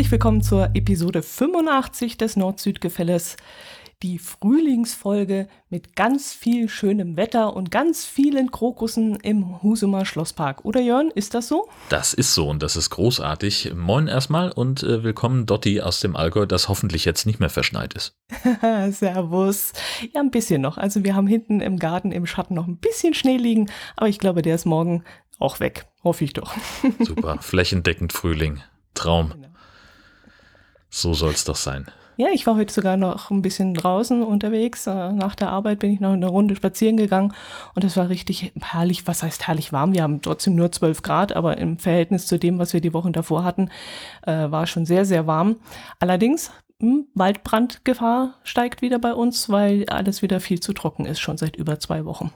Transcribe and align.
Herzlich 0.00 0.12
willkommen 0.12 0.40
zur 0.40 0.70
Episode 0.72 1.22
85 1.22 2.16
des 2.16 2.34
Nord-Süd-Gefälles. 2.34 3.36
Die 4.02 4.18
Frühlingsfolge 4.18 5.46
mit 5.68 5.94
ganz 5.94 6.32
viel 6.32 6.70
schönem 6.70 7.18
Wetter 7.18 7.54
und 7.54 7.70
ganz 7.70 8.06
vielen 8.06 8.50
Krokussen 8.50 9.16
im 9.16 9.62
Husumer 9.62 10.06
Schlosspark. 10.06 10.64
Oder 10.64 10.80
Jörn, 10.80 11.10
ist 11.14 11.34
das 11.34 11.48
so? 11.48 11.68
Das 11.90 12.14
ist 12.14 12.32
so 12.32 12.48
und 12.48 12.62
das 12.62 12.76
ist 12.76 12.88
großartig. 12.88 13.74
Moin 13.76 14.08
erstmal 14.08 14.50
und 14.52 14.82
äh, 14.82 15.04
willkommen 15.04 15.44
Dotti 15.44 15.82
aus 15.82 16.00
dem 16.00 16.16
Allgäu, 16.16 16.46
das 16.46 16.70
hoffentlich 16.70 17.04
jetzt 17.04 17.26
nicht 17.26 17.38
mehr 17.38 17.50
verschneit 17.50 17.92
ist. 17.92 18.16
Servus. 18.92 19.74
Ja, 20.14 20.22
ein 20.22 20.30
bisschen 20.30 20.62
noch. 20.62 20.78
Also 20.78 21.04
wir 21.04 21.14
haben 21.14 21.26
hinten 21.26 21.60
im 21.60 21.78
Garten 21.78 22.10
im 22.10 22.24
Schatten 22.24 22.54
noch 22.54 22.66
ein 22.66 22.78
bisschen 22.78 23.12
Schnee 23.12 23.36
liegen, 23.36 23.70
aber 23.96 24.08
ich 24.08 24.18
glaube, 24.18 24.40
der 24.40 24.54
ist 24.54 24.64
morgen 24.64 25.04
auch 25.38 25.60
weg. 25.60 25.88
Hoffe 26.02 26.24
ich 26.24 26.32
doch. 26.32 26.54
Super. 27.00 27.36
Flächendeckend 27.42 28.14
Frühling. 28.14 28.62
Traum. 28.94 29.32
Genau. 29.34 29.49
So 30.90 31.14
soll 31.14 31.32
es 31.32 31.44
doch 31.44 31.56
sein. 31.56 31.86
Ja, 32.16 32.28
ich 32.34 32.46
war 32.46 32.56
heute 32.56 32.74
sogar 32.74 32.98
noch 32.98 33.30
ein 33.30 33.40
bisschen 33.40 33.72
draußen 33.72 34.22
unterwegs. 34.22 34.86
Äh, 34.86 35.12
nach 35.12 35.34
der 35.34 35.48
Arbeit 35.48 35.78
bin 35.78 35.90
ich 35.90 36.00
noch 36.00 36.12
eine 36.12 36.26
Runde 36.26 36.54
spazieren 36.54 36.98
gegangen 36.98 37.32
und 37.74 37.82
es 37.82 37.96
war 37.96 38.10
richtig 38.10 38.52
herrlich. 38.60 39.06
Was 39.06 39.22
heißt 39.22 39.46
herrlich 39.46 39.72
warm? 39.72 39.94
Wir 39.94 40.02
haben 40.02 40.20
trotzdem 40.20 40.54
nur 40.54 40.70
12 40.70 41.00
Grad, 41.00 41.32
aber 41.32 41.56
im 41.56 41.78
Verhältnis 41.78 42.26
zu 42.26 42.38
dem, 42.38 42.58
was 42.58 42.74
wir 42.74 42.82
die 42.82 42.92
Wochen 42.92 43.12
davor 43.12 43.42
hatten, 43.42 43.70
äh, 44.26 44.50
war 44.50 44.66
schon 44.66 44.84
sehr, 44.84 45.06
sehr 45.06 45.26
warm. 45.26 45.56
Allerdings 45.98 46.50
hm, 46.80 47.06
Waldbrandgefahr 47.14 48.34
steigt 48.42 48.82
wieder 48.82 48.98
bei 48.98 49.14
uns, 49.14 49.48
weil 49.48 49.86
alles 49.88 50.20
wieder 50.20 50.40
viel 50.40 50.60
zu 50.60 50.72
trocken 50.72 51.06
ist, 51.06 51.20
schon 51.20 51.38
seit 51.38 51.56
über 51.56 51.78
zwei 51.78 52.04
Wochen. 52.04 52.32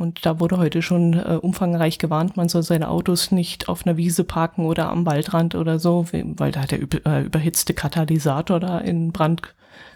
Und 0.00 0.24
da 0.24 0.40
wurde 0.40 0.56
heute 0.56 0.80
schon 0.80 1.12
äh, 1.12 1.38
umfangreich 1.42 1.98
gewarnt, 1.98 2.38
man 2.38 2.48
soll 2.48 2.62
seine 2.62 2.88
Autos 2.88 3.32
nicht 3.32 3.68
auf 3.68 3.86
einer 3.86 3.98
Wiese 3.98 4.24
parken 4.24 4.64
oder 4.64 4.88
am 4.88 5.04
Waldrand 5.04 5.54
oder 5.54 5.78
so, 5.78 6.06
weil 6.10 6.52
da 6.52 6.64
der 6.64 6.80
äh, 7.04 7.22
überhitzte 7.22 7.74
Katalysator 7.74 8.60
da 8.60 8.78
in 8.78 9.12
Brand 9.12 9.42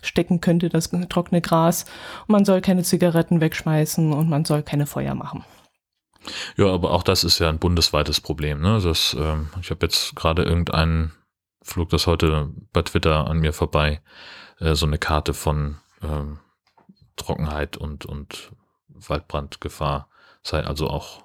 stecken 0.02 0.42
könnte, 0.42 0.68
das 0.68 0.90
trockene 1.08 1.40
Gras. 1.40 1.86
Und 2.26 2.32
man 2.32 2.44
soll 2.44 2.60
keine 2.60 2.82
Zigaretten 2.82 3.40
wegschmeißen 3.40 4.12
und 4.12 4.28
man 4.28 4.44
soll 4.44 4.62
keine 4.62 4.84
Feuer 4.84 5.14
machen. 5.14 5.42
Ja, 6.58 6.66
aber 6.66 6.90
auch 6.90 7.02
das 7.02 7.24
ist 7.24 7.38
ja 7.38 7.48
ein 7.48 7.58
bundesweites 7.58 8.20
Problem. 8.20 8.60
Ne? 8.60 8.78
Das, 8.84 9.16
ähm, 9.18 9.48
ich 9.62 9.70
habe 9.70 9.86
jetzt 9.86 10.14
gerade 10.16 10.42
irgendeinen, 10.42 11.12
flog 11.62 11.88
das 11.88 12.06
heute 12.06 12.50
bei 12.74 12.82
Twitter 12.82 13.26
an 13.26 13.38
mir 13.38 13.54
vorbei, 13.54 14.02
äh, 14.60 14.74
so 14.74 14.84
eine 14.84 14.98
Karte 14.98 15.32
von 15.32 15.78
ähm, 16.02 16.40
Trockenheit 17.16 17.78
und, 17.78 18.04
und 18.04 18.52
Waldbrandgefahr 19.08 20.08
sei 20.42 20.62
also 20.64 20.88
auch 20.88 21.24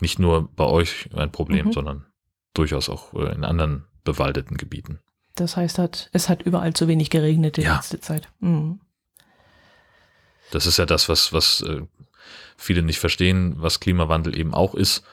nicht 0.00 0.18
nur 0.18 0.48
bei 0.54 0.64
euch 0.64 1.08
ein 1.14 1.32
Problem, 1.32 1.66
mhm. 1.66 1.72
sondern 1.72 2.06
durchaus 2.54 2.88
auch 2.88 3.14
äh, 3.14 3.34
in 3.34 3.44
anderen 3.44 3.84
bewaldeten 4.04 4.56
Gebieten. 4.56 5.00
Das 5.34 5.56
heißt, 5.56 6.08
es 6.12 6.28
hat 6.28 6.42
überall 6.42 6.72
zu 6.74 6.88
wenig 6.88 7.10
geregnet 7.10 7.56
die 7.56 7.62
ja. 7.62 7.76
letzte 7.76 8.00
Zeit. 8.00 8.28
Mhm. 8.40 8.80
Das 10.50 10.66
ist 10.66 10.78
ja 10.78 10.86
das, 10.86 11.08
was, 11.08 11.32
was 11.32 11.60
äh, 11.62 11.82
viele 12.56 12.82
nicht 12.82 12.98
verstehen, 12.98 13.54
was 13.58 13.80
Klimawandel 13.80 14.36
eben 14.36 14.54
auch 14.54 14.74
ist, 14.74 15.04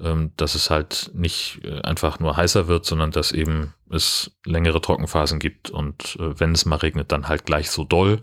ähm, 0.00 0.32
dass 0.36 0.54
es 0.54 0.70
halt 0.70 1.10
nicht 1.14 1.60
äh, 1.64 1.80
einfach 1.82 2.18
nur 2.20 2.36
heißer 2.36 2.68
wird, 2.68 2.86
sondern 2.86 3.10
dass 3.10 3.32
eben 3.32 3.74
es 3.90 4.32
längere 4.44 4.80
Trockenphasen 4.80 5.38
gibt 5.38 5.70
und 5.70 6.16
wenn 6.18 6.52
es 6.52 6.66
mal 6.66 6.76
regnet, 6.76 7.12
dann 7.12 7.28
halt 7.28 7.46
gleich 7.46 7.70
so 7.70 7.84
doll 7.84 8.22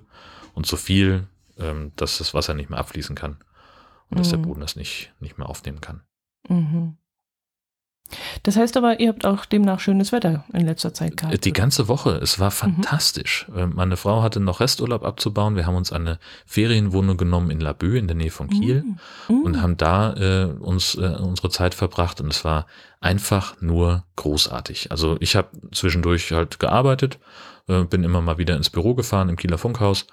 und 0.54 0.66
so 0.66 0.78
viel, 0.78 1.28
ähm, 1.60 1.92
dass 1.96 2.18
das 2.18 2.34
Wasser 2.34 2.54
nicht 2.54 2.70
mehr 2.70 2.80
abfließen 2.80 3.16
kann 3.16 3.38
und 4.10 4.16
mhm. 4.16 4.18
dass 4.18 4.30
der 4.30 4.40
mhm. 4.40 4.44
Boden 4.44 4.62
das 4.62 4.76
nicht, 4.76 5.14
nicht 5.20 5.38
mehr 5.38 5.50
aufnehmen 5.50 5.82
kann. 5.82 6.02
Mhm. 6.48 6.98
Das 8.44 8.56
heißt 8.56 8.78
aber, 8.78 9.00
ihr 9.00 9.10
habt 9.10 9.26
auch 9.26 9.46
demnach 9.46 9.80
schönes 9.80 10.12
Wetter 10.12 10.46
in 10.54 10.66
letzter 10.66 10.94
Zeit 10.94 11.18
gehabt. 11.18 11.44
Die 11.44 11.54
ganze 11.54 11.88
Woche. 11.88 12.12
Es 12.22 12.40
war 12.40 12.50
mhm. 12.50 12.54
fantastisch. 12.54 13.48
Mhm. 13.50 13.74
Meine 13.76 13.98
Frau 13.98 14.22
hatte 14.22 14.40
noch 14.40 14.60
Resturlaub 14.60 15.04
abzubauen. 15.04 15.56
Wir 15.56 15.66
haben 15.66 15.76
uns 15.76 15.92
eine 15.92 16.20
Ferienwohnung 16.46 17.18
genommen 17.18 17.50
in 17.50 17.60
Laboe 17.60 17.98
in 17.98 18.08
der 18.08 18.16
Nähe 18.16 18.30
von 18.30 18.50
Kiel 18.50 18.84
mhm. 19.28 19.42
und 19.42 19.62
haben 19.62 19.78
da 19.78 20.14
äh, 20.14 20.46
uns 20.46 20.96
äh, 20.96 21.18
unsere 21.20 21.50
Zeit 21.50 21.74
verbracht 21.74 22.22
und 22.22 22.32
es 22.32 22.46
war 22.46 22.68
einfach 23.02 23.60
nur 23.62 24.04
großartig. 24.16 24.92
Also 24.92 25.18
ich 25.20 25.36
habe 25.36 25.50
zwischendurch 25.72 26.32
halt 26.32 26.60
gearbeitet, 26.60 27.18
äh, 27.68 27.84
bin 27.84 28.04
immer 28.04 28.22
mal 28.22 28.38
wieder 28.38 28.56
ins 28.56 28.70
Büro 28.70 28.94
gefahren 28.94 29.30
im 29.30 29.36
Kieler 29.36 29.58
Funkhaus 29.58 30.06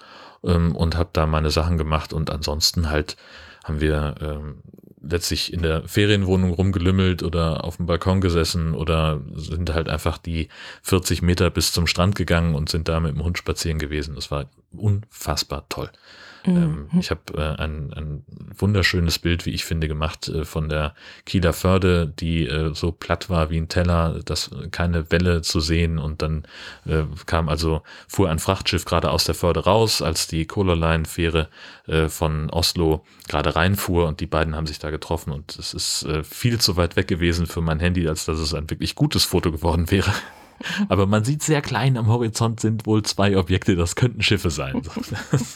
ähm, 0.45 0.75
und 0.75 0.97
habe 0.97 1.11
da 1.13 1.27
meine 1.27 1.51
Sachen 1.51 1.79
gemacht 1.79 2.13
und 2.13 2.31
ansonsten 2.31 2.91
halt 2.91 3.17
haben 3.65 3.81
wir 3.81 4.15
ähm, 4.21 4.63
letztlich 5.03 5.53
in 5.53 5.63
der 5.63 5.83
Ferienwohnung 5.89 6.53
rumgelümmelt 6.53 7.23
oder 7.23 7.65
auf 7.65 7.77
dem 7.77 7.87
Balkon 7.87 8.21
gesessen 8.21 8.75
oder 8.75 9.21
sind 9.35 9.73
halt 9.73 9.89
einfach 9.89 10.19
die 10.19 10.49
40 10.83 11.23
Meter 11.23 11.51
bis 11.51 11.73
zum 11.73 11.87
Strand 11.87 12.15
gegangen 12.15 12.55
und 12.55 12.69
sind 12.69 12.89
da 12.89 13.01
mit 13.01 13.15
dem 13.15 13.25
Hund 13.25 13.37
spazieren 13.39 13.79
gewesen. 13.79 14.15
Das 14.15 14.31
war 14.31 14.47
unfassbar 14.73 15.67
toll. 15.69 15.91
Ähm, 16.45 16.89
mhm. 16.93 17.01
ich 17.01 17.11
habe 17.11 17.21
äh, 17.35 17.63
ein, 17.63 17.93
ein 17.93 18.25
wunderschönes 18.57 19.19
Bild, 19.19 19.47
wie 19.47 19.51
ich 19.51 19.65
finde, 19.65 19.89
gemacht 19.89 20.29
äh, 20.29 20.45
von 20.45 20.69
der 20.69 20.95
Kieler 21.25 21.53
Förde, 21.53 22.13
die 22.19 22.47
äh, 22.47 22.75
so 22.75 22.91
platt 22.91 23.31
war 23.31 23.51
wie 23.51 23.59
ein 23.59 23.69
Teller, 23.69 24.21
dass 24.25 24.51
keine 24.71 25.11
Welle 25.13 25.43
zu 25.43 25.61
sehen 25.61 25.99
und 25.99 26.23
dann 26.23 26.45
äh, 26.87 27.05
kam 27.27 27.49
also, 27.49 27.83
fuhr 28.09 28.29
ein 28.31 28.39
Frachtschiff 28.39 28.85
gerade 28.85 29.11
aus 29.11 29.25
der 29.25 29.35
Förde 29.35 29.61
raus, 29.61 30.03
als 30.03 30.27
die 30.27 30.47
Colorline-Fähre 30.47 31.49
äh, 31.87 32.09
von 32.09 32.51
Oslo 32.51 33.05
gerade 33.29 33.55
reinfuhr 33.55 34.09
und 34.09 34.21
die 34.21 34.27
beiden 34.27 34.57
haben 34.57 34.67
sich 34.67 34.79
da 34.79 34.91
getroffen 34.91 35.33
und 35.33 35.57
es 35.59 35.75
ist 35.75 36.05
äh, 36.05 36.25
viel 36.25 36.61
zu 36.61 36.77
weit 36.77 36.97
weg 36.97 37.07
gewesen 37.07 37.47
für 37.47 37.61
mein 37.61 37.81
Handy, 37.81 38.09
als 38.09 38.25
dass 38.25 38.39
es 38.39 38.55
ein 38.55 38.69
wirklich 38.69 38.95
gutes 38.95 39.25
Foto 39.25 39.53
geworden 39.53 39.91
wäre. 39.91 40.13
Aber 40.89 41.07
man 41.07 41.25
sieht 41.25 41.43
sehr 41.43 41.63
klein 41.63 41.97
am 41.97 42.07
Horizont 42.07 42.61
sind 42.61 42.87
wohl 42.87 43.03
zwei 43.03 43.37
Objekte, 43.37 43.77
das 43.77 43.97
könnten 43.97 44.23
Schiffe 44.23 44.51
sein. 44.51 44.83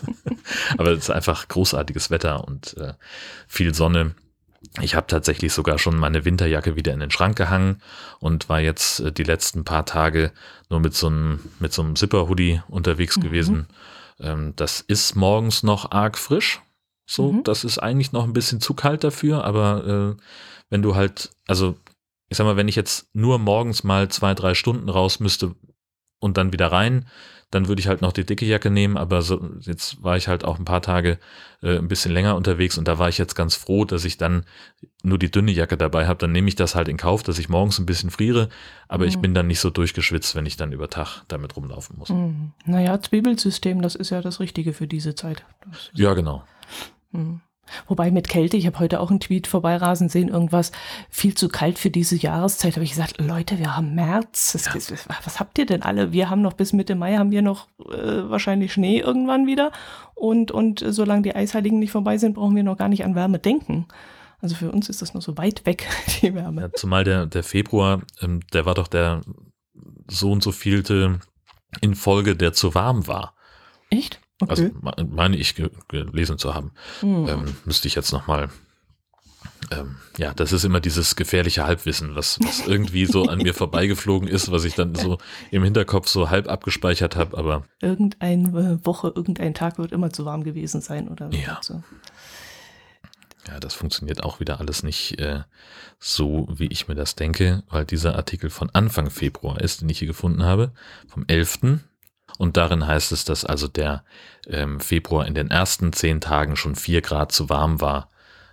Aber 0.78 0.90
es 0.90 1.04
ist 1.04 1.10
einfach 1.10 1.48
großartiges 1.48 2.10
Wetter 2.10 2.46
und 2.46 2.76
äh, 2.76 2.94
viel 3.46 3.74
Sonne. 3.74 4.14
Ich 4.80 4.94
habe 4.94 5.06
tatsächlich 5.06 5.52
sogar 5.52 5.78
schon 5.78 5.96
meine 5.96 6.24
Winterjacke 6.24 6.76
wieder 6.76 6.92
in 6.92 7.00
den 7.00 7.10
Schrank 7.10 7.36
gehangen 7.36 7.80
und 8.18 8.48
war 8.48 8.60
jetzt 8.60 9.00
äh, 9.00 9.12
die 9.12 9.22
letzten 9.22 9.64
paar 9.64 9.86
Tage 9.86 10.32
nur 10.68 10.80
mit 10.80 10.94
so 10.94 11.06
einem, 11.06 11.40
mit 11.60 11.72
so 11.72 11.82
einem 11.82 11.96
Zipper-Hoodie 11.96 12.62
unterwegs 12.68 13.16
mhm. 13.16 13.22
gewesen. 13.22 13.66
Ähm, 14.20 14.54
das 14.56 14.80
ist 14.80 15.14
morgens 15.14 15.62
noch 15.62 15.90
arg 15.92 16.18
frisch. 16.18 16.60
So, 17.06 17.32
mhm. 17.32 17.44
das 17.44 17.64
ist 17.64 17.78
eigentlich 17.78 18.12
noch 18.12 18.24
ein 18.24 18.32
bisschen 18.32 18.60
zu 18.60 18.74
kalt 18.74 19.04
dafür, 19.04 19.44
aber 19.44 20.16
äh, 20.18 20.22
wenn 20.70 20.82
du 20.82 20.96
halt, 20.96 21.30
also 21.46 21.76
ich 22.28 22.36
sag 22.36 22.44
mal, 22.44 22.56
wenn 22.56 22.68
ich 22.68 22.76
jetzt 22.76 23.14
nur 23.14 23.38
morgens 23.38 23.84
mal 23.84 24.08
zwei, 24.08 24.34
drei 24.34 24.54
Stunden 24.54 24.88
raus 24.88 25.20
müsste 25.20 25.54
und 26.18 26.36
dann 26.36 26.52
wieder 26.52 26.72
rein, 26.72 27.06
dann 27.50 27.68
würde 27.68 27.80
ich 27.80 27.86
halt 27.86 28.02
noch 28.02 28.12
die 28.12 28.26
dicke 28.26 28.44
Jacke 28.44 28.70
nehmen, 28.70 28.96
aber 28.96 29.22
so, 29.22 29.40
jetzt 29.60 30.02
war 30.02 30.16
ich 30.16 30.26
halt 30.26 30.44
auch 30.44 30.58
ein 30.58 30.64
paar 30.64 30.82
Tage 30.82 31.18
äh, 31.62 31.78
ein 31.78 31.86
bisschen 31.86 32.12
länger 32.12 32.34
unterwegs 32.34 32.76
und 32.76 32.88
da 32.88 32.98
war 32.98 33.08
ich 33.08 33.18
jetzt 33.18 33.36
ganz 33.36 33.54
froh, 33.54 33.84
dass 33.84 34.04
ich 34.04 34.16
dann 34.16 34.44
nur 35.04 35.18
die 35.18 35.30
dünne 35.30 35.52
Jacke 35.52 35.76
dabei 35.76 36.08
habe. 36.08 36.18
Dann 36.18 36.32
nehme 36.32 36.48
ich 36.48 36.56
das 36.56 36.74
halt 36.74 36.88
in 36.88 36.96
Kauf, 36.96 37.22
dass 37.22 37.38
ich 37.38 37.48
morgens 37.48 37.78
ein 37.78 37.86
bisschen 37.86 38.10
friere, 38.10 38.48
aber 38.88 39.04
mhm. 39.04 39.10
ich 39.10 39.18
bin 39.18 39.32
dann 39.32 39.46
nicht 39.46 39.60
so 39.60 39.70
durchgeschwitzt, 39.70 40.34
wenn 40.34 40.44
ich 40.44 40.56
dann 40.56 40.72
über 40.72 40.90
Tag 40.90 41.22
damit 41.28 41.56
rumlaufen 41.56 41.96
muss. 41.96 42.08
Mhm. 42.08 42.52
Naja, 42.64 43.00
Zwiebelsystem, 43.00 43.80
das 43.80 43.94
ist 43.94 44.10
ja 44.10 44.20
das 44.22 44.40
Richtige 44.40 44.72
für 44.72 44.88
diese 44.88 45.14
Zeit. 45.14 45.44
Ja, 45.92 46.14
genau. 46.14 46.42
Mhm. 47.12 47.40
Wobei 47.86 48.10
mit 48.10 48.28
Kälte, 48.28 48.56
ich 48.56 48.66
habe 48.66 48.78
heute 48.78 49.00
auch 49.00 49.10
einen 49.10 49.20
Tweet 49.20 49.46
vorbeirasen 49.46 50.08
sehen, 50.08 50.28
irgendwas 50.28 50.72
viel 51.10 51.34
zu 51.34 51.48
kalt 51.48 51.78
für 51.78 51.90
diese 51.90 52.16
Jahreszeit. 52.16 52.74
Habe 52.74 52.84
ich 52.84 52.90
gesagt, 52.90 53.20
Leute, 53.20 53.58
wir 53.58 53.76
haben 53.76 53.94
März. 53.94 54.64
Ja. 54.66 54.74
Ist, 54.74 55.08
was 55.24 55.40
habt 55.40 55.58
ihr 55.58 55.66
denn 55.66 55.82
alle? 55.82 56.12
Wir 56.12 56.30
haben 56.30 56.42
noch 56.42 56.54
bis 56.54 56.72
Mitte 56.72 56.94
Mai 56.94 57.16
haben 57.16 57.30
wir 57.30 57.42
noch 57.42 57.68
äh, 57.90 58.28
wahrscheinlich 58.28 58.72
Schnee 58.72 59.00
irgendwann 59.00 59.46
wieder. 59.46 59.72
Und, 60.14 60.50
und 60.50 60.84
solange 60.86 61.22
die 61.22 61.34
Eisheiligen 61.34 61.78
nicht 61.78 61.92
vorbei 61.92 62.18
sind, 62.18 62.34
brauchen 62.34 62.56
wir 62.56 62.62
noch 62.62 62.78
gar 62.78 62.88
nicht 62.88 63.04
an 63.04 63.14
Wärme 63.14 63.38
denken. 63.38 63.86
Also 64.40 64.54
für 64.54 64.70
uns 64.70 64.88
ist 64.88 65.02
das 65.02 65.14
noch 65.14 65.22
so 65.22 65.36
weit 65.36 65.64
weg, 65.66 65.88
die 66.22 66.34
Wärme. 66.34 66.62
Ja, 66.62 66.72
zumal 66.72 67.04
der, 67.04 67.26
der 67.26 67.42
Februar, 67.42 68.02
ähm, 68.20 68.40
der 68.52 68.66
war 68.66 68.74
doch 68.74 68.88
der 68.88 69.22
so 70.08 70.30
und 70.30 70.42
so 70.42 70.52
vielte 70.52 71.20
in 71.80 71.94
Folge, 71.94 72.36
der 72.36 72.52
zu 72.52 72.74
warm 72.74 73.06
war. 73.06 73.34
Echt? 73.90 74.20
Okay. 74.40 74.50
Also 74.50 75.06
meine 75.10 75.36
ich 75.36 75.54
gelesen 75.88 76.38
zu 76.38 76.54
haben. 76.54 76.72
Hm. 77.00 77.28
Ähm, 77.28 77.44
müsste 77.64 77.88
ich 77.88 77.94
jetzt 77.94 78.12
nochmal. 78.12 78.50
Ähm, 79.70 79.96
ja, 80.18 80.34
das 80.34 80.52
ist 80.52 80.64
immer 80.64 80.80
dieses 80.80 81.16
gefährliche 81.16 81.64
Halbwissen, 81.64 82.14
was, 82.14 82.38
was 82.42 82.66
irgendwie 82.66 83.06
so 83.06 83.24
an 83.24 83.38
mir 83.38 83.54
vorbeigeflogen 83.54 84.28
ist, 84.28 84.50
was 84.50 84.64
ich 84.64 84.74
dann 84.74 84.94
so 84.94 85.18
im 85.50 85.64
Hinterkopf 85.64 86.08
so 86.08 86.30
halb 86.30 86.48
abgespeichert 86.48 87.16
habe, 87.16 87.36
aber. 87.36 87.64
Irgendeine 87.80 88.84
Woche, 88.84 89.12
irgendein 89.14 89.54
Tag 89.54 89.78
wird 89.78 89.92
immer 89.92 90.10
zu 90.12 90.24
warm 90.24 90.44
gewesen 90.44 90.80
sein, 90.82 91.08
oder? 91.08 91.30
Ja. 91.32 91.58
So. 91.62 91.82
Ja, 93.48 93.60
das 93.60 93.74
funktioniert 93.74 94.22
auch 94.22 94.40
wieder 94.40 94.60
alles 94.60 94.82
nicht 94.82 95.18
äh, 95.20 95.42
so, 95.98 96.48
wie 96.50 96.66
ich 96.66 96.88
mir 96.88 96.94
das 96.94 97.14
denke, 97.14 97.62
weil 97.68 97.84
dieser 97.84 98.16
Artikel 98.16 98.50
von 98.50 98.70
Anfang 98.70 99.10
Februar 99.10 99.60
ist, 99.60 99.80
den 99.80 99.88
ich 99.88 99.98
hier 100.00 100.08
gefunden 100.08 100.42
habe, 100.42 100.72
vom 101.08 101.24
11. 101.26 101.80
Und 102.38 102.56
darin 102.56 102.86
heißt 102.86 103.12
es, 103.12 103.24
dass 103.24 103.44
also 103.44 103.68
der 103.68 104.04
ähm, 104.46 104.80
Februar 104.80 105.26
in 105.26 105.34
den 105.34 105.50
ersten 105.50 105.92
zehn 105.92 106.20
Tagen 106.20 106.56
schon 106.56 106.76
vier 106.76 107.00
Grad 107.00 107.32
zu 107.32 107.48
warm 107.48 107.80
war. 107.80 108.10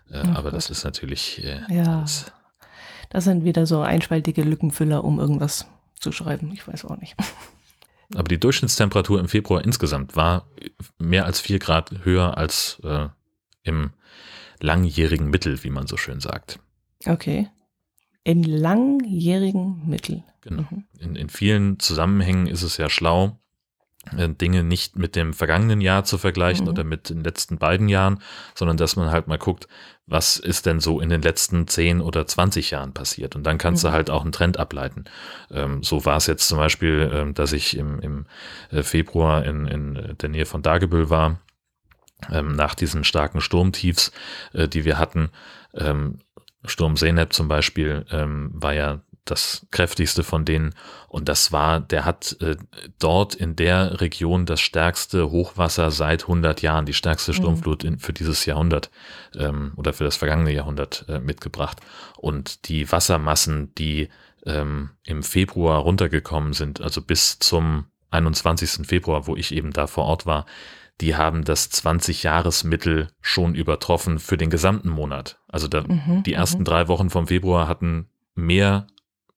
Äh, 0.10 0.24
oh 0.26 0.30
aber 0.32 0.44
Gott. 0.44 0.54
das 0.54 0.70
ist 0.70 0.84
natürlich. 0.84 1.44
Äh, 1.44 1.62
ja. 1.70 2.00
Alles. 2.00 2.32
Das 3.10 3.26
sind 3.26 3.44
wieder 3.44 3.66
so 3.66 3.82
einspaltige 3.82 4.44
Lückenfüller, 4.44 5.04
um 5.04 5.20
irgendwas 5.20 5.68
zuschreiben. 6.00 6.52
Ich 6.52 6.68
weiß 6.68 6.86
auch 6.86 6.98
nicht. 6.98 7.16
Aber 8.16 8.28
die 8.28 8.40
Durchschnittstemperatur 8.40 9.20
im 9.20 9.28
Februar 9.28 9.64
insgesamt 9.64 10.16
war 10.16 10.46
mehr 11.00 11.26
als 11.26 11.40
vier 11.40 11.58
Grad 11.58 11.92
höher 12.04 12.38
als 12.38 12.80
äh, 12.84 13.08
im 13.64 13.92
langjährigen 14.60 15.30
Mittel, 15.30 15.64
wie 15.64 15.70
man 15.70 15.88
so 15.88 15.98
schön 15.98 16.20
sagt. 16.20 16.60
Okay. 17.06 17.50
Im 18.24 18.44
langjährigen 18.44 19.88
Mittel. 19.88 20.24
Genau. 20.42 20.66
Mhm. 20.70 20.86
In, 21.00 21.16
in 21.16 21.30
vielen 21.30 21.80
Zusammenhängen 21.80 22.48
ist 22.48 22.62
es 22.62 22.78
ja 22.78 22.90
schlau, 22.90 23.40
Dinge 24.12 24.64
nicht 24.64 24.98
mit 24.98 25.16
dem 25.16 25.34
vergangenen 25.34 25.80
Jahr 25.80 26.04
zu 26.04 26.18
vergleichen 26.18 26.66
mhm. 26.66 26.72
oder 26.72 26.84
mit 26.84 27.10
den 27.10 27.24
letzten 27.24 27.58
beiden 27.58 27.88
Jahren, 27.88 28.20
sondern 28.54 28.78
dass 28.78 28.96
man 28.96 29.12
halt 29.12 29.28
mal 29.28 29.38
guckt, 29.38 29.68
was 30.06 30.38
ist 30.38 30.66
denn 30.66 30.80
so 30.80 31.00
in 31.00 31.10
den 31.10 31.22
letzten 31.22 31.68
10 31.68 32.02
oder 32.02 32.28
20 32.28 32.72
Jahren 32.72 32.94
passiert. 32.94 33.36
Und 33.36 33.44
dann 33.44 33.58
kannst 33.58 33.84
mhm. 33.84 33.88
du 33.88 33.94
halt 33.94 34.10
auch 34.10 34.24
einen 34.24 34.34
Trend 34.34 34.58
ableiten. 34.58 35.06
Ähm, 35.50 35.84
so 35.84 36.06
war 36.06 36.18
es 36.18 36.28
jetzt 36.28 36.48
zum 36.48 36.58
Beispiel, 36.58 37.10
ähm, 37.14 37.34
dass 37.34 37.54
ich 37.54 37.78
im, 37.78 38.00
im 38.02 38.26
äh, 38.72 38.84
Februar 38.84 39.46
in, 39.46 39.66
in 39.66 40.16
der 40.22 40.30
Nähe 40.30 40.46
von 40.46 40.62
Dagebüll 40.62 41.10
war, 41.10 41.40
ähm, 42.32 42.54
nach 42.54 42.76
diesen 42.76 43.04
starken 43.04 43.42
Sturmtiefs, 43.42 44.12
äh, 44.54 44.68
die 44.68 44.86
wir 44.86 44.98
hatten. 44.98 45.30
Ähm, 45.74 46.20
Sturm 46.66 46.96
Zeynep 46.96 47.34
zum 47.34 47.48
Beispiel 47.48 48.06
ähm, 48.12 48.52
war 48.54 48.74
ja 48.74 49.02
das 49.26 49.66
kräftigste 49.72 50.24
von 50.24 50.46
denen. 50.46 50.74
Und 51.08 51.30
das 51.30 51.52
war, 51.52 51.80
der 51.80 52.06
hat 52.06 52.38
äh, 52.42 52.58
dort 53.00 53.36
in 53.36 53.56
der 53.56 54.02
Region 54.02 54.46
das 54.46 54.62
stärkste 54.62 55.32
Hochwasser 55.32 55.92
seit 55.92 56.24
100 56.24 56.62
Jahren, 56.62 56.86
die 56.86 56.94
stärkste 56.94 57.32
mhm. 57.32 57.36
Sturmflut 57.36 57.84
in, 57.84 58.00
für 58.00 58.14
dieses 58.14 58.46
Jahrhundert 58.46 58.90
ähm, 59.36 59.74
oder 59.76 59.94
für 59.94 60.04
das 60.04 60.18
vergangene 60.18 60.52
Jahrhundert 60.52 61.06
äh, 61.08 61.20
mitgebracht. 61.20 61.80
Und 62.18 62.68
die 62.68 62.92
Wassermassen, 62.92 63.74
die 63.76 64.10
ähm, 64.46 64.92
im 65.06 65.24
Februar 65.24 65.80
runtergekommen 65.80 66.54
sind, 66.54 66.82
also 66.82 67.02
bis 67.02 67.40
zum 67.40 67.86
21. 68.12 68.86
Februar, 68.86 69.28
wo 69.28 69.36
ich 69.36 69.54
eben 69.54 69.72
da 69.72 69.88
vor 69.88 70.06
Ort 70.06 70.26
war, 70.26 70.46
die 71.02 71.16
haben 71.16 71.44
das 71.44 71.72
20-Jahres-Mittel 71.72 73.10
schon 73.22 73.56
übertroffen 73.56 74.20
für 74.20 74.38
den 74.38 74.50
gesamten 74.50 74.90
Monat. 74.90 75.40
Also 75.48 75.68
da, 75.68 75.82
mhm, 75.82 76.24
die 76.24 76.34
ersten 76.34 76.60
mhm. 76.60 76.66
drei 76.66 76.88
Wochen 76.88 77.10
vom 77.10 77.28
Februar 77.28 77.68
hatten 77.68 78.10
mehr 78.36 78.88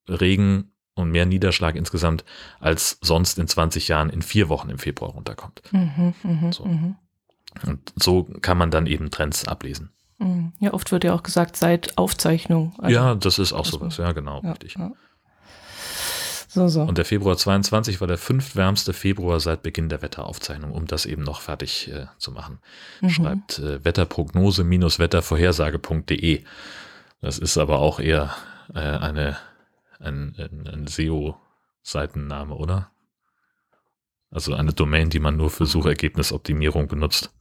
Regen 0.08 0.72
und 0.94 1.10
mehr 1.10 1.26
Niederschlag 1.26 1.76
insgesamt, 1.76 2.24
als 2.58 2.98
sonst 3.02 3.38
in 3.38 3.48
20 3.48 3.88
Jahren 3.88 4.10
in 4.10 4.22
vier 4.22 4.48
Wochen 4.48 4.70
im 4.70 4.78
Februar 4.78 5.12
runterkommt. 5.12 5.62
Mhm, 5.72 6.14
mh, 6.22 6.52
so. 6.52 6.64
Mhm. 6.64 6.96
Und 7.66 7.92
so 7.96 8.24
kann 8.42 8.58
man 8.58 8.70
dann 8.70 8.86
eben 8.86 9.10
Trends 9.10 9.46
ablesen. 9.46 9.90
Mhm. 10.18 10.52
Ja, 10.58 10.74
oft 10.74 10.92
wird 10.92 11.04
ja 11.04 11.14
auch 11.14 11.22
gesagt, 11.22 11.56
seit 11.56 11.96
Aufzeichnung. 11.98 12.74
Also 12.78 12.94
ja, 12.94 13.14
das 13.14 13.38
ist 13.38 13.52
auch 13.52 13.66
sowas, 13.66 13.98
ja, 13.98 14.12
genau, 14.12 14.40
ja, 14.42 14.50
richtig. 14.50 14.76
Ja. 14.76 14.92
So, 16.48 16.68
so. 16.68 16.82
Und 16.82 16.96
der 16.96 17.04
Februar 17.04 17.36
22 17.36 18.00
war 18.00 18.08
der 18.08 18.16
fünftwärmste 18.16 18.94
Februar 18.94 19.40
seit 19.40 19.62
Beginn 19.62 19.90
der 19.90 20.00
Wetteraufzeichnung, 20.00 20.72
um 20.72 20.86
das 20.86 21.04
eben 21.04 21.22
noch 21.22 21.42
fertig 21.42 21.92
äh, 21.92 22.06
zu 22.16 22.32
machen. 22.32 22.60
Mhm. 23.02 23.10
Schreibt 23.10 23.58
äh, 23.58 23.84
Wetterprognose-wettervorhersage.de. 23.84 26.44
Das 27.20 27.38
ist 27.38 27.58
aber 27.58 27.80
auch 27.80 28.00
eher 28.00 28.34
äh, 28.74 28.78
eine 28.78 29.36
ein, 30.00 30.34
ein, 30.38 30.66
ein 30.66 30.86
SEO-Seitenname, 30.86 32.54
oder? 32.54 32.90
Also 34.30 34.54
eine 34.54 34.72
Domain, 34.72 35.10
die 35.10 35.20
man 35.20 35.36
nur 35.36 35.50
für 35.50 35.66
Suchergebnisoptimierung 35.66 36.88
benutzt. 36.88 37.32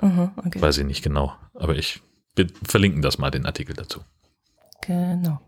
Mhm, 0.00 0.30
okay. 0.36 0.62
Weiß 0.62 0.78
ich 0.78 0.86
nicht 0.86 1.02
genau. 1.02 1.34
Aber 1.54 1.76
ich 1.76 2.02
wir 2.38 2.46
verlinken 2.62 3.02
das 3.02 3.18
mal, 3.18 3.30
den 3.30 3.44
Artikel 3.44 3.74
dazu. 3.74 4.00
Genau. 4.82 5.40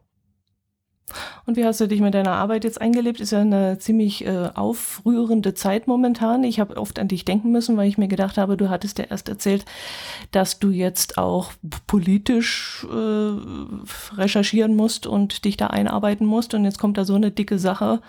Und 1.46 1.56
wie 1.56 1.64
hast 1.64 1.80
du 1.80 1.86
dich 1.86 2.00
mit 2.00 2.14
deiner 2.14 2.32
Arbeit 2.32 2.64
jetzt 2.64 2.80
eingelebt? 2.80 3.20
Ist 3.20 3.32
ja 3.32 3.40
eine 3.40 3.78
ziemlich 3.78 4.24
äh, 4.24 4.50
aufrührende 4.54 5.54
Zeit 5.54 5.86
momentan. 5.86 6.44
Ich 6.44 6.60
habe 6.60 6.76
oft 6.76 6.98
an 6.98 7.08
dich 7.08 7.24
denken 7.24 7.50
müssen, 7.50 7.76
weil 7.76 7.88
ich 7.88 7.98
mir 7.98 8.08
gedacht 8.08 8.38
habe, 8.38 8.56
du 8.56 8.70
hattest 8.70 8.98
ja 8.98 9.04
erst 9.04 9.28
erzählt, 9.28 9.64
dass 10.30 10.58
du 10.58 10.70
jetzt 10.70 11.18
auch 11.18 11.52
politisch 11.86 12.86
äh, 12.90 14.16
recherchieren 14.16 14.76
musst 14.76 15.06
und 15.06 15.44
dich 15.44 15.56
da 15.56 15.68
einarbeiten 15.68 16.26
musst. 16.26 16.54
Und 16.54 16.64
jetzt 16.64 16.78
kommt 16.78 16.98
da 16.98 17.04
so 17.04 17.14
eine 17.14 17.30
dicke 17.30 17.58
Sache 17.58 18.00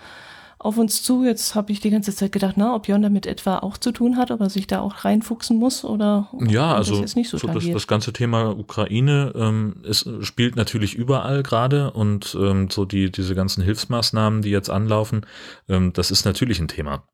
auf 0.62 0.78
uns 0.78 1.02
zu. 1.02 1.24
Jetzt 1.24 1.54
habe 1.54 1.72
ich 1.72 1.80
die 1.80 1.90
ganze 1.90 2.14
Zeit 2.14 2.32
gedacht, 2.32 2.54
na, 2.56 2.74
ob 2.74 2.88
Jon 2.88 3.02
damit 3.02 3.26
etwa 3.26 3.58
auch 3.58 3.76
zu 3.76 3.92
tun 3.92 4.16
hat, 4.16 4.30
ob 4.30 4.40
er 4.40 4.50
sich 4.50 4.66
da 4.66 4.80
auch 4.80 5.04
reinfuchsen 5.04 5.58
muss 5.58 5.84
oder 5.84 6.28
ja, 6.46 6.74
also 6.74 7.00
das, 7.00 7.12
so 7.12 7.38
so 7.38 7.46
das, 7.48 7.68
das, 7.68 7.86
ganze 7.86 8.12
Thema 8.12 8.56
Ukraine 8.56 9.32
ähm, 9.34 9.76
es 9.88 10.08
spielt 10.20 10.56
natürlich 10.56 10.94
überall 10.94 11.42
gerade 11.42 11.90
und 11.90 12.36
ähm, 12.40 12.70
so 12.70 12.84
die 12.84 13.10
diese 13.10 13.34
ganzen 13.34 13.62
Hilfsmaßnahmen, 13.62 14.42
die 14.42 14.50
jetzt 14.50 14.70
anlaufen, 14.70 15.26
ähm, 15.68 15.92
das 15.92 16.10
ist 16.10 16.24
natürlich 16.24 16.60
ein 16.60 16.68
Thema. 16.68 17.04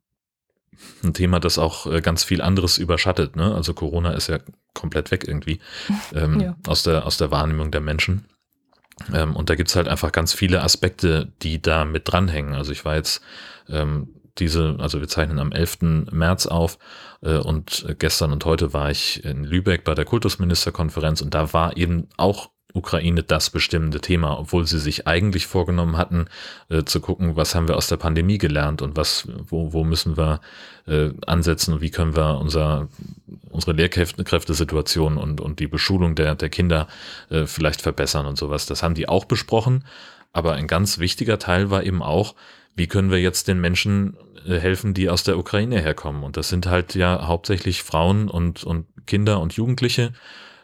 Ein 1.03 1.15
Thema, 1.15 1.41
das 1.41 1.59
auch 1.59 1.87
äh, 1.87 2.01
ganz 2.01 2.23
viel 2.23 2.41
anderes 2.41 2.79
überschattet. 2.79 3.35
Ne? 3.35 3.53
Also 3.53 3.75
Corona 3.75 4.13
ist 4.13 4.29
ja 4.29 4.39
komplett 4.75 5.11
weg 5.11 5.27
irgendwie 5.27 5.59
ähm, 6.15 6.41
ja. 6.41 6.57
aus 6.67 6.85
der 6.85 7.07
aus 7.07 7.17
der 7.17 7.31
Wahrnehmung 7.31 7.71
der 7.71 7.81
Menschen. 7.81 8.27
Ähm, 9.15 9.37
und 9.37 9.51
da 9.51 9.55
gibt's 9.55 9.77
halt 9.77 9.89
einfach 9.89 10.13
ganz 10.13 10.33
viele 10.33 10.63
Aspekte, 10.63 11.33
die 11.43 11.61
da 11.61 11.85
mit 11.85 12.11
dranhängen. 12.11 12.55
Also 12.55 12.73
ich 12.73 12.85
war 12.85 12.97
jetzt 12.97 13.23
ähm, 13.69 14.15
diese, 14.39 14.77
also 14.79 15.01
wir 15.01 15.09
zeichnen 15.09 15.39
am 15.39 15.53
11. 15.53 15.79
März 16.11 16.47
auf 16.47 16.79
äh, 17.23 17.37
und 17.37 17.87
gestern 17.99 18.33
und 18.33 18.45
heute 18.45 18.73
war 18.73 18.91
ich 18.91 19.25
in 19.25 19.45
Lübeck 19.45 19.85
bei 19.85 19.95
der 19.95 20.05
Kultusministerkonferenz 20.05 21.21
und 21.21 21.35
da 21.35 21.53
war 21.53 21.77
eben 21.77 22.09
auch 22.17 22.51
Ukraine 22.79 23.23
das 23.23 23.51
bestimmende 23.51 24.01
Thema, 24.01 24.39
obwohl 24.39 24.67
sie 24.67 24.79
sich 24.79 25.07
eigentlich 25.07 25.47
vorgenommen 25.47 25.97
hatten, 25.97 26.27
äh, 26.71 26.85
zu 26.85 27.01
gucken, 27.01 27.37
was 27.37 27.55
haben 27.55 27.69
wir 27.69 27.77
aus 27.77 27.89
der 27.89 27.97
Pandemie 27.97 28.39
gelernt 28.39 28.81
und 28.81 28.97
was, 28.97 29.29
wo, 29.49 29.73
wo 29.73 29.85
müssen 29.85 30.17
wir 30.17 30.41
äh, 30.87 31.11
ansetzen 31.27 31.75
und 31.75 31.81
wie 31.81 31.91
können 31.91 32.17
wir 32.17 32.39
unser, 32.39 32.89
unsere 33.51 33.73
Lehrkräftesituation 33.73 35.19
und, 35.19 35.41
und 35.41 35.61
die 35.61 35.67
Beschulung 35.67 36.15
der, 36.15 36.35
der 36.35 36.49
Kinder 36.49 36.89
äh, 37.31 37.47
vielleicht 37.47 37.83
verbessern 37.83 38.27
und 38.27 38.39
sowas. 38.39 38.67
Das 38.67 38.83
haben 38.83 38.95
die 38.95 39.09
auch 39.09 39.27
besprochen, 39.27 39.85
aber 40.33 40.55
ein 40.55 40.67
ganz 40.67 40.99
wichtiger 40.99 41.39
Teil 41.39 41.71
war 41.71 41.85
eben 41.85 42.03
auch, 42.03 42.35
wie 42.75 42.87
können 42.87 43.11
wir 43.11 43.21
jetzt 43.21 43.49
den 43.49 43.61
Menschen 43.61 44.17
äh, 44.47 44.59
helfen, 44.59 44.95
die 44.95 45.11
aus 45.11 45.25
der 45.25 45.37
Ukraine 45.37 45.81
herkommen. 45.81 46.23
Und 46.23 46.37
das 46.37 46.49
sind 46.49 46.67
halt 46.67 46.95
ja 46.95 47.27
hauptsächlich 47.27 47.83
Frauen 47.83 48.29
und, 48.29 48.65
und 48.65 48.87
Kinder 49.07 49.41
und 49.41 49.55
Jugendliche 49.55 50.13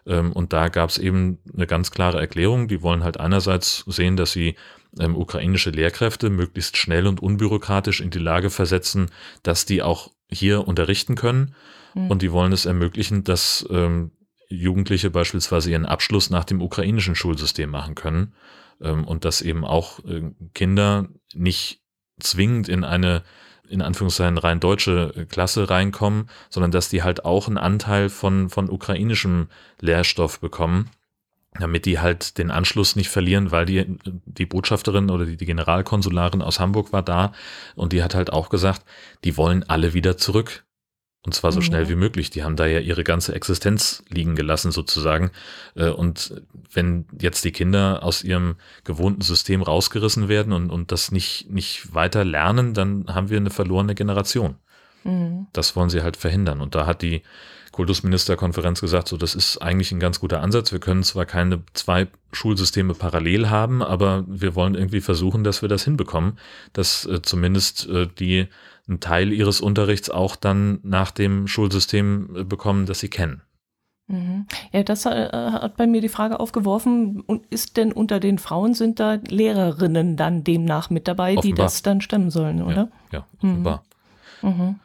und 0.05 0.53
da 0.53 0.69
gab 0.69 0.91
es 0.91 0.99
eben 0.99 1.39
eine 1.55 1.67
ganz 1.67 1.91
klare 1.91 2.21
Erklärung. 2.21 2.69
Die 2.69 2.83
wollen 2.83 3.05
halt 3.05 3.19
einerseits 3.19 3.85
sehen, 3.87 4.17
dass 4.17 4.33
sie 4.33 4.55
ähm, 4.99 5.17
ukrainische 5.17 5.71
Lehrkräfte 5.71 6.31
möglichst 6.31 6.77
schnell 6.77 7.07
und 7.07 7.21
unbürokratisch 7.21 8.01
in 8.01 8.11
die 8.11 8.19
Lage 8.19 8.51
versetzen, 8.51 9.11
dass 9.43 9.67
die 9.67 9.83
auch 9.83 10.11
hier 10.31 10.67
unterrichten 10.67 11.15
können. 11.15 11.55
Mhm. 11.95 12.11
Und 12.11 12.23
die 12.23 12.33
wollen 12.33 12.53
es 12.53 12.67
ermöglichen, 12.67 13.25
dass 13.25 13.67
ähm, 13.71 14.13
Jugendliche 14.49 15.11
beispielsweise 15.11 15.71
ihren 15.71 15.87
Abschluss 15.87 16.31
nach 16.31 16.45
dem 16.45 16.63
ukrainischen 16.63 17.15
Schulsystem 17.15 17.71
machen 17.71 17.95
können. 17.95 18.35
Ähm, 18.81 19.05
und 19.05 19.25
dass 19.25 19.43
eben 19.43 19.65
auch 19.65 20.05
äh, 20.05 20.31
Kinder 20.55 21.09
nicht 21.35 21.81
zwingend 22.21 22.69
in 22.69 22.85
eine 22.85 23.23
in 23.69 23.83
Anführungszeichen 23.83 24.39
rein 24.39 24.61
deutsche 24.61 25.27
Klasse 25.29 25.71
reinkommen, 25.71 26.29
sondern 26.51 26.71
dass 26.71 26.89
die 26.89 27.03
halt 27.03 27.25
auch 27.25 27.49
einen 27.49 27.59
Anteil 27.59 28.09
von, 28.09 28.51
von 28.51 28.71
ukrainischem 28.71 29.49
Lehrstoff 29.81 30.41
bekommen, 30.41 30.91
damit 31.59 31.87
die 31.87 31.99
halt 31.99 32.39
den 32.39 32.51
Anschluss 32.51 32.97
nicht 32.97 33.09
verlieren, 33.09 33.51
weil 33.51 33.67
die, 33.67 33.99
die 34.05 34.47
Botschafterin 34.47 35.11
oder 35.11 35.25
die, 35.25 35.37
die 35.37 35.47
Generalkonsularin 35.47 36.43
aus 36.43 36.61
Hamburg 36.61 36.93
war 36.93 37.03
da 37.03 37.33
und 37.75 37.93
die 37.93 38.03
hat 38.03 38.15
halt 38.15 38.33
auch 38.33 38.49
gesagt, 38.49 38.83
die 39.25 39.37
wollen 39.37 39.63
alle 39.69 39.95
wieder 39.95 40.17
zurück 40.17 40.65
und 41.25 41.33
zwar 41.35 41.53
so 41.53 41.63
schnell 41.63 41.89
wie 41.89 41.95
möglich. 41.95 42.29
Die 42.29 42.45
haben 42.45 42.55
da 42.55 42.67
ja 42.67 42.81
ihre 42.81 43.03
ganze 43.03 43.35
Existenz 43.35 44.05
liegen 44.09 44.37
gelassen 44.37 44.73
sozusagen. 44.73 45.31
Äh, 45.75 45.89
und 45.89 46.43
wenn 46.71 47.07
jetzt 47.19 47.45
die 47.45 47.53
Kinder 47.53 48.03
aus 48.03 48.23
ihrem 48.23 48.57
gewohnten 48.85 49.23
System 49.23 49.63
rausgerissen 49.63 50.29
werden 50.29 50.53
und, 50.53 50.71
und 50.71 50.93
das 50.93 51.13
nicht, 51.13 51.51
nicht 51.51 51.95
weiter 51.95 52.25
lernen, 52.25 52.75
dann 52.75 53.07
haben 53.09 53.31
wir 53.31 53.39
eine 53.39 53.51
verlorene 53.51 53.95
Generation. 53.95 54.57
Mhm. 55.05 55.47
Das 55.55 55.75
wollen 55.77 55.89
sie 55.89 56.03
halt 56.03 56.19
verhindern. 56.19 56.61
Und 56.61 56.75
da 56.75 56.85
hat 56.85 57.01
die 57.01 57.23
Kultusministerkonferenz 57.73 58.83
gesagt, 58.83 59.09
so 59.09 59.17
das 59.17 59.35
ist 59.35 59.59
eigentlich 59.59 59.93
ein 59.93 60.01
ganz 60.01 60.21
guter 60.21 60.43
Ansatz. 60.43 60.73
Wir 60.73 60.79
können 60.79 61.03
zwar 61.03 61.25
keine 61.25 61.63
zwei 61.73 62.07
Schulsysteme 62.33 62.95
parallel 62.95 63.49
haben, 63.49 63.83
aber 63.83 64.25
wir 64.29 64.55
wollen 64.55 64.75
irgendwie 64.75 65.01
versuchen, 65.01 65.43
dass 65.43 65.63
wir 65.63 65.71
das 65.71 65.85
hinbekommen, 65.85 66.39
dass 66.75 67.07
äh, 67.07 67.23
zumindest 67.23 67.89
äh, 67.89 68.07
die 68.07 68.47
einen 68.89 69.01
Teil 69.01 69.33
ihres 69.33 69.61
Unterrichts 69.61 70.11
auch 70.11 70.37
dann 70.37 70.81
nach 70.83 71.11
dem 71.11 71.47
Schulsystem 71.47 72.37
äh, 72.37 72.45
bekommen, 72.45 72.87
das 72.87 73.01
sie 73.01 73.09
kennen. 73.09 73.43
Mhm. 74.07 74.47
Ja, 74.73 74.83
das 74.83 75.07
äh, 75.07 75.31
hat 75.33 75.77
bei 75.77 75.87
mir 75.87 76.03
die 76.03 76.11
Frage 76.11 76.39
aufgeworfen, 76.39 77.23
und 77.23 77.47
ist 77.47 77.77
denn 77.77 77.93
unter 77.93 78.21
den 78.21 78.39
Frauen 78.39 78.75
sind 78.75 79.01
da 79.01 79.15
Lehrerinnen 79.15 80.17
dann 80.17 80.45
demnach 80.45 80.91
mit 80.91 81.09
dabei, 81.09 81.39
offenbar. 81.39 81.43
die 81.43 81.55
das 81.55 81.83
dann 81.83 82.01
stemmen 82.03 82.31
sollen, 82.31 82.63
oder? 82.63 82.91
Ja, 83.11 83.19
ja 83.19 83.27
offenbar. 83.39 83.85
Mhm. 84.43 84.49
Mhm. 84.49 84.81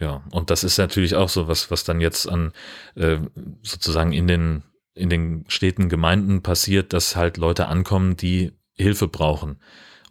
Ja, 0.00 0.22
und 0.32 0.50
das 0.50 0.64
ist 0.64 0.76
natürlich 0.76 1.14
auch 1.14 1.28
so 1.28 1.46
was, 1.46 1.70
was 1.70 1.84
dann 1.84 2.00
jetzt 2.00 2.28
an 2.28 2.52
äh, 2.96 3.18
sozusagen 3.62 4.12
in 4.12 4.26
den 4.26 4.64
in 4.96 5.10
den 5.10 5.44
Städten, 5.48 5.88
Gemeinden 5.88 6.42
passiert, 6.42 6.92
dass 6.92 7.16
halt 7.16 7.36
Leute 7.36 7.66
ankommen, 7.66 8.16
die 8.16 8.52
Hilfe 8.74 9.08
brauchen 9.08 9.58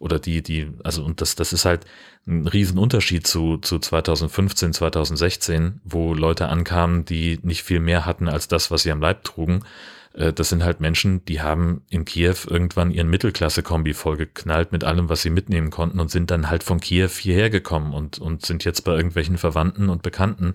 oder 0.04 0.18
die, 0.18 0.42
die, 0.42 0.70
also 0.84 1.02
und 1.02 1.22
das, 1.22 1.34
das 1.34 1.54
ist 1.54 1.64
halt 1.64 1.86
ein 2.26 2.46
Riesenunterschied 2.46 3.26
zu, 3.26 3.56
zu 3.56 3.78
2015, 3.78 4.74
2016, 4.74 5.80
wo 5.82 6.12
Leute 6.12 6.48
ankamen, 6.48 7.06
die 7.06 7.40
nicht 7.42 7.62
viel 7.62 7.80
mehr 7.80 8.04
hatten 8.04 8.28
als 8.28 8.46
das, 8.46 8.70
was 8.70 8.82
sie 8.82 8.92
am 8.92 9.00
Leib 9.00 9.24
trugen. 9.24 9.64
Äh, 10.12 10.34
das 10.34 10.50
sind 10.50 10.62
halt 10.62 10.80
Menschen, 10.80 11.24
die 11.24 11.40
haben 11.40 11.80
in 11.88 12.04
Kiew 12.04 12.36
irgendwann 12.46 12.90
ihren 12.90 13.08
Mittelklasse-Kombi 13.08 13.94
vollgeknallt 13.94 14.72
mit 14.72 14.84
allem, 14.84 15.08
was 15.08 15.22
sie 15.22 15.30
mitnehmen 15.30 15.70
konnten 15.70 16.00
und 16.00 16.10
sind 16.10 16.30
dann 16.30 16.50
halt 16.50 16.64
von 16.64 16.80
Kiew 16.80 17.08
hierher 17.08 17.48
gekommen 17.48 17.94
und, 17.94 18.18
und 18.18 18.44
sind 18.44 18.62
jetzt 18.64 18.82
bei 18.82 18.94
irgendwelchen 18.94 19.38
Verwandten 19.38 19.88
und 19.88 20.02
Bekannten, 20.02 20.52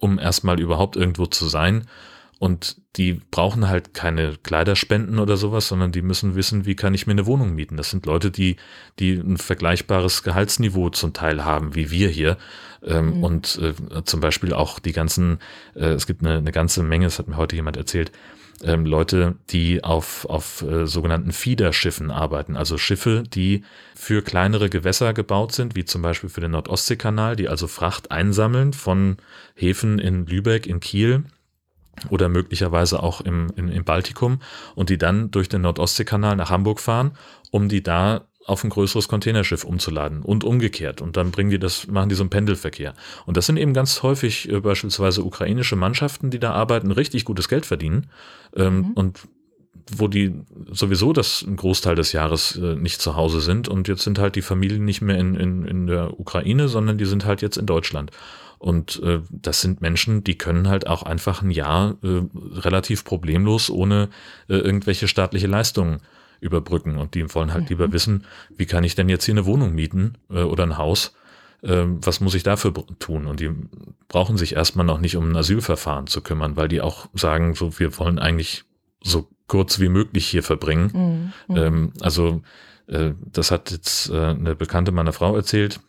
um 0.00 0.18
erstmal 0.18 0.58
überhaupt 0.58 0.96
irgendwo 0.96 1.26
zu 1.26 1.46
sein. 1.46 1.84
Und 2.38 2.80
die 2.96 3.14
brauchen 3.14 3.68
halt 3.68 3.94
keine 3.94 4.36
Kleiderspenden 4.42 5.18
oder 5.18 5.36
sowas, 5.36 5.66
sondern 5.66 5.90
die 5.90 6.02
müssen 6.02 6.36
wissen, 6.36 6.66
wie 6.66 6.76
kann 6.76 6.94
ich 6.94 7.06
mir 7.06 7.12
eine 7.12 7.26
Wohnung 7.26 7.54
mieten. 7.54 7.76
Das 7.76 7.90
sind 7.90 8.06
Leute, 8.06 8.30
die, 8.30 8.56
die 9.00 9.14
ein 9.14 9.38
vergleichbares 9.38 10.22
Gehaltsniveau 10.22 10.90
zum 10.90 11.12
Teil 11.12 11.44
haben, 11.44 11.74
wie 11.74 11.90
wir 11.90 12.08
hier. 12.08 12.36
Ähm, 12.84 13.16
mhm. 13.16 13.24
Und 13.24 13.60
äh, 13.60 14.04
zum 14.04 14.20
Beispiel 14.20 14.52
auch 14.52 14.78
die 14.78 14.92
ganzen, 14.92 15.38
äh, 15.74 15.86
es 15.86 16.06
gibt 16.06 16.22
eine, 16.22 16.38
eine 16.38 16.52
ganze 16.52 16.84
Menge, 16.84 17.06
das 17.06 17.18
hat 17.18 17.26
mir 17.26 17.36
heute 17.36 17.56
jemand 17.56 17.76
erzählt, 17.76 18.12
ähm, 18.62 18.86
Leute, 18.86 19.36
die 19.50 19.82
auf, 19.82 20.24
auf 20.26 20.62
äh, 20.62 20.86
sogenannten 20.86 21.32
Feederschiffen 21.32 22.10
arbeiten, 22.10 22.56
also 22.56 22.78
Schiffe, 22.78 23.22
die 23.22 23.64
für 23.94 24.22
kleinere 24.22 24.68
Gewässer 24.68 25.12
gebaut 25.12 25.52
sind, 25.52 25.76
wie 25.76 25.84
zum 25.84 26.02
Beispiel 26.02 26.30
für 26.30 26.40
den 26.40 26.52
Nordostseekanal, 26.52 27.36
die 27.36 27.48
also 27.48 27.66
Fracht 27.66 28.10
einsammeln 28.10 28.72
von 28.72 29.16
Häfen 29.54 29.98
in 29.98 30.26
Lübeck, 30.26 30.66
in 30.66 30.80
Kiel 30.80 31.24
oder 32.10 32.28
möglicherweise 32.28 33.02
auch 33.02 33.20
im, 33.20 33.48
in, 33.56 33.68
im 33.68 33.84
Baltikum 33.84 34.40
und 34.74 34.90
die 34.90 34.98
dann 34.98 35.30
durch 35.30 35.48
den 35.48 35.62
Nordostseekanal 35.62 36.36
nach 36.36 36.50
Hamburg 36.50 36.80
fahren, 36.80 37.12
um 37.50 37.68
die 37.68 37.82
da 37.82 38.26
auf 38.48 38.64
ein 38.64 38.70
größeres 38.70 39.08
Containerschiff 39.08 39.64
umzuladen 39.64 40.22
und 40.22 40.42
umgekehrt. 40.42 41.02
Und 41.02 41.18
dann 41.18 41.30
bringen 41.30 41.50
die 41.50 41.58
das, 41.58 41.86
machen 41.86 42.08
die 42.08 42.14
so 42.14 42.22
einen 42.22 42.30
Pendelverkehr. 42.30 42.94
Und 43.26 43.36
das 43.36 43.44
sind 43.44 43.58
eben 43.58 43.74
ganz 43.74 44.02
häufig 44.02 44.50
äh, 44.50 44.60
beispielsweise 44.60 45.22
ukrainische 45.22 45.76
Mannschaften, 45.76 46.30
die 46.30 46.38
da 46.38 46.52
arbeiten, 46.52 46.90
richtig 46.90 47.26
gutes 47.26 47.48
Geld 47.48 47.66
verdienen. 47.66 48.06
Ähm, 48.56 48.78
mhm. 48.78 48.92
Und 48.94 49.20
wo 49.90 50.08
die 50.08 50.34
sowieso 50.70 51.12
das 51.12 51.46
Großteil 51.56 51.94
des 51.94 52.12
Jahres 52.12 52.56
äh, 52.56 52.74
nicht 52.74 53.00
zu 53.00 53.16
Hause 53.16 53.40
sind. 53.40 53.68
Und 53.68 53.88
jetzt 53.88 54.02
sind 54.02 54.18
halt 54.18 54.34
die 54.36 54.42
Familien 54.42 54.84
nicht 54.84 55.02
mehr 55.02 55.18
in, 55.18 55.34
in, 55.34 55.64
in 55.64 55.86
der 55.86 56.18
Ukraine, 56.18 56.68
sondern 56.68 56.98
die 56.98 57.06
sind 57.06 57.24
halt 57.24 57.42
jetzt 57.42 57.56
in 57.56 57.66
Deutschland. 57.66 58.10
Und 58.58 59.00
äh, 59.02 59.20
das 59.30 59.60
sind 59.60 59.80
Menschen, 59.80 60.24
die 60.24 60.36
können 60.36 60.68
halt 60.68 60.86
auch 60.86 61.04
einfach 61.04 61.42
ein 61.42 61.50
Jahr 61.50 61.96
äh, 62.02 62.22
relativ 62.58 63.04
problemlos 63.04 63.70
ohne 63.70 64.08
äh, 64.48 64.56
irgendwelche 64.56 65.08
staatliche 65.08 65.46
Leistungen 65.46 66.00
überbrücken. 66.40 66.98
Und 66.98 67.14
die 67.14 67.32
wollen 67.34 67.52
halt 67.52 67.64
mhm. 67.64 67.68
lieber 67.68 67.92
wissen, 67.92 68.24
wie 68.56 68.66
kann 68.66 68.84
ich 68.84 68.94
denn 68.94 69.08
jetzt 69.08 69.24
hier 69.24 69.34
eine 69.34 69.46
Wohnung 69.46 69.74
mieten 69.74 70.14
äh, 70.30 70.42
oder 70.42 70.64
ein 70.64 70.76
Haus? 70.76 71.14
Äh, 71.62 71.84
was 71.86 72.20
muss 72.20 72.34
ich 72.34 72.42
dafür 72.42 72.72
tun? 72.98 73.26
Und 73.26 73.40
die 73.40 73.50
brauchen 74.08 74.36
sich 74.36 74.56
erstmal 74.56 74.86
noch 74.86 75.00
nicht 75.00 75.16
um 75.16 75.30
ein 75.30 75.36
Asylverfahren 75.36 76.06
zu 76.06 76.20
kümmern, 76.20 76.56
weil 76.56 76.68
die 76.68 76.80
auch 76.80 77.08
sagen, 77.14 77.54
so 77.54 77.78
wir 77.78 77.96
wollen 77.98 78.18
eigentlich 78.18 78.64
so 79.02 79.28
kurz 79.46 79.80
wie 79.80 79.88
möglich 79.88 80.26
hier 80.26 80.42
verbringen. 80.42 81.32
Mhm. 81.48 81.56
Ähm, 81.56 81.92
also 82.00 82.42
äh, 82.86 83.12
das 83.20 83.50
hat 83.50 83.70
jetzt 83.70 84.10
äh, 84.10 84.16
eine 84.16 84.54
Bekannte 84.54 84.92
meiner 84.92 85.12
Frau 85.12 85.36
erzählt, 85.36 85.80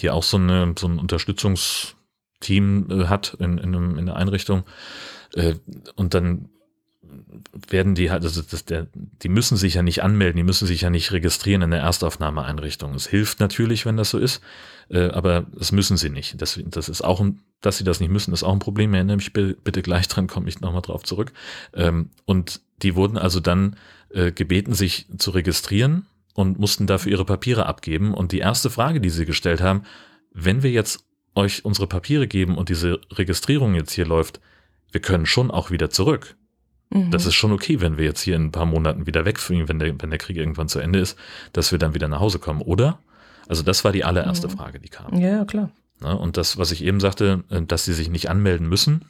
die 0.00 0.10
auch 0.10 0.22
so, 0.22 0.36
eine, 0.36 0.74
so 0.78 0.86
ein 0.88 0.98
Unterstützungsteam 0.98 2.88
äh, 2.90 3.06
hat 3.06 3.34
in, 3.38 3.58
in, 3.58 3.74
einem, 3.74 3.98
in 3.98 4.08
einer 4.08 4.16
Einrichtung. 4.16 4.64
Äh, 5.34 5.54
und 5.96 6.14
dann 6.14 6.48
werden 7.68 7.94
die 7.94 8.10
halt, 8.10 8.22
also 8.22 8.42
das, 8.42 8.64
der, 8.64 8.86
die 8.94 9.28
müssen 9.28 9.56
sich 9.56 9.74
ja 9.74 9.82
nicht 9.82 10.02
anmelden, 10.02 10.36
die 10.36 10.44
müssen 10.44 10.66
sich 10.66 10.82
ja 10.82 10.90
nicht 10.90 11.12
registrieren 11.12 11.62
in 11.62 11.70
der 11.70 11.80
Erstaufnahmeeinrichtung. 11.80 12.94
Es 12.94 13.06
hilft 13.06 13.40
natürlich, 13.40 13.84
wenn 13.84 13.96
das 13.96 14.10
so 14.10 14.18
ist, 14.18 14.40
äh, 14.88 15.08
aber 15.10 15.46
das 15.54 15.72
müssen 15.72 15.96
sie 15.96 16.10
nicht. 16.10 16.40
Das, 16.40 16.58
das 16.64 16.88
ist 16.88 17.02
auch 17.02 17.20
ein, 17.20 17.40
dass 17.60 17.78
sie 17.78 17.84
das 17.84 18.00
nicht 18.00 18.10
müssen, 18.10 18.32
ist 18.32 18.42
auch 18.42 18.52
ein 18.52 18.58
Problem. 18.58 18.94
Erinnere 18.94 19.16
mich 19.16 19.32
bitte 19.32 19.82
gleich 19.82 20.08
dran, 20.08 20.26
komme 20.26 20.48
ich 20.48 20.60
nochmal 20.60 20.82
drauf 20.82 21.02
zurück. 21.04 21.32
Ähm, 21.74 22.10
und 22.24 22.60
die 22.82 22.96
wurden 22.96 23.18
also 23.18 23.40
dann 23.40 23.76
äh, 24.10 24.32
gebeten, 24.32 24.74
sich 24.74 25.06
zu 25.18 25.30
registrieren 25.30 26.06
und 26.34 26.58
mussten 26.58 26.86
dafür 26.86 27.12
ihre 27.12 27.24
Papiere 27.24 27.66
abgeben. 27.66 28.14
Und 28.14 28.32
die 28.32 28.38
erste 28.38 28.70
Frage, 28.70 29.00
die 29.00 29.10
sie 29.10 29.26
gestellt 29.26 29.60
haben, 29.60 29.82
wenn 30.32 30.62
wir 30.62 30.70
jetzt 30.70 31.04
euch 31.34 31.64
unsere 31.64 31.86
Papiere 31.86 32.26
geben 32.26 32.56
und 32.56 32.68
diese 32.68 33.00
Registrierung 33.12 33.74
jetzt 33.74 33.92
hier 33.92 34.06
läuft, 34.06 34.40
wir 34.90 35.00
können 35.00 35.26
schon 35.26 35.50
auch 35.50 35.70
wieder 35.70 35.90
zurück. 35.90 36.36
Das 37.10 37.24
mhm. 37.24 37.28
ist 37.28 37.34
schon 37.34 37.52
okay, 37.52 37.80
wenn 37.80 37.96
wir 37.96 38.04
jetzt 38.04 38.20
hier 38.20 38.36
in 38.36 38.46
ein 38.46 38.52
paar 38.52 38.66
Monaten 38.66 39.06
wieder 39.06 39.24
wegfliegen, 39.24 39.66
wenn 39.66 39.78
der, 39.78 39.94
wenn 40.00 40.10
der 40.10 40.18
Krieg 40.18 40.36
irgendwann 40.36 40.68
zu 40.68 40.78
Ende 40.78 40.98
ist, 40.98 41.18
dass 41.54 41.72
wir 41.72 41.78
dann 41.78 41.94
wieder 41.94 42.08
nach 42.08 42.20
Hause 42.20 42.38
kommen, 42.38 42.60
oder? 42.60 42.98
Also 43.48 43.62
das 43.62 43.82
war 43.84 43.92
die 43.92 44.04
allererste 44.04 44.48
mhm. 44.48 44.52
Frage, 44.52 44.78
die 44.78 44.90
kam. 44.90 45.18
Ja, 45.18 45.44
klar. 45.46 45.70
und 46.00 46.36
das, 46.36 46.58
was 46.58 46.70
ich 46.70 46.84
eben 46.84 47.00
sagte, 47.00 47.44
äh, 47.48 47.62
dass 47.62 47.86
sie 47.86 47.94
sich 47.94 48.10
nicht 48.10 48.28
anmelden 48.28 48.68
müssen, 48.68 49.06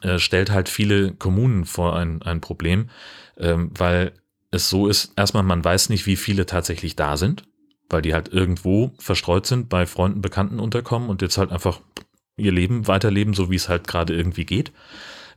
äh, 0.00 0.18
stellt 0.18 0.50
halt 0.50 0.70
viele 0.70 1.12
Kommunen 1.12 1.66
vor 1.66 1.94
ein, 1.94 2.22
ein 2.22 2.40
Problem, 2.40 2.88
ähm, 3.36 3.70
weil 3.76 4.12
es 4.54 4.70
so 4.70 4.88
ist, 4.88 5.12
erstmal, 5.16 5.42
man 5.42 5.64
weiß 5.64 5.88
nicht, 5.88 6.06
wie 6.06 6.16
viele 6.16 6.46
tatsächlich 6.46 6.96
da 6.96 7.16
sind, 7.16 7.44
weil 7.88 8.02
die 8.02 8.14
halt 8.14 8.28
irgendwo 8.28 8.92
verstreut 8.98 9.46
sind, 9.46 9.68
bei 9.68 9.86
Freunden, 9.86 10.22
Bekannten 10.22 10.60
unterkommen 10.60 11.08
und 11.08 11.22
jetzt 11.22 11.38
halt 11.38 11.50
einfach 11.50 11.80
ihr 12.36 12.52
Leben 12.52 12.86
weiterleben, 12.86 13.34
so 13.34 13.50
wie 13.50 13.56
es 13.56 13.68
halt 13.68 13.86
gerade 13.86 14.14
irgendwie 14.14 14.44
geht. 14.44 14.72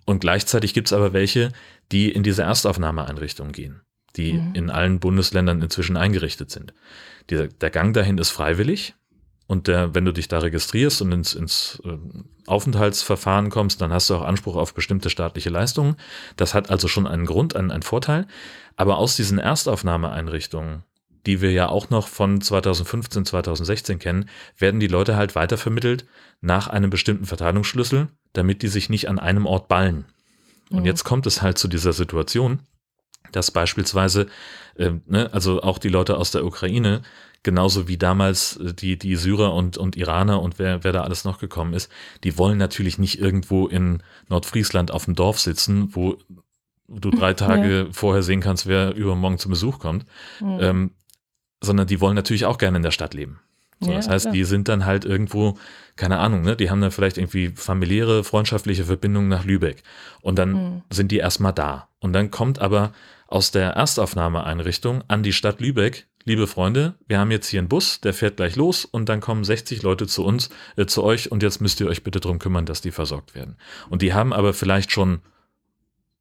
Und 0.05 0.19
gleichzeitig 0.19 0.73
gibt 0.73 0.87
es 0.87 0.93
aber 0.93 1.13
welche, 1.13 1.51
die 1.91 2.11
in 2.11 2.23
diese 2.23 2.43
Erstaufnahmeeinrichtung 2.43 3.51
gehen, 3.51 3.81
die 4.15 4.33
mhm. 4.33 4.55
in 4.55 4.69
allen 4.69 4.99
Bundesländern 4.99 5.61
inzwischen 5.61 5.97
eingerichtet 5.97 6.49
sind. 6.49 6.73
Der, 7.29 7.47
der 7.47 7.69
Gang 7.69 7.93
dahin 7.93 8.17
ist 8.17 8.29
freiwillig. 8.29 8.95
Und 9.47 9.67
der, 9.67 9.95
wenn 9.95 10.03
du 10.03 10.11
dich 10.11 10.27
da 10.27 10.39
registrierst 10.39 11.01
und 11.01 11.13
ins, 11.13 11.33
ins 11.33 11.81
äh, 11.85 11.97
Aufenthaltsverfahren 12.45 13.49
kommst, 13.49 13.81
dann 13.81 13.93
hast 13.93 14.09
du 14.09 14.15
auch 14.15 14.23
Anspruch 14.23 14.57
auf 14.57 14.73
bestimmte 14.73 15.09
staatliche 15.09 15.49
Leistungen. 15.49 15.95
Das 16.35 16.53
hat 16.53 16.69
also 16.69 16.89
schon 16.89 17.07
einen 17.07 17.25
Grund, 17.25 17.55
einen, 17.55 17.71
einen 17.71 17.83
Vorteil. 17.83 18.27
Aber 18.75 18.97
aus 18.97 19.15
diesen 19.15 19.39
Erstaufnahmeeinrichtungen, 19.39 20.83
die 21.25 21.41
wir 21.41 21.51
ja 21.51 21.69
auch 21.69 21.89
noch 21.89 22.09
von 22.09 22.41
2015, 22.41 23.25
2016 23.25 23.99
kennen, 23.99 24.29
werden 24.57 24.81
die 24.81 24.87
Leute 24.87 25.15
halt 25.15 25.35
weitervermittelt 25.35 26.05
nach 26.41 26.67
einem 26.67 26.89
bestimmten 26.89 27.25
Verteilungsschlüssel, 27.25 28.09
damit 28.33 28.61
die 28.61 28.67
sich 28.67 28.89
nicht 28.89 29.09
an 29.09 29.17
einem 29.17 29.45
Ort 29.45 29.69
ballen. 29.69 30.05
Und 30.69 30.81
mhm. 30.81 30.85
jetzt 30.85 31.05
kommt 31.05 31.25
es 31.25 31.41
halt 31.41 31.57
zu 31.57 31.69
dieser 31.69 31.93
Situation, 31.93 32.59
dass 33.31 33.51
beispielsweise, 33.51 34.27
äh, 34.75 34.91
ne, 35.05 35.29
also 35.33 35.61
auch 35.61 35.79
die 35.79 35.89
Leute 35.89 36.17
aus 36.17 36.31
der 36.31 36.45
Ukraine, 36.45 37.01
genauso 37.47 37.87
wie 37.87 37.95
damals 37.95 38.57
äh, 38.57 38.73
die, 38.73 38.99
die 38.99 39.15
Syrer 39.15 39.53
und, 39.53 39.77
und 39.77 39.95
Iraner 39.95 40.41
und 40.41 40.59
wer, 40.59 40.83
wer 40.83 40.91
da 40.91 41.03
alles 41.03 41.23
noch 41.23 41.39
gekommen 41.39 41.73
ist, 41.73 41.89
die 42.25 42.37
wollen 42.37 42.57
natürlich 42.57 42.97
nicht 42.97 43.21
irgendwo 43.21 43.67
in 43.67 44.03
Nordfriesland 44.27 44.91
auf 44.91 45.05
dem 45.05 45.15
Dorf 45.15 45.39
sitzen, 45.39 45.95
wo 45.95 46.17
du 46.89 47.09
drei 47.09 47.33
Tage 47.45 47.85
ja. 47.85 47.87
vorher 47.93 48.21
sehen 48.21 48.41
kannst, 48.41 48.67
wer 48.67 48.93
übermorgen 48.93 49.37
zum 49.37 49.51
Besuch 49.51 49.79
kommt, 49.79 50.05
mhm. 50.41 50.57
ähm, 50.59 50.91
sondern 51.61 51.87
die 51.87 52.01
wollen 52.01 52.15
natürlich 52.15 52.45
auch 52.45 52.57
gerne 52.57 52.75
in 52.75 52.83
der 52.83 52.91
Stadt 52.91 53.13
leben. 53.13 53.39
So, 53.79 53.91
ja, 53.91 53.95
das 53.95 54.09
heißt, 54.09 54.25
klar. 54.25 54.33
die 54.33 54.43
sind 54.43 54.67
dann 54.67 54.85
halt 54.85 55.05
irgendwo, 55.05 55.57
keine 55.95 56.19
Ahnung, 56.19 56.41
ne, 56.41 56.57
die 56.57 56.69
haben 56.69 56.81
dann 56.81 56.91
vielleicht 56.91 57.17
irgendwie 57.17 57.53
familiäre, 57.55 58.25
freundschaftliche 58.25 58.83
Verbindungen 58.83 59.29
nach 59.29 59.45
Lübeck. 59.45 59.83
Und 60.19 60.37
dann 60.37 60.51
mhm. 60.51 60.81
sind 60.89 61.13
die 61.13 61.19
erstmal 61.19 61.53
da. 61.53 61.87
Und 61.99 62.11
dann 62.11 62.29
kommt 62.29 62.59
aber 62.59 62.91
aus 63.27 63.51
der 63.51 63.69
Erstaufnahmeeinrichtung 63.69 65.05
an 65.07 65.23
die 65.23 65.31
Stadt 65.31 65.61
Lübeck, 65.61 66.07
liebe 66.27 66.45
Freunde, 66.45 66.95
wir 67.07 67.19
haben 67.19 67.31
jetzt 67.31 67.47
hier 67.47 67.59
einen 67.59 67.69
Bus, 67.69 68.01
der 68.01 68.13
fährt 68.13 68.35
gleich 68.35 68.57
los 68.57 68.83
und 68.83 69.07
dann 69.07 69.21
kommen 69.21 69.45
60 69.45 69.81
Leute 69.81 70.07
zu 70.07 70.25
uns, 70.25 70.49
äh, 70.75 70.85
zu 70.85 71.01
euch 71.03 71.31
und 71.31 71.41
jetzt 71.41 71.61
müsst 71.61 71.79
ihr 71.79 71.87
euch 71.87 72.03
bitte 72.03 72.19
drum 72.19 72.37
kümmern, 72.37 72.65
dass 72.65 72.81
die 72.81 72.91
versorgt 72.91 73.33
werden. 73.33 73.55
Und 73.89 74.01
die 74.01 74.13
haben 74.13 74.33
aber 74.33 74.53
vielleicht 74.53 74.91
schon 74.91 75.21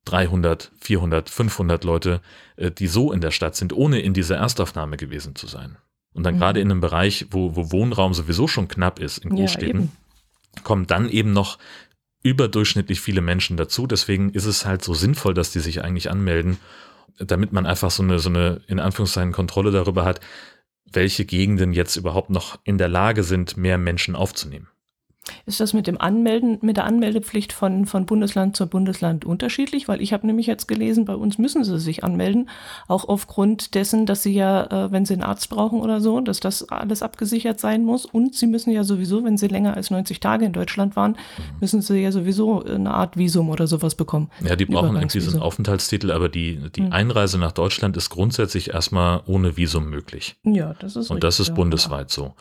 300, 0.04 0.70
400, 0.80 1.28
500 1.28 1.82
Leute, 1.82 2.20
äh, 2.54 2.70
die 2.70 2.86
so 2.86 3.12
in 3.12 3.20
der 3.20 3.32
Stadt 3.32 3.56
sind, 3.56 3.72
ohne 3.72 4.00
in 4.00 4.14
dieser 4.14 4.36
Erstaufnahme 4.36 4.96
gewesen 4.96 5.34
zu 5.34 5.48
sein. 5.48 5.76
Und 6.12 6.22
dann 6.22 6.36
mhm. 6.36 6.38
gerade 6.38 6.60
in 6.60 6.70
einem 6.70 6.80
Bereich, 6.80 7.26
wo, 7.30 7.56
wo 7.56 7.72
Wohnraum 7.72 8.14
sowieso 8.14 8.46
schon 8.46 8.68
knapp 8.68 9.00
ist, 9.00 9.18
in 9.18 9.30
Großstädten, 9.30 9.90
ja, 10.54 10.62
kommen 10.62 10.86
dann 10.86 11.08
eben 11.08 11.32
noch 11.32 11.58
überdurchschnittlich 12.22 13.00
viele 13.00 13.22
Menschen 13.22 13.56
dazu. 13.56 13.88
Deswegen 13.88 14.30
ist 14.30 14.46
es 14.46 14.66
halt 14.66 14.84
so 14.84 14.94
sinnvoll, 14.94 15.34
dass 15.34 15.50
die 15.50 15.60
sich 15.60 15.82
eigentlich 15.82 16.10
anmelden, 16.10 16.58
damit 17.18 17.52
man 17.52 17.66
einfach 17.66 17.90
so 17.90 18.02
eine, 18.02 18.18
so 18.18 18.28
eine, 18.28 18.62
in 18.66 18.80
Anführungszeichen, 18.80 19.32
Kontrolle 19.32 19.70
darüber 19.70 20.04
hat, 20.04 20.20
welche 20.90 21.24
Gegenden 21.24 21.72
jetzt 21.72 21.96
überhaupt 21.96 22.30
noch 22.30 22.58
in 22.64 22.78
der 22.78 22.88
Lage 22.88 23.22
sind, 23.22 23.56
mehr 23.56 23.78
Menschen 23.78 24.14
aufzunehmen. 24.14 24.68
Ist 25.44 25.60
das 25.60 25.72
mit 25.72 25.86
dem 25.86 26.00
Anmelden, 26.00 26.58
mit 26.62 26.76
der 26.76 26.84
Anmeldepflicht 26.84 27.52
von, 27.52 27.86
von 27.86 28.06
Bundesland 28.06 28.56
zu 28.56 28.66
Bundesland 28.66 29.24
unterschiedlich? 29.24 29.88
Weil 29.88 30.00
ich 30.00 30.12
habe 30.12 30.26
nämlich 30.26 30.46
jetzt 30.46 30.66
gelesen, 30.68 31.04
bei 31.04 31.14
uns 31.14 31.38
müssen 31.38 31.64
sie 31.64 31.78
sich 31.78 32.04
anmelden, 32.04 32.48
auch 32.88 33.08
aufgrund 33.08 33.74
dessen, 33.74 34.06
dass 34.06 34.22
sie 34.22 34.34
ja, 34.34 34.86
äh, 34.86 34.92
wenn 34.92 35.04
sie 35.04 35.14
einen 35.14 35.22
Arzt 35.22 35.48
brauchen 35.48 35.80
oder 35.80 36.00
so, 36.00 36.20
dass 36.20 36.40
das 36.40 36.68
alles 36.68 37.02
abgesichert 37.02 37.60
sein 37.60 37.84
muss. 37.84 38.04
Und 38.06 38.34
sie 38.34 38.46
müssen 38.46 38.70
ja 38.70 38.84
sowieso, 38.84 39.24
wenn 39.24 39.36
sie 39.36 39.48
länger 39.48 39.74
als 39.74 39.90
90 39.90 40.20
Tage 40.20 40.44
in 40.44 40.52
Deutschland 40.52 40.96
waren, 40.96 41.16
müssen 41.60 41.82
sie 41.82 41.98
ja 41.98 42.12
sowieso 42.12 42.64
eine 42.64 42.94
Art 42.94 43.16
Visum 43.16 43.48
oder 43.50 43.66
sowas 43.66 43.94
bekommen. 43.94 44.30
Ja, 44.44 44.56
die 44.56 44.66
brauchen 44.66 44.96
irgendwie 44.96 45.20
so 45.20 45.30
einen 45.30 45.42
Aufenthaltstitel, 45.42 46.10
aber 46.10 46.28
die, 46.28 46.60
die 46.74 46.82
mhm. 46.82 46.92
Einreise 46.92 47.38
nach 47.38 47.52
Deutschland 47.52 47.96
ist 47.96 48.10
grundsätzlich 48.10 48.70
erstmal 48.70 49.22
ohne 49.26 49.56
Visum 49.56 49.90
möglich. 49.90 50.36
Ja, 50.44 50.74
das 50.74 50.96
ist 50.96 51.10
Und 51.10 51.16
richtig, 51.16 51.20
das 51.20 51.40
ist 51.40 51.54
bundesweit 51.54 52.10
ja. 52.10 52.14
so. 52.14 52.34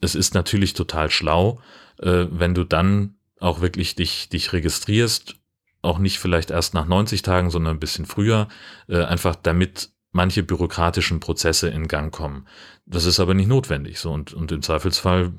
Es 0.00 0.14
ist 0.14 0.34
natürlich 0.34 0.74
total 0.74 1.10
schlau, 1.10 1.58
äh, 1.98 2.26
wenn 2.30 2.54
du 2.54 2.64
dann 2.64 3.14
auch 3.40 3.60
wirklich 3.60 3.94
dich, 3.94 4.28
dich 4.28 4.52
registrierst, 4.52 5.36
auch 5.82 5.98
nicht 5.98 6.18
vielleicht 6.18 6.50
erst 6.50 6.74
nach 6.74 6.86
90 6.86 7.22
Tagen, 7.22 7.50
sondern 7.50 7.76
ein 7.76 7.80
bisschen 7.80 8.06
früher, 8.06 8.48
äh, 8.88 9.04
einfach 9.04 9.36
damit 9.36 9.90
manche 10.10 10.42
bürokratischen 10.42 11.20
Prozesse 11.20 11.68
in 11.68 11.86
Gang 11.86 12.12
kommen. 12.12 12.46
Das 12.86 13.04
ist 13.04 13.20
aber 13.20 13.34
nicht 13.34 13.48
notwendig. 13.48 14.00
So 14.00 14.10
und, 14.10 14.32
und 14.32 14.50
im 14.50 14.62
Zweifelsfall, 14.62 15.32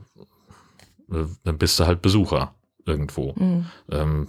äh, 1.12 1.26
dann 1.44 1.58
bist 1.58 1.80
du 1.80 1.86
halt 1.86 2.02
Besucher 2.02 2.56
irgendwo. 2.86 3.34
Mhm. 3.34 3.66
Ähm, 3.92 4.28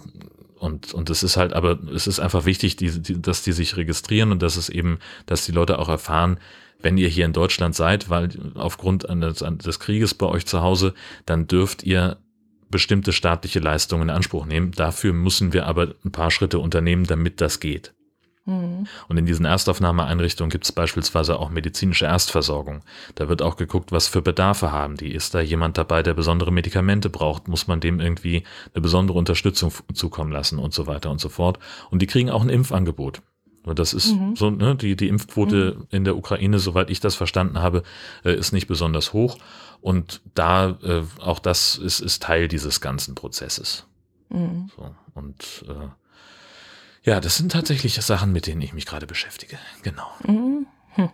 und, 0.59 0.93
und 0.93 1.09
es 1.09 1.23
ist 1.23 1.37
halt, 1.37 1.53
aber 1.53 1.79
es 1.93 2.05
ist 2.05 2.19
einfach 2.19 2.45
wichtig, 2.45 2.75
die, 2.75 3.01
die, 3.01 3.19
dass 3.21 3.41
die 3.43 3.51
sich 3.51 3.77
registrieren 3.77 4.31
und 4.31 4.43
dass 4.43 4.57
es 4.57 4.69
eben, 4.69 4.99
dass 5.25 5.45
die 5.45 5.51
Leute 5.51 5.79
auch 5.79 5.89
erfahren, 5.89 6.39
wenn 6.81 6.97
ihr 6.97 7.07
hier 7.07 7.25
in 7.25 7.33
Deutschland 7.33 7.75
seid, 7.75 8.09
weil 8.09 8.29
aufgrund 8.55 9.09
eines, 9.09 9.39
des 9.39 9.79
Krieges 9.79 10.13
bei 10.13 10.25
euch 10.25 10.45
zu 10.45 10.61
Hause, 10.61 10.93
dann 11.25 11.47
dürft 11.47 11.83
ihr 11.83 12.17
bestimmte 12.69 13.11
staatliche 13.11 13.59
Leistungen 13.59 14.03
in 14.03 14.09
Anspruch 14.09 14.45
nehmen. 14.45 14.71
Dafür 14.71 15.13
müssen 15.13 15.53
wir 15.53 15.67
aber 15.67 15.93
ein 16.05 16.11
paar 16.11 16.31
Schritte 16.31 16.59
unternehmen, 16.59 17.05
damit 17.05 17.41
das 17.41 17.59
geht. 17.59 17.93
Mhm. 18.45 18.87
Und 19.07 19.17
in 19.17 19.25
diesen 19.25 19.45
Erstaufnahmeeinrichtungen 19.45 20.49
gibt 20.49 20.63
es 20.63 20.71
beispielsweise 20.71 21.37
auch 21.37 21.49
medizinische 21.49 22.05
Erstversorgung. 22.05 22.81
Da 23.15 23.29
wird 23.29 23.41
auch 23.41 23.55
geguckt, 23.55 23.91
was 23.91 24.07
für 24.07 24.21
Bedarfe 24.21 24.71
haben 24.71 24.95
die. 24.97 25.11
Ist 25.11 25.35
da 25.35 25.41
jemand 25.41 25.77
dabei, 25.77 26.01
der 26.01 26.13
besondere 26.13 26.51
Medikamente 26.51 27.09
braucht? 27.09 27.47
Muss 27.47 27.67
man 27.67 27.79
dem 27.79 27.99
irgendwie 27.99 28.43
eine 28.73 28.81
besondere 28.81 29.17
Unterstützung 29.17 29.71
zukommen 29.93 30.31
lassen 30.31 30.57
und 30.57 30.73
so 30.73 30.87
weiter 30.87 31.11
und 31.11 31.21
so 31.21 31.29
fort. 31.29 31.59
Und 31.91 32.01
die 32.01 32.07
kriegen 32.07 32.31
auch 32.31 32.41
ein 32.41 32.49
Impfangebot. 32.49 33.21
Das 33.63 33.93
ist 33.93 34.13
mhm. 34.13 34.35
so, 34.35 34.49
ne, 34.49 34.75
die, 34.75 34.95
die 34.95 35.07
Impfquote 35.07 35.75
mhm. 35.77 35.87
in 35.91 36.03
der 36.03 36.17
Ukraine, 36.17 36.59
soweit 36.59 36.89
ich 36.89 36.99
das 36.99 37.15
verstanden 37.15 37.59
habe, 37.59 37.83
äh, 38.25 38.33
ist 38.33 38.51
nicht 38.53 38.67
besonders 38.67 39.13
hoch. 39.13 39.37
Und 39.81 40.21
da, 40.33 40.77
äh, 40.83 41.03
auch 41.19 41.39
das 41.39 41.77
ist, 41.77 41.99
ist 41.99 42.23
Teil 42.23 42.47
dieses 42.47 42.81
ganzen 42.81 43.15
Prozesses. 43.15 43.85
Mhm. 44.29 44.69
So, 44.75 44.95
und 45.13 45.65
äh, 45.67 45.89
ja, 47.03 47.19
das 47.19 47.37
sind 47.37 47.51
tatsächlich 47.51 47.95
Sachen, 47.95 48.31
mit 48.31 48.47
denen 48.47 48.61
ich 48.61 48.73
mich 48.73 48.85
gerade 48.85 49.07
beschäftige. 49.07 49.57
Genau. 49.83 50.07
Mhm. 50.25 50.67
Hm. 50.93 51.09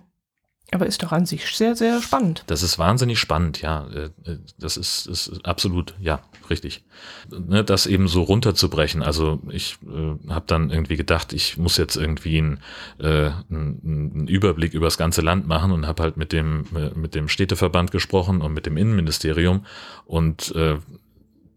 Aber 0.71 0.85
ist 0.85 1.01
doch 1.01 1.13
an 1.13 1.25
sich 1.25 1.45
sehr, 1.55 1.77
sehr 1.77 2.01
spannend. 2.01 2.43
Das 2.47 2.61
ist 2.61 2.77
wahnsinnig 2.77 3.19
spannend, 3.19 3.61
ja. 3.61 3.87
Äh, 3.87 4.09
äh, 4.29 4.39
das 4.59 4.75
ist, 4.75 5.07
ist 5.07 5.45
absolut, 5.45 5.95
ja, 6.01 6.19
richtig. 6.49 6.83
Ne, 7.29 7.63
das 7.63 7.85
eben 7.85 8.09
so 8.09 8.23
runterzubrechen. 8.23 9.01
Also 9.01 9.39
ich 9.49 9.77
äh, 9.83 10.29
habe 10.29 10.45
dann 10.45 10.69
irgendwie 10.69 10.97
gedacht, 10.97 11.31
ich 11.31 11.57
muss 11.57 11.77
jetzt 11.77 11.95
irgendwie 11.95 12.39
einen, 12.39 12.59
äh, 12.99 13.31
einen 13.49 14.27
Überblick 14.27 14.73
über 14.73 14.87
das 14.87 14.97
ganze 14.97 15.21
Land 15.21 15.47
machen 15.47 15.71
und 15.71 15.87
habe 15.87 16.03
halt 16.03 16.17
mit 16.17 16.33
dem, 16.33 16.65
äh, 16.75 16.89
mit 16.99 17.15
dem 17.15 17.29
Städteverband 17.29 17.91
gesprochen 17.91 18.41
und 18.41 18.53
mit 18.53 18.65
dem 18.65 18.75
Innenministerium. 18.75 19.65
Und 20.05 20.53
äh, 20.53 20.79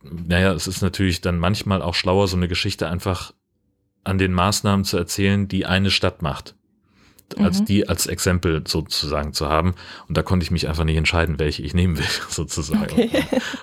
naja, 0.05 0.53
es 0.53 0.69
ist 0.69 0.83
natürlich 0.83 1.21
dann 1.21 1.41
manchmal 1.41 1.83
auch 1.83 1.95
schlauer, 1.95 2.29
so 2.29 2.37
eine 2.37 2.47
Geschichte 2.47 2.89
einfach 2.89 3.35
an 4.05 4.19
den 4.19 4.33
Maßnahmen 4.33 4.85
zu 4.85 4.97
erzählen, 4.97 5.49
die 5.49 5.67
eine 5.67 5.91
Stadt 5.91 6.23
macht 6.23 6.55
als 7.39 7.61
mhm. 7.61 7.65
die 7.67 7.89
als 7.89 8.07
Exempel 8.07 8.63
sozusagen 8.67 9.33
zu 9.33 9.49
haben. 9.49 9.75
Und 10.09 10.17
da 10.17 10.23
konnte 10.23 10.45
ich 10.45 10.51
mich 10.51 10.69
einfach 10.69 10.85
nicht 10.85 10.97
entscheiden, 10.97 11.39
welche 11.39 11.63
ich 11.63 11.75
nehmen 11.75 11.99
will, 11.99 12.05
sozusagen. 12.29 12.93
Okay. 12.93 13.11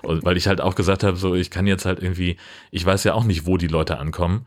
Und, 0.03 0.09
und, 0.09 0.25
weil 0.25 0.37
ich 0.37 0.47
halt 0.47 0.61
auch 0.61 0.75
gesagt 0.75 1.03
habe, 1.03 1.17
so 1.17 1.35
ich 1.35 1.49
kann 1.49 1.67
jetzt 1.67 1.85
halt 1.85 2.01
irgendwie, 2.01 2.37
ich 2.71 2.85
weiß 2.85 3.03
ja 3.03 3.13
auch 3.13 3.23
nicht, 3.23 3.45
wo 3.45 3.57
die 3.57 3.67
Leute 3.67 3.97
ankommen. 3.97 4.45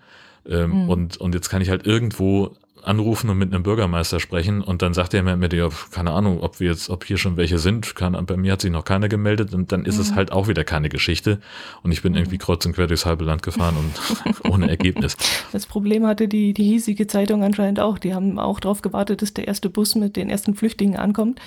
Ähm, 0.49 0.85
mhm. 0.85 0.89
und, 0.89 1.17
und 1.19 1.35
jetzt 1.35 1.51
kann 1.51 1.61
ich 1.61 1.69
halt 1.69 1.87
irgendwo 1.87 2.57
anrufen 2.85 3.31
und 3.31 3.39
mit 3.39 3.53
einem 3.53 3.63
Bürgermeister 3.63 4.21
sprechen 4.21 4.63
und 4.63 4.83
dann 4.83 4.95
sagt 4.95 5.15
er 5.15 5.23
mir, 5.23 5.49
ja, 5.53 5.69
keine 5.91 6.13
Ahnung, 6.13 6.41
ob 6.41 6.61
wir 6.61 6.71
jetzt, 6.71 6.91
ob 6.91 7.05
hier 7.05 7.17
schon 7.17 7.37
welche 7.37 7.59
sind, 7.59 7.95
kann, 7.95 8.13
bei 8.27 8.37
mir 8.37 8.53
hat 8.53 8.61
sich 8.61 8.71
noch 8.71 8.85
keiner 8.85 9.09
gemeldet 9.09 9.55
und 9.55 9.73
dann 9.73 9.85
ist 9.85 9.97
mhm. 9.97 10.03
es 10.03 10.15
halt 10.15 10.33
auch 10.33 10.49
wieder 10.49 10.65
keine 10.65 10.89
Geschichte 10.89 11.41
und 11.83 11.93
ich 11.93 12.03
bin 12.03 12.15
irgendwie 12.15 12.37
mhm. 12.37 12.41
kreuz 12.41 12.65
und 12.67 12.75
quer 12.75 12.87
durchs 12.87 13.07
halbe 13.07 13.25
Land 13.25 13.43
gefahren 13.43 13.77
und 13.77 14.45
ohne 14.51 14.69
Ergebnis. 14.69 15.17
Das 15.53 15.67
Problem 15.67 16.07
hatte 16.07 16.29
die, 16.29 16.53
die 16.53 16.65
hiesige 16.65 17.07
Zeitung 17.07 17.43
anscheinend 17.43 17.81
auch. 17.81 17.99
Die 17.99 18.15
haben 18.15 18.39
auch 18.39 18.61
darauf 18.61 18.83
gewartet, 18.83 19.23
dass 19.23 19.35
der 19.35 19.49
erste 19.49 19.71
Bus 19.71 19.95
mit 19.95 20.17
den 20.17 20.31
ersten 20.31 20.55
Flüchtlingen 20.55 20.97
ankommt 20.97 21.41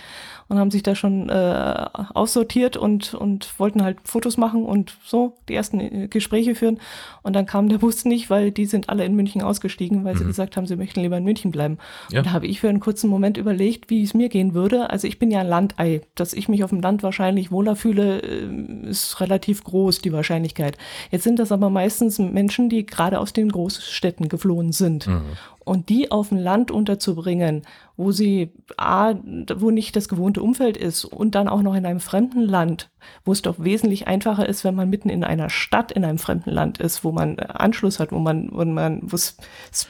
und 0.47 0.57
haben 0.57 0.71
sich 0.71 0.83
da 0.83 0.95
schon 0.95 1.29
äh, 1.29 1.85
aussortiert 2.13 2.77
und, 2.77 3.13
und 3.13 3.59
wollten 3.59 3.83
halt 3.83 3.97
Fotos 4.03 4.37
machen 4.37 4.65
und 4.65 4.97
so 5.05 5.35
die 5.49 5.55
ersten 5.55 5.79
äh, 5.79 6.07
Gespräche 6.07 6.55
führen. 6.55 6.79
Und 7.21 7.33
dann 7.33 7.45
kam 7.45 7.69
der 7.69 7.77
Bus 7.77 8.05
nicht, 8.05 8.29
weil 8.29 8.51
die 8.51 8.65
sind 8.65 8.89
alle 8.89 9.05
in 9.05 9.15
München 9.15 9.41
ausgestiegen, 9.41 10.03
weil 10.03 10.15
mhm. 10.15 10.19
sie 10.19 10.25
gesagt 10.25 10.57
haben, 10.57 10.67
sie 10.67 10.75
möchten 10.75 11.01
lieber 11.01 11.17
in 11.17 11.23
München 11.23 11.51
bleiben. 11.51 11.77
Ja. 12.11 12.19
Und 12.19 12.27
da 12.27 12.31
habe 12.33 12.47
ich 12.47 12.59
für 12.59 12.69
einen 12.69 12.79
kurzen 12.79 13.09
Moment 13.09 13.37
überlegt, 13.37 13.89
wie 13.89 14.03
es 14.03 14.13
mir 14.13 14.29
gehen 14.29 14.53
würde. 14.53 14.89
Also 14.89 15.07
ich 15.07 15.19
bin 15.19 15.31
ja 15.31 15.39
ein 15.39 15.47
Landei. 15.47 16.01
Dass 16.15 16.33
ich 16.33 16.49
mich 16.49 16.63
auf 16.63 16.69
dem 16.69 16.81
Land 16.81 17.03
wahrscheinlich 17.03 17.51
wohler 17.51 17.75
fühle, 17.75 18.21
äh, 18.21 18.89
ist 18.89 19.19
relativ 19.19 19.63
groß, 19.63 19.99
die 19.99 20.13
Wahrscheinlichkeit. 20.13 20.77
Jetzt 21.11 21.23
sind 21.23 21.39
das 21.39 21.51
aber 21.51 21.69
meistens 21.69 22.19
Menschen, 22.19 22.69
die 22.69 22.85
gerade 22.85 23.19
aus 23.19 23.33
den 23.33 23.49
Großstädten 23.49 24.29
geflohen 24.29 24.71
sind. 24.71 25.07
Mhm 25.07 25.23
und 25.65 25.89
die 25.89 26.11
auf 26.11 26.29
dem 26.29 26.37
Land 26.37 26.71
unterzubringen, 26.71 27.63
wo 27.95 28.11
sie, 28.11 28.51
A, 28.77 29.13
wo 29.55 29.71
nicht 29.71 29.95
das 29.95 30.09
gewohnte 30.09 30.41
Umfeld 30.41 30.77
ist 30.77 31.05
und 31.05 31.35
dann 31.35 31.47
auch 31.47 31.61
noch 31.61 31.75
in 31.75 31.85
einem 31.85 31.99
fremden 31.99 32.41
Land, 32.41 32.89
wo 33.23 33.31
es 33.31 33.41
doch 33.41 33.55
wesentlich 33.59 34.07
einfacher 34.07 34.47
ist, 34.47 34.63
wenn 34.63 34.75
man 34.75 34.89
mitten 34.89 35.09
in 35.09 35.23
einer 35.23 35.49
Stadt 35.49 35.91
in 35.91 36.03
einem 36.03 36.17
fremden 36.17 36.49
Land 36.49 36.79
ist, 36.79 37.03
wo 37.03 37.11
man 37.11 37.39
Anschluss 37.39 37.99
hat, 37.99 38.11
wo 38.11 38.19
man, 38.19 38.49
wo 38.51 38.65
man, 38.65 39.01
wo 39.03 39.15
es, 39.15 39.37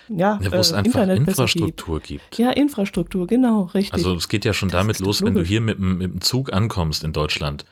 ja, 0.09 0.39
ja 0.41 0.51
wo 0.51 0.57
es 0.57 0.71
äh, 0.71 0.75
einfach 0.75 1.01
Internet 1.01 1.19
Infrastruktur 1.19 1.99
gibt. 1.99 2.31
gibt. 2.31 2.37
Ja, 2.37 2.51
Infrastruktur, 2.51 3.27
genau, 3.27 3.63
richtig. 3.73 3.93
Also 3.93 4.15
es 4.15 4.27
geht 4.27 4.45
ja 4.45 4.53
schon 4.53 4.69
das 4.69 4.79
damit 4.79 4.99
los, 4.99 5.21
logisch. 5.21 5.35
wenn 5.35 5.41
du 5.41 5.47
hier 5.47 5.61
mit, 5.61 5.79
mit 5.79 6.13
dem 6.13 6.21
Zug 6.21 6.51
ankommst 6.51 7.03
in 7.03 7.13
Deutschland. 7.13 7.65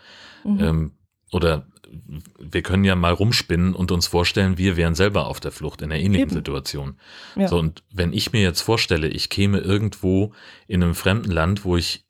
Mhm. 0.43 0.59
Ähm, 0.59 0.91
oder 1.31 1.65
wir 2.39 2.61
können 2.61 2.83
ja 2.83 2.95
mal 2.95 3.13
rumspinnen 3.13 3.73
und 3.73 3.91
uns 3.91 4.07
vorstellen, 4.07 4.57
wir 4.57 4.77
wären 4.77 4.95
selber 4.95 5.27
auf 5.27 5.39
der 5.39 5.51
Flucht 5.51 5.81
in 5.81 5.91
einer 5.91 6.01
ähnlichen 6.01 6.29
Eben. 6.29 6.35
Situation. 6.35 6.97
Ja. 7.35 7.47
So, 7.47 7.59
und 7.59 7.83
wenn 7.91 8.13
ich 8.13 8.31
mir 8.31 8.41
jetzt 8.41 8.61
vorstelle, 8.61 9.07
ich 9.07 9.29
käme 9.29 9.59
irgendwo 9.59 10.33
in 10.67 10.83
einem 10.83 10.95
fremden 10.95 11.31
Land, 11.31 11.65
wo 11.65 11.77
ich 11.77 12.05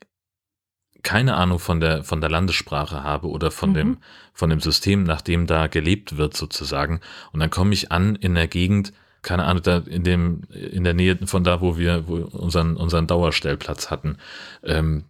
keine 1.04 1.36
Ahnung 1.36 1.60
von 1.60 1.80
der, 1.80 2.04
von 2.04 2.22
der 2.22 2.30
Landessprache 2.30 3.04
habe 3.04 3.28
oder 3.28 3.52
von 3.52 3.72
mhm. 3.72 3.76
dem, 3.76 3.98
von 4.34 4.50
dem 4.50 4.60
System, 4.60 5.04
nach 5.04 5.22
dem 5.22 5.48
da 5.48 5.68
gelebt 5.68 6.18
wird 6.18 6.36
sozusagen. 6.38 7.02
Und 7.32 7.40
dann 7.40 7.50
komme 7.50 7.74
ich 7.74 7.92
an 7.92 8.16
in 8.16 8.36
der 8.36 8.48
Gegend, 8.48 8.94
keine 9.22 9.46
Ahnung, 9.46 9.64
da 9.64 9.78
in 9.78 10.04
dem, 10.04 10.42
in 10.52 10.84
der 10.84 10.94
Nähe 10.94 11.18
von 11.26 11.44
da, 11.44 11.62
wo 11.62 11.78
wir, 11.78 12.08
wo 12.08 12.16
unseren, 12.16 12.78
unseren 12.78 13.08
Dauerstellplatz 13.08 13.90
hatten. 13.90 14.18
Ähm, 14.64 15.06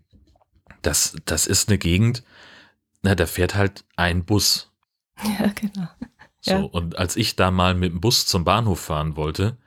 das, 0.81 1.15
das 1.25 1.45
ist 1.47 1.69
eine 1.69 1.77
Gegend, 1.77 2.23
na, 3.01 3.15
da 3.15 3.25
fährt 3.25 3.55
halt 3.55 3.83
ein 3.95 4.25
Bus. 4.25 4.71
Ja, 5.23 5.47
genau. 5.55 5.87
So, 6.39 6.51
ja. 6.51 6.59
und 6.59 6.97
als 6.97 7.15
ich 7.15 7.35
da 7.35 7.51
mal 7.51 7.75
mit 7.75 7.91
dem 7.91 8.01
Bus 8.01 8.25
zum 8.25 8.43
Bahnhof 8.43 8.79
fahren 8.79 9.15
wollte, 9.15 9.57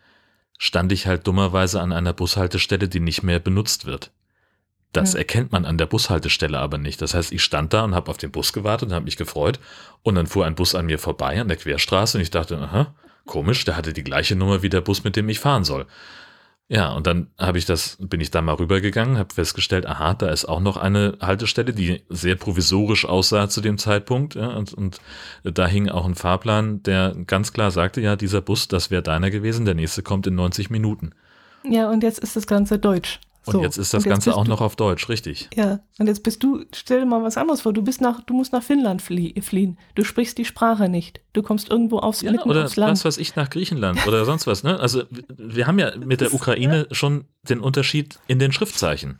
stand 0.58 0.92
ich 0.92 1.06
halt 1.06 1.26
dummerweise 1.26 1.80
an 1.80 1.92
einer 1.92 2.12
Bushaltestelle, 2.12 2.88
die 2.88 3.00
nicht 3.00 3.22
mehr 3.22 3.38
benutzt 3.38 3.86
wird. 3.86 4.12
Das 4.92 5.12
ja. 5.12 5.18
erkennt 5.18 5.52
man 5.52 5.64
an 5.64 5.78
der 5.78 5.86
Bushaltestelle 5.86 6.58
aber 6.58 6.78
nicht. 6.78 7.02
Das 7.02 7.14
heißt, 7.14 7.32
ich 7.32 7.42
stand 7.42 7.72
da 7.72 7.84
und 7.84 7.94
habe 7.94 8.10
auf 8.10 8.16
den 8.16 8.30
Bus 8.30 8.52
gewartet 8.52 8.88
und 8.88 8.94
habe 8.94 9.04
mich 9.04 9.16
gefreut. 9.16 9.58
Und 10.02 10.14
dann 10.14 10.26
fuhr 10.26 10.46
ein 10.46 10.54
Bus 10.54 10.74
an 10.74 10.86
mir 10.86 10.98
vorbei 10.98 11.40
an 11.40 11.48
der 11.48 11.56
Querstraße 11.56 12.18
und 12.18 12.22
ich 12.22 12.30
dachte, 12.30 12.58
aha, 12.58 12.94
komisch, 13.26 13.64
der 13.64 13.76
hatte 13.76 13.92
die 13.92 14.04
gleiche 14.04 14.36
Nummer 14.36 14.62
wie 14.62 14.68
der 14.68 14.80
Bus, 14.80 15.02
mit 15.02 15.16
dem 15.16 15.28
ich 15.28 15.40
fahren 15.40 15.64
soll. 15.64 15.86
Ja, 16.68 16.92
und 16.92 17.06
dann 17.06 17.28
habe 17.38 17.58
ich 17.58 17.66
das, 17.66 17.98
bin 18.00 18.20
ich 18.20 18.30
da 18.30 18.40
mal 18.40 18.54
rübergegangen, 18.54 19.18
habe 19.18 19.34
festgestellt, 19.34 19.84
aha, 19.86 20.14
da 20.14 20.30
ist 20.30 20.46
auch 20.46 20.60
noch 20.60 20.78
eine 20.78 21.18
Haltestelle, 21.20 21.74
die 21.74 22.02
sehr 22.08 22.36
provisorisch 22.36 23.04
aussah 23.04 23.50
zu 23.50 23.60
dem 23.60 23.76
Zeitpunkt. 23.76 24.34
Ja, 24.34 24.48
und, 24.48 24.72
und 24.72 25.00
da 25.44 25.66
hing 25.66 25.90
auch 25.90 26.06
ein 26.06 26.14
Fahrplan, 26.14 26.82
der 26.82 27.14
ganz 27.26 27.52
klar 27.52 27.70
sagte, 27.70 28.00
ja, 28.00 28.16
dieser 28.16 28.40
Bus, 28.40 28.66
das 28.66 28.90
wäre 28.90 29.02
deiner 29.02 29.30
gewesen, 29.30 29.66
der 29.66 29.74
nächste 29.74 30.02
kommt 30.02 30.26
in 30.26 30.36
90 30.36 30.70
Minuten. 30.70 31.12
Ja, 31.68 31.90
und 31.90 32.02
jetzt 32.02 32.18
ist 32.18 32.34
das 32.34 32.46
Ganze 32.46 32.78
deutsch. 32.78 33.20
Und 33.46 33.60
jetzt 33.60 33.76
ist 33.78 33.92
das 33.92 34.04
jetzt 34.04 34.10
Ganze 34.10 34.34
auch 34.36 34.46
noch 34.46 34.60
auf 34.60 34.76
Deutsch, 34.76 35.08
richtig. 35.08 35.48
Ja, 35.54 35.80
und 35.98 36.06
jetzt 36.06 36.22
bist 36.22 36.42
du, 36.42 36.64
stell 36.74 37.00
dir 37.00 37.06
mal 37.06 37.22
was 37.22 37.36
anderes 37.36 37.60
vor, 37.60 37.72
du 37.72 37.82
bist 37.82 38.00
nach, 38.00 38.22
du 38.22 38.34
musst 38.34 38.52
nach 38.52 38.62
Finnland 38.62 39.02
flie 39.02 39.34
fliehen. 39.42 39.78
Du 39.94 40.04
sprichst 40.04 40.38
die 40.38 40.44
Sprache 40.44 40.88
nicht. 40.88 41.20
Du 41.32 41.42
kommst 41.42 41.68
irgendwo 41.70 41.98
aufs, 41.98 42.22
ja, 42.22 42.32
oder 42.44 42.64
aufs 42.64 42.76
Land. 42.76 42.92
was 42.92 43.04
weiß 43.04 43.18
ich, 43.18 43.36
nach 43.36 43.50
Griechenland 43.50 44.06
oder 44.06 44.24
sonst 44.26 44.46
was, 44.46 44.62
ne? 44.62 44.78
Also 44.80 45.02
wir 45.36 45.66
haben 45.66 45.78
ja 45.78 45.96
mit 45.96 46.20
der 46.20 46.32
Ukraine 46.32 46.86
schon 46.92 47.26
den 47.48 47.60
Unterschied 47.60 48.18
in 48.26 48.38
den 48.38 48.52
Schriftzeichen. 48.52 49.18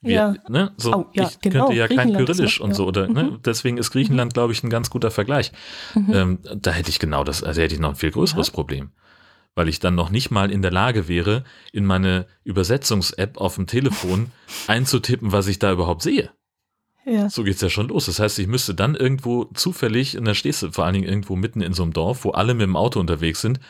Wir, 0.00 0.12
Ja. 0.14 0.34
ne, 0.48 0.72
so, 0.76 0.94
Oh, 0.94 1.06
ja, 1.12 1.24
ich 1.24 1.40
genau, 1.40 1.66
könnte 1.66 1.78
ja 1.78 1.88
kein 1.88 2.14
Kyrillisch 2.14 2.60
und 2.60 2.70
ja. 2.70 2.76
so, 2.76 2.86
oder, 2.86 3.08
ne, 3.08 3.38
deswegen 3.44 3.78
ist 3.78 3.90
Griechenland, 3.90 4.32
glaube 4.32 4.52
ich, 4.52 4.62
ein 4.62 4.70
ganz 4.70 4.90
guter 4.90 5.10
Vergleich. 5.10 5.50
Ähm, 5.96 6.38
da 6.56 6.70
hätte 6.70 6.88
ich 6.90 7.00
genau 7.00 7.24
das, 7.24 7.42
also 7.42 7.60
hätte 7.60 7.74
ich 7.74 7.80
noch 7.80 7.90
ein 7.90 7.96
viel 7.96 8.12
größeres 8.12 8.50
Problem. 8.52 8.92
Weil 9.54 9.68
ich 9.68 9.80
dann 9.80 9.94
noch 9.94 10.10
nicht 10.10 10.30
mal 10.30 10.50
in 10.50 10.62
der 10.62 10.70
Lage 10.70 11.08
wäre, 11.08 11.44
in 11.72 11.84
meine 11.84 12.26
Übersetzungs-App 12.44 13.38
auf 13.38 13.56
dem 13.56 13.66
Telefon 13.66 14.30
einzutippen, 14.66 15.32
was 15.32 15.48
ich 15.48 15.58
da 15.58 15.72
überhaupt 15.72 16.02
sehe. 16.02 16.30
Ja. 17.04 17.30
So 17.30 17.42
geht's 17.42 17.62
ja 17.62 17.70
schon 17.70 17.88
los. 17.88 18.06
Das 18.06 18.20
heißt, 18.20 18.38
ich 18.38 18.46
müsste 18.46 18.74
dann 18.74 18.94
irgendwo 18.94 19.44
zufällig, 19.54 20.18
und 20.18 20.26
dann 20.26 20.34
stehst 20.34 20.62
du 20.62 20.70
vor 20.72 20.84
allen 20.84 20.94
Dingen 20.94 21.08
irgendwo 21.08 21.36
mitten 21.36 21.62
in 21.62 21.72
so 21.72 21.82
einem 21.82 21.92
Dorf, 21.92 22.24
wo 22.24 22.30
alle 22.30 22.54
mit 22.54 22.64
dem 22.64 22.76
Auto 22.76 23.00
unterwegs 23.00 23.40
sind 23.40 23.60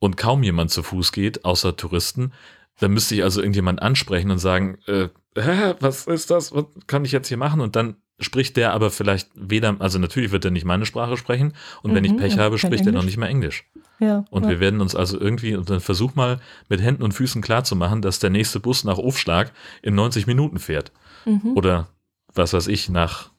und 0.00 0.16
kaum 0.16 0.42
jemand 0.42 0.70
zu 0.70 0.82
Fuß 0.82 1.12
geht, 1.12 1.44
außer 1.44 1.76
Touristen. 1.76 2.32
Dann 2.80 2.92
müsste 2.92 3.14
ich 3.14 3.22
also 3.22 3.40
irgendjemand 3.40 3.80
ansprechen 3.80 4.30
und 4.30 4.38
sagen, 4.38 4.78
äh, 4.86 5.08
hä, 5.36 5.74
was 5.80 6.06
ist 6.06 6.30
das? 6.30 6.52
Was 6.52 6.64
kann 6.86 7.04
ich 7.04 7.12
jetzt 7.12 7.28
hier 7.28 7.36
machen? 7.36 7.60
Und 7.60 7.76
dann 7.76 7.96
spricht 8.20 8.56
der 8.56 8.72
aber 8.72 8.90
vielleicht 8.90 9.28
weder, 9.34 9.76
also 9.78 9.98
natürlich 9.98 10.30
wird 10.30 10.44
er 10.44 10.50
nicht 10.50 10.64
meine 10.64 10.86
Sprache 10.86 11.16
sprechen 11.16 11.54
und 11.82 11.94
wenn 11.94 12.04
ich 12.04 12.12
Mhm, 12.12 12.16
Pech 12.18 12.38
habe, 12.38 12.58
spricht 12.58 12.86
er 12.86 12.92
noch 12.92 13.04
nicht 13.04 13.16
mehr 13.16 13.28
Englisch. 13.28 13.64
ja. 13.98 14.24
Und 14.30 14.44
ja. 14.44 14.50
wir 14.50 14.60
werden 14.60 14.80
uns 14.80 14.94
also 14.94 15.18
irgendwie, 15.20 15.56
und 15.56 15.68
dann 15.70 15.80
versuch 15.80 16.14
mal 16.14 16.40
mit 16.68 16.80
Händen 16.80 17.02
und 17.02 17.12
Füßen 17.12 17.42
klarzumachen, 17.42 18.02
dass 18.02 18.18
der 18.18 18.30
nächste 18.30 18.60
Bus 18.60 18.84
nach 18.84 18.98
Aufschlag 18.98 19.52
in 19.82 19.94
90 19.94 20.26
Minuten 20.26 20.58
fährt. 20.58 20.92
Mhm. 21.24 21.52
Oder 21.54 21.88
was 22.34 22.52
weiß 22.52 22.68
ich, 22.68 22.88
nach, 22.88 23.30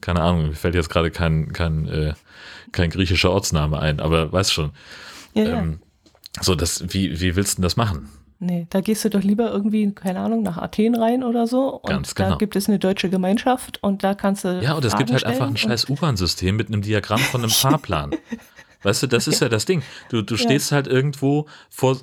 keine 0.00 0.20
Ahnung, 0.20 0.48
mir 0.48 0.54
fällt 0.54 0.74
jetzt 0.74 0.90
gerade 0.90 1.10
kein, 1.10 1.52
kein, 1.52 1.88
äh, 1.88 2.14
kein 2.72 2.90
griechischer 2.90 3.30
Ortsname 3.30 3.78
ein, 3.78 4.00
aber 4.00 4.32
weißt 4.32 4.52
schon. 4.52 4.72
ja. 5.34 5.44
Ähm, 5.60 5.80
so, 6.40 6.54
das, 6.54 6.84
wie, 6.92 7.20
wie 7.20 7.34
willst 7.34 7.54
du 7.54 7.56
denn 7.56 7.62
das 7.64 7.76
machen? 7.76 8.08
Nee, 8.40 8.66
da 8.70 8.80
gehst 8.80 9.04
du 9.04 9.10
doch 9.10 9.22
lieber 9.22 9.50
irgendwie, 9.50 9.92
keine 9.92 10.20
Ahnung, 10.20 10.42
nach 10.42 10.58
Athen 10.58 10.94
rein 10.94 11.24
oder 11.24 11.48
so. 11.48 11.74
Und 11.80 11.88
Ganz 11.90 12.14
da 12.14 12.24
genau. 12.26 12.38
gibt 12.38 12.54
es 12.54 12.68
eine 12.68 12.78
deutsche 12.78 13.10
Gemeinschaft 13.10 13.82
und 13.82 14.04
da 14.04 14.14
kannst 14.14 14.44
du. 14.44 14.60
Ja, 14.62 14.74
und 14.74 14.84
es 14.84 14.96
gibt 14.96 15.10
halt 15.10 15.24
einfach 15.24 15.48
ein 15.48 15.56
scheiß 15.56 15.88
U-Bahn-System 15.90 16.54
mit 16.54 16.68
einem 16.68 16.82
Diagramm 16.82 17.18
von 17.18 17.40
einem 17.42 17.50
Fahrplan. 17.50 18.12
Weißt 18.84 19.02
du, 19.02 19.08
das 19.08 19.26
ist 19.26 19.40
ja 19.40 19.48
das 19.48 19.64
Ding. 19.64 19.82
Du, 20.08 20.22
du 20.22 20.36
Ja. 20.36 20.40
stehst 20.40 20.70
halt 20.70 20.86
irgendwo 20.86 21.46
vor, 21.68 21.96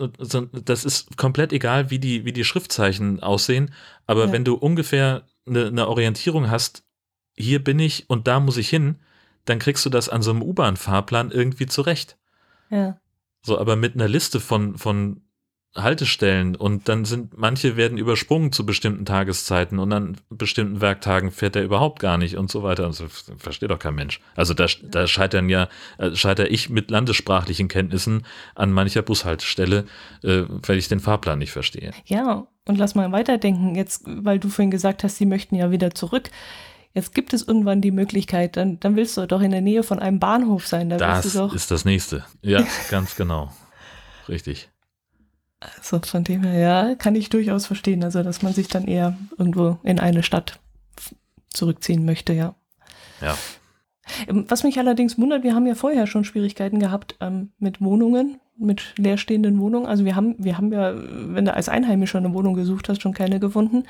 das 0.65 0.84
ist 0.84 1.15
komplett 1.15 1.54
egal, 1.54 1.89
wie 1.89 2.00
die, 2.00 2.26
wie 2.26 2.34
die 2.34 2.43
Schriftzeichen 2.43 3.21
aussehen, 3.24 3.71
aber 4.06 4.26
Ja. 4.26 4.32
wenn 4.34 4.43
du 4.43 4.56
ungefähr 4.56 5.24
eine, 5.48 5.67
eine 5.67 5.88
Orientierung 5.88 6.50
hast, 6.52 6.84
hier 7.38 7.63
bin 7.63 7.80
ich 7.80 8.10
und 8.10 8.28
da 8.28 8.41
muss 8.41 8.58
ich 8.58 8.67
hin, 8.67 8.98
dann 9.45 9.60
kriegst 9.60 9.86
du 9.86 9.89
das 9.89 10.10
an 10.10 10.21
so 10.21 10.32
einem 10.32 10.41
U-Bahn-Fahrplan 10.41 11.32
irgendwie 11.32 11.67
zurecht. 11.67 12.17
Ja. 12.69 12.98
So, 13.41 13.58
aber 13.58 13.78
mit 13.78 13.93
einer 13.95 14.10
Liste 14.10 14.41
von, 14.41 14.78
von 14.78 15.21
Haltestellen 15.75 16.55
und 16.55 16.88
dann 16.88 17.03
sind 17.03 17.38
manche 17.38 17.75
werden 17.75 17.97
übersprungen 17.97 18.51
zu 18.51 18.65
bestimmten 18.65 19.05
Tageszeiten 19.05 19.77
und 19.77 19.91
an 19.91 20.17
bestimmten 20.29 20.79
Werktagen 20.79 21.31
fährt 21.31 21.55
er 21.55 21.63
überhaupt 21.63 21.99
gar 21.99 22.17
nicht 22.17 22.38
und 22.38 22.49
so 22.49 22.63
weiter. 22.63 22.85
Also, 22.85 23.07
versteht 23.38 23.69
doch 23.69 23.79
kein 23.79 23.95
Mensch. 23.95 24.21
Also 24.35 24.53
da, 24.53 24.67
da 24.83 25.05
scheitern 25.05 25.49
ja, 25.49 25.67
äh, 25.97 26.15
scheitere 26.15 26.47
ich 26.47 26.69
mit 26.69 26.91
landessprachlichen 26.91 27.67
Kenntnissen 27.67 28.25
an 28.55 28.71
mancher 28.71 29.01
Bushaltestelle, 29.01 29.85
äh, 30.23 30.43
weil 30.47 30.77
ich 30.77 30.88
den 30.88 31.01
Fahrplan 31.01 31.39
nicht 31.39 31.51
verstehe. 31.51 31.91
Ja, 32.05 32.47
und 32.65 32.77
lass 32.77 32.95
mal 32.95 33.11
weiterdenken, 33.11 33.75
jetzt, 33.75 34.03
weil 34.05 34.39
du 34.39 34.49
vorhin 34.49 34.71
gesagt 34.71 35.03
hast, 35.03 35.17
sie 35.17 35.25
möchten 35.25 35.55
ja 35.55 35.71
wieder 35.71 35.93
zurück. 35.93 36.29
Jetzt 36.93 37.13
gibt 37.13 37.33
es 37.33 37.45
irgendwann 37.45 37.81
die 37.81 37.91
Möglichkeit, 37.91 38.55
dann, 38.55 38.79
dann 38.79 38.95
willst 38.95 39.17
du 39.17 39.27
doch 39.27 39.41
in 39.41 39.51
der 39.51 39.59
Nähe 39.59 39.83
von 39.83 39.99
einem 39.99 40.19
Bahnhof 40.19 40.65
sein. 40.65 40.89
Da 40.89 40.95
Das 41.51 41.53
ist 41.53 41.69
das 41.69 41.83
nächste. 41.83 42.23
Ja, 42.41 42.65
ganz 42.89 43.17
genau. 43.17 43.51
Richtig. 44.29 44.69
Also 45.78 45.99
von 45.99 46.23
dem 46.23 46.43
her, 46.43 46.60
ja, 46.60 46.95
kann 46.95 47.15
ich 47.15 47.30
durchaus 47.30 47.65
verstehen. 47.65 48.04
Also, 48.04 48.23
dass 48.23 48.41
man 48.41 48.54
sich 48.54 48.67
dann 48.67 48.86
eher 48.86 49.17
irgendwo 49.38 49.78
in 49.84 49.99
eine 49.99 50.23
Stadt 50.23 50.60
zurückziehen 51.49 52.06
möchte, 52.06 52.34
ja. 52.34 52.56
Ja. 53.21 53.38
Ähm, 54.28 54.45
Was 54.49 54.63
mich 54.63 54.78
allerdings 54.78 55.17
wundert, 55.17 55.43
wir 55.43 55.56
haben 55.56 55.67
ja 55.67 55.75
vorher 55.75 56.08
schon 56.08 56.25
Schwierigkeiten 56.25 56.80
gehabt 56.80 57.15
ähm, 57.21 57.51
mit 57.58 57.82
Wohnungen, 57.82 58.39
mit 58.58 58.94
leerstehenden 58.98 59.60
Wohnungen. 59.60 59.86
Also 59.86 60.06
wir 60.06 60.15
haben, 60.15 60.36
wir 60.38 60.58
haben 60.58 60.72
ja, 60.72 60.94
wenn 60.96 61.46
du 61.46 61.54
als 61.54 61.68
Einheimischer 61.70 62.18
eine 62.20 62.34
Wohnung 62.34 62.54
gesucht 62.54 62.88
hast, 62.89 63.02
schon 63.02 63.13
keine 63.13 63.39
gefunden. 63.39 63.84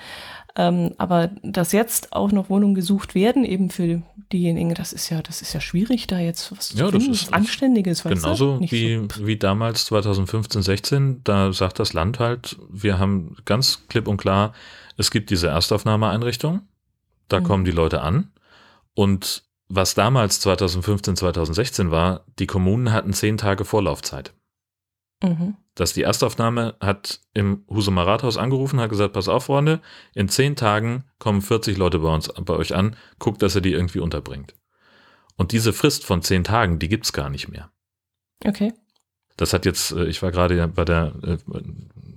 Ähm, 0.57 0.93
aber 0.97 1.31
dass 1.43 1.71
jetzt 1.73 2.13
auch 2.13 2.31
noch 2.31 2.49
Wohnungen 2.49 2.75
gesucht 2.75 3.13
werden, 3.13 3.43
eben 3.43 3.69
für 3.69 4.01
diejenigen, 4.31 4.73
das 4.73 4.93
ist 4.93 5.09
ja, 5.09 5.21
das 5.21 5.41
ist 5.41 5.53
ja 5.53 5.59
schwierig, 5.59 6.07
da 6.07 6.17
jetzt 6.17 6.51
was 6.51 6.71
Ja, 6.73 6.85
zu 6.85 6.91
das 6.91 7.03
finden, 7.03 7.11
ist- 7.13 7.27
was 7.27 7.33
Anständiges, 7.33 8.03
Genauso 8.03 8.59
wie, 8.61 9.05
so, 9.13 9.27
wie 9.27 9.37
damals 9.37 9.85
2015, 9.85 10.61
16, 10.61 11.21
da 11.23 11.51
sagt 11.51 11.77
das 11.79 11.93
Land 11.93 12.19
halt, 12.19 12.57
wir 12.71 12.97
haben 12.97 13.35
ganz 13.45 13.87
klipp 13.89 14.07
und 14.07 14.17
klar, 14.17 14.53
es 14.97 15.11
gibt 15.11 15.29
diese 15.29 15.47
Erstaufnahmeeinrichtung, 15.49 16.61
da 17.27 17.39
Mhm. 17.41 17.43
kommen 17.43 17.65
die 17.65 17.71
Leute 17.71 18.01
an 18.01 18.31
und 18.93 19.43
was 19.67 19.93
damals 19.93 20.39
2015, 20.39 21.15
2016 21.17 21.91
war, 21.91 22.21
die 22.39 22.47
Kommunen 22.47 22.93
hatten 22.93 23.13
zehn 23.13 23.37
Tage 23.37 23.65
Vorlaufzeit. 23.65 24.33
Mhm. 25.23 25.55
Dass 25.75 25.93
die 25.93 26.03
Erstaufnahme 26.03 26.75
hat 26.79 27.19
im 27.33 27.65
Husumer 27.69 28.07
Rathaus 28.07 28.37
angerufen, 28.37 28.79
hat 28.79 28.89
gesagt, 28.89 29.13
pass 29.13 29.27
auf, 29.27 29.45
Freunde, 29.45 29.81
in 30.13 30.29
zehn 30.29 30.55
Tagen 30.55 31.03
kommen 31.19 31.41
40 31.41 31.77
Leute 31.77 31.99
bei 31.99 32.13
uns, 32.13 32.31
bei 32.33 32.53
euch 32.53 32.73
an, 32.73 32.95
guckt, 33.19 33.41
dass 33.41 33.55
ihr 33.55 33.61
die 33.61 33.73
irgendwie 33.73 33.99
unterbringt. 33.99 34.55
Und 35.35 35.51
diese 35.51 35.73
Frist 35.73 36.05
von 36.05 36.21
zehn 36.21 36.45
Tagen, 36.45 36.79
die 36.79 36.87
gibt's 36.87 37.11
gar 37.11 37.29
nicht 37.29 37.49
mehr. 37.49 37.71
Okay. 38.45 38.73
Das 39.37 39.51
hat 39.51 39.65
jetzt, 39.65 39.91
äh, 39.91 40.05
ich 40.05 40.21
war 40.21 40.31
gerade 40.31 40.55
ja 40.55 40.67
bei 40.67 40.85
der, 40.85 41.13
äh, 41.23 41.37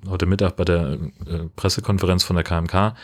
heute 0.08 0.26
Mittag 0.26 0.56
bei 0.56 0.64
der 0.64 0.98
äh, 1.26 1.48
Pressekonferenz 1.56 2.22
von 2.22 2.36
der 2.36 2.44
KMK, 2.44 2.94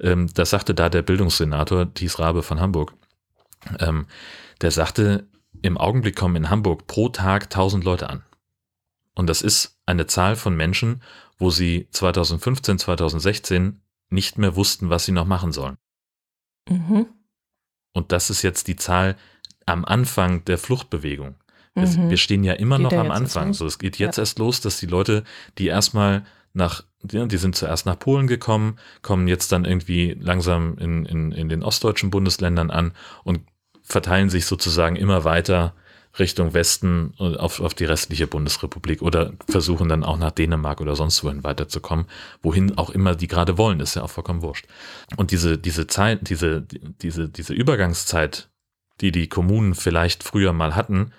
ähm, 0.00 0.30
das 0.32 0.50
sagte 0.50 0.74
da 0.74 0.88
der 0.88 1.02
Bildungssenator 1.02 1.92
Thies 1.92 2.18
Rabe 2.18 2.42
von 2.42 2.60
Hamburg. 2.60 2.94
Ähm, 3.80 4.06
der 4.60 4.70
sagte, 4.70 5.26
im 5.62 5.78
Augenblick 5.78 6.16
kommen 6.16 6.36
in 6.36 6.50
Hamburg 6.50 6.86
pro 6.86 7.08
Tag 7.08 7.44
1000 7.44 7.82
Leute 7.84 8.10
an. 8.10 8.22
Und 9.14 9.28
das 9.28 9.42
ist 9.42 9.78
eine 9.86 10.06
Zahl 10.06 10.36
von 10.36 10.56
Menschen, 10.56 11.02
wo 11.38 11.50
sie 11.50 11.88
2015, 11.90 12.78
2016 12.78 13.80
nicht 14.10 14.38
mehr 14.38 14.56
wussten, 14.56 14.90
was 14.90 15.04
sie 15.04 15.12
noch 15.12 15.26
machen 15.26 15.52
sollen. 15.52 15.76
Mhm. 16.68 17.06
Und 17.92 18.12
das 18.12 18.30
ist 18.30 18.42
jetzt 18.42 18.66
die 18.68 18.76
Zahl 18.76 19.16
am 19.66 19.84
Anfang 19.84 20.44
der 20.44 20.58
Fluchtbewegung. 20.58 21.36
Wir, 21.74 21.86
Mhm. 21.88 22.10
wir 22.10 22.16
stehen 22.16 22.44
ja 22.44 22.52
immer 22.54 22.76
Geht 22.76 22.84
noch 22.84 22.92
ja 22.92 23.00
am 23.00 23.10
Anfang. 23.10 23.52
So, 23.52 23.66
es 23.66 23.78
geht 23.78 23.98
jetzt 23.98 24.18
erst 24.18 24.38
los, 24.38 24.60
dass 24.60 24.78
die 24.78 24.86
Leute, 24.86 25.24
die 25.58 25.66
erstmal 25.66 26.24
nach, 26.52 26.84
die 27.02 27.26
die 27.26 27.36
sind 27.36 27.56
zuerst 27.56 27.84
nach 27.84 27.98
Polen 27.98 28.26
gekommen, 28.26 28.78
kommen 29.02 29.26
jetzt 29.26 29.50
dann 29.50 29.64
irgendwie 29.64 30.16
langsam 30.20 30.78
in, 30.78 31.04
in, 31.04 31.32
in 31.32 31.48
den 31.48 31.62
ostdeutschen 31.64 32.10
Bundesländern 32.10 32.70
an 32.70 32.92
und 33.24 33.40
verteilen 33.82 34.30
sich 34.30 34.46
sozusagen 34.46 34.96
immer 34.96 35.24
weiter 35.24 35.74
Richtung 36.18 36.54
Westen 36.54 37.14
auf, 37.18 37.60
auf 37.60 37.74
die 37.74 37.84
restliche 37.84 38.26
Bundesrepublik 38.26 39.02
oder 39.02 39.32
versuchen 39.48 39.88
dann 39.88 40.04
auch 40.04 40.16
nach 40.16 40.30
Dänemark 40.30 40.80
oder 40.80 40.96
sonst 40.96 41.24
wohin 41.24 41.44
weiterzukommen, 41.44 42.06
wohin 42.42 42.78
auch 42.78 42.90
immer 42.90 43.14
die 43.14 43.26
gerade 43.26 43.58
wollen, 43.58 43.80
ist 43.80 43.96
ja 43.96 44.02
auch 44.02 44.10
vollkommen 44.10 44.42
wurscht. 44.42 44.66
Und 45.16 45.30
diese, 45.30 45.58
diese 45.58 45.86
Zeit, 45.86 46.28
diese, 46.28 46.62
diese, 46.62 47.28
diese 47.28 47.52
Übergangszeit, 47.52 48.48
die 49.00 49.10
die 49.10 49.28
Kommunen 49.28 49.74
vielleicht 49.74 50.22
früher 50.22 50.52
mal 50.52 50.76
hatten, 50.76 51.12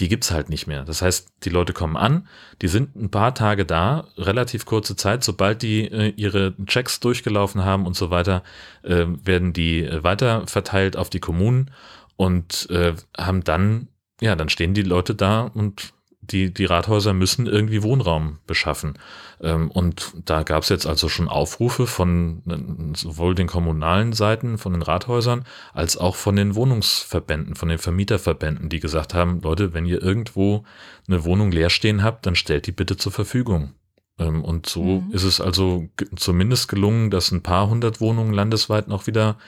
die 0.00 0.08
gibt's 0.08 0.30
halt 0.30 0.48
nicht 0.48 0.66
mehr. 0.66 0.84
Das 0.84 1.02
heißt, 1.02 1.28
die 1.44 1.50
Leute 1.50 1.72
kommen 1.72 1.96
an, 1.96 2.26
die 2.60 2.68
sind 2.68 2.96
ein 2.96 3.10
paar 3.10 3.34
Tage 3.34 3.64
da, 3.64 4.08
relativ 4.16 4.64
kurze 4.64 4.96
Zeit, 4.96 5.22
sobald 5.22 5.62
die 5.62 5.82
äh, 5.84 6.12
ihre 6.16 6.54
Checks 6.66 7.00
durchgelaufen 7.00 7.64
haben 7.64 7.86
und 7.86 7.94
so 7.94 8.10
weiter, 8.10 8.42
äh, 8.82 9.06
werden 9.06 9.52
die 9.52 9.88
weiter 10.02 10.46
verteilt 10.46 10.96
auf 10.96 11.10
die 11.10 11.20
Kommunen 11.20 11.70
und 12.16 12.68
äh, 12.70 12.94
haben 13.16 13.44
dann, 13.44 13.88
ja, 14.22 14.36
dann 14.36 14.48
stehen 14.48 14.72
die 14.74 14.82
Leute 14.82 15.14
da 15.14 15.42
und 15.42 15.92
die, 16.24 16.54
die 16.54 16.66
Rathäuser 16.66 17.12
müssen 17.12 17.46
irgendwie 17.46 17.82
Wohnraum 17.82 18.38
beschaffen. 18.46 18.94
Ähm, 19.40 19.70
und 19.72 20.12
da 20.24 20.44
gab 20.44 20.62
es 20.62 20.68
jetzt 20.68 20.86
also 20.86 21.08
schon 21.08 21.28
Aufrufe 21.28 21.88
von 21.88 22.42
äh, 22.48 22.96
sowohl 22.96 23.34
den 23.34 23.48
kommunalen 23.48 24.12
Seiten, 24.12 24.56
von 24.56 24.72
den 24.72 24.82
Rathäusern, 24.82 25.44
als 25.74 25.96
auch 25.96 26.14
von 26.14 26.36
den 26.36 26.54
Wohnungsverbänden, 26.54 27.56
von 27.56 27.68
den 27.68 27.78
Vermieterverbänden, 27.78 28.68
die 28.68 28.78
gesagt 28.78 29.14
haben, 29.14 29.40
Leute, 29.42 29.74
wenn 29.74 29.84
ihr 29.84 30.00
irgendwo 30.00 30.62
eine 31.08 31.24
Wohnung 31.24 31.50
leer 31.50 31.70
stehen 31.70 32.04
habt, 32.04 32.24
dann 32.24 32.36
stellt 32.36 32.68
die 32.68 32.72
bitte 32.72 32.96
zur 32.96 33.10
Verfügung. 33.10 33.74
Ähm, 34.18 34.44
und 34.44 34.68
so 34.68 34.84
Mhm. 34.84 35.10
ist 35.12 35.24
es 35.24 35.40
also 35.40 35.88
zumindest 36.14 36.68
gelungen, 36.68 37.10
dass 37.10 37.32
ein 37.32 37.42
paar 37.42 37.68
hundert 37.68 38.00
Wohnungen 38.00 38.32
landesweit 38.32 38.86
noch 38.86 39.08
wieder, 39.08 39.38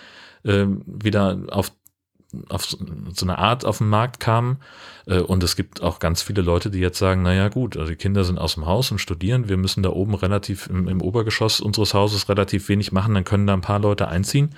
ähm, 0.44 0.82
wieder 0.86 1.38
auf 1.50 1.70
auf 2.48 2.64
so 2.64 2.78
eine 3.22 3.38
Art 3.38 3.64
auf 3.64 3.78
den 3.78 3.88
Markt 3.88 4.20
kamen. 4.20 4.58
Äh, 5.06 5.20
Und 5.20 5.42
es 5.42 5.56
gibt 5.56 5.82
auch 5.82 5.98
ganz 5.98 6.22
viele 6.22 6.42
Leute, 6.42 6.70
die 6.70 6.78
jetzt 6.78 6.98
sagen, 6.98 7.22
naja 7.22 7.48
gut, 7.48 7.76
also 7.76 7.90
die 7.90 7.96
Kinder 7.96 8.24
sind 8.24 8.38
aus 8.38 8.54
dem 8.54 8.66
Haus 8.66 8.90
und 8.90 8.98
studieren, 8.98 9.48
wir 9.48 9.56
müssen 9.56 9.82
da 9.82 9.90
oben 9.90 10.14
relativ 10.14 10.66
im, 10.68 10.88
im 10.88 11.00
Obergeschoss 11.00 11.60
unseres 11.60 11.94
Hauses 11.94 12.28
relativ 12.28 12.68
wenig 12.68 12.92
machen, 12.92 13.14
dann 13.14 13.24
können 13.24 13.46
da 13.46 13.54
ein 13.54 13.60
paar 13.60 13.78
Leute 13.78 14.08
einziehen. 14.08 14.54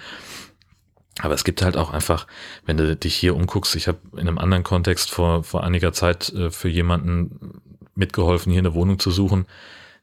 Aber 1.21 1.35
es 1.35 1.45
gibt 1.45 1.63
halt 1.63 1.77
auch 1.77 1.91
einfach, 1.93 2.27
wenn 2.67 2.77
du 2.77 2.95
dich 2.95 3.15
hier 3.15 3.35
umguckst, 3.35 3.75
ich 3.75 3.89
habe 3.89 3.99
in 4.13 4.29
einem 4.29 4.39
anderen 4.39 4.65
Kontext 4.65 5.11
vor, 5.11 5.45
vor 5.45 5.65
einiger 5.65 5.93
Zeit 5.93 6.29
äh, 6.35 6.51
für 6.51 6.69
jemanden 6.69 7.63
mitgeholfen, 7.95 8.53
hier 8.53 8.61
eine 8.61 8.75
Wohnung 8.75 8.99
zu 8.99 9.11
suchen. 9.11 9.47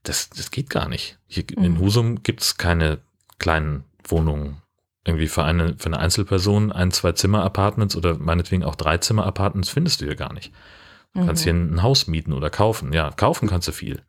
Das, 0.02 0.30
das 0.32 0.50
geht 0.50 0.70
gar 0.70 0.90
nicht. 0.90 1.20
Hier 1.28 1.44
in 1.56 1.74
Mhm. 1.74 1.80
Husum 1.80 2.24
gibt's 2.24 2.58
keine 2.58 2.98
kleinen 3.38 3.84
Wohnungen. 4.04 4.63
Irgendwie 5.06 5.28
für 5.28 5.44
eine, 5.44 5.76
für 5.78 5.88
eine 5.88 6.00
Einzelperson 6.00 6.72
ein, 6.72 6.92
zwei 6.92 7.12
Zimmer-Apartments 7.12 7.96
oder 7.96 8.18
meinetwegen 8.18 8.64
auch 8.64 8.76
drei 8.76 8.98
Zimmer-Apartments 8.98 9.70
findest 9.70 10.02
du 10.02 10.06
hier 10.06 10.16
gar 10.16 10.34
nicht. 10.34 10.54
Du 11.14 11.22
mhm. 11.22 11.26
kannst 11.28 11.44
hier 11.44 11.54
ein 11.54 11.84
Haus 11.84 12.08
mieten 12.08 12.34
oder 12.34 12.50
kaufen. 12.50 12.94
Ja, 12.94 13.12
kaufen 13.12 13.50
kannst 13.50 13.68
du 13.68 13.72
viel. 13.74 14.02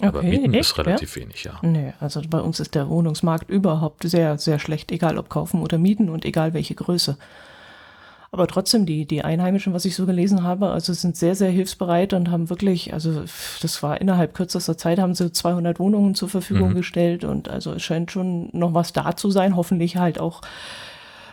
Aber 0.00 0.20
okay, 0.20 0.30
mieten 0.30 0.54
echt, 0.54 0.70
ist 0.70 0.78
relativ 0.78 1.16
ja? 1.16 1.22
wenig, 1.22 1.44
ja. 1.44 1.58
Nee, 1.62 1.92
also 1.98 2.22
bei 2.28 2.40
uns 2.40 2.60
ist 2.60 2.74
der 2.74 2.88
Wohnungsmarkt 2.88 3.50
überhaupt 3.50 4.08
sehr, 4.08 4.38
sehr 4.38 4.60
schlecht, 4.60 4.92
egal 4.92 5.18
ob 5.18 5.28
kaufen 5.28 5.60
oder 5.60 5.76
mieten 5.76 6.08
und 6.08 6.24
egal 6.24 6.54
welche 6.54 6.76
Größe. 6.76 7.18
Aber 8.30 8.46
trotzdem, 8.46 8.84
die, 8.84 9.06
die 9.06 9.24
Einheimischen, 9.24 9.72
was 9.72 9.86
ich 9.86 9.94
so 9.94 10.04
gelesen 10.04 10.42
habe, 10.42 10.70
also 10.70 10.92
sind 10.92 11.16
sehr, 11.16 11.34
sehr 11.34 11.50
hilfsbereit 11.50 12.12
und 12.12 12.30
haben 12.30 12.50
wirklich, 12.50 12.92
also 12.92 13.24
das 13.62 13.82
war 13.82 14.00
innerhalb 14.00 14.34
kürzester 14.34 14.76
Zeit, 14.76 14.98
haben 14.98 15.14
sie 15.14 15.32
200 15.32 15.78
Wohnungen 15.78 16.14
zur 16.14 16.28
Verfügung 16.28 16.70
mhm. 16.70 16.74
gestellt 16.74 17.24
und 17.24 17.48
also 17.48 17.72
es 17.72 17.82
scheint 17.82 18.10
schon 18.10 18.50
noch 18.52 18.74
was 18.74 18.92
da 18.92 19.16
zu 19.16 19.30
sein, 19.30 19.56
hoffentlich 19.56 19.96
halt 19.96 20.20
auch 20.20 20.42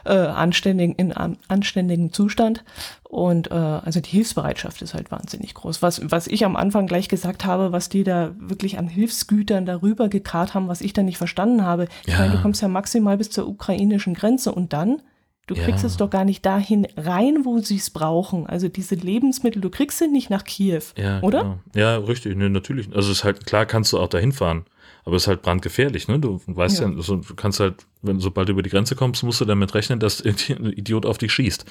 äh, 0.06 0.14
anständig, 0.14 0.98
in 0.98 1.12
um, 1.12 1.38
anständigem 1.48 2.14
Zustand. 2.14 2.64
Und 3.04 3.52
äh, 3.52 3.56
also 3.56 4.00
die 4.00 4.12
Hilfsbereitschaft 4.12 4.82
ist 4.82 4.94
halt 4.94 5.12
wahnsinnig 5.12 5.54
groß. 5.54 5.82
Was, 5.82 6.00
was 6.10 6.28
ich 6.28 6.46
am 6.46 6.56
Anfang 6.56 6.88
gleich 6.88 7.10
gesagt 7.10 7.44
habe, 7.44 7.72
was 7.72 7.90
die 7.90 8.04
da 8.04 8.32
wirklich 8.38 8.78
an 8.78 8.88
Hilfsgütern 8.88 9.66
darüber 9.66 10.08
gekarrt 10.08 10.54
haben, 10.54 10.68
was 10.68 10.82
ich 10.82 10.94
da 10.94 11.04
nicht 11.04 11.18
verstanden 11.18 11.64
habe. 11.64 11.88
Ich 12.06 12.14
ja. 12.14 12.20
meine, 12.20 12.34
du 12.34 12.42
kommst 12.42 12.62
ja 12.62 12.68
maximal 12.68 13.18
bis 13.18 13.32
zur 13.32 13.48
ukrainischen 13.48 14.14
Grenze 14.14 14.54
und 14.54 14.74
dann 14.74 15.02
Du 15.48 15.54
kriegst 15.54 15.84
ja. 15.84 15.88
es 15.88 15.98
doch 15.98 16.10
gar 16.10 16.26
nicht 16.26 16.44
dahin 16.44 16.88
rein, 16.98 17.46
wo 17.46 17.60
sie 17.60 17.76
es 17.76 17.92
brauchen. 17.92 18.48
Also 18.48 18.68
diese 18.68 18.96
Lebensmittel, 18.96 19.62
du 19.62 19.70
kriegst 19.70 20.00
sie 20.00 20.08
nicht 20.08 20.32
nach 20.32 20.44
Kiew, 20.44 20.82
ja, 20.98 21.22
oder? 21.22 21.44
Genau. 21.44 21.60
Ja, 21.76 21.98
richtig, 21.98 22.36
ne, 22.36 22.50
natürlich. 22.50 22.88
Also 22.96 23.12
es 23.12 23.20
ist 23.20 23.24
halt 23.24 23.46
klar, 23.46 23.68
kannst 23.68 23.94
du 23.94 24.00
auch 24.00 24.08
dahin 24.08 24.32
fahren, 24.32 24.66
aber 25.04 25.18
es 25.18 25.24
ist 25.24 25.28
halt 25.28 25.44
brandgefährlich, 25.44 26.08
ne? 26.08 26.18
Du 26.18 26.42
weißt 26.48 26.80
ja, 26.80 26.90
ja 26.90 26.96
also, 26.96 27.18
du 27.18 27.36
kannst 27.36 27.60
halt, 27.60 27.86
wenn 28.02 28.20
sobald 28.20 28.48
du 28.48 28.54
über 28.54 28.64
die 28.64 28.72
Grenze 28.72 28.96
kommst, 28.96 29.22
musst 29.24 29.40
du 29.40 29.46
damit 29.46 29.76
rechnen, 29.76 30.00
dass 30.00 30.20
irgendein 30.22 30.74
Idiot 30.74 31.06
auf 31.06 31.20
dich 31.20 31.32
schießt. 31.32 31.66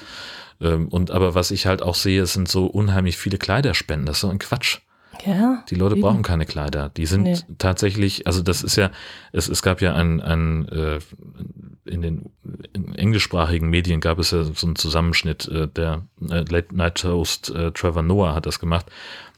Ähm, 0.61 0.87
und 0.87 1.11
aber 1.11 1.35
was 1.35 1.51
ich 1.51 1.65
halt 1.65 1.81
auch 1.81 1.95
sehe, 1.95 2.25
sind 2.27 2.47
so 2.47 2.67
unheimlich 2.67 3.17
viele 3.17 3.37
Kleiderspenden. 3.37 4.05
Das 4.05 4.17
ist 4.17 4.21
so 4.21 4.29
ein 4.29 4.39
Quatsch. 4.39 4.79
Ja, 5.25 5.63
die 5.69 5.75
Leute 5.75 5.95
eben. 5.95 6.01
brauchen 6.01 6.23
keine 6.23 6.45
Kleider. 6.45 6.89
Die 6.89 7.05
sind 7.05 7.23
nee. 7.23 7.37
tatsächlich, 7.57 8.27
also 8.27 8.41
das 8.41 8.63
ist 8.63 8.75
ja, 8.75 8.91
es, 9.31 9.47
es 9.47 9.61
gab 9.61 9.81
ja 9.81 9.93
ein, 9.93 10.21
ein 10.21 10.67
äh, 10.69 10.99
in 11.85 12.01
den 12.01 12.29
in 12.73 12.95
englischsprachigen 12.95 13.69
Medien 13.69 14.01
gab 14.01 14.19
es 14.19 14.31
ja 14.31 14.43
so 14.43 14.67
einen 14.67 14.75
Zusammenschnitt, 14.75 15.47
äh, 15.47 15.67
der 15.67 16.03
äh, 16.21 16.43
Late 16.49 16.75
Night 16.75 17.03
Host 17.03 17.49
äh, 17.51 17.71
Trevor 17.71 18.01
Noah 18.01 18.35
hat 18.35 18.45
das 18.45 18.59
gemacht. 18.59 18.87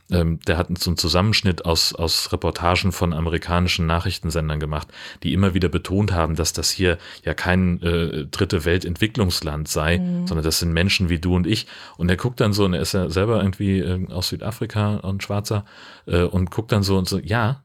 Ähm, 0.10 0.39
der 0.48 0.58
hat 0.58 0.76
so 0.78 0.89
einen 0.89 0.98
Zusammenschnitt 0.98 1.65
aus, 1.65 1.93
aus 1.93 2.32
Reportagen 2.32 2.91
von 2.91 3.13
amerikanischen 3.13 3.86
Nachrichtensendern 3.86 4.60
gemacht, 4.60 4.88
die 5.24 5.34
immer 5.34 5.54
wieder 5.54 5.67
betont 5.67 6.13
haben, 6.13 6.36
dass 6.36 6.54
das 6.54 6.70
hier 6.70 6.98
ja 7.26 7.34
kein 7.34 7.82
äh, 7.82 8.26
dritte 8.26 8.63
Weltentwicklungsland 8.63 9.67
sei, 9.67 9.98
mhm. 9.98 10.28
sondern 10.28 10.46
das 10.46 10.60
sind 10.60 10.72
Menschen 10.72 11.10
wie 11.10 11.20
du 11.20 11.36
und 11.36 11.46
ich. 11.46 11.67
Und 11.98 12.10
er 12.10 12.15
guckt 12.15 12.39
dann 12.39 12.54
so, 12.54 12.65
und 12.65 12.74
er 12.74 12.82
ist 12.82 12.93
ja 12.93 13.10
selber 13.10 13.38
irgendwie 13.38 13.80
äh, 13.80 14.08
aus 14.10 14.30
Südafrika 14.30 14.98
und 14.98 15.24
Schwarzer, 15.24 15.65
äh, 16.06 16.24
und 16.24 16.52
guckt 16.52 16.72
dann 16.72 16.84
so 16.84 16.98
und 16.98 17.08
so, 17.08 17.20
ja, 17.20 17.63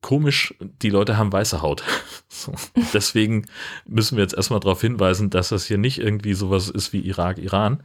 komisch, 0.00 0.54
die 0.60 0.90
Leute 0.90 1.16
haben 1.16 1.32
weiße 1.32 1.62
Haut. 1.62 1.82
So. 2.32 2.54
Deswegen 2.94 3.46
müssen 3.86 4.16
wir 4.16 4.22
jetzt 4.22 4.34
erstmal 4.34 4.60
darauf 4.60 4.80
hinweisen, 4.80 5.30
dass 5.30 5.48
das 5.48 5.66
hier 5.66 5.78
nicht 5.78 5.98
irgendwie 5.98 6.32
sowas 6.32 6.70
ist 6.70 6.92
wie 6.92 7.00
Irak, 7.00 7.38
Iran, 7.38 7.82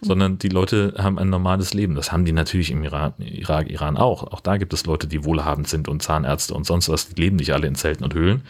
sondern 0.00 0.38
die 0.38 0.48
Leute 0.48 0.94
haben 0.98 1.18
ein 1.18 1.30
normales 1.30 1.74
Leben. 1.74 1.94
Das 1.94 2.12
haben 2.12 2.24
die 2.24 2.32
natürlich 2.32 2.70
im 2.70 2.82
Irak, 2.84 3.14
Irak, 3.18 3.70
Iran 3.70 3.96
auch. 3.96 4.24
Auch 4.24 4.40
da 4.40 4.56
gibt 4.56 4.72
es 4.72 4.86
Leute, 4.86 5.06
die 5.06 5.24
wohlhabend 5.24 5.68
sind 5.68 5.88
und 5.88 6.02
Zahnärzte 6.02 6.54
und 6.54 6.64
sonst 6.64 6.88
was. 6.88 7.08
Die 7.08 7.20
leben 7.20 7.36
nicht 7.36 7.52
alle 7.52 7.66
in 7.66 7.74
Zelten 7.74 8.04
und 8.04 8.14
Höhlen. 8.14 8.42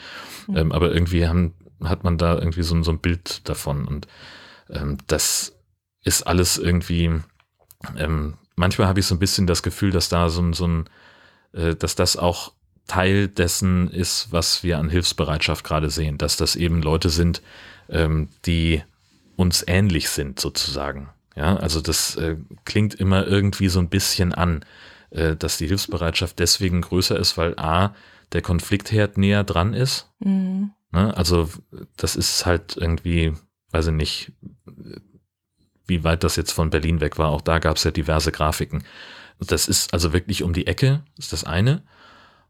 Mhm. 0.47 0.57
Ähm, 0.57 0.73
aber 0.73 0.93
irgendwie 0.93 1.27
haben, 1.27 1.55
hat 1.83 2.05
man 2.05 2.19
da 2.19 2.39
irgendwie 2.39 2.63
so, 2.63 2.81
so 2.83 2.91
ein 2.91 2.99
Bild 2.99 3.49
davon. 3.49 3.87
Und 3.87 4.09
ähm, 4.71 4.99
das 5.07 5.57
ist 6.03 6.27
alles 6.27 6.59
irgendwie, 6.59 7.11
ähm, 7.97 8.35
manchmal 8.57 8.89
habe 8.89 9.01
ich 9.01 9.07
so 9.07 9.15
ein 9.15 9.21
bisschen 9.21 9.47
das 9.47 9.63
Gefühl, 9.63 9.91
dass 9.91 10.09
da 10.09 10.29
so, 10.29 10.53
so 10.53 10.67
ein, 10.67 10.85
äh, 11.53 11.75
dass 11.75 11.95
das 11.95 12.17
auch 12.17 12.53
Teil 12.87 13.29
dessen 13.29 13.91
ist, 13.91 14.31
was 14.31 14.63
wir 14.63 14.79
an 14.79 14.91
Hilfsbereitschaft 14.91 15.65
gerade 15.65 15.89
sehen, 15.89 16.19
dass 16.19 16.37
das 16.37 16.57
eben 16.57 16.83
Leute 16.83 17.09
sind, 17.09 17.43
ähm, 17.89 18.29
die 18.45 18.83
uns 19.37 19.65
ähnlich 19.67 20.11
sind 20.11 20.39
sozusagen. 20.39 21.09
Ja, 21.37 21.57
also 21.57 21.81
das 21.81 22.17
äh, 22.17 22.37
klingt 22.65 22.95
immer 22.95 23.27
irgendwie 23.27 23.69
so 23.69 23.81
ein 23.81 23.89
bisschen 23.89 24.33
an, 24.33 24.65
äh, 25.11 25.37
dass 25.37 25.59
die 25.59 25.67
Hilfsbereitschaft 25.67 26.39
deswegen 26.39 26.81
größer 26.81 27.19
ist, 27.19 27.37
weil 27.37 27.59
A, 27.59 27.95
der 28.33 28.43
Konfliktherd 28.43 29.19
näher 29.19 29.45
dran 29.45 29.75
ist. 29.75 30.11
Mhm. 30.21 30.71
Ne? 30.93 31.17
Also 31.17 31.49
das 31.97 32.17
ist 32.17 32.47
halt 32.47 32.77
irgendwie, 32.77 33.33
weiß 33.73 33.89
ich 33.89 33.93
nicht, 33.93 34.33
wie 35.87 36.05
weit 36.05 36.25
das 36.25 36.37
jetzt 36.37 36.53
von 36.53 36.71
Berlin 36.71 37.01
weg 37.01 37.19
war. 37.19 37.31
Auch 37.31 37.43
da 37.43 37.59
gab 37.59 37.77
es 37.77 37.85
ja 37.85 37.91
diverse 37.91 38.33
Grafiken. 38.33 38.85
Das 39.41 39.69
ist 39.69 39.93
also 39.93 40.13
wirklich 40.13 40.43
um 40.43 40.53
die 40.53 40.67
Ecke, 40.67 41.03
ist 41.19 41.33
das 41.33 41.45
eine. 41.45 41.83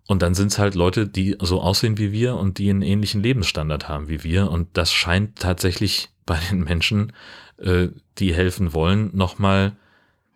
Und 0.07 0.21
dann 0.21 0.35
sind 0.35 0.49
es 0.49 0.59
halt 0.59 0.75
Leute, 0.75 1.09
die 1.09 1.37
so 1.41 1.63
aussehen 1.63 1.97
wie 1.97 2.13
wir 2.13 2.37
und 2.37 2.59
die 2.59 2.69
einen 2.69 2.83
ähnlichen 2.83 3.23
Lebensstandard 3.23 3.89
haben 3.89 4.09
wie 4.09 4.23
wir. 4.23 4.51
Und 4.51 4.69
das 4.77 4.93
scheint 4.93 5.39
tatsächlich 5.39 6.11
bei 6.27 6.39
den 6.51 6.63
Menschen, 6.65 7.13
äh, 7.59 7.89
die 8.19 8.35
helfen 8.35 8.73
wollen, 8.73 9.11
nochmal 9.15 9.77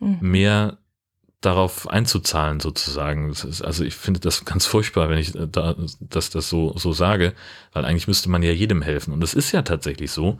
mhm. 0.00 0.18
mehr 0.20 0.78
darauf 1.40 1.88
einzuzahlen 1.88 2.60
sozusagen. 2.60 3.30
Ist, 3.30 3.62
also 3.62 3.84
ich 3.84 3.94
finde 3.94 4.20
das 4.20 4.44
ganz 4.44 4.66
furchtbar, 4.66 5.08
wenn 5.08 5.18
ich 5.18 5.34
äh, 5.34 5.46
da, 5.50 5.76
dass 6.00 6.30
das 6.30 6.48
so, 6.48 6.76
so 6.76 6.92
sage, 6.92 7.34
weil 7.72 7.84
eigentlich 7.84 8.08
müsste 8.08 8.28
man 8.28 8.42
ja 8.42 8.52
jedem 8.52 8.82
helfen. 8.82 9.12
Und 9.12 9.22
es 9.22 9.34
ist 9.34 9.52
ja 9.52 9.62
tatsächlich 9.62 10.10
so. 10.10 10.38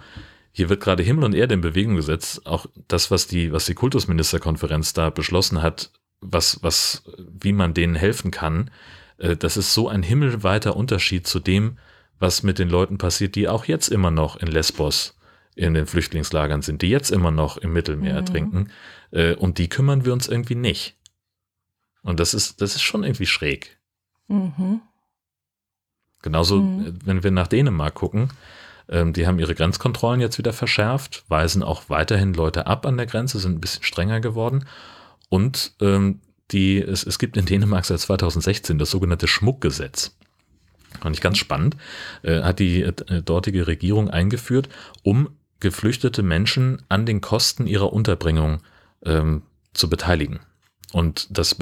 Hier 0.51 0.69
wird 0.69 0.83
gerade 0.83 1.03
Himmel 1.03 1.25
und 1.25 1.35
Erde 1.35 1.55
in 1.55 1.61
Bewegung 1.61 1.95
gesetzt. 1.95 2.47
Auch 2.47 2.67
das, 2.89 3.11
was 3.11 3.27
die, 3.27 3.53
was 3.53 3.67
die 3.67 3.75
Kultusministerkonferenz 3.75 4.93
da 4.93 5.11
beschlossen 5.11 5.63
hat, 5.63 5.93
was, 6.21 6.63
was, 6.63 7.05
wie 7.17 7.53
man 7.53 7.75
denen 7.75 7.95
helfen 7.95 8.33
kann, 8.33 8.71
äh, 9.19 9.37
das 9.37 9.57
ist 9.57 9.75
so 9.75 9.89
ein 9.89 10.03
himmelweiter 10.03 10.77
Unterschied 10.77 11.27
zu 11.27 11.39
dem, 11.39 11.79
was 12.19 12.43
mit 12.43 12.59
den 12.59 12.69
Leuten 12.69 12.99
passiert, 12.99 13.37
die 13.37 13.49
auch 13.49 13.67
jetzt 13.67 13.89
immer 13.89 14.11
noch 14.11 14.37
in 14.37 14.49
Lesbos 14.49 15.18
in 15.59 15.75
den 15.75 15.87
Flüchtlingslagern 15.87 16.63
sind, 16.63 16.83
die 16.83 16.89
jetzt 16.89 17.11
immer 17.11 17.31
noch 17.31 17.57
im 17.57 17.73
Mittelmeer 17.73 18.13
mhm. 18.13 18.19
ertrinken. 18.19 18.71
Äh, 19.11 19.35
und 19.35 19.59
die 19.59 19.69
kümmern 19.69 20.05
wir 20.05 20.13
uns 20.13 20.29
irgendwie 20.29 20.55
nicht. 20.55 20.97
Und 22.03 22.21
das 22.21 22.33
ist, 22.33 22.61
das 22.61 22.77
ist 22.77 22.83
schon 22.83 23.03
irgendwie 23.03 23.27
schräg. 23.27 23.79
Mhm. 24.29 24.81
Genauso, 26.23 26.63
mhm. 26.63 26.87
Äh, 26.87 26.93
wenn 27.05 27.23
wir 27.25 27.31
nach 27.31 27.49
Dänemark 27.49 27.95
gucken, 27.95 28.31
ähm, 28.89 29.13
die 29.13 29.27
haben 29.27 29.39
ihre 29.39 29.55
Grenzkontrollen 29.55 30.21
jetzt 30.21 30.39
wieder 30.39 30.53
verschärft, 30.53 31.25
weisen 31.29 31.63
auch 31.63 31.89
weiterhin 31.89 32.35
Leute 32.35 32.67
ab 32.67 32.87
an 32.87 32.97
der 32.97 33.07
Grenze, 33.07 33.39
sind 33.39 33.57
ein 33.57 33.61
bisschen 33.61 33.83
strenger 33.83 34.21
geworden. 34.21 34.65
Und 35.29 35.73
ähm, 35.81 36.21
die, 36.53 36.81
es, 36.81 37.05
es 37.05 37.19
gibt 37.19 37.37
in 37.37 37.47
Dänemark 37.47 37.85
seit 37.85 38.01
2016 38.01 38.79
das 38.79 38.91
sogenannte 38.91 39.29
Schmuckgesetz. 39.29 40.17
Fand 41.01 41.15
ich 41.15 41.21
ganz 41.21 41.37
spannend, 41.37 41.77
äh, 42.23 42.43
hat 42.43 42.61
die 42.61 42.83
äh, 42.83 43.23
dortige 43.23 43.67
Regierung 43.67 44.09
eingeführt, 44.09 44.69
um 45.03 45.29
geflüchtete 45.61 46.23
Menschen 46.23 46.83
an 46.89 47.07
den 47.07 47.21
Kosten 47.21 47.67
ihrer 47.67 47.93
Unterbringung 47.93 48.61
ähm, 49.05 49.43
zu 49.73 49.89
beteiligen. 49.89 50.41
Und 50.93 51.27
das 51.37 51.57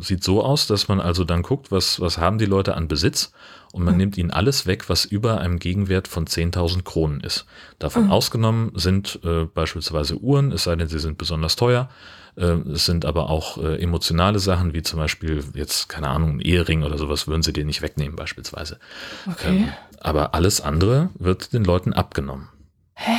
sieht 0.00 0.22
so 0.22 0.42
aus, 0.44 0.66
dass 0.66 0.88
man 0.88 1.00
also 1.00 1.24
dann 1.24 1.42
guckt, 1.42 1.72
was, 1.72 1.98
was 1.98 2.18
haben 2.18 2.36
die 2.36 2.44
Leute 2.44 2.74
an 2.74 2.88
Besitz 2.88 3.32
und 3.72 3.84
man 3.84 3.94
mhm. 3.94 3.98
nimmt 3.98 4.18
ihnen 4.18 4.30
alles 4.30 4.66
weg, 4.66 4.90
was 4.90 5.06
über 5.06 5.40
einem 5.40 5.58
Gegenwert 5.58 6.08
von 6.08 6.26
10.000 6.26 6.82
Kronen 6.82 7.20
ist. 7.20 7.46
Davon 7.78 8.04
mhm. 8.04 8.10
ausgenommen 8.10 8.72
sind 8.74 9.20
äh, 9.24 9.44
beispielsweise 9.44 10.18
Uhren, 10.18 10.52
es 10.52 10.64
sei 10.64 10.76
denn, 10.76 10.88
sie 10.88 10.98
sind 10.98 11.16
besonders 11.16 11.56
teuer. 11.56 11.88
Äh, 12.36 12.52
es 12.72 12.84
sind 12.84 13.06
aber 13.06 13.30
auch 13.30 13.56
äh, 13.56 13.80
emotionale 13.82 14.40
Sachen, 14.40 14.74
wie 14.74 14.82
zum 14.82 14.98
Beispiel 14.98 15.42
jetzt, 15.54 15.88
keine 15.88 16.08
Ahnung, 16.08 16.36
ein 16.36 16.40
Ehering 16.40 16.82
oder 16.82 16.98
sowas 16.98 17.26
würden 17.26 17.42
sie 17.42 17.54
dir 17.54 17.64
nicht 17.64 17.80
wegnehmen 17.80 18.14
beispielsweise. 18.14 18.78
Okay. 19.26 19.56
Ähm, 19.56 19.72
aber 20.00 20.34
alles 20.34 20.60
andere 20.60 21.08
wird 21.18 21.54
den 21.54 21.64
Leuten 21.64 21.94
abgenommen. 21.94 22.48
Hä? 22.92 23.16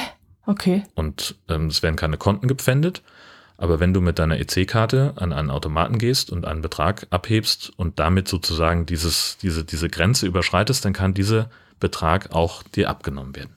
Okay. 0.47 0.83
Und 0.95 1.36
ähm, 1.47 1.67
es 1.67 1.83
werden 1.83 1.95
keine 1.95 2.17
Konten 2.17 2.47
gepfändet 2.47 3.03
aber 3.57 3.79
wenn 3.79 3.93
du 3.93 4.01
mit 4.01 4.19
deiner 4.19 4.39
EC-Karte 4.39 5.13
an 5.15 5.33
einen 5.33 5.49
Automaten 5.49 5.97
gehst 5.97 6.31
und 6.31 6.45
einen 6.45 6.62
Betrag 6.62 7.07
abhebst 7.10 7.71
und 7.75 7.99
damit 7.99 8.27
sozusagen 8.27 8.86
dieses, 8.86 9.38
diese, 9.41 9.65
diese 9.65 9.89
Grenze 9.89 10.27
überschreitest, 10.27 10.86
dann 10.86 10.93
kann 10.93 11.15
dieser 11.15 11.49
Betrag 11.79 12.33
auch 12.33 12.62
dir 12.62 12.89
abgenommen 12.89 13.36
werden. 13.36 13.55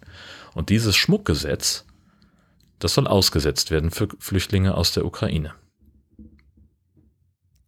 Und 0.55 0.71
dieses 0.71 0.97
Schmuckgesetz, 0.97 1.85
das 2.79 2.95
soll 2.95 3.07
ausgesetzt 3.07 3.71
werden 3.71 3.91
für 3.91 4.09
Flüchtlinge 4.19 4.75
aus 4.75 4.93
der 4.93 5.05
Ukraine. 5.05 5.53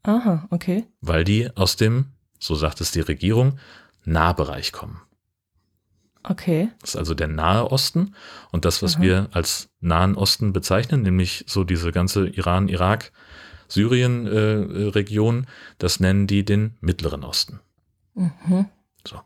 Aha, 0.04 0.48
okay. 0.50 0.86
Weil 1.02 1.24
die 1.24 1.54
aus 1.54 1.76
dem, 1.76 2.06
so 2.38 2.54
sagt 2.54 2.80
es 2.80 2.90
die 2.92 3.00
Regierung, 3.00 3.58
Nahbereich 4.04 4.72
kommen. 4.72 5.00
Okay. 6.24 6.70
Das 6.80 6.90
ist 6.90 6.96
also 6.96 7.14
der 7.14 7.28
Nahe 7.28 7.70
Osten 7.70 8.14
und 8.52 8.64
das, 8.64 8.82
was 8.82 8.96
Aha. 8.96 9.02
wir 9.02 9.28
als 9.32 9.70
Nahen 9.80 10.14
Osten 10.14 10.52
bezeichnen, 10.52 11.02
nämlich 11.02 11.44
so 11.48 11.64
diese 11.64 11.90
ganze 11.90 12.28
Iran, 12.28 12.68
Irak, 12.68 13.12
Syrien-Region, 13.68 15.44
äh, 15.44 15.46
das 15.78 15.98
nennen 15.98 16.26
die 16.26 16.44
den 16.44 16.76
Mittleren 16.80 17.24
Osten. 17.24 17.60
Mhm. 18.14 18.66
So. 19.06 19.20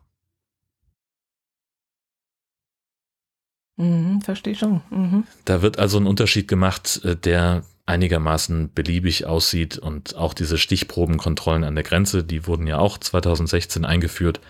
Mhm, 3.77 4.23
verstehe 4.23 4.55
schon. 4.55 4.81
Mhm. 4.91 5.25
Da 5.45 5.63
wird 5.63 5.79
also 5.79 5.99
ein 5.99 6.07
Unterschied 6.07 6.49
gemacht, 6.49 7.01
äh, 7.05 7.17
der 7.17 7.63
einigermaßen 7.87 8.73
beliebig 8.75 9.27
aussieht 9.27 9.79
und 9.79 10.17
auch 10.17 10.35
diese 10.35 10.59
Stichprobenkontrollen 10.59 11.63
an 11.63 11.77
der 11.77 11.85
Grenze, 11.85 12.25
die 12.25 12.47
wurden 12.47 12.67
ja 12.67 12.79
auch 12.79 12.99
2016 12.99 13.85
eingeführt 13.85 14.41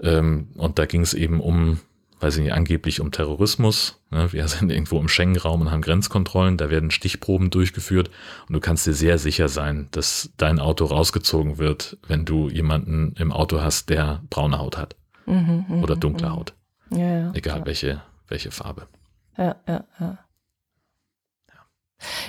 ähm, 0.00 0.48
und 0.54 0.78
da 0.78 0.86
ging 0.86 1.00
es 1.00 1.12
eben 1.12 1.40
um, 1.40 1.80
weiß 2.20 2.36
ich 2.36 2.44
nicht, 2.44 2.52
angeblich 2.52 3.00
um 3.00 3.10
Terrorismus. 3.10 4.00
Ne? 4.10 4.32
Wir 4.32 4.46
sind 4.48 4.70
irgendwo 4.70 4.98
im 4.98 5.08
Schengen-Raum 5.08 5.62
und 5.62 5.70
haben 5.70 5.82
Grenzkontrollen, 5.82 6.56
da 6.56 6.70
werden 6.70 6.90
Stichproben 6.90 7.50
durchgeführt 7.50 8.10
und 8.48 8.54
du 8.54 8.60
kannst 8.60 8.86
dir 8.86 8.94
sehr 8.94 9.18
sicher 9.18 9.48
sein, 9.48 9.88
dass 9.90 10.30
dein 10.36 10.58
Auto 10.58 10.84
rausgezogen 10.86 11.58
wird, 11.58 11.98
wenn 12.06 12.24
du 12.24 12.48
jemanden 12.48 13.14
im 13.18 13.32
Auto 13.32 13.60
hast, 13.60 13.90
der 13.90 14.22
braune 14.30 14.58
Haut 14.58 14.76
hat 14.76 14.96
Mhm, 15.26 15.64
mhm, 15.68 15.82
oder 15.82 15.96
dunkle 15.96 16.30
Haut, 16.30 16.54
Ja, 16.90 16.98
ja. 17.18 17.32
egal 17.34 17.60
ja. 17.60 17.66
welche 17.66 18.02
welche 18.28 18.50
Farbe. 18.50 18.88
Ja, 19.36 19.56
ja, 19.66 19.84
ja. 20.00 20.18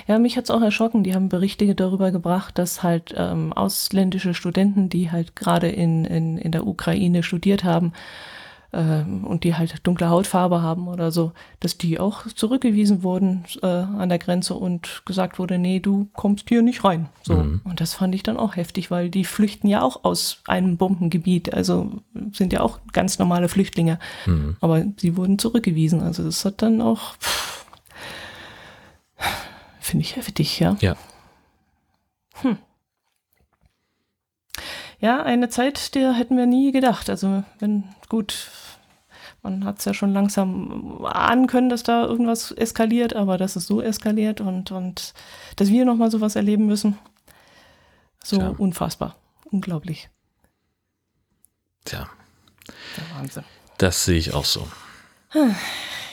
Ja, 0.06 0.18
mich 0.18 0.36
hat's 0.36 0.50
auch 0.50 0.62
erschrocken. 0.62 1.02
Die 1.04 1.14
haben 1.14 1.28
Berichte 1.28 1.74
darüber 1.74 2.10
gebracht, 2.10 2.56
dass 2.58 2.82
halt 2.82 3.12
ähm, 3.16 3.52
ausländische 3.52 4.32
Studenten, 4.32 4.88
die 4.88 5.10
halt 5.10 5.36
gerade 5.36 5.68
in, 5.68 6.04
in, 6.04 6.38
in 6.38 6.52
der 6.52 6.66
Ukraine 6.66 7.22
studiert 7.22 7.64
haben 7.64 7.92
und 8.72 9.44
die 9.44 9.54
halt 9.54 9.86
dunkle 9.86 10.10
Hautfarbe 10.10 10.60
haben 10.60 10.88
oder 10.88 11.10
so, 11.10 11.32
dass 11.60 11.78
die 11.78 11.98
auch 11.98 12.26
zurückgewiesen 12.26 13.02
wurden 13.02 13.44
äh, 13.62 13.66
an 13.66 14.08
der 14.08 14.18
Grenze 14.18 14.54
und 14.54 15.02
gesagt 15.06 15.38
wurde, 15.38 15.58
nee, 15.58 15.80
du 15.80 16.08
kommst 16.12 16.48
hier 16.48 16.62
nicht 16.62 16.84
rein. 16.84 17.08
So. 17.22 17.34
Mhm. 17.36 17.60
Und 17.64 17.80
das 17.80 17.94
fand 17.94 18.14
ich 18.14 18.22
dann 18.22 18.36
auch 18.36 18.56
heftig, 18.56 18.90
weil 18.90 19.08
die 19.08 19.24
flüchten 19.24 19.68
ja 19.68 19.82
auch 19.82 20.04
aus 20.04 20.42
einem 20.46 20.76
Bombengebiet, 20.76 21.54
also 21.54 22.02
sind 22.32 22.52
ja 22.52 22.60
auch 22.60 22.80
ganz 22.92 23.18
normale 23.18 23.48
Flüchtlinge. 23.48 23.98
Mhm. 24.26 24.56
Aber 24.60 24.84
sie 24.98 25.16
wurden 25.16 25.38
zurückgewiesen. 25.38 26.02
Also 26.02 26.24
das 26.24 26.44
hat 26.44 26.60
dann 26.60 26.82
auch, 26.82 27.14
finde 29.80 30.04
ich 30.04 30.16
heftig, 30.16 30.60
ja. 30.60 30.76
Ja. 30.80 30.96
Ja, 34.98 35.22
eine 35.22 35.48
Zeit, 35.48 35.94
der 35.94 36.12
hätten 36.12 36.36
wir 36.36 36.46
nie 36.46 36.72
gedacht. 36.72 37.10
Also 37.10 37.44
wenn, 37.58 37.84
gut, 38.08 38.50
man 39.42 39.64
hat 39.64 39.78
es 39.78 39.84
ja 39.84 39.94
schon 39.94 40.12
langsam 40.12 41.04
ahnen 41.04 41.46
können, 41.46 41.68
dass 41.68 41.82
da 41.82 42.04
irgendwas 42.04 42.50
eskaliert, 42.52 43.14
aber 43.14 43.36
dass 43.38 43.56
es 43.56 43.66
so 43.66 43.80
eskaliert 43.82 44.40
und, 44.40 44.70
und 44.70 45.12
dass 45.56 45.68
wir 45.68 45.84
nochmal 45.84 46.10
sowas 46.10 46.34
erleben 46.36 46.66
müssen. 46.66 46.98
So 48.24 48.36
Tja. 48.38 48.54
unfassbar. 48.58 49.16
Unglaublich. 49.50 50.08
Tja, 51.84 52.08
Der 52.96 53.16
Wahnsinn. 53.16 53.44
das 53.78 54.04
sehe 54.04 54.18
ich 54.18 54.34
auch 54.34 54.44
so. 54.44 54.66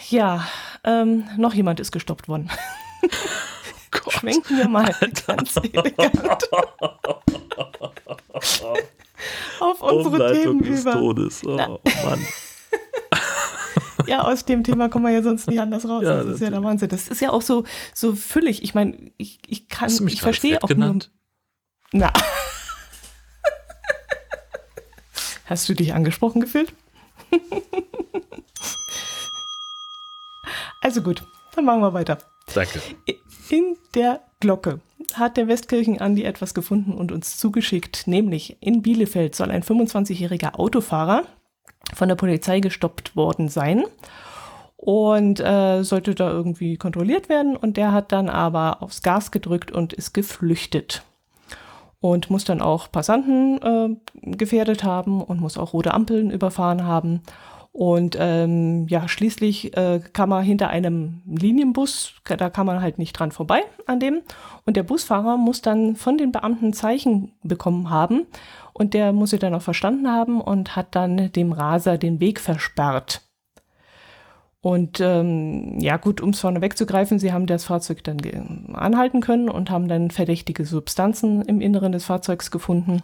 Ja, 0.10 0.46
ähm, 0.84 1.28
noch 1.38 1.54
jemand 1.56 1.80
ist 1.80 1.92
gestoppt 1.92 2.28
worden. 2.28 2.52
Schwenken 4.10 4.58
wir 4.58 4.68
mal 4.68 4.94
ganz 5.26 5.56
elegant 5.58 6.14
auf 9.60 9.82
unsere 9.82 10.34
Themen 10.34 10.60
über. 10.62 10.94
Todes. 10.94 11.44
Oh, 11.46 11.56
Na. 11.56 11.68
Mann. 12.06 12.26
Ja, 14.08 14.24
aus 14.24 14.44
dem 14.44 14.64
Thema 14.64 14.90
kommen 14.90 15.06
wir 15.06 15.12
ja 15.14 15.24
sonst 15.24 15.48
nicht 15.48 15.60
anders 15.60 15.88
raus. 15.88 16.04
Ja, 16.04 16.24
das 16.24 16.36
ist 16.36 16.42
ja 16.42 16.50
der 16.50 16.62
Wahnsinn. 16.64 16.90
Das 16.90 17.08
ist 17.08 17.22
ja 17.22 17.30
auch 17.30 17.42
so, 17.42 17.64
so 17.94 18.14
füllig. 18.16 18.62
Ich 18.64 18.74
meine, 18.76 19.12
ich, 19.18 19.40
ich 19.48 19.70
kann, 19.70 19.86
Hast 19.86 20.00
du 20.00 20.04
mich 20.04 20.16
ich 20.16 20.22
verstehe 20.22 20.62
auch 20.62 20.68
genannt? 20.68 21.10
nur. 21.94 22.04
Na. 22.06 22.14
Hast 25.46 25.70
du 25.70 25.74
dich 25.74 25.94
angesprochen 25.94 26.42
gefühlt? 26.42 26.74
also 30.82 31.02
gut, 31.02 31.24
dann 31.56 31.66
machen 31.66 31.82
wir 31.82 31.94
weiter. 31.94 32.18
Danke. 32.54 32.82
In 33.50 33.78
der 33.94 34.22
Glocke 34.40 34.82
hat 35.14 35.38
der 35.38 35.48
Westkirchen-Andi 35.48 36.24
etwas 36.24 36.54
gefunden 36.54 36.94
und 36.94 37.12
uns 37.12 37.38
zugeschickt, 37.38 38.08
nämlich 38.08 38.58
in 38.60 38.82
Bielefeld 38.82 39.36
soll 39.36 39.52
ein 39.52 39.64
25-jähriger 39.64 40.56
Autofahrer 40.60 41.24
von 41.94 42.08
der 42.08 42.16
Polizei 42.16 42.60
gestoppt 42.60 43.16
worden 43.16 43.50
sein 43.50 43.84
und 44.78 45.40
äh, 45.40 45.84
sollte 45.84 46.16
da 46.16 46.30
irgendwie 46.30 46.78
kontrolliert 46.78 47.30
werden 47.30 47.56
und 47.56 47.78
der 47.78 47.92
hat 47.92 48.12
dann 48.12 48.30
aber 48.30 48.82
aufs 48.82 49.02
Gas 49.02 49.32
gedrückt 49.32 49.72
und 49.72 49.94
ist 49.94 50.14
geflüchtet 50.14 51.04
und 52.00 52.30
muss 52.30 52.44
dann 52.44 52.62
auch 52.62 52.92
Passanten 52.92 53.62
äh, 53.62 54.36
gefährdet 54.36 54.84
haben 54.84 55.22
und 55.22 55.40
muss 55.40 55.58
auch 55.58 55.72
rote 55.72 55.94
Ampeln 55.94 56.32
überfahren 56.32 56.84
haben. 56.84 57.22
Und 57.74 58.16
ähm, 58.20 58.88
ja, 58.88 59.08
schließlich 59.08 59.76
äh, 59.76 60.00
kam 60.14 60.32
er 60.32 60.42
hinter 60.42 60.70
einem 60.70 61.24
Linienbus, 61.26 62.14
da 62.24 62.52
kam 62.52 62.68
man 62.68 62.82
halt 62.82 63.00
nicht 63.00 63.14
dran 63.14 63.32
vorbei 63.32 63.64
an 63.88 64.00
dem. 64.00 64.22
Und 64.64 64.78
der 64.78 64.84
Busfahrer 64.84 65.38
muss 65.38 65.64
dann 65.64 65.96
von 65.96 66.20
den 66.20 66.32
Beamten 66.32 66.74
Zeichen 66.74 67.32
bekommen 67.42 67.90
haben. 67.90 68.28
Und 68.74 68.94
der 68.94 69.12
muss 69.12 69.32
sie 69.32 69.40
dann 69.40 69.56
auch 69.56 69.62
verstanden 69.64 70.08
haben 70.08 70.40
und 70.40 70.76
hat 70.76 70.96
dann 70.96 71.32
dem 71.32 71.52
Raser 71.52 71.98
den 71.98 72.20
Weg 72.20 72.40
versperrt. 72.40 73.22
Und 74.62 75.00
ähm, 75.02 75.80
ja 75.80 75.98
gut, 75.98 76.22
um 76.22 76.30
es 76.30 76.40
vorne 76.40 76.62
wegzugreifen, 76.62 77.18
sie 77.18 77.34
haben 77.34 77.48
das 77.48 77.66
Fahrzeug 77.66 78.04
dann 78.04 78.18
anhalten 78.74 79.20
können 79.20 79.50
und 79.50 79.72
haben 79.72 79.88
dann 79.88 80.12
verdächtige 80.12 80.64
Substanzen 80.64 81.42
im 81.42 81.60
Inneren 81.60 81.92
des 81.92 82.06
Fahrzeugs 82.06 82.52
gefunden. 82.52 83.02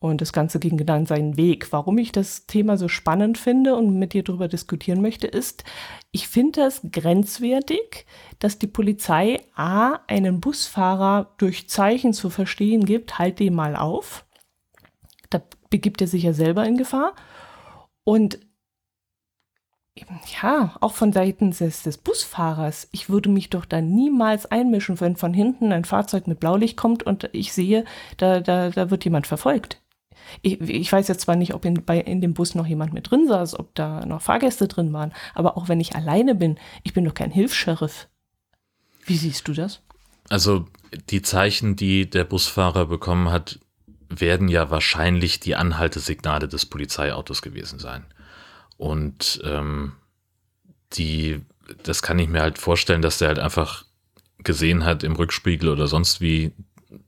Und 0.00 0.20
das 0.20 0.32
Ganze 0.32 0.60
ging 0.60 0.84
dann 0.86 1.06
seinen 1.06 1.36
Weg. 1.36 1.72
Warum 1.72 1.98
ich 1.98 2.12
das 2.12 2.46
Thema 2.46 2.76
so 2.76 2.86
spannend 2.86 3.36
finde 3.36 3.74
und 3.74 3.98
mit 3.98 4.12
dir 4.12 4.22
darüber 4.22 4.46
diskutieren 4.46 5.02
möchte, 5.02 5.26
ist, 5.26 5.64
ich 6.12 6.28
finde 6.28 6.62
es 6.62 6.82
grenzwertig, 6.92 8.06
dass 8.38 8.60
die 8.60 8.68
Polizei 8.68 9.40
A, 9.56 9.98
einen 10.06 10.40
Busfahrer 10.40 11.34
durch 11.38 11.68
Zeichen 11.68 12.12
zu 12.12 12.30
verstehen 12.30 12.84
gibt, 12.84 13.18
halt 13.18 13.40
den 13.40 13.54
mal 13.54 13.74
auf. 13.74 14.24
Da 15.30 15.42
begibt 15.68 16.00
er 16.00 16.06
sich 16.06 16.22
ja 16.22 16.32
selber 16.32 16.64
in 16.64 16.76
Gefahr. 16.76 17.14
Und 18.04 18.38
ja, 20.40 20.76
auch 20.80 20.92
von 20.92 21.12
Seiten 21.12 21.50
des, 21.50 21.82
des 21.82 21.98
Busfahrers. 21.98 22.88
Ich 22.92 23.10
würde 23.10 23.28
mich 23.28 23.50
doch 23.50 23.64
da 23.64 23.80
niemals 23.80 24.46
einmischen, 24.46 25.00
wenn 25.00 25.16
von 25.16 25.34
hinten 25.34 25.72
ein 25.72 25.84
Fahrzeug 25.84 26.28
mit 26.28 26.38
Blaulicht 26.38 26.76
kommt 26.76 27.02
und 27.02 27.28
ich 27.32 27.52
sehe, 27.52 27.84
da, 28.16 28.38
da, 28.40 28.70
da 28.70 28.90
wird 28.90 29.04
jemand 29.04 29.26
verfolgt. 29.26 29.82
Ich, 30.42 30.60
ich 30.60 30.92
weiß 30.92 31.08
jetzt 31.08 31.22
zwar 31.22 31.36
nicht, 31.36 31.54
ob 31.54 31.64
in, 31.64 31.84
bei, 31.84 31.98
in 31.98 32.20
dem 32.20 32.34
Bus 32.34 32.54
noch 32.54 32.66
jemand 32.66 32.92
mit 32.92 33.10
drin 33.10 33.26
saß, 33.26 33.58
ob 33.58 33.74
da 33.74 34.04
noch 34.06 34.22
Fahrgäste 34.22 34.68
drin 34.68 34.92
waren, 34.92 35.12
aber 35.34 35.56
auch 35.56 35.68
wenn 35.68 35.80
ich 35.80 35.94
alleine 35.94 36.34
bin, 36.34 36.58
ich 36.82 36.94
bin 36.94 37.04
doch 37.04 37.14
kein 37.14 37.30
Hilfs-Sheriff. 37.30 38.08
Wie 39.04 39.16
siehst 39.16 39.48
du 39.48 39.52
das? 39.52 39.80
Also 40.28 40.66
die 41.10 41.22
Zeichen, 41.22 41.76
die 41.76 42.08
der 42.08 42.24
Busfahrer 42.24 42.86
bekommen 42.86 43.30
hat, 43.30 43.58
werden 44.08 44.48
ja 44.48 44.70
wahrscheinlich 44.70 45.40
die 45.40 45.56
Anhaltesignale 45.56 46.48
des 46.48 46.66
Polizeiautos 46.66 47.42
gewesen 47.42 47.78
sein. 47.78 48.04
Und 48.76 49.40
ähm, 49.44 49.92
die, 50.94 51.40
das 51.82 52.02
kann 52.02 52.18
ich 52.18 52.28
mir 52.28 52.40
halt 52.40 52.58
vorstellen, 52.58 53.02
dass 53.02 53.18
der 53.18 53.28
halt 53.28 53.38
einfach 53.38 53.84
gesehen 54.38 54.84
hat 54.84 55.02
im 55.02 55.16
Rückspiegel 55.16 55.68
oder 55.68 55.88
sonst 55.88 56.20
wie, 56.20 56.52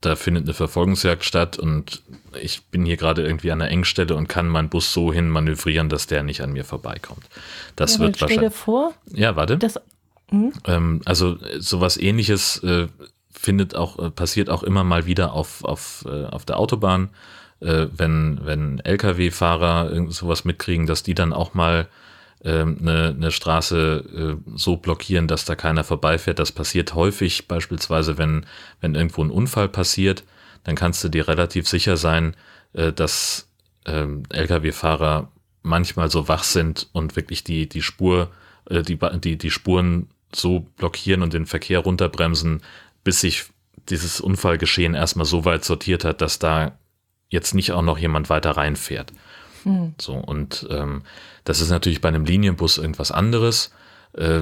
da 0.01 0.15
findet 0.15 0.43
eine 0.45 0.53
Verfolgungsjagd 0.53 1.23
statt 1.23 1.57
und 1.57 2.03
ich 2.39 2.65
bin 2.65 2.85
hier 2.85 2.97
gerade 2.97 3.23
irgendwie 3.23 3.51
an 3.51 3.61
einer 3.61 3.71
Engstelle 3.71 4.15
und 4.15 4.27
kann 4.27 4.47
meinen 4.47 4.69
Bus 4.69 4.93
so 4.93 5.11
hin 5.11 5.29
manövrieren, 5.29 5.89
dass 5.89 6.07
der 6.07 6.23
nicht 6.23 6.41
an 6.41 6.53
mir 6.53 6.65
vorbeikommt. 6.65 7.25
Das 7.75 7.95
ja, 7.95 8.01
wird 8.01 8.17
stell 8.17 8.27
dir 8.27 8.35
wahrscheinlich. 8.35 8.55
vor, 8.59 8.93
Ja, 9.11 9.35
warte. 9.35 9.57
dass 9.57 9.79
hm? 10.29 10.53
Ähm, 10.65 11.01
also 11.05 11.37
äh, 11.39 11.59
sowas 11.59 11.97
ähnliches 11.97 12.63
äh, 12.63 12.87
findet 13.31 13.75
auch, 13.75 13.99
äh, 13.99 14.09
passiert 14.11 14.49
auch 14.49 14.63
immer 14.63 14.83
mal 14.83 15.05
wieder 15.05 15.33
auf, 15.33 15.63
auf, 15.63 16.05
äh, 16.07 16.25
auf 16.25 16.45
der 16.45 16.57
Autobahn, 16.57 17.09
äh, 17.59 17.87
wenn, 17.95 18.39
wenn 18.43 18.79
Lkw-Fahrer 18.79 20.11
sowas 20.11 20.45
mitkriegen, 20.45 20.85
dass 20.85 21.03
die 21.03 21.15
dann 21.15 21.33
auch 21.33 21.53
mal 21.53 21.87
ähm, 22.43 22.77
eine, 22.81 23.09
eine 23.09 23.31
Straße 23.31 24.37
äh, 24.47 24.51
so 24.55 24.77
blockieren, 24.77 25.27
dass 25.27 25.45
da 25.45 25.55
keiner 25.55 25.83
vorbeifährt. 25.83 26.39
Das 26.39 26.51
passiert 26.51 26.95
häufig, 26.95 27.47
beispielsweise 27.47 28.17
wenn, 28.17 28.45
wenn 28.79 28.95
irgendwo 28.95 29.23
ein 29.23 29.29
Unfall 29.29 29.69
passiert, 29.69 30.23
dann 30.63 30.75
kannst 30.75 31.03
du 31.03 31.09
dir 31.09 31.27
relativ 31.27 31.67
sicher 31.67 31.97
sein, 31.97 32.35
äh, 32.73 32.91
dass 32.91 33.49
ähm, 33.85 34.23
Lkw-Fahrer 34.29 35.31
manchmal 35.63 36.09
so 36.09 36.27
wach 36.27 36.43
sind 36.43 36.89
und 36.93 37.15
wirklich 37.15 37.43
die, 37.43 37.69
die 37.69 37.81
Spur, 37.81 38.31
äh, 38.69 38.81
die, 38.81 38.97
die, 39.19 39.37
die 39.37 39.51
Spuren 39.51 40.09
so 40.33 40.61
blockieren 40.77 41.21
und 41.21 41.33
den 41.33 41.45
Verkehr 41.45 41.79
runterbremsen, 41.79 42.61
bis 43.03 43.21
sich 43.21 43.45
dieses 43.89 44.21
Unfallgeschehen 44.21 44.93
erstmal 44.93 45.25
so 45.25 45.45
weit 45.45 45.65
sortiert 45.65 46.05
hat, 46.05 46.21
dass 46.21 46.39
da 46.39 46.77
jetzt 47.29 47.55
nicht 47.55 47.71
auch 47.71 47.81
noch 47.81 47.97
jemand 47.97 48.29
weiter 48.29 48.51
reinfährt. 48.51 49.11
So, 49.99 50.15
und 50.15 50.67
ähm, 50.69 51.03
das 51.43 51.61
ist 51.61 51.69
natürlich 51.69 52.01
bei 52.01 52.09
einem 52.09 52.25
Linienbus 52.25 52.77
irgendwas 52.77 53.11
anderes. 53.11 53.71
Äh, 54.13 54.41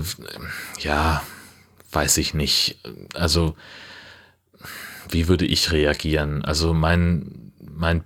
ja, 0.79 1.23
weiß 1.91 2.17
ich 2.17 2.33
nicht. 2.33 2.79
Also, 3.13 3.55
wie 5.09 5.27
würde 5.27 5.45
ich 5.45 5.71
reagieren? 5.71 6.43
Also 6.45 6.73
mein, 6.73 7.51
mein 7.59 8.03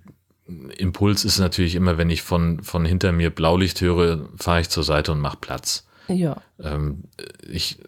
Impuls 0.77 1.25
ist 1.25 1.39
natürlich 1.39 1.75
immer, 1.75 1.97
wenn 1.97 2.09
ich 2.09 2.21
von, 2.21 2.63
von 2.63 2.85
hinter 2.85 3.11
mir 3.11 3.29
Blaulicht 3.29 3.81
höre, 3.81 4.29
fahre 4.37 4.61
ich 4.61 4.69
zur 4.69 4.83
Seite 4.83 5.11
und 5.11 5.19
mache 5.19 5.37
Platz. 5.37 5.87
Ja. 6.07 6.41
Ähm, 6.61 7.05
ich 7.47 7.79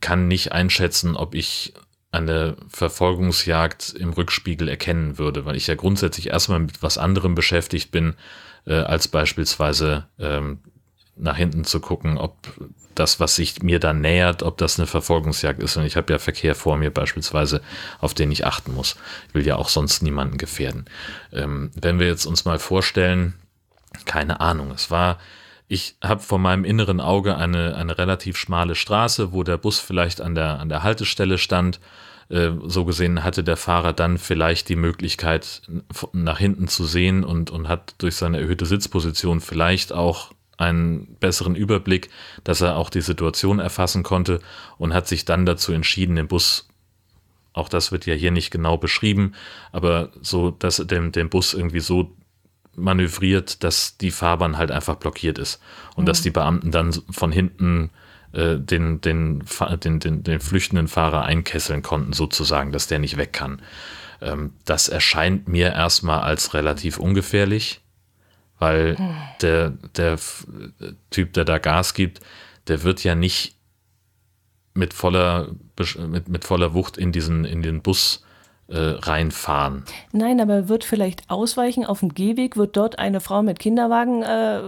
kann 0.00 0.28
nicht 0.28 0.52
einschätzen, 0.52 1.16
ob 1.16 1.34
ich 1.34 1.74
eine 2.10 2.56
Verfolgungsjagd 2.68 3.94
im 3.98 4.10
Rückspiegel 4.12 4.68
erkennen 4.68 5.18
würde, 5.18 5.44
weil 5.44 5.56
ich 5.56 5.66
ja 5.66 5.74
grundsätzlich 5.74 6.28
erstmal 6.28 6.60
mit 6.60 6.82
was 6.82 6.96
anderem 6.96 7.34
beschäftigt 7.34 7.90
bin, 7.90 8.14
äh, 8.68 8.74
als 8.74 9.08
beispielsweise 9.08 10.06
ähm, 10.18 10.58
nach 11.16 11.36
hinten 11.36 11.64
zu 11.64 11.80
gucken, 11.80 12.18
ob 12.18 12.36
das, 12.94 13.18
was 13.18 13.36
sich 13.36 13.62
mir 13.62 13.80
da 13.80 13.92
nähert, 13.92 14.42
ob 14.42 14.58
das 14.58 14.78
eine 14.78 14.86
Verfolgungsjagd 14.86 15.62
ist. 15.62 15.76
Und 15.76 15.84
ich 15.84 15.96
habe 15.96 16.12
ja 16.12 16.18
Verkehr 16.18 16.54
vor 16.54 16.76
mir 16.76 16.90
beispielsweise, 16.90 17.60
auf 18.00 18.14
den 18.14 18.30
ich 18.30 18.46
achten 18.46 18.74
muss. 18.74 18.96
Ich 19.28 19.34
will 19.34 19.46
ja 19.46 19.56
auch 19.56 19.68
sonst 19.68 20.02
niemanden 20.02 20.38
gefährden. 20.38 20.84
Ähm, 21.32 21.70
wenn 21.74 21.98
wir 21.98 22.06
jetzt 22.06 22.26
uns 22.26 22.44
mal 22.44 22.58
vorstellen, 22.58 23.34
keine 24.04 24.40
Ahnung, 24.40 24.70
es 24.70 24.90
war 24.90 25.18
ich 25.68 25.96
habe 26.02 26.22
vor 26.22 26.38
meinem 26.38 26.64
inneren 26.64 26.98
Auge 26.98 27.36
eine, 27.36 27.76
eine 27.76 27.98
relativ 27.98 28.38
schmale 28.38 28.74
Straße, 28.74 29.32
wo 29.32 29.42
der 29.42 29.58
Bus 29.58 29.78
vielleicht 29.78 30.22
an 30.22 30.34
der, 30.34 30.58
an 30.60 30.70
der 30.70 30.82
Haltestelle 30.82 31.36
stand. 31.36 31.78
Äh, 32.30 32.50
so 32.64 32.84
gesehen 32.84 33.24
hatte 33.24 33.42
der 33.42 33.56
Fahrer 33.56 33.92
dann 33.92 34.18
vielleicht 34.18 34.68
die 34.68 34.76
Möglichkeit, 34.76 35.62
nach 36.12 36.38
hinten 36.38 36.68
zu 36.68 36.84
sehen 36.84 37.24
und, 37.24 37.50
und 37.50 37.68
hat 37.68 37.94
durch 37.98 38.16
seine 38.16 38.38
erhöhte 38.38 38.66
Sitzposition 38.66 39.40
vielleicht 39.40 39.92
auch 39.92 40.32
einen 40.58 41.16
besseren 41.20 41.54
Überblick, 41.54 42.10
dass 42.44 42.60
er 42.60 42.76
auch 42.76 42.90
die 42.90 43.00
Situation 43.00 43.60
erfassen 43.60 44.02
konnte 44.02 44.40
und 44.76 44.92
hat 44.92 45.06
sich 45.06 45.24
dann 45.24 45.46
dazu 45.46 45.72
entschieden, 45.72 46.16
den 46.16 46.28
Bus, 46.28 46.68
auch 47.52 47.68
das 47.68 47.92
wird 47.92 48.06
ja 48.06 48.14
hier 48.14 48.32
nicht 48.32 48.50
genau 48.50 48.76
beschrieben, 48.76 49.34
aber 49.72 50.10
so, 50.20 50.50
dass 50.50 50.80
er 50.80 50.84
den, 50.84 51.12
den 51.12 51.30
Bus 51.30 51.54
irgendwie 51.54 51.80
so 51.80 52.14
manövriert, 52.74 53.62
dass 53.64 53.96
die 53.98 54.10
Fahrbahn 54.10 54.58
halt 54.58 54.70
einfach 54.70 54.96
blockiert 54.96 55.38
ist 55.38 55.60
und 55.96 56.04
mhm. 56.04 56.06
dass 56.06 56.22
die 56.22 56.30
Beamten 56.30 56.72
dann 56.72 56.92
von 56.92 57.32
hinten 57.32 57.86
äh, 57.86 58.07
den, 58.38 59.00
den, 59.00 59.44
den, 59.84 60.00
den, 60.00 60.22
den 60.22 60.40
flüchtenden 60.40 60.88
Fahrer 60.88 61.24
einkesseln 61.24 61.82
konnten, 61.82 62.12
sozusagen, 62.12 62.72
dass 62.72 62.86
der 62.86 62.98
nicht 62.98 63.16
weg 63.16 63.32
kann. 63.32 63.62
Ähm, 64.20 64.52
das 64.64 64.88
erscheint 64.88 65.48
mir 65.48 65.72
erstmal 65.72 66.20
als 66.20 66.54
relativ 66.54 66.98
ungefährlich, 66.98 67.80
weil 68.58 68.96
mhm. 68.98 69.16
der, 69.42 69.70
der 69.96 70.18
Typ, 71.10 71.32
der 71.32 71.44
da 71.44 71.58
Gas 71.58 71.94
gibt, 71.94 72.20
der 72.68 72.82
wird 72.82 73.02
ja 73.04 73.14
nicht 73.14 73.56
mit 74.74 74.94
voller, 74.94 75.48
mit, 76.08 76.28
mit 76.28 76.44
voller 76.44 76.74
Wucht 76.74 76.96
in 76.96 77.12
diesen, 77.12 77.44
in 77.44 77.62
den 77.62 77.82
Bus 77.82 78.24
äh, 78.68 78.78
reinfahren. 78.78 79.84
Nein, 80.12 80.40
aber 80.40 80.54
er 80.54 80.68
wird 80.68 80.84
vielleicht 80.84 81.28
ausweichen 81.30 81.84
auf 81.84 82.00
dem 82.00 82.14
Gehweg, 82.14 82.56
wird 82.56 82.76
dort 82.76 82.98
eine 82.98 83.20
Frau 83.20 83.42
mit 83.42 83.58
Kinderwagen 83.58 84.22
äh, 84.22 84.60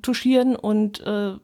touchieren 0.00 0.56
und 0.56 1.00
äh, 1.00 1.34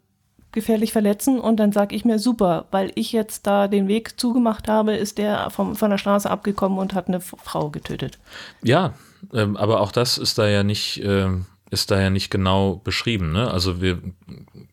gefährlich 0.59 0.93
verletzen 0.93 1.39
und 1.39 1.59
dann 1.59 1.71
sage 1.71 1.95
ich 1.95 2.05
mir 2.05 2.19
super, 2.19 2.67
weil 2.73 2.91
ich 2.97 3.13
jetzt 3.13 3.47
da 3.47 3.69
den 3.69 3.87
Weg 3.87 4.19
zugemacht 4.19 4.67
habe, 4.67 4.97
ist 4.97 5.19
der 5.19 5.51
vom, 5.51 5.77
von 5.77 5.91
der 5.91 5.99
Straße 5.99 6.29
abgekommen 6.29 6.79
und 6.79 6.95
hat 6.95 7.07
eine 7.07 7.21
Frau 7.21 7.71
getötet. 7.71 8.19
Ja, 8.63 8.95
ähm, 9.33 9.57
aber 9.57 9.81
auch 9.81 9.93
das 9.93 10.19
ist 10.19 10.37
da 10.37 10.49
ja 10.49 10.65
nicht, 10.65 11.01
äh, 11.05 11.29
ist 11.71 11.93
da 11.93 12.01
ja 12.01 12.11
nicht 12.11 12.31
genau 12.31 12.81
beschrieben. 12.83 13.31
Ne? 13.31 13.49
Also 13.49 13.81
wir 13.81 14.03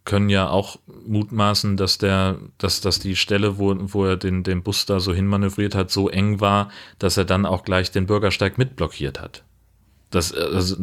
können 0.06 0.30
ja 0.30 0.50
auch 0.50 0.80
mutmaßen, 1.06 1.78
dass 1.78 2.00
der, 2.00 2.40
dass, 2.58 2.82
dass 2.82 3.00
die 3.00 3.16
Stelle, 3.16 3.60
wo, 3.60 3.76
wo 3.78 4.06
er 4.06 4.18
den, 4.18 4.44
den 4.44 4.64
Bus 4.64 4.88
da 4.88 5.00
so 5.00 5.14
hinmanövriert 5.14 5.76
hat, 5.76 5.92
so 5.92 6.10
eng 6.10 6.40
war, 6.40 6.70
dass 6.98 7.18
er 7.18 7.26
dann 7.26 7.46
auch 7.46 7.64
gleich 7.64 7.92
den 7.92 8.08
Bürgersteig 8.08 8.58
mitblockiert 8.58 9.22
hat. 9.22 9.44
Das, 10.10 10.34
also, 10.34 10.78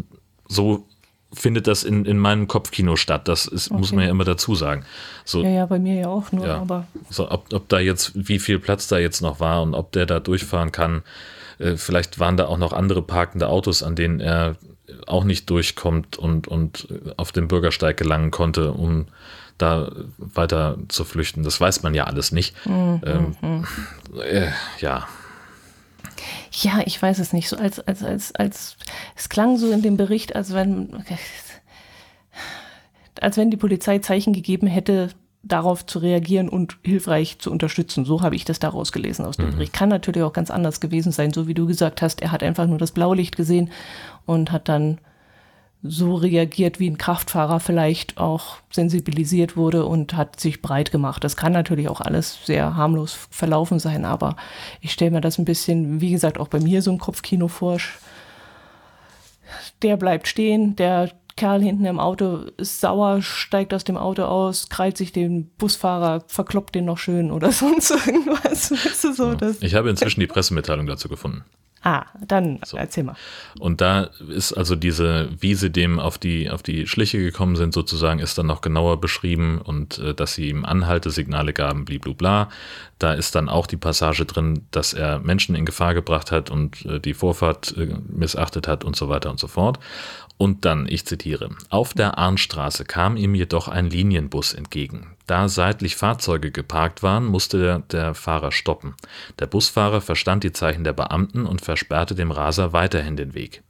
so 0.47 0.87
findet 1.33 1.67
das 1.67 1.85
in, 1.85 2.05
in 2.05 2.19
meinem 2.19 2.47
Kopfkino 2.47 2.97
statt. 2.97 3.29
Das 3.29 3.47
ist, 3.47 3.71
okay. 3.71 3.79
muss 3.79 3.93
man 3.93 4.05
ja 4.05 4.11
immer 4.11 4.25
dazu 4.25 4.55
sagen. 4.55 4.85
So, 5.25 5.43
ja, 5.43 5.51
ja, 5.51 5.67
bei 5.67 5.79
mir 5.79 5.95
ja 5.95 6.09
auch 6.09 6.31
nur, 6.33 6.47
ja, 6.47 6.59
aber. 6.59 6.87
So, 7.11 7.31
ob, 7.31 7.53
ob 7.53 7.69
da 7.69 7.79
jetzt, 7.79 8.13
wie 8.15 8.39
viel 8.39 8.59
Platz 8.59 8.89
da 8.89 8.99
jetzt 8.99 9.21
noch 9.23 9.41
war 9.41 9.63
und 9.63 9.75
ob 9.75 9.93
der 9.93 10.07
da 10.07 10.21
durchfahren 10.21 10.73
kann. 10.73 11.03
Äh, 11.59 11.77
vielleicht 11.77 12.19
waren 12.19 12.37
da 12.37 12.47
auch 12.47 12.59
noch 12.59 12.73
andere 12.73 13.03
parkende 13.03 13.49
Autos, 13.49 13.83
an 13.83 13.95
denen 13.95 14.21
er 14.21 14.57
auch 15.07 15.25
nicht 15.25 15.49
durchkommt 15.49 16.19
und, 16.19 16.49
und 16.49 16.89
auf 17.17 17.33
den 17.33 17.49
Bürgersteig 17.49 17.97
gelangen 17.97 18.31
konnte, 18.31 18.73
um 18.73 19.07
da 19.59 19.91
weiter 20.19 20.77
zu 20.89 21.05
flüchten. 21.05 21.45
Das 21.45 21.61
weiß 21.61 21.83
man 21.83 21.95
ja 21.95 22.05
alles 22.05 22.33
nicht. 22.33 22.55
Mhm. 22.67 23.01
Ähm, 23.05 23.65
äh, 24.21 24.49
ja. 24.81 25.07
Ja, 26.53 26.81
ich 26.85 27.01
weiß 27.01 27.19
es 27.19 27.33
nicht. 27.33 27.49
So 27.49 27.57
als, 27.57 27.81
als, 27.81 28.03
als, 28.03 28.35
als, 28.35 28.77
es 29.17 29.29
klang 29.29 29.57
so 29.59 29.71
in 29.71 29.83
dem 29.83 29.97
Bericht, 29.97 30.35
als 30.35 30.53
wenn, 30.53 31.05
als 33.21 33.37
wenn 33.37 33.51
die 33.51 33.57
Polizei 33.57 33.99
Zeichen 33.99 34.33
gegeben 34.33 34.67
hätte, 34.67 35.11
darauf 35.43 35.85
zu 35.85 35.99
reagieren 35.99 36.49
und 36.49 36.79
hilfreich 36.83 37.39
zu 37.39 37.51
unterstützen. 37.51 38.05
So 38.05 38.23
habe 38.23 38.37
ich 38.37 38.45
das 38.45 38.61
daraus 38.61 38.93
gelesen 38.93 39.25
aus 39.25 39.37
dem 39.37 39.47
mhm. 39.47 39.53
Bericht. 39.53 39.73
Kann 39.73 39.89
natürlich 39.89 40.23
auch 40.23 40.33
ganz 40.33 40.51
anders 40.51 40.81
gewesen 40.81 41.13
sein, 41.13 41.33
so 41.33 41.49
wie 41.49 41.55
du 41.55 41.67
gesagt 41.67 42.01
hast. 42.01 42.23
Er 42.23 42.31
hat 42.31 42.43
einfach 42.43 42.67
nur 42.67 42.79
das 42.79 42.93
Blaulicht 42.93 43.37
gesehen 43.37 43.71
und 44.25 44.53
hat 44.53 44.69
dann 44.69 44.99
so 45.83 46.15
reagiert, 46.15 46.79
wie 46.79 46.89
ein 46.89 46.99
Kraftfahrer 46.99 47.59
vielleicht 47.59 48.19
auch 48.19 48.59
sensibilisiert 48.71 49.57
wurde 49.57 49.85
und 49.85 50.15
hat 50.15 50.39
sich 50.39 50.63
breit 50.63 50.93
gemacht. 50.93 51.25
Das 51.25 51.37
kann 51.37 51.53
natürlich 51.53 51.89
auch 51.89 52.01
alles 52.01 52.47
sehr 52.47 52.77
harmlos 52.77 53.27
verlaufen 53.31 53.81
sein, 53.81 54.05
aber 54.05 54.37
ich 54.81 54.93
stelle 54.93 55.11
mir 55.11 55.21
das 55.21 55.39
ein 55.39 55.45
bisschen, 55.45 56.01
wie 56.01 56.13
gesagt, 56.13 56.39
auch 56.39 56.49
bei 56.49 56.61
mir 56.61 56.83
so 56.83 56.93
ein 56.93 56.99
Kopfkino 56.99 57.49
vor. 57.49 57.79
Der 59.83 59.97
bleibt 59.97 60.29
stehen, 60.29 60.77
der 60.77 61.11
Kerl 61.43 61.61
hinten 61.61 61.85
im 61.87 61.99
Auto 61.99 62.45
ist 62.57 62.81
sauer, 62.81 63.21
steigt 63.21 63.75
aus 63.75 63.83
dem 63.83 63.97
Auto 63.97 64.23
aus, 64.23 64.69
krallt 64.69 64.97
sich 64.97 65.11
den 65.11 65.51
Busfahrer, 65.59 66.23
verkloppt 66.29 66.77
den 66.77 66.85
noch 66.85 66.99
schön 66.99 67.33
oder 67.33 67.51
sonst 67.53 67.91
irgendwas. 67.91 68.71
Weißt 68.71 69.03
du, 69.03 69.13
so, 69.13 69.33
ja. 69.33 69.53
Ich 69.61 69.75
habe 69.75 69.91
inzwischen 69.91 70.21
die 70.21 70.29
Pressemitteilung 70.29 70.87
dazu 70.87 71.09
gefunden. 71.09 71.43
Ah, 71.85 72.05
dann 72.25 72.61
so. 72.65 72.77
erzähl 72.77 73.03
mal. 73.03 73.17
Und 73.59 73.81
da 73.81 74.11
ist 74.29 74.53
also 74.53 74.77
diese, 74.77 75.29
wie 75.41 75.57
sie 75.57 75.69
dem 75.69 75.99
auf 75.99 76.17
die, 76.17 76.49
auf 76.49 76.63
die 76.63 76.87
Schliche 76.87 77.19
gekommen 77.19 77.57
sind, 77.57 77.75
sozusagen, 77.75 78.21
ist 78.21 78.39
dann 78.39 78.47
noch 78.47 78.61
genauer 78.61 79.01
beschrieben 79.01 79.61
und 79.61 79.99
äh, 79.99 80.15
dass 80.15 80.35
sie 80.35 80.49
ihm 80.49 80.65
Anhaltesignale 80.65 81.53
gaben, 81.53 81.85
bliblubla. 81.85 82.51
Da 83.01 83.15
ist 83.15 83.35
dann 83.35 83.49
auch 83.49 83.67
die 83.67 83.77
Passage 83.77 84.25
drin, 84.27 84.65
dass 84.71 84.93
er 84.93 85.19
Menschen 85.19 85.57
in 85.57 85.67
Gefahr 85.67 85.93
gebracht 85.95 86.31
hat 86.31 86.51
und 86.51 86.87
äh, 86.87 87.01
die 87.01 87.15
Vorfahrt 87.15 87.77
äh, 87.77 87.89
missachtet 88.07 88.69
hat 88.69 88.85
und 88.85 88.95
so 88.95 89.09
weiter 89.09 89.31
und 89.31 89.41
so 89.41 89.49
fort. 89.49 89.81
Und 90.39 90.65
dann, 90.65 90.87
ich 90.89 91.07
zitiere, 91.07 91.51
auf 91.69 91.95
der 91.95 92.19
Arnstraße 92.19 92.85
kam 92.85 93.17
ihm 93.17 93.35
jedoch 93.35 93.69
ein 93.69 93.91
Linienbus 93.91 94.55
entgegen. 94.55 95.17
Da 95.27 95.49
seitlich 95.49 95.97
Fahrzeuge 95.97 96.51
geparkt 96.51 97.03
waren, 97.03 97.27
musste 97.27 97.59
der, 97.59 97.79
der, 97.79 98.15
Fahrer 98.15 98.51
stoppen. 98.51 98.95
Der 99.39 99.47
Busfahrer 99.47 100.01
verstand 100.01 100.43
die 100.43 100.53
Zeichen 100.53 100.85
der 100.85 100.95
Beamten 100.95 101.47
und 101.47 101.61
versperrte 101.61 102.15
dem 102.15 102.33
Raser 102.33 102.73
weiterhin 102.73 103.17
den 103.17 103.35
Weg. 103.35 103.63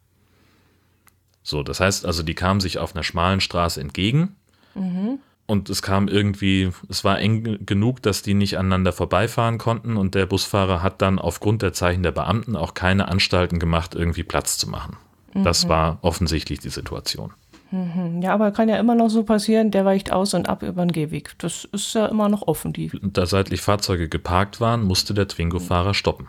So, 1.42 1.62
das 1.62 1.80
heißt 1.80 2.06
also, 2.06 2.22
die 2.22 2.34
kamen 2.34 2.60
sich 2.60 2.78
auf 2.78 2.94
einer 2.94 3.04
schmalen 3.04 3.40
Straße 3.40 3.80
entgegen. 3.80 4.36
Mhm. 4.74 5.18
Und 5.46 5.68
es 5.68 5.82
kam 5.82 6.08
irgendwie, 6.08 6.70
es 6.88 7.04
war 7.04 7.18
eng 7.18 7.66
genug, 7.66 8.00
dass 8.00 8.22
die 8.22 8.32
nicht 8.32 8.56
aneinander 8.56 8.92
vorbeifahren 8.92 9.58
konnten. 9.58 9.96
Und 9.96 10.14
der 10.14 10.24
Busfahrer 10.24 10.82
hat 10.82 11.02
dann 11.02 11.18
aufgrund 11.18 11.62
der 11.62 11.72
Zeichen 11.72 12.02
der 12.02 12.12
Beamten 12.12 12.56
auch 12.56 12.74
keine 12.74 13.08
Anstalten 13.08 13.58
gemacht, 13.58 13.94
irgendwie 13.94 14.22
Platz 14.22 14.56
zu 14.56 14.70
machen. 14.70 14.96
Das 15.34 15.64
mhm. 15.64 15.68
war 15.68 15.98
offensichtlich 16.02 16.60
die 16.60 16.68
Situation. 16.68 17.32
Mhm. 17.70 18.20
Ja, 18.22 18.34
aber 18.34 18.50
kann 18.52 18.68
ja 18.68 18.76
immer 18.76 18.94
noch 18.94 19.08
so 19.08 19.22
passieren, 19.22 19.70
der 19.70 19.84
weicht 19.84 20.12
aus 20.12 20.34
und 20.34 20.48
ab 20.48 20.62
über 20.62 20.84
den 20.84 20.92
Gehweg. 20.92 21.34
Das 21.38 21.64
ist 21.64 21.94
ja 21.94 22.06
immer 22.06 22.28
noch 22.28 22.42
offen. 22.42 22.72
Die 22.72 22.90
da 23.02 23.24
seitlich 23.24 23.62
Fahrzeuge 23.62 24.08
geparkt 24.08 24.60
waren, 24.60 24.82
musste 24.82 25.14
der 25.14 25.26
Twingo-Fahrer 25.26 25.94
stoppen. 25.94 26.28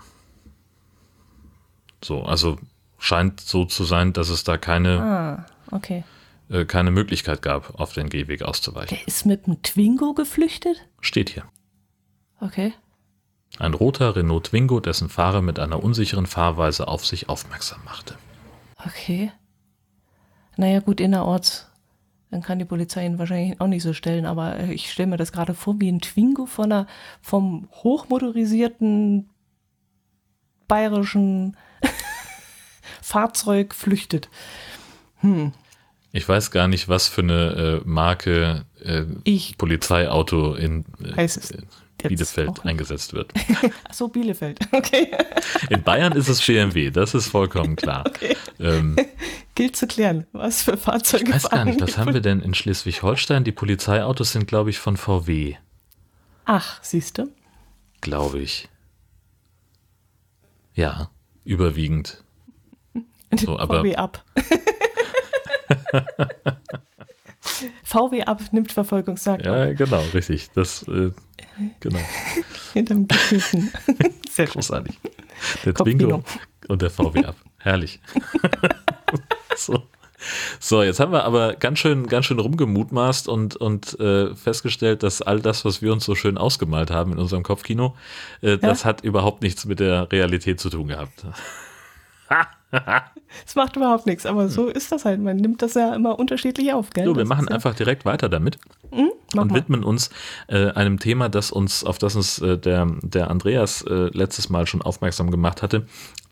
So, 2.04 2.24
also 2.24 2.58
scheint 2.98 3.42
so 3.42 3.66
zu 3.66 3.84
sein, 3.84 4.14
dass 4.14 4.30
es 4.30 4.46
da 4.46 4.58
keine, 4.58 5.02
ah, 5.02 5.46
okay. 5.76 6.06
äh, 6.50 6.64
keine 6.64 6.92
Möglichkeit 6.92 7.42
gab, 7.42 7.78
auf 7.80 7.94
den 7.94 8.08
Gehweg 8.10 8.44
auszuweichen. 8.44 8.98
Der 8.98 9.08
ist 9.08 9.26
mit 9.26 9.46
einem 9.46 9.62
Twingo 9.64 10.14
geflüchtet? 10.14 10.78
Steht 11.02 11.30
hier. 11.30 11.44
Okay. 12.40 12.74
Ein 13.60 13.74
roter 13.74 14.16
Renault 14.16 14.48
Twingo, 14.48 14.80
dessen 14.80 15.10
Fahrer 15.10 15.42
mit 15.42 15.60
einer 15.60 15.84
unsicheren 15.84 16.26
Fahrweise 16.26 16.88
auf 16.88 17.06
sich 17.06 17.30
aufmerksam 17.30 17.82
machte. 17.86 18.16
Okay. 18.86 19.32
Naja, 20.58 20.80
gut, 20.80 21.00
innerorts, 21.00 21.68
dann 22.30 22.42
kann 22.42 22.60
die 22.60 22.66
Polizei 22.66 23.06
ihn 23.06 23.20
wahrscheinlich 23.20 23.60
auch 23.62 23.68
nicht 23.68 23.84
so 23.84 23.94
stellen, 23.94 24.26
aber 24.26 24.60
äh, 24.60 24.74
ich 24.74 24.92
stelle 24.92 25.08
mir 25.08 25.18
das 25.18 25.32
gerade 25.32 25.54
vor, 25.54 25.80
wie 25.80 25.92
ein 25.92 26.02
Twingo 26.02 26.46
von 26.46 26.72
einer, 26.72 26.88
vom 27.22 27.70
hochmotorisierten 27.72 29.30
bayerischen 30.68 31.58
Fahrzeug 33.02 33.74
flüchtet. 33.74 34.30
Hm. 35.18 35.54
Ich 36.12 36.28
weiß 36.28 36.52
gar 36.52 36.68
nicht, 36.68 36.90
was 36.90 37.08
für 37.08 37.22
eine 37.22 37.82
äh, 37.84 37.88
Marke 37.88 38.66
äh, 38.84 39.04
Polizeiauto 39.58 40.54
in. 40.54 40.86
Äh, 41.04 41.18
weiß 41.18 41.38
es. 41.38 41.54
Bielefeld 42.08 42.66
eingesetzt 42.66 43.14
wird. 43.14 43.34
Ach 43.90 43.94
so, 43.94 44.08
Bielefeld, 44.08 44.60
okay. 44.72 45.12
In 45.70 45.84
Bayern 45.84 46.14
ist 46.14 46.28
es 46.28 46.46
BMW, 46.46 46.90
das 46.92 47.14
ist 47.14 47.28
vollkommen 47.28 47.76
klar. 47.76 48.04
Okay. 48.14 48.38
Ähm, 48.60 48.96
Gilt 49.56 49.76
zu 49.76 49.88
klären, 49.88 50.28
was 50.34 50.62
für 50.62 50.78
Fahrzeuge 50.78 51.26
Ich 51.26 51.34
weiß 51.34 51.50
gar 51.50 51.66
nicht, 51.66 51.82
was 51.82 51.98
haben 51.98 52.14
wir 52.14 52.22
denn 52.22 52.42
in 52.42 52.54
Schleswig-Holstein? 52.54 53.44
Die 53.44 53.52
Polizeiautos 53.52 54.32
sind, 54.34 54.48
glaube 54.48 54.70
ich, 54.70 54.78
von 54.78 54.98
VW. 54.98 55.56
Ach, 56.46 56.84
siehst 56.84 57.18
du? 57.18 57.32
Glaube 58.02 58.40
ich. 58.40 58.70
Ja, 60.76 61.10
überwiegend. 61.44 62.24
So, 63.36 63.58
aber 63.58 63.80
VW 63.80 63.96
ab. 63.96 64.24
VW 67.84 68.24
ab 68.24 68.42
nimmt 68.52 68.72
Verfolgungsjagd. 68.72 69.46
Ja, 69.46 69.74
genau, 69.74 70.02
richtig. 70.14 70.50
Das, 70.54 70.88
äh, 70.88 71.12
genau. 71.80 72.00
Hinterm 72.74 73.08
Gehilfen. 73.08 73.72
Sehr 74.30 74.48
großartig. 74.48 75.00
Der 75.66 75.74
Twingo 75.74 76.24
und 76.68 76.82
der 76.82 76.90
VW 76.90 77.26
ab. 77.26 77.36
Herrlich. 77.60 78.00
so. 79.56 79.84
So, 80.60 80.84
jetzt 80.84 81.02
haben 81.02 81.12
wir 81.12 81.26
aber 81.26 81.56
ganz 81.56 81.80
schön, 81.80 82.08
ganz 82.08 82.26
schön 82.26 82.40
rumgemutmaßt 82.40 83.28
und, 83.28 83.58
und 83.58 84.00
äh, 84.00 84.34
festgestellt, 84.36 85.04
dass 85.04 85.22
all 85.22 85.42
das, 85.42 85.66
was 85.66 85.82
wir 85.82 85.92
uns 85.92 86.06
so 86.06 86.16
schön 86.16 86.38
ausgemalt 86.38 86.92
haben 86.92 87.12
in 87.12 87.18
unserem 87.18 87.44
Kopfkino, 87.44 87.96
äh, 88.42 88.52
ja? 88.52 88.58
das 88.58 88.86
hat 88.86 89.04
überhaupt 89.04 89.42
nichts 89.42 89.66
mit 89.66 89.82
der 89.82 90.10
Realität 90.14 90.62
zu 90.62 90.70
tun 90.70 90.88
gehabt. 90.88 91.26
Es 93.46 93.56
macht 93.56 93.76
überhaupt 93.76 94.06
nichts, 94.06 94.26
aber 94.26 94.50
so 94.50 94.68
ist 94.68 94.92
das 94.92 95.06
halt. 95.06 95.20
Man 95.20 95.38
nimmt 95.38 95.62
das 95.62 95.74
ja 95.74 95.96
immer 95.96 96.20
unterschiedlich 96.20 96.72
auf, 96.74 96.92
gell? 96.92 97.06
So, 97.06 97.16
wir 97.16 97.22
das 97.22 97.30
machen 97.30 97.48
einfach 97.48 97.74
direkt 97.74 98.06
weiter 98.06 98.30
damit 98.30 98.60
mhm, 98.92 99.12
und 99.36 99.52
mal. 99.52 99.58
widmen 99.58 99.84
uns 99.84 100.12
äh, 100.48 100.70
einem 100.72 101.00
Thema, 101.00 101.30
das 101.30 101.52
uns, 101.52 101.84
auf 101.84 101.98
das 101.98 102.16
uns 102.16 102.40
äh, 102.40 102.58
der, 102.58 102.88
der 103.02 103.32
Andreas 103.32 103.82
äh, 103.84 104.10
letztes 104.14 104.50
Mal 104.50 104.68
schon 104.68 104.82
aufmerksam 104.82 105.32
gemacht 105.32 105.62
hatte. 105.62 105.88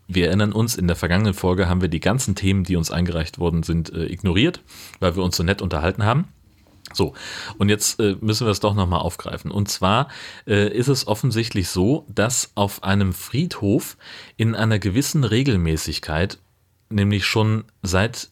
Wir 0.06 0.28
erinnern 0.28 0.52
uns, 0.52 0.76
in 0.76 0.86
der 0.86 0.96
vergangenen 0.96 1.34
Folge 1.34 1.68
haben 1.68 1.80
wir 1.80 1.88
die 1.88 2.00
ganzen 2.00 2.34
Themen, 2.34 2.64
die 2.64 2.76
uns 2.76 2.90
eingereicht 2.90 3.38
worden 3.38 3.62
sind, 3.62 3.92
äh, 3.92 4.04
ignoriert, 4.06 4.60
weil 5.00 5.16
wir 5.16 5.22
uns 5.22 5.36
so 5.36 5.42
nett 5.42 5.62
unterhalten 5.62 6.04
haben. 6.04 6.28
So, 6.92 7.14
und 7.58 7.68
jetzt 7.68 8.00
äh, 8.00 8.16
müssen 8.20 8.46
wir 8.46 8.50
es 8.50 8.60
doch 8.60 8.74
nochmal 8.74 9.00
aufgreifen. 9.00 9.50
Und 9.50 9.68
zwar 9.68 10.08
äh, 10.46 10.68
ist 10.68 10.88
es 10.88 11.06
offensichtlich 11.06 11.68
so, 11.68 12.06
dass 12.08 12.52
auf 12.54 12.82
einem 12.82 13.12
Friedhof 13.12 13.96
in 14.36 14.54
einer 14.54 14.78
gewissen 14.78 15.24
Regelmäßigkeit, 15.24 16.38
nämlich 16.90 17.24
schon 17.24 17.64
seit 17.82 18.30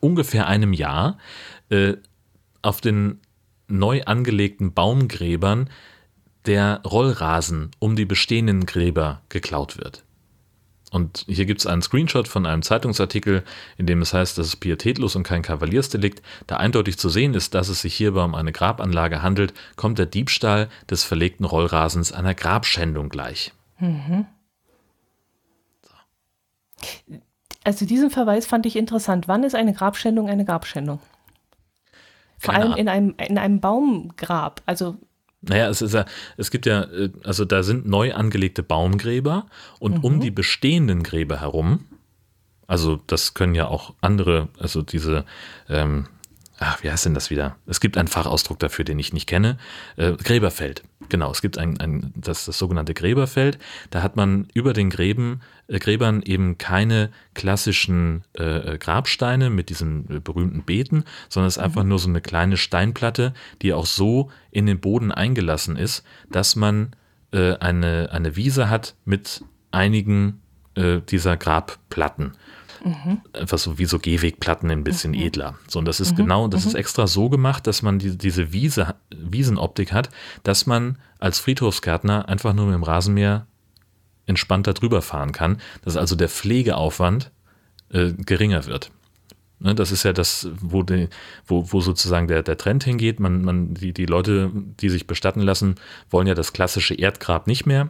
ungefähr 0.00 0.48
einem 0.48 0.72
Jahr, 0.72 1.18
äh, 1.70 1.94
auf 2.60 2.80
den 2.80 3.20
neu 3.68 4.02
angelegten 4.04 4.74
Baumgräbern 4.74 5.70
der 6.46 6.82
Rollrasen 6.84 7.70
um 7.78 7.96
die 7.96 8.04
bestehenden 8.04 8.66
Gräber 8.66 9.22
geklaut 9.28 9.78
wird. 9.78 10.04
Und 10.92 11.24
hier 11.26 11.46
gibt 11.46 11.60
es 11.60 11.66
einen 11.66 11.80
Screenshot 11.80 12.28
von 12.28 12.44
einem 12.44 12.60
Zeitungsartikel, 12.60 13.44
in 13.78 13.86
dem 13.86 14.02
es 14.02 14.12
heißt, 14.12 14.36
dass 14.36 14.48
es 14.48 14.56
pietätlos 14.56 15.16
und 15.16 15.22
kein 15.22 15.40
Kavaliersdelikt. 15.40 16.20
Da 16.46 16.58
eindeutig 16.58 16.98
zu 16.98 17.08
sehen 17.08 17.32
ist, 17.32 17.54
dass 17.54 17.70
es 17.70 17.80
sich 17.80 17.94
hierbei 17.94 18.22
um 18.22 18.34
eine 18.34 18.52
Grabanlage 18.52 19.22
handelt, 19.22 19.54
kommt 19.76 19.98
der 19.98 20.04
Diebstahl 20.04 20.68
des 20.90 21.02
verlegten 21.02 21.46
Rollrasens 21.46 22.12
einer 22.12 22.34
Grabschändung 22.34 23.08
gleich. 23.08 23.54
Mhm. 23.78 24.26
So. 25.80 27.16
Also 27.64 27.86
diesen 27.86 28.10
Verweis 28.10 28.44
fand 28.44 28.66
ich 28.66 28.76
interessant. 28.76 29.28
Wann 29.28 29.44
ist 29.44 29.54
eine 29.54 29.72
Grabschändung 29.72 30.28
eine 30.28 30.44
Grabschändung? 30.44 31.00
Vor 32.36 32.52
allem 32.52 32.74
in 32.74 32.90
einem, 32.90 33.14
in 33.16 33.38
einem 33.38 33.60
Baumgrab. 33.60 34.60
Also 34.66 34.98
naja, 35.42 35.68
es 35.68 35.82
ist 35.82 35.94
ja, 35.94 36.06
es 36.36 36.50
gibt 36.50 36.66
ja, 36.66 36.84
äh, 36.84 37.10
also 37.24 37.44
da 37.44 37.62
sind 37.62 37.86
neu 37.86 38.14
angelegte 38.14 38.62
Baumgräber 38.62 39.46
und 39.78 39.98
mhm. 39.98 40.04
um 40.04 40.20
die 40.20 40.30
bestehenden 40.30 41.02
Gräber 41.02 41.40
herum, 41.40 41.86
also 42.66 43.00
das 43.06 43.34
können 43.34 43.54
ja 43.54 43.66
auch 43.66 43.94
andere, 44.00 44.48
also 44.58 44.82
diese, 44.82 45.24
ähm, 45.68 46.06
ach, 46.62 46.82
wie 46.82 46.90
heißt 46.90 47.06
denn 47.06 47.14
das 47.14 47.30
wieder? 47.30 47.56
Es 47.66 47.80
gibt 47.80 47.96
einen 47.98 48.08
Fachausdruck 48.08 48.58
dafür, 48.58 48.84
den 48.84 48.98
ich 48.98 49.12
nicht 49.12 49.26
kenne. 49.26 49.58
Äh, 49.96 50.12
Gräberfeld. 50.12 50.82
Genau, 51.08 51.30
es 51.30 51.42
gibt 51.42 51.58
ein, 51.58 51.78
ein 51.80 52.12
das, 52.16 52.44
das 52.44 52.58
sogenannte 52.58 52.94
Gräberfeld. 52.94 53.58
Da 53.90 54.02
hat 54.02 54.16
man 54.16 54.48
über 54.54 54.72
den 54.72 54.90
Gräben, 54.90 55.40
äh, 55.68 55.78
Gräbern 55.78 56.22
eben 56.22 56.58
keine 56.58 57.10
klassischen 57.34 58.24
äh, 58.34 58.78
Grabsteine 58.78 59.50
mit 59.50 59.68
diesen 59.68 60.08
äh, 60.08 60.20
berühmten 60.20 60.62
Beeten, 60.62 61.04
sondern 61.28 61.48
es 61.48 61.56
ist 61.56 61.62
einfach 61.62 61.82
mhm. 61.82 61.90
nur 61.90 61.98
so 61.98 62.08
eine 62.08 62.20
kleine 62.20 62.56
Steinplatte, 62.56 63.34
die 63.62 63.72
auch 63.72 63.86
so 63.86 64.30
in 64.50 64.66
den 64.66 64.80
Boden 64.80 65.12
eingelassen 65.12 65.76
ist, 65.76 66.04
dass 66.30 66.56
man 66.56 66.94
äh, 67.32 67.56
eine, 67.56 68.10
eine 68.12 68.36
Wiese 68.36 68.70
hat 68.70 68.94
mit 69.04 69.44
einigen 69.70 70.40
äh, 70.74 71.00
dieser 71.00 71.36
Grabplatten. 71.36 72.32
Mhm. 72.84 73.20
Einfach 73.32 73.58
so 73.58 73.78
wie 73.78 73.84
so 73.84 73.98
Gehwegplatten 73.98 74.70
ein 74.70 74.84
bisschen 74.84 75.12
mhm. 75.12 75.20
edler. 75.20 75.54
So, 75.68 75.78
und 75.78 75.84
das 75.84 76.00
ist 76.00 76.12
mhm. 76.12 76.16
genau, 76.16 76.48
das 76.48 76.66
ist 76.66 76.72
mhm. 76.72 76.80
extra 76.80 77.06
so 77.06 77.28
gemacht, 77.28 77.66
dass 77.66 77.82
man 77.82 77.98
die, 77.98 78.16
diese 78.16 78.52
Wiese, 78.52 78.94
Wiesenoptik 79.10 79.92
hat, 79.92 80.08
dass 80.42 80.66
man 80.66 80.98
als 81.18 81.38
Friedhofsgärtner 81.38 82.28
einfach 82.28 82.52
nur 82.52 82.66
mit 82.66 82.74
dem 82.74 82.82
Rasenmäher 82.82 83.46
entspannter 84.26 84.72
drüber 84.72 85.02
fahren 85.02 85.32
kann, 85.32 85.58
dass 85.82 85.96
also 85.96 86.16
der 86.16 86.28
Pflegeaufwand 86.28 87.30
äh, 87.90 88.12
geringer 88.12 88.66
wird. 88.66 88.90
Ne, 89.60 89.76
das 89.76 89.92
ist 89.92 90.02
ja 90.02 90.12
das, 90.12 90.48
wo, 90.60 90.82
die, 90.82 91.08
wo, 91.46 91.72
wo 91.72 91.80
sozusagen 91.80 92.26
der, 92.26 92.42
der 92.42 92.56
Trend 92.56 92.82
hingeht. 92.82 93.20
Man, 93.20 93.44
man, 93.44 93.74
die, 93.74 93.92
die 93.92 94.06
Leute, 94.06 94.50
die 94.80 94.88
sich 94.88 95.06
bestatten 95.06 95.40
lassen, 95.40 95.76
wollen 96.10 96.26
ja 96.26 96.34
das 96.34 96.52
klassische 96.52 96.94
Erdgrab 96.94 97.46
nicht 97.46 97.64
mehr 97.64 97.88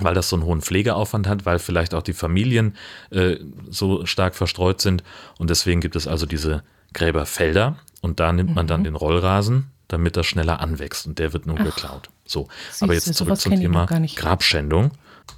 weil 0.00 0.14
das 0.14 0.28
so 0.28 0.36
einen 0.36 0.44
hohen 0.44 0.60
Pflegeaufwand 0.60 1.26
hat, 1.26 1.46
weil 1.46 1.58
vielleicht 1.58 1.94
auch 1.94 2.02
die 2.02 2.12
Familien 2.12 2.76
äh, 3.10 3.36
so 3.70 4.06
stark 4.06 4.34
verstreut 4.34 4.80
sind. 4.80 5.02
Und 5.38 5.50
deswegen 5.50 5.80
gibt 5.80 5.96
es 5.96 6.06
also 6.06 6.26
diese 6.26 6.62
Gräberfelder 6.92 7.78
und 8.00 8.20
da 8.20 8.32
nimmt 8.32 8.54
man 8.54 8.66
dann 8.66 8.80
mhm. 8.80 8.84
den 8.84 8.94
Rollrasen, 8.94 9.70
damit 9.88 10.16
das 10.16 10.26
schneller 10.26 10.60
anwächst 10.60 11.06
und 11.06 11.18
der 11.18 11.32
wird 11.32 11.46
nun 11.46 11.58
Ach, 11.60 11.64
geklaut. 11.64 12.08
So, 12.24 12.48
aber 12.80 12.94
jetzt 12.94 13.12
zurück 13.14 13.38
zum 13.38 13.56
Thema 13.56 13.86
Grabschändung. 13.86 14.92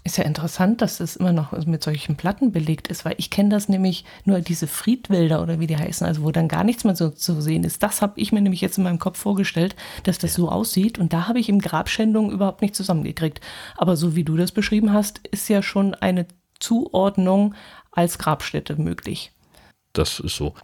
Ist 0.04 0.16
ja 0.16 0.24
interessant, 0.24 0.80
dass 0.80 0.98
das 0.98 1.16
immer 1.16 1.32
noch 1.32 1.52
mit 1.66 1.82
solchen 1.82 2.16
Platten 2.16 2.52
belegt 2.52 2.88
ist, 2.88 3.04
weil 3.04 3.14
ich 3.18 3.30
kenne 3.30 3.50
das 3.50 3.68
nämlich 3.68 4.04
nur 4.24 4.40
diese 4.40 4.66
Friedwälder 4.66 5.42
oder 5.42 5.60
wie 5.60 5.66
die 5.66 5.76
heißen, 5.76 6.06
also 6.06 6.22
wo 6.22 6.30
dann 6.30 6.48
gar 6.48 6.64
nichts 6.64 6.84
mehr 6.84 6.96
so 6.96 7.10
zu 7.10 7.40
sehen 7.40 7.64
ist. 7.64 7.82
Das 7.82 8.00
habe 8.00 8.18
ich 8.20 8.32
mir 8.32 8.40
nämlich 8.40 8.60
jetzt 8.60 8.78
in 8.78 8.84
meinem 8.84 8.98
Kopf 8.98 9.18
vorgestellt, 9.18 9.76
dass 10.04 10.18
das 10.18 10.32
ja. 10.32 10.36
so 10.36 10.48
aussieht 10.50 10.98
und 10.98 11.12
da 11.12 11.28
habe 11.28 11.40
ich 11.40 11.48
im 11.48 11.58
Grabschändung 11.58 12.30
überhaupt 12.30 12.62
nicht 12.62 12.74
zusammengekriegt. 12.74 13.40
Aber 13.76 13.96
so 13.96 14.16
wie 14.16 14.24
du 14.24 14.36
das 14.36 14.52
beschrieben 14.52 14.92
hast, 14.92 15.26
ist 15.28 15.48
ja 15.48 15.62
schon 15.62 15.94
eine 15.94 16.26
Zuordnung 16.58 17.54
als 17.90 18.18
Grabstätte 18.18 18.76
möglich. 18.76 19.32
Das 19.92 20.20
ist 20.20 20.36
so. 20.36 20.54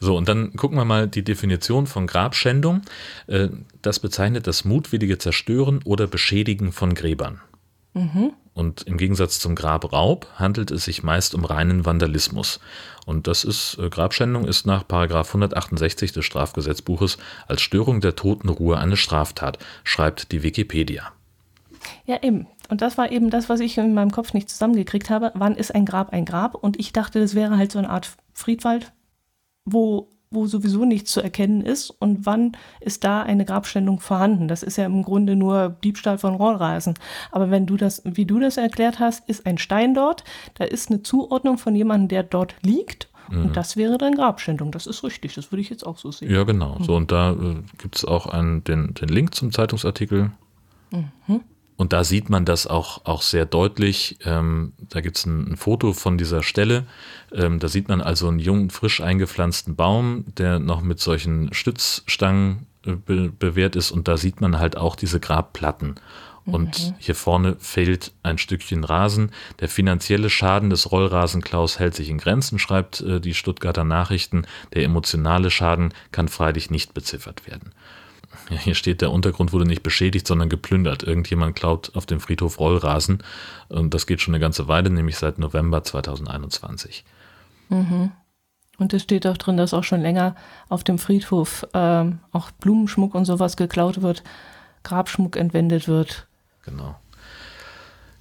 So, 0.00 0.16
und 0.16 0.28
dann 0.28 0.54
gucken 0.54 0.78
wir 0.78 0.84
mal 0.84 1.08
die 1.08 1.24
Definition 1.24 1.86
von 1.86 2.06
Grabschändung. 2.06 2.82
Äh, 3.26 3.48
das 3.82 4.00
bezeichnet 4.00 4.46
das 4.46 4.64
mutwillige 4.64 5.18
Zerstören 5.18 5.80
oder 5.84 6.06
Beschädigen 6.06 6.72
von 6.72 6.94
Gräbern. 6.94 7.40
Mhm. 7.94 8.32
Und 8.54 8.82
im 8.82 8.96
Gegensatz 8.96 9.40
zum 9.40 9.54
Grabraub 9.54 10.28
handelt 10.36 10.70
es 10.70 10.84
sich 10.84 11.02
meist 11.02 11.34
um 11.34 11.44
reinen 11.44 11.84
Vandalismus. 11.84 12.60
Und 13.06 13.26
das 13.26 13.44
ist, 13.44 13.78
äh, 13.78 13.88
Grabschändung 13.88 14.46
ist 14.46 14.66
nach 14.66 14.84
168 14.88 16.12
des 16.12 16.24
Strafgesetzbuches 16.24 17.18
als 17.48 17.62
Störung 17.62 18.00
der 18.00 18.14
Totenruhe 18.14 18.78
eine 18.78 18.96
Straftat, 18.96 19.58
schreibt 19.82 20.30
die 20.30 20.42
Wikipedia. 20.42 21.12
Ja, 22.04 22.22
eben. 22.22 22.46
Und 22.68 22.80
das 22.80 22.96
war 22.96 23.10
eben 23.10 23.30
das, 23.30 23.48
was 23.48 23.60
ich 23.60 23.76
in 23.76 23.94
meinem 23.94 24.10
Kopf 24.10 24.32
nicht 24.32 24.48
zusammengekriegt 24.48 25.10
habe. 25.10 25.32
Wann 25.34 25.56
ist 25.56 25.74
ein 25.74 25.84
Grab 25.84 26.12
ein 26.12 26.24
Grab? 26.24 26.54
Und 26.54 26.78
ich 26.78 26.92
dachte, 26.92 27.20
das 27.20 27.34
wäre 27.34 27.58
halt 27.58 27.72
so 27.72 27.78
eine 27.78 27.90
Art 27.90 28.16
Friedwald, 28.32 28.92
wo 29.64 30.08
wo 30.34 30.46
sowieso 30.46 30.84
nichts 30.84 31.12
zu 31.12 31.20
erkennen 31.20 31.60
ist 31.62 31.90
und 31.90 32.26
wann 32.26 32.52
ist 32.80 33.04
da 33.04 33.22
eine 33.22 33.44
Grabstellung 33.44 34.00
vorhanden. 34.00 34.48
Das 34.48 34.62
ist 34.62 34.76
ja 34.76 34.86
im 34.86 35.02
Grunde 35.02 35.36
nur 35.36 35.76
Diebstahl 35.82 36.18
von 36.18 36.34
Rollrasen. 36.34 36.94
Aber 37.30 37.50
wenn 37.50 37.66
du 37.66 37.76
das, 37.76 38.02
wie 38.04 38.24
du 38.24 38.38
das 38.38 38.56
erklärt 38.56 38.98
hast, 38.98 39.28
ist 39.28 39.46
ein 39.46 39.58
Stein 39.58 39.94
dort, 39.94 40.24
da 40.54 40.64
ist 40.64 40.90
eine 40.90 41.02
Zuordnung 41.02 41.58
von 41.58 41.74
jemandem, 41.74 42.08
der 42.08 42.22
dort 42.22 42.54
liegt 42.62 43.08
und 43.30 43.48
mhm. 43.48 43.52
das 43.52 43.76
wäre 43.76 43.98
dann 43.98 44.14
Grabschändung. 44.14 44.70
Das 44.70 44.86
ist 44.86 45.02
richtig. 45.02 45.34
Das 45.34 45.50
würde 45.50 45.62
ich 45.62 45.70
jetzt 45.70 45.86
auch 45.86 45.98
so 45.98 46.12
sehen. 46.12 46.30
Ja, 46.30 46.44
genau. 46.44 46.76
So, 46.80 46.94
und 46.94 47.10
da 47.10 47.32
äh, 47.32 47.62
gibt 47.78 47.96
es 47.96 48.04
auch 48.04 48.26
einen, 48.26 48.64
den, 48.64 48.94
den 48.94 49.08
Link 49.08 49.34
zum 49.34 49.52
Zeitungsartikel. 49.52 50.30
Mhm. 50.90 51.40
Und 51.76 51.92
da 51.92 52.04
sieht 52.04 52.30
man 52.30 52.44
das 52.44 52.66
auch, 52.66 53.04
auch 53.04 53.22
sehr 53.22 53.46
deutlich. 53.46 54.16
Ähm, 54.24 54.74
da 54.78 55.00
gibt 55.00 55.18
es 55.18 55.26
ein, 55.26 55.52
ein, 55.52 55.56
Foto 55.56 55.92
von 55.92 56.18
dieser 56.18 56.42
Stelle. 56.42 56.86
Ähm, 57.32 57.58
da 57.58 57.68
sieht 57.68 57.88
man 57.88 58.00
also 58.00 58.28
einen 58.28 58.38
jungen, 58.38 58.70
frisch 58.70 59.00
eingepflanzten 59.00 59.74
Baum, 59.74 60.24
der 60.38 60.60
noch 60.60 60.82
mit 60.82 61.00
solchen 61.00 61.52
Stützstangen 61.52 62.66
äh, 62.86 62.92
be 62.92 63.30
bewehrt 63.30 63.74
ist. 63.74 63.90
Und 63.90 64.06
da 64.06 64.16
sieht 64.16 64.40
man 64.40 64.58
halt 64.58 64.76
auch 64.76 64.94
diese 64.94 65.18
Grabplatten. 65.18 65.96
Und 66.46 66.90
mhm. 66.90 66.94
hier 66.98 67.14
vorne 67.14 67.56
fehlt 67.58 68.12
ein 68.22 68.36
Stückchen 68.36 68.84
Rasen. 68.84 69.30
Der 69.60 69.68
finanzielle 69.68 70.28
Schaden 70.28 70.68
des 70.68 70.92
Rollrasenklaus 70.92 71.78
hält 71.78 71.94
sich 71.94 72.10
in 72.10 72.18
Grenzen, 72.18 72.58
schreibt 72.58 73.00
äh, 73.00 73.20
die 73.20 73.34
Stuttgarter 73.34 73.84
Nachrichten. 73.84 74.46
Der 74.74 74.84
emotionale 74.84 75.50
Schaden 75.50 75.94
kann 76.12 76.28
freilich 76.28 76.70
nicht 76.70 76.92
beziffert 76.92 77.46
werden. 77.46 77.72
Ja, 78.50 78.56
hier 78.58 78.74
steht, 78.74 79.00
der 79.00 79.10
Untergrund 79.10 79.52
wurde 79.52 79.66
nicht 79.66 79.82
beschädigt, 79.82 80.26
sondern 80.26 80.48
geplündert. 80.48 81.02
Irgendjemand 81.02 81.56
klaut 81.56 81.92
auf 81.94 82.06
dem 82.06 82.20
Friedhof 82.20 82.58
Rollrasen. 82.58 83.22
Und 83.68 83.94
das 83.94 84.06
geht 84.06 84.20
schon 84.20 84.34
eine 84.34 84.40
ganze 84.40 84.68
Weile, 84.68 84.90
nämlich 84.90 85.16
seit 85.16 85.38
November 85.38 85.82
2021. 85.82 87.04
Mhm. 87.68 88.12
Und 88.78 88.92
es 88.92 89.02
steht 89.02 89.26
auch 89.26 89.36
drin, 89.36 89.56
dass 89.56 89.74
auch 89.74 89.84
schon 89.84 90.00
länger 90.00 90.34
auf 90.68 90.84
dem 90.84 90.98
Friedhof 90.98 91.66
ähm, 91.74 92.18
auch 92.32 92.50
Blumenschmuck 92.50 93.14
und 93.14 93.24
sowas 93.24 93.56
geklaut 93.56 94.02
wird, 94.02 94.24
Grabschmuck 94.82 95.36
entwendet 95.36 95.86
wird. 95.86 96.26
Genau. 96.64 96.96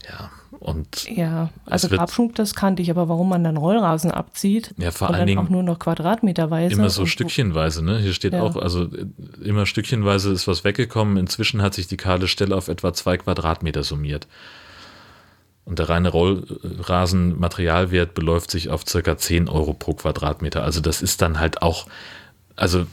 Ja, 0.07 0.29
und. 0.63 1.09
Ja, 1.09 1.49
also 1.65 1.89
Grabschmuck, 1.89 2.35
das 2.35 2.55
kannte 2.55 2.81
ich, 2.81 2.89
aber 2.89 3.09
warum 3.09 3.29
man 3.29 3.43
dann 3.43 3.57
Rollrasen 3.57 4.11
abzieht 4.11 4.73
ja, 4.77 4.91
vor 4.91 5.09
und 5.09 5.15
allen 5.15 5.27
Dingen 5.27 5.39
auch 5.39 5.49
nur 5.49 5.63
noch 5.63 5.79
quadratmeterweise. 5.79 6.73
Immer 6.73 6.89
so 6.89 7.05
stückchenweise, 7.05 7.83
ne? 7.83 7.99
Hier 7.99 8.13
steht 8.13 8.33
Ja. 8.33 8.41
auch, 8.41 8.55
also 8.55 8.83
äh, 8.85 9.05
immer 9.43 9.65
stückchenweise 9.65 10.31
ist 10.31 10.47
was 10.47 10.63
weggekommen. 10.63 11.17
Inzwischen 11.17 11.61
hat 11.61 11.73
sich 11.73 11.87
die 11.87 11.97
kahle 11.97 12.27
Stelle 12.27 12.55
auf 12.55 12.69
etwa 12.69 12.93
zwei 12.93 13.17
Quadratmeter 13.17 13.83
summiert. 13.83 14.27
Und 15.65 15.79
der 15.79 15.89
reine 15.89 16.09
Rollrasenmaterialwert 16.09 18.13
beläuft 18.13 18.51
sich 18.51 18.69
auf 18.69 18.83
circa 18.87 19.17
10 19.17 19.49
Euro 19.49 19.73
pro 19.73 19.93
Quadratmeter. 19.93 20.63
Also 20.63 20.81
das 20.81 21.01
ist 21.01 21.21
dann 21.21 21.39
halt 21.39 21.61
auch, 21.61 21.87
also 22.55 22.85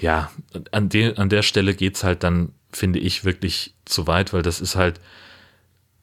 ja, 0.00 0.30
an, 0.70 0.88
de, 0.88 1.16
an 1.16 1.28
der 1.28 1.42
Stelle 1.42 1.74
geht's 1.74 2.04
halt 2.04 2.22
dann, 2.22 2.50
finde 2.70 2.98
ich, 2.98 3.24
wirklich 3.24 3.74
zu 3.84 4.06
weit, 4.06 4.32
weil 4.32 4.42
das 4.42 4.60
ist 4.60 4.76
halt, 4.76 5.00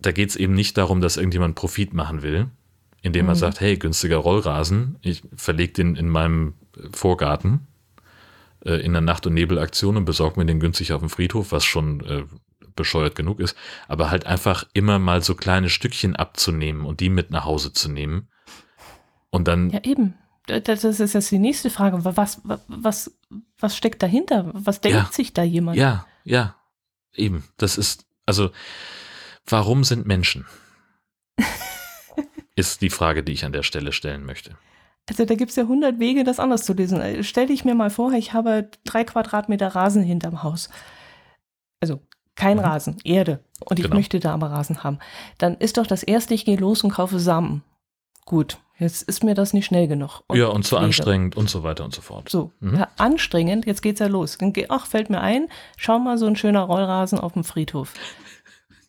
da 0.06 0.12
geht's 0.12 0.36
eben 0.36 0.54
nicht 0.54 0.78
darum, 0.78 1.02
dass 1.02 1.18
irgendjemand 1.18 1.56
Profit 1.56 1.94
machen 1.94 2.22
will, 2.22 2.50
indem 3.02 3.28
er 3.28 3.36
sagt, 3.36 3.60
hey, 3.60 3.78
günstiger 3.78 4.18
Rollrasen, 4.18 4.98
ich 5.02 5.24
verlege 5.36 5.74
den 5.74 5.96
in 5.96 6.08
meinem 6.10 6.54
Vorgarten 6.94 7.68
äh, 8.66 8.76
in 8.84 8.94
der 8.94 9.02
Nacht- 9.02 9.28
und 9.28 9.34
Nebelaktion 9.34 9.98
und 9.98 10.06
besorge 10.06 10.40
mir 10.40 10.46
den 10.46 10.60
günstig 10.60 10.94
auf 10.94 11.02
dem 11.02 11.10
Friedhof, 11.10 11.52
was 11.52 11.66
schon 11.66 12.00
äh, 12.06 12.24
bescheuert 12.76 13.16
genug 13.16 13.40
ist, 13.40 13.56
aber 13.88 14.10
halt 14.10 14.26
einfach 14.26 14.66
immer 14.74 15.00
mal 15.00 15.22
so 15.22 15.36
kleine 15.36 15.70
Stückchen 15.70 16.16
abzunehmen 16.16 16.86
und 16.86 17.00
die 17.02 17.10
mit 17.10 17.30
nach 17.30 17.46
Hause 17.46 17.72
zu 17.74 17.90
nehmen. 17.92 18.28
Und 19.30 19.48
dann, 19.48 19.70
Ja, 19.70 19.82
eben. 19.84 20.16
Das 20.46 20.64
das 20.64 20.84
ist 21.00 21.14
jetzt 21.14 21.32
die 21.32 21.40
nächste 21.40 21.70
Frage. 21.70 22.04
Was, 22.04 22.42
was, 22.68 23.18
was 23.60 23.78
steckt 23.78 24.04
dahinter? 24.04 24.52
Was 24.54 24.82
denkt 24.82 24.98
Ja. 24.98 25.10
sich 25.12 25.34
da 25.34 25.42
jemand? 25.44 25.78
ja, 25.78 26.06
ja, 26.26 26.56
eben, 27.16 27.44
das 27.58 27.78
ist, 27.78 28.06
also, 28.26 28.52
warum 29.48 29.84
sind 29.84 30.06
Menschen? 30.08 30.46
ist 32.56 32.82
die 32.82 32.90
Frage, 32.90 33.24
die 33.24 33.32
ich 33.34 33.46
an 33.46 33.54
der 33.54 33.64
Stelle 33.64 33.92
stellen 33.92 34.26
möchte. 34.26 34.56
Also 35.10 35.26
da 35.26 35.36
gibt 35.36 35.50
es 35.50 35.58
ja 35.58 35.64
hundert 35.66 36.00
Wege, 36.00 36.24
das 36.24 36.40
anders 36.40 36.64
zu 36.64 36.74
lesen. 36.74 37.02
Äh, 37.02 37.24
Stell 37.24 37.48
dich 37.48 37.66
mir 37.66 37.76
mal 37.76 37.90
vor, 37.90 38.14
ich 38.14 38.34
habe 38.34 38.70
drei 38.86 39.04
Quadratmeter 39.04 39.70
Rasen 39.70 40.04
hinterm 40.04 40.44
Haus. 40.44 40.70
Also 41.82 42.00
kein 42.36 42.58
Mhm. 42.58 42.64
Rasen, 42.64 42.98
Erde. 43.04 43.44
Und 43.66 43.80
ich 43.80 43.84
Genau. 43.86 43.96
möchte 43.96 44.20
da 44.20 44.34
aber 44.34 44.48
Rasen 44.52 44.84
haben. 44.84 45.00
Dann 45.38 45.56
ist 45.58 45.78
doch 45.78 45.88
das 45.88 46.04
erste, 46.04 46.34
ich 46.34 46.46
gehe 46.46 46.58
los 46.58 46.84
und 46.84 46.92
kaufe 46.92 47.20
Samen. 47.20 47.64
Gut, 48.26 48.60
jetzt 48.80 49.04
ist 49.04 49.24
mir 49.26 49.36
das 49.36 49.52
nicht 49.52 49.66
schnell 49.66 49.88
genug. 49.90 50.22
ja, 50.34 50.48
und 50.48 50.64
zu 50.64 50.70
Pflege. 50.76 50.86
anstrengend 50.86 51.36
und 51.36 51.50
so 51.50 51.64
weiter 51.64 51.84
und 51.84 51.94
so 51.94 52.02
fort. 52.02 52.30
So, 52.30 52.54
Mhm. 52.62 52.78
ja, 52.78 52.88
anstrengend, 52.98 53.66
jetzt 53.66 53.82
geht's 53.82 54.00
ja 54.00 54.08
los. 54.08 54.38
Ach, 54.70 54.86
fällt 54.86 55.10
mir 55.10 55.20
ein, 55.20 55.50
schau 55.76 56.00
mal, 56.00 56.18
so 56.18 56.26
ein 56.28 56.38
schöner 56.38 56.62
Rollrasen 56.62 57.20
auf 57.20 57.34
dem 57.34 57.44
Friedhof. 57.44 57.94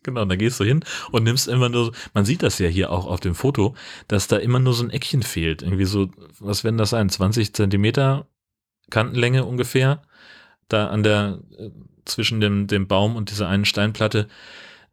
Genau, 0.05 0.24
dann 0.24 0.38
gehst 0.38 0.61
du 0.61 0.64
hin 0.64 0.84
und 1.11 1.24
nimmst 1.24 1.48
immer 1.48 1.68
nur, 1.68 1.92
man 2.12 2.24
sieht 2.24 2.42
das 2.42 2.59
ja 2.59 2.68
hier 2.68 2.92
auch 2.92 3.07
auf 3.07 3.20
dem 3.20 3.34
Foto, 3.34 3.74
dass 4.07 4.28
da 4.28 4.36
immer 4.36 4.61
nur 4.61 4.74
so 4.74 4.84
ein 4.84 4.90
Eckchen 4.90 5.22
fehlt. 5.22 5.62
Irgendwie 5.62 5.86
so, 5.86 6.11
was 6.38 6.62
werden 6.62 6.78
das 6.78 6.90
sein? 6.90 7.09
20 7.09 7.55
Zentimeter 7.55 8.28
Kantenlänge 8.90 9.44
ungefähr. 9.44 10.02
Da 10.68 10.88
an 10.88 11.02
der, 11.02 11.40
äh, 11.59 11.70
zwischen 12.05 12.40
dem, 12.40 12.66
dem 12.66 12.86
Baum 12.86 13.16
und 13.16 13.30
dieser 13.30 13.48
einen 13.48 13.64
Steinplatte. 13.64 14.28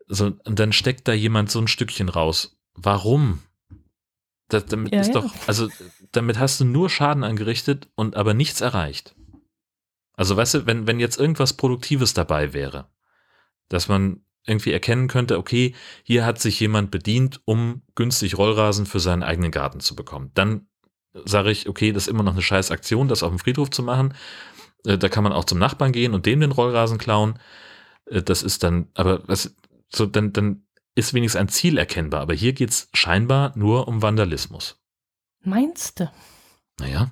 So, 0.08 0.34
und 0.46 0.60
dann 0.60 0.74
steckt 0.74 1.08
da 1.08 1.14
jemand 1.14 1.52
so 1.52 1.60
ein 1.60 1.68
Stückchen 1.68 2.10
raus. 2.10 2.58
Warum? 2.74 3.42
Das, 4.48 4.66
damit 4.66 4.94
Ja, 4.94 5.02
ist 5.02 5.08
ja. 5.08 5.14
doch, 5.14 5.34
also 5.48 5.70
damit 6.12 6.40
hast 6.40 6.60
du 6.60 6.66
nur 6.66 6.90
Schaden 6.90 7.24
angerichtet 7.24 7.90
und 7.96 8.16
aber 8.16 8.34
nichts 8.34 8.62
erreicht. 8.62 9.16
Also 10.14 10.36
weißt 10.38 10.54
du, 10.54 10.66
wenn, 10.66 10.88
wenn 10.88 11.00
jetzt 11.00 11.18
irgendwas 11.20 11.54
Produktives 11.54 12.14
dabei 12.14 12.54
wäre, 12.54 12.90
dass 13.70 13.88
man 13.88 14.22
irgendwie 14.46 14.72
erkennen 14.72 15.08
könnte, 15.08 15.38
okay, 15.38 15.76
hier 16.04 16.26
hat 16.26 16.40
sich 16.40 16.60
jemand 16.60 16.92
bedient, 16.92 17.42
um 17.46 17.84
günstig 17.96 18.38
Rollrasen 18.38 18.86
für 18.86 19.00
seinen 19.00 19.24
eigenen 19.24 19.52
Garten 19.52 19.80
zu 19.80 19.96
bekommen. 19.96 20.32
Dann 20.34 20.68
sage 21.14 21.52
ich, 21.52 21.68
okay, 21.70 21.92
das 21.92 22.04
ist 22.04 22.10
immer 22.10 22.24
noch 22.24 22.34
eine 22.34 22.42
scheiß 22.42 22.72
Aktion, 22.72 23.08
das 23.08 23.24
auf 23.24 23.30
dem 23.30 23.40
Friedhof 23.40 23.70
zu 23.70 23.84
machen. 23.84 24.14
Äh, 24.86 24.98
Da 24.98 25.10
kann 25.10 25.24
man 25.24 25.34
auch 25.34 25.46
zum 25.46 25.60
Nachbarn 25.60 25.92
gehen 25.92 26.14
und 26.14 26.26
dem 26.26 26.40
den 26.40 26.52
Rollrasen 26.52 26.98
klauen. 26.98 27.38
Äh, 28.06 28.24
Das 28.24 28.44
ist 28.44 28.64
dann, 28.64 28.88
aber 28.96 29.22
was, 29.28 29.56
so, 29.90 30.06
dann, 30.06 30.34
dann 30.34 30.66
ist 30.96 31.14
wenigstens 31.14 31.40
ein 31.40 31.50
Ziel 31.50 31.78
erkennbar. 31.78 32.22
Aber 32.22 32.34
hier 32.34 32.54
geht's 32.54 32.90
scheinbar 32.94 33.52
nur 33.56 33.88
um 33.88 34.02
Vandalismus. 34.02 34.82
Meinst 35.44 36.00
du? 36.00 36.12
Naja, 36.80 37.12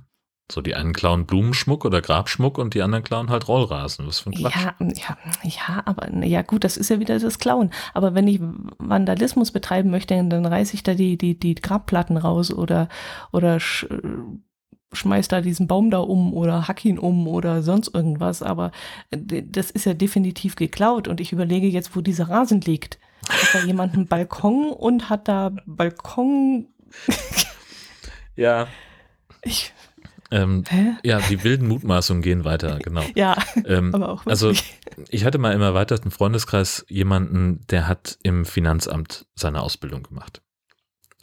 so 0.52 0.62
die 0.62 0.76
einen 0.76 0.94
klauen 0.94 1.26
Blumenschmuck 1.26 1.86
oder 1.86 2.02
Grabschmuck 2.02 2.58
und 2.58 2.74
die 2.74 2.82
anderen 2.82 3.04
klauen 3.04 3.30
halt 3.30 3.48
Rollrasen. 3.48 4.08
Was 4.08 4.20
für 4.20 4.32
ein 4.32 4.36
Quatsch. 4.36 4.56
Ja, 4.56 4.76
ja, 4.80 5.18
ja, 5.44 5.84
aber 5.86 6.14
ja 6.26 6.42
gut, 6.42 6.64
das 6.64 6.78
ist 6.78 6.90
ja 6.90 7.00
wieder 7.00 7.20
das 7.20 7.40
Klauen. 7.40 7.72
Aber 7.94 8.16
wenn 8.16 8.28
ich 8.28 8.40
Vandalismus 8.78 9.52
betreiben 9.52 9.92
möchte, 9.92 10.16
dann 10.16 10.46
reiße 10.46 10.74
ich 10.74 10.84
da 10.84 10.94
die, 10.94 11.18
die, 11.18 11.40
die 11.40 11.56
Grabplatten 11.56 12.18
raus 12.18 12.52
oder, 12.52 12.90
oder 13.32 13.60
sch, 13.60 13.88
schmeiß 14.94 15.28
da 15.28 15.42
diesen 15.42 15.68
Baum 15.68 15.92
da 15.92 16.00
um 16.00 16.34
oder 16.34 16.68
hack 16.68 16.84
ihn 16.84 16.98
um 16.98 17.28
oder 17.28 17.62
sonst 17.62 17.94
irgendwas. 17.94 18.42
Aber 18.42 18.72
äh, 19.12 19.44
das 19.44 19.70
ist 19.72 19.86
ja 19.86 19.94
definitiv 19.94 20.56
geklaut 20.56 21.08
und 21.08 21.22
ich 21.22 21.32
überlege 21.32 21.68
jetzt, 21.68 21.96
wo 21.96 22.02
dieser 22.02 22.30
Rasen 22.30 22.62
liegt. 22.62 23.00
Hat 23.30 23.54
da 23.54 23.68
jemand 23.68 23.94
einen 23.94 24.08
Balkon 24.08 24.72
und 24.72 25.10
hat 25.10 25.28
da 25.28 25.52
Balkon. 25.66 26.68
Ja. 28.36 28.68
Ich, 29.44 29.74
Ähm, 30.32 30.64
ja, 31.04 31.20
die 31.22 31.44
wilden 31.44 31.68
Mutmaßungen 31.68 32.22
gehen 32.22 32.46
weiter, 32.46 32.78
genau. 32.84 33.04
Ja, 33.16 33.38
Ähm, 33.66 33.94
aber 33.96 34.10
auch 34.10 34.26
also 34.26 34.50
wirklich. 34.50 34.78
ich 35.10 35.26
hatte 35.26 35.38
mal 35.38 35.54
im 35.54 35.62
erweiterten 35.62 36.12
Freundeskreis 36.12 36.86
jemanden, 36.88 37.66
der 37.68 37.88
hat 37.88 38.20
im 38.24 38.46
Finanzamt 38.46 39.26
seine 39.36 39.62
Ausbildung 39.62 40.04
gemacht. 40.04 40.42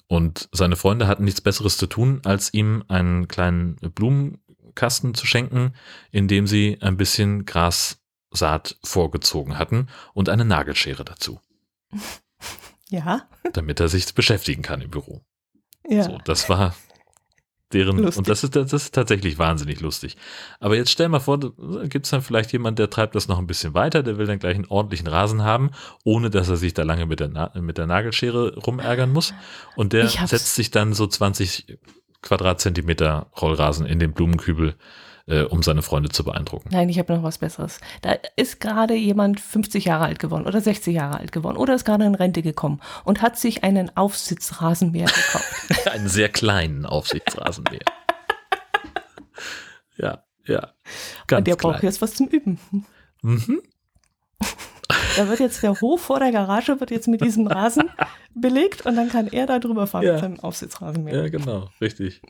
Und 0.09 0.49
seine 0.53 0.77
Freunde 0.77 1.09
hatten 1.09 1.25
nichts 1.25 1.41
Besseres 1.41 1.77
zu 1.77 1.87
tun, 1.87 2.21
als 2.25 2.55
ihm 2.55 2.85
einen 2.89 3.27
kleinen 3.27 3.77
Blumenkasten 3.77 5.15
zu 5.15 5.27
schenken, 5.27 5.75
in 6.13 6.29
dem 6.29 6.47
sie 6.47 6.79
ein 6.81 6.97
bisschen 6.97 7.45
Grassaat 7.45 8.79
vorgezogen 8.85 9.59
hatten 9.59 9.89
und 10.15 10.29
eine 10.29 10.45
Nagelschere 10.45 11.05
dazu, 11.05 11.41
ja, 12.89 13.29
damit 13.53 13.81
er 13.81 13.89
sich 13.89 14.15
beschäftigen 14.15 14.63
kann 14.63 14.81
im 14.81 14.91
Büro. 14.91 15.23
ja. 15.89 16.05
So, 16.05 16.19
das 16.25 16.49
war 16.49 16.75
deren, 17.73 17.99
Lustig. 17.99 18.19
und 18.19 18.29
das 18.29 18.45
ist, 18.45 18.55
das 18.55 18.73
ist 18.73 18.95
tatsächlich 18.95 19.39
wahnsinnig 19.39 19.81
lustig. 19.81 20.17
Aber 20.61 20.77
jetzt 20.77 20.91
stell 20.91 21.09
mal 21.09 21.21
vor, 21.21 21.41
gibt 21.89 22.07
es 22.07 22.11
dann 22.11 22.23
vielleicht 22.23 22.53
jemand, 22.53 22.79
der 22.79 22.91
treibt 22.91 23.15
das 23.15 23.27
noch 23.27 23.39
ein 23.39 23.47
bisschen 23.47 23.75
weiter, 23.75 24.03
der 24.03 24.19
will 24.19 24.27
dann 24.27 24.39
gleich 24.39 24.55
einen 24.55 24.67
ordentlichen 24.67 25.09
Rasen 25.09 25.43
haben, 25.43 25.71
ohne 26.05 26.31
dass 26.31 26.49
er 26.49 26.57
sich 26.57 26.75
da 26.75 26.85
lange 26.85 27.07
mit 27.07 27.21
der, 27.21 27.29
Na 27.29 27.51
mit 27.61 27.79
der 27.79 27.87
Nagelschere 27.87 28.55
rumärgern 28.55 29.13
muss. 29.13 29.35
Und 29.75 29.93
der 29.93 30.09
setzt 30.09 30.55
sich 30.55 30.71
dann 30.71 30.93
so 30.93 31.07
20 31.07 31.79
Quadratzentimeter 32.23 33.31
Rollrasen 33.41 33.87
in 33.87 33.99
den 33.99 34.13
Blumenkübel, 34.13 34.75
äh, 35.27 35.43
um 35.43 35.63
seine 35.63 35.83
Freunde 35.83 36.09
zu 36.09 36.25
beeindrucken. 36.25 36.69
Nein, 36.73 36.89
ich 36.89 36.99
habe 36.99 37.13
noch 37.15 37.23
was 37.23 37.39
Besseres. 37.39 37.81
Da 38.03 38.17
ist 38.37 38.61
gerade 38.61 38.95
jemand 38.95 39.41
50 39.41 39.85
Jahre 39.85 40.05
alt 40.05 40.19
geworden 40.19 40.47
oder 40.47 40.61
60 40.61 40.95
Jahre 40.95 41.19
alt 41.19 41.33
geworden 41.33 41.57
oder 41.57 41.75
ist 41.75 41.85
gerade 41.85 42.05
in 42.05 42.15
Rente 42.15 42.43
gekommen 42.43 42.81
und 43.05 43.23
hat 43.23 43.39
sich 43.39 43.65
einen 43.65 43.97
Aufsitzrasenmäher 43.97 45.07
gekauft. 45.07 45.87
Einen 45.91 46.09
sehr 46.09 46.29
kleinen 46.29 46.87
Aufsichtsrasenmäher. 46.87 47.81
ja, 49.97 50.23
ja. 50.47 50.73
Ganz 51.27 51.41
und 51.41 51.47
der 51.49 51.57
braucht 51.57 51.79
klein. 51.81 51.91
jetzt 51.91 52.03
was 52.03 52.15
zum 52.15 52.29
Üben. 52.29 52.59
Mhm. 53.23 53.63
Da 55.17 55.29
wird 55.29 55.41
jetzt 55.41 55.63
der 55.63 55.81
Hof 55.81 56.03
vor 56.03 56.21
der 56.21 56.31
Garage 56.31 56.79
wird 56.79 56.91
jetzt 56.91 57.09
mit 57.09 57.23
diesem 57.23 57.47
Rasen 57.47 57.91
belegt 58.35 58.85
und 58.87 58.97
dann 58.97 59.09
kann 59.09 59.27
er 59.29 59.47
da 59.47 59.59
drüber 59.59 59.87
fahren 59.87 60.05
Ja. 60.05 60.13
mit 60.13 60.21
seinem 60.21 60.41
Aufsitzrasenmäher. 60.41 61.23
Ja, 61.25 61.29
genau, 61.31 61.71
richtig. 61.81 62.21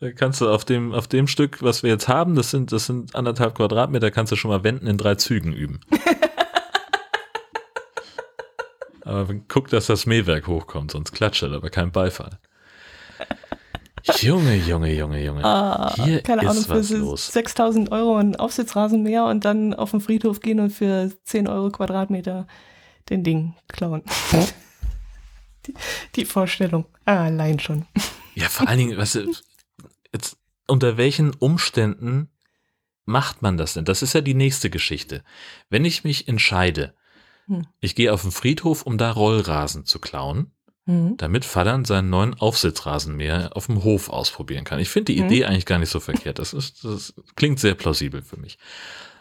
Da 0.00 0.10
kannst 0.12 0.40
du 0.40 0.50
auf 0.50 0.64
dem, 0.64 0.92
auf 0.92 1.06
dem 1.06 1.28
Stück, 1.28 1.62
was 1.62 1.82
wir 1.82 1.90
jetzt 1.90 2.08
haben, 2.08 2.34
das 2.34 2.50
sind, 2.50 2.72
das 2.72 2.86
sind 2.86 3.14
anderthalb 3.14 3.54
Quadratmeter, 3.54 4.10
kannst 4.10 4.32
du 4.32 4.36
schon 4.36 4.50
mal 4.50 4.64
Wenden 4.64 4.86
in 4.86 4.98
drei 4.98 5.14
Zügen 5.14 5.52
üben. 5.52 5.80
aber 9.02 9.34
guck, 9.48 9.68
dass 9.68 9.86
das 9.86 10.06
Mähwerk 10.06 10.46
hochkommt, 10.46 10.90
sonst 10.90 11.12
klatscht 11.12 11.42
er, 11.42 11.52
aber 11.52 11.70
kein 11.70 11.92
Beifall. 11.92 12.38
Junge, 14.18 14.56
Junge, 14.56 14.92
Junge, 14.92 15.24
Junge. 15.24 15.44
Ah, 15.44 15.94
Hier 15.96 16.22
keine 16.22 16.42
ist 16.42 16.50
Ahnung, 16.50 16.64
für 16.64 16.74
was 16.74 16.90
los. 16.90 17.28
6000 17.28 17.90
Euro 17.90 18.16
ein 18.16 18.36
Aufsitzrasenmäher 18.36 19.24
und 19.24 19.46
dann 19.46 19.72
auf 19.72 19.92
den 19.92 20.00
Friedhof 20.00 20.40
gehen 20.40 20.60
und 20.60 20.70
für 20.70 21.10
10 21.24 21.48
Euro 21.48 21.70
Quadratmeter 21.70 22.46
den 23.08 23.24
Ding 23.24 23.54
klauen. 23.68 24.02
die, 25.66 25.74
die 26.16 26.24
Vorstellung, 26.26 26.84
allein 27.06 27.58
schon. 27.60 27.86
Ja, 28.34 28.48
vor 28.48 28.68
allen 28.68 28.78
Dingen, 28.78 28.98
weißt 28.98 29.14
du, 29.14 29.32
jetzt, 30.14 30.38
unter 30.66 30.96
welchen 30.96 31.34
Umständen 31.34 32.30
macht 33.04 33.42
man 33.42 33.58
das 33.58 33.74
denn? 33.74 33.84
Das 33.84 34.00
ist 34.00 34.14
ja 34.14 34.22
die 34.22 34.34
nächste 34.34 34.70
Geschichte. 34.70 35.22
Wenn 35.68 35.84
ich 35.84 36.04
mich 36.04 36.26
entscheide, 36.26 36.94
hm. 37.46 37.66
ich 37.80 37.94
gehe 37.94 38.12
auf 38.12 38.22
den 38.22 38.32
Friedhof, 38.32 38.82
um 38.82 38.96
da 38.96 39.10
Rollrasen 39.10 39.84
zu 39.84 39.98
klauen, 39.98 40.52
hm. 40.86 41.16
damit 41.18 41.44
Vater 41.44 41.84
seinen 41.84 42.08
neuen 42.08 42.34
Aufsitzrasenmäher 42.34 43.54
auf 43.54 43.66
dem 43.66 43.84
Hof 43.84 44.08
ausprobieren 44.08 44.64
kann. 44.64 44.78
Ich 44.78 44.88
finde 44.88 45.12
die 45.12 45.20
hm. 45.20 45.26
Idee 45.26 45.44
eigentlich 45.44 45.66
gar 45.66 45.78
nicht 45.78 45.90
so 45.90 46.00
verkehrt. 46.00 46.38
Das, 46.38 46.54
ist, 46.54 46.84
das 46.84 47.14
klingt 47.36 47.60
sehr 47.60 47.74
plausibel 47.74 48.22
für 48.22 48.38
mich. 48.38 48.58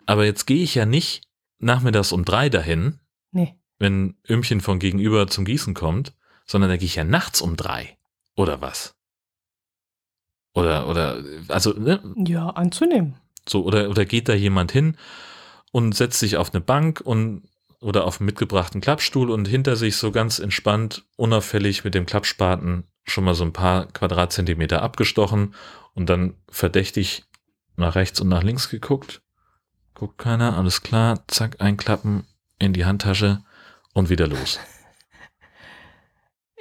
Aber 0.06 0.26
jetzt 0.26 0.46
gehe 0.46 0.64
ich 0.64 0.76
ja 0.76 0.86
nicht 0.86 1.28
nachmittags 1.60 2.12
um 2.12 2.26
drei 2.26 2.50
dahin, 2.50 3.00
nee. 3.32 3.56
wenn 3.80 4.16
Ömchen 4.30 4.62
von 4.62 4.80
gegenüber 4.80 5.28
zum 5.28 5.46
Gießen 5.46 5.74
kommt, 5.74 6.14
sondern 6.46 6.70
da 6.70 6.78
gehe 6.78 6.86
ich 6.86 6.96
ja 6.96 7.04
nachts 7.04 7.42
um 7.42 7.56
drei. 7.56 7.98
Oder 8.36 8.62
was? 8.62 8.93
Oder, 10.54 10.88
oder, 10.88 11.24
also, 11.48 11.72
ne? 11.72 12.00
Ja, 12.28 12.50
anzunehmen. 12.50 13.16
So, 13.48 13.64
oder, 13.64 13.90
oder 13.90 14.06
geht 14.06 14.30
da 14.30 14.34
jemand 14.34 14.72
hin 14.72 14.98
und 15.72 15.96
setzt 15.96 16.20
sich 16.20 16.38
auf 16.38 16.54
eine 16.54 16.62
Bank 16.62 17.02
und 17.04 17.44
oder 17.84 18.06
auf 18.06 18.22
einen 18.22 18.28
mitgebrachten 18.28 18.80
Klappstuhl 18.80 19.30
und 19.30 19.46
hinter 19.46 19.76
sich 19.76 19.98
so 19.98 20.12
ganz 20.12 20.40
entspannt, 20.40 21.04
unauffällig 21.18 21.84
mit 21.84 21.94
dem 21.94 22.06
Klappspaten 22.06 22.86
schon 23.04 23.26
mal 23.26 23.36
so 23.36 23.44
ein 23.44 23.52
paar 23.52 23.88
Quadratzentimeter 23.88 24.82
abgestochen 24.82 25.54
und 25.94 26.10
dann 26.10 26.36
verdächtig 26.50 27.26
nach 27.76 27.96
rechts 27.96 28.22
und 28.22 28.30
nach 28.30 28.44
links 28.44 28.70
geguckt. 28.70 29.22
Guckt 29.96 30.18
keiner, 30.18 30.58
alles 30.58 30.82
klar, 30.82 31.26
zack, 31.28 31.58
einklappen 31.60 32.26
in 32.58 32.72
die 32.72 32.86
Handtasche 32.86 33.44
und 33.94 34.10
wieder 34.10 34.28
los. 34.28 34.60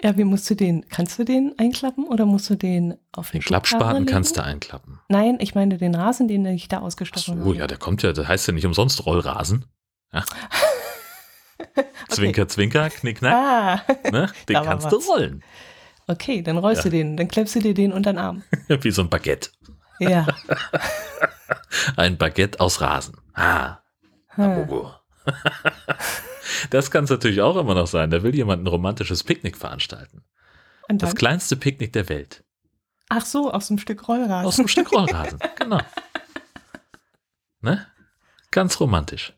Ja, 0.03 0.17
wie 0.17 0.25
musst 0.25 0.51
du 0.51 0.57
den, 0.57 0.85
kannst 0.89 1.19
du 1.19 1.25
den 1.25 1.55
einklappen 1.59 2.07
oder 2.07 2.27
musst 2.27 2.51
du 2.51 2.57
den 2.57 2.97
auf 3.13 3.31
den, 3.31 3.41
den 3.41 3.47
Klappspaten 3.47 4.05
kannst 4.07 4.37
du 4.37 4.43
einklappen. 4.43 4.99
Nein, 5.09 5.39
ich 5.41 5.55
meine 5.55 5.79
den 5.79 5.95
Rasen, 5.95 6.27
den 6.27 6.45
ich 6.47 6.67
da 6.69 6.81
ausgestochen 6.81 7.39
habe. 7.39 7.49
Oh 7.49 7.53
ja, 7.53 7.69
der 7.69 7.79
kommt 7.79 8.03
ja, 8.03 8.13
der 8.13 8.27
heißt 8.27 8.49
ja 8.49 8.53
nicht 8.53 8.67
umsonst 8.67 9.07
Rollrasen. 9.07 9.67
Ja. 10.13 10.25
Zwinker, 12.09 12.49
zwinker, 12.49 12.91
knickknack. 12.91 13.33
Ah, 13.33 13.83
ne? 14.11 14.31
Den 14.49 14.63
kannst 14.63 14.91
du 14.91 14.97
rollen. 14.97 15.43
Okay, 16.09 16.43
dann 16.43 16.59
rollst 16.59 16.85
ja. 16.85 16.91
du 16.91 16.97
den, 16.97 17.17
dann 17.17 17.29
klemmst 17.29 17.55
du 17.55 17.61
dir 17.61 17.73
den 17.73 17.93
unter 17.93 18.13
den 18.13 18.19
Arm. 18.19 18.43
Wie 18.69 18.91
so 18.91 19.03
ein 19.03 19.09
Baguette. 19.09 19.51
Ja. 20.01 20.27
ein 21.97 22.19
Baguette 22.19 22.61
aus 22.61 22.81
Rasen. 22.81 23.17
Ah. 23.35 23.79
Hm. 24.31 24.69
Das 26.71 26.91
kann 26.91 27.05
es 27.05 27.11
natürlich 27.11 27.41
auch 27.41 27.57
immer 27.57 27.75
noch 27.75 27.87
sein. 27.87 28.11
Da 28.11 28.23
will 28.23 28.35
jemand 28.35 28.63
ein 28.63 28.67
romantisches 28.67 29.25
Picknick 29.25 29.57
veranstalten. 29.57 30.23
Das 30.89 31.15
kleinste 31.15 31.57
Picknick 31.57 31.93
der 31.93 32.09
Welt. 32.09 32.45
Ach 33.09 33.25
so, 33.25 33.51
aus 33.51 33.71
einem 33.71 33.79
Stück 33.79 34.07
Rollrasen. 34.09 34.47
Aus 34.47 34.59
einem 34.59 34.69
Stück 34.69 34.93
Rollrasen, 34.93 35.39
genau. 35.59 35.81
Ne? 37.61 37.87
Ganz 38.51 38.81
romantisch. 38.81 39.35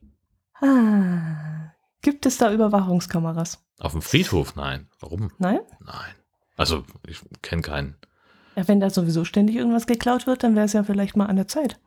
Ah. 0.61 1.73
Gibt 2.03 2.27
es 2.27 2.39
da 2.39 2.53
Überwachungskameras? 2.53 3.65
Auf 3.79 3.93
dem 3.93 4.03
Friedhof? 4.03 4.57
Nein. 4.57 4.89
Warum? 5.01 5.31
Nein? 5.39 5.61
Nein. 5.81 6.15
Also, 6.57 6.85
ich 7.07 7.21
kenne 7.43 7.63
keinen. 7.63 7.97
Ja, 8.57 8.69
wenn 8.69 8.81
da 8.81 8.91
sowieso 8.91 9.25
ständig 9.25 9.57
irgendwas 9.57 9.87
geklaut 9.87 10.27
wird, 10.27 10.43
dann 10.43 10.55
wäre 10.55 10.67
es 10.67 10.73
ja 10.73 10.85
vielleicht 10.85 11.17
mal 11.17 11.27
an 11.27 11.37
der 11.37 11.49
Zeit. 11.49 11.81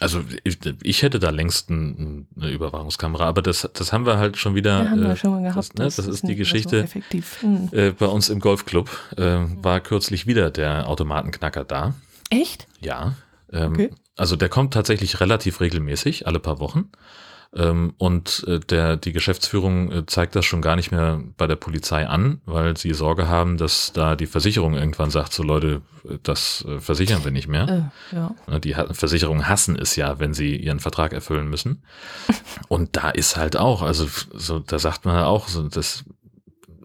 Also 0.00 0.22
ich, 0.44 0.58
ich, 0.82 1.02
hätte 1.02 1.18
da 1.18 1.30
längst 1.30 1.70
ein, 1.70 2.26
eine 2.36 2.50
Überwachungskamera, 2.50 3.24
aber 3.24 3.42
das, 3.42 3.68
das 3.72 3.92
haben 3.92 4.06
wir 4.06 4.18
halt 4.18 4.36
schon 4.36 4.54
wieder. 4.54 4.84
Ja, 4.84 4.90
haben 4.90 5.02
wir 5.02 5.10
äh, 5.10 5.16
schon 5.16 5.30
mal 5.30 5.42
gehabt. 5.42 5.56
Das, 5.56 5.74
ne, 5.74 5.84
das, 5.84 5.96
das 5.96 6.06
ist, 6.06 6.14
ist 6.16 6.28
die 6.28 6.36
Geschichte. 6.36 6.86
So 6.86 7.46
hm. 7.46 7.68
äh, 7.72 7.90
bei 7.90 8.06
uns 8.06 8.28
im 8.28 8.40
Golfclub 8.40 8.90
äh, 9.16 9.38
war 9.62 9.80
kürzlich 9.80 10.26
wieder 10.26 10.50
der 10.50 10.88
Automatenknacker 10.88 11.64
da. 11.64 11.94
Echt? 12.30 12.66
Ja. 12.80 13.14
Ähm, 13.52 13.72
okay. 13.72 13.90
Also 14.16 14.36
der 14.36 14.48
kommt 14.48 14.74
tatsächlich 14.74 15.20
relativ 15.20 15.60
regelmäßig, 15.60 16.26
alle 16.26 16.38
paar 16.38 16.58
Wochen. 16.60 16.90
Ähm, 17.54 17.92
und 17.98 18.44
äh, 18.48 18.60
der, 18.60 18.96
die 18.96 19.12
Geschäftsführung 19.12 19.92
äh, 19.92 20.06
zeigt 20.06 20.34
das 20.34 20.46
schon 20.46 20.62
gar 20.62 20.74
nicht 20.74 20.90
mehr 20.90 21.22
bei 21.36 21.46
der 21.46 21.56
Polizei 21.56 22.06
an, 22.06 22.40
weil 22.46 22.78
sie 22.78 22.94
Sorge 22.94 23.28
haben, 23.28 23.58
dass 23.58 23.92
da 23.92 24.16
die 24.16 24.26
Versicherung 24.26 24.72
irgendwann 24.72 25.10
sagt, 25.10 25.34
so 25.34 25.42
Leute, 25.42 25.82
äh, 26.08 26.16
das 26.22 26.64
versichern 26.78 27.24
wir 27.24 27.30
nicht 27.30 27.48
mehr. 27.48 27.92
Äh, 28.10 28.16
ja. 28.16 28.58
Die 28.58 28.74
Versicherungen 28.92 29.48
hassen 29.48 29.76
es 29.76 29.96
ja, 29.96 30.18
wenn 30.18 30.32
sie 30.32 30.56
ihren 30.56 30.80
Vertrag 30.80 31.12
erfüllen 31.12 31.48
müssen. 31.48 31.82
Und 32.68 32.96
da 32.96 33.10
ist 33.10 33.36
halt 33.36 33.58
auch, 33.58 33.82
also 33.82 34.06
so, 34.32 34.58
da 34.58 34.78
sagt 34.78 35.04
man 35.04 35.22
auch, 35.22 35.48
so, 35.48 35.68
das, 35.68 36.04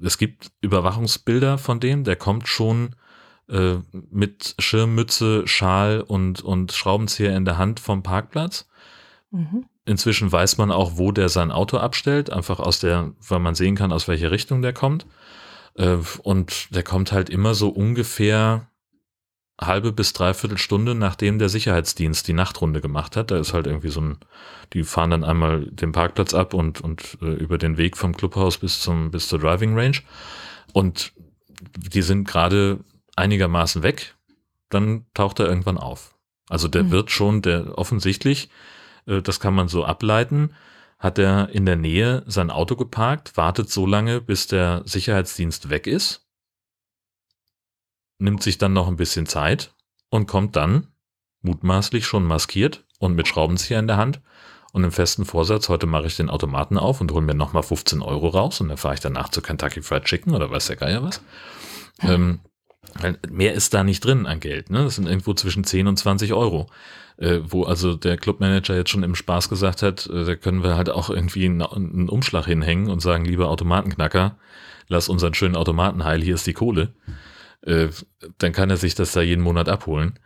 es 0.01 0.17
gibt 0.17 0.51
Überwachungsbilder 0.59 1.57
von 1.57 1.79
dem, 1.79 2.03
der 2.03 2.17
kommt 2.17 2.49
schon 2.49 2.93
äh, 3.47 3.75
mit 3.91 4.53
Schirmmütze, 4.59 5.47
Schal 5.47 6.01
und, 6.01 6.41
und 6.41 6.73
Schraubenzieher 6.73 7.37
in 7.37 7.45
der 7.45 7.57
Hand 7.57 7.79
vom 7.79 8.03
Parkplatz. 8.03 8.67
Mhm. 9.31 9.63
Inzwischen 9.87 10.29
weiß 10.29 10.57
man 10.57 10.69
auch, 10.69 10.97
wo 10.97 11.13
der 11.13 11.29
sein 11.29 11.49
Auto 11.49 11.77
abstellt, 11.77 12.29
einfach 12.29 12.59
aus 12.59 12.79
der, 12.79 13.13
weil 13.25 13.39
man 13.39 13.55
sehen 13.55 13.75
kann, 13.75 13.93
aus 13.93 14.09
welcher 14.09 14.31
Richtung 14.31 14.61
der 14.61 14.73
kommt. 14.73 15.05
Äh, 15.75 15.97
und 16.23 16.75
der 16.75 16.83
kommt 16.83 17.13
halt 17.13 17.29
immer 17.29 17.55
so 17.55 17.69
ungefähr 17.69 18.67
halbe 19.59 19.93
bis 19.93 20.11
dreiviertel 20.11 20.57
Stunde, 20.57 20.93
nachdem 20.93 21.39
der 21.39 21.47
Sicherheitsdienst 21.47 22.27
die 22.27 22.33
Nachtrunde 22.33 22.81
gemacht 22.81 23.15
hat. 23.15 23.31
Da 23.31 23.39
ist 23.39 23.53
halt 23.53 23.65
irgendwie 23.65 23.87
so 23.87 24.01
ein, 24.01 24.17
die 24.73 24.83
fahren 24.83 25.11
dann 25.11 25.23
einmal 25.23 25.65
den 25.67 25.93
Parkplatz 25.93 26.33
ab 26.33 26.53
und, 26.53 26.81
und 26.81 27.17
äh, 27.21 27.33
über 27.35 27.57
den 27.57 27.77
Weg 27.77 27.95
vom 27.95 28.15
Clubhaus 28.15 28.57
bis 28.57 28.81
zum, 28.81 29.09
bis 29.09 29.29
zur 29.29 29.39
Driving 29.39 29.73
Range. 29.73 29.99
Und 30.73 31.13
die 31.77 32.01
sind 32.01 32.27
gerade 32.27 32.81
einigermaßen 33.15 33.83
weg. 33.83 34.15
Dann 34.69 35.05
taucht 35.13 35.39
er 35.39 35.47
irgendwann 35.47 35.77
auf. 35.77 36.13
Also 36.49 36.67
der 36.67 36.83
mhm. 36.83 36.91
wird 36.91 37.09
schon, 37.09 37.41
der 37.41 37.77
offensichtlich 37.77 38.49
das 39.07 39.39
kann 39.39 39.55
man 39.55 39.67
so 39.67 39.85
ableiten, 39.85 40.53
hat 40.99 41.17
er 41.17 41.49
in 41.49 41.65
der 41.65 41.75
Nähe 41.75 42.23
sein 42.27 42.49
Auto 42.49 42.75
geparkt, 42.75 43.37
wartet 43.37 43.69
so 43.69 43.85
lange, 43.85 44.21
bis 44.21 44.47
der 44.47 44.81
Sicherheitsdienst 44.85 45.69
weg 45.69 45.87
ist, 45.87 46.27
nimmt 48.19 48.43
sich 48.43 48.57
dann 48.57 48.73
noch 48.73 48.87
ein 48.87 48.97
bisschen 48.97 49.25
Zeit 49.25 49.73
und 50.09 50.27
kommt 50.27 50.55
dann, 50.55 50.87
mutmaßlich 51.41 52.05
schon 52.05 52.25
maskiert 52.25 52.83
und 52.99 53.15
mit 53.15 53.27
Schraubenzieher 53.27 53.79
in 53.79 53.87
der 53.87 53.97
Hand 53.97 54.21
und 54.73 54.83
im 54.83 54.91
festen 54.91 55.25
Vorsatz, 55.25 55.69
heute 55.69 55.85
mache 55.85 56.07
ich 56.07 56.17
den 56.17 56.29
Automaten 56.29 56.77
auf 56.77 56.99
und 56.99 57.11
hole 57.11 57.25
mir 57.25 57.35
nochmal 57.35 57.63
15 57.63 58.01
Euro 58.01 58.27
raus 58.27 58.59
und 58.59 58.69
dann 58.69 58.77
fahre 58.77 58.95
ich 58.95 58.99
danach 58.99 59.29
zu 59.29 59.41
Kentucky 59.41 59.81
Fried 59.81 60.03
Chicken 60.03 60.33
oder 60.33 60.49
weiß 60.49 60.67
der 60.67 60.75
Geier 60.75 61.03
was. 61.03 61.21
Ähm, 62.01 62.39
mehr 63.29 63.53
ist 63.53 63.73
da 63.73 63.83
nicht 63.83 64.03
drin 64.03 64.25
an 64.25 64.39
Geld. 64.39 64.69
Ne? 64.69 64.83
Das 64.83 64.95
sind 64.95 65.07
irgendwo 65.07 65.33
zwischen 65.33 65.63
10 65.63 65.87
und 65.87 65.97
20 65.97 66.33
Euro 66.33 66.67
äh, 67.17 67.39
wo 67.43 67.63
also 67.63 67.95
der 67.95 68.17
Clubmanager 68.17 68.75
jetzt 68.75 68.89
schon 68.89 69.03
im 69.03 69.15
Spaß 69.15 69.49
gesagt 69.49 69.81
hat, 69.81 70.07
äh, 70.07 70.25
da 70.25 70.35
können 70.35 70.63
wir 70.63 70.75
halt 70.77 70.89
auch 70.89 71.09
irgendwie 71.09 71.45
einen, 71.45 72.09
Umschlag 72.09 72.45
hinhängen 72.45 72.89
und 72.89 73.01
sagen, 73.01 73.25
lieber 73.25 73.49
Automatenknacker, 73.49 74.37
lass 74.87 75.09
unseren 75.09 75.33
schönen 75.33 75.55
Automaten 75.55 76.03
heil, 76.03 76.21
hier 76.21 76.35
ist 76.35 76.47
die 76.47 76.53
Kohle. 76.53 76.93
Äh, 77.61 77.89
dann 78.37 78.53
kann 78.53 78.69
er 78.69 78.77
sich 78.77 78.95
das 78.95 79.11
da 79.11 79.21
jeden 79.21 79.43
Monat 79.43 79.67
abholen. 79.67 80.19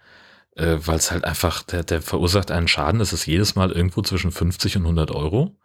Äh, 0.56 0.78
Weil 0.86 0.98
es 0.98 1.12
halt 1.12 1.24
einfach, 1.24 1.64
der, 1.64 1.84
der 1.84 2.02
verursacht 2.02 2.52
einen 2.52 2.68
Schaden, 2.68 3.00
das 3.00 3.14
ist 3.14 3.26
jedes 3.26 3.56
Mal 3.56 3.72
irgendwo 3.72 4.02
zwischen 4.02 4.32
50 4.32 4.78
und 4.78 4.84
100 4.84 5.12
Euro. 5.12 5.56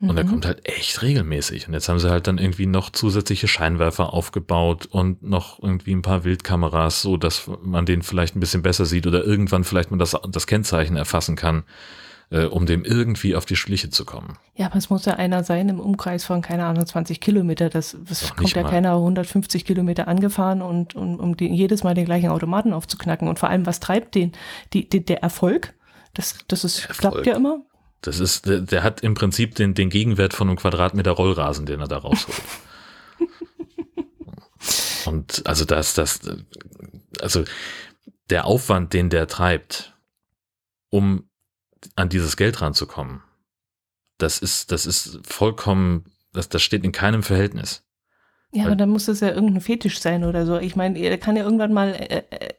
Und 0.00 0.10
mhm. 0.10 0.16
der 0.16 0.24
kommt 0.24 0.46
halt 0.46 0.68
echt 0.68 1.02
regelmäßig. 1.02 1.68
Und 1.68 1.74
jetzt 1.74 1.88
haben 1.88 1.98
sie 1.98 2.10
halt 2.10 2.26
dann 2.26 2.38
irgendwie 2.38 2.66
noch 2.66 2.90
zusätzliche 2.90 3.48
Scheinwerfer 3.48 4.12
aufgebaut 4.12 4.86
und 4.86 5.22
noch 5.22 5.62
irgendwie 5.62 5.94
ein 5.94 6.02
paar 6.02 6.24
Wildkameras, 6.24 7.02
so 7.02 7.16
dass 7.16 7.48
man 7.62 7.86
den 7.86 8.02
vielleicht 8.02 8.36
ein 8.36 8.40
bisschen 8.40 8.62
besser 8.62 8.86
sieht 8.86 9.06
oder 9.06 9.24
irgendwann 9.24 9.64
vielleicht 9.64 9.90
man 9.90 9.98
das, 9.98 10.16
das 10.28 10.46
Kennzeichen 10.46 10.96
erfassen 10.96 11.36
kann, 11.36 11.62
äh, 12.30 12.44
um 12.44 12.66
dem 12.66 12.84
irgendwie 12.84 13.36
auf 13.36 13.44
die 13.46 13.56
Schliche 13.56 13.90
zu 13.90 14.04
kommen. 14.04 14.36
Ja, 14.56 14.66
aber 14.66 14.76
es 14.76 14.90
muss 14.90 15.04
ja 15.04 15.14
einer 15.14 15.44
sein 15.44 15.68
im 15.68 15.78
Umkreis 15.78 16.24
von, 16.24 16.42
keine 16.42 16.64
Ahnung, 16.66 16.84
20 16.84 17.20
Kilometer. 17.20 17.70
Das, 17.70 17.96
das 18.08 18.34
kommt 18.34 18.52
ja 18.52 18.62
mal. 18.62 18.70
keiner 18.70 18.94
150 18.94 19.64
Kilometer 19.64 20.08
angefahren 20.08 20.60
und, 20.60 20.94
und 20.96 21.20
um 21.20 21.36
den, 21.36 21.54
jedes 21.54 21.84
Mal 21.84 21.94
den 21.94 22.04
gleichen 22.04 22.30
Automaten 22.30 22.72
aufzuknacken. 22.72 23.28
Und 23.28 23.38
vor 23.38 23.48
allem, 23.48 23.64
was 23.66 23.78
treibt 23.78 24.16
den? 24.16 24.32
Die, 24.72 24.88
die, 24.88 25.04
der 25.04 25.22
Erfolg? 25.22 25.74
Das, 26.14 26.38
das 26.48 26.64
ist, 26.64 26.88
klappt 26.88 27.26
ja 27.26 27.36
immer. 27.36 27.60
Das 28.04 28.20
ist, 28.20 28.44
der, 28.44 28.60
der, 28.60 28.82
hat 28.82 29.00
im 29.00 29.14
Prinzip 29.14 29.54
den, 29.54 29.72
den 29.72 29.88
Gegenwert 29.88 30.34
von 30.34 30.46
einem 30.46 30.58
Quadratmeter 30.58 31.12
Rollrasen, 31.12 31.64
den 31.64 31.80
er 31.80 31.88
da 31.88 31.96
rausholt. 31.96 32.42
Und 35.06 35.46
also 35.46 35.64
das, 35.64 35.94
das, 35.94 36.20
also 37.22 37.44
der 38.28 38.44
Aufwand, 38.44 38.92
den 38.92 39.08
der 39.08 39.26
treibt, 39.26 39.96
um 40.90 41.30
an 41.96 42.10
dieses 42.10 42.36
Geld 42.36 42.60
ranzukommen, 42.60 43.22
das 44.18 44.38
ist, 44.38 44.70
das 44.70 44.84
ist 44.84 45.20
vollkommen, 45.24 46.12
das, 46.34 46.50
das 46.50 46.62
steht 46.62 46.84
in 46.84 46.92
keinem 46.92 47.22
Verhältnis. 47.22 47.86
Ja, 48.52 48.66
aber 48.66 48.76
dann 48.76 48.90
muss 48.90 49.06
das 49.06 49.20
ja 49.20 49.30
irgendein 49.30 49.62
Fetisch 49.62 49.98
sein 49.98 50.24
oder 50.24 50.44
so. 50.44 50.58
Ich 50.58 50.76
meine, 50.76 50.98
er 50.98 51.16
kann 51.16 51.36
ja 51.36 51.42
irgendwann 51.42 51.72
mal 51.72 51.94
äh, 51.94 52.22
äh 52.28 52.54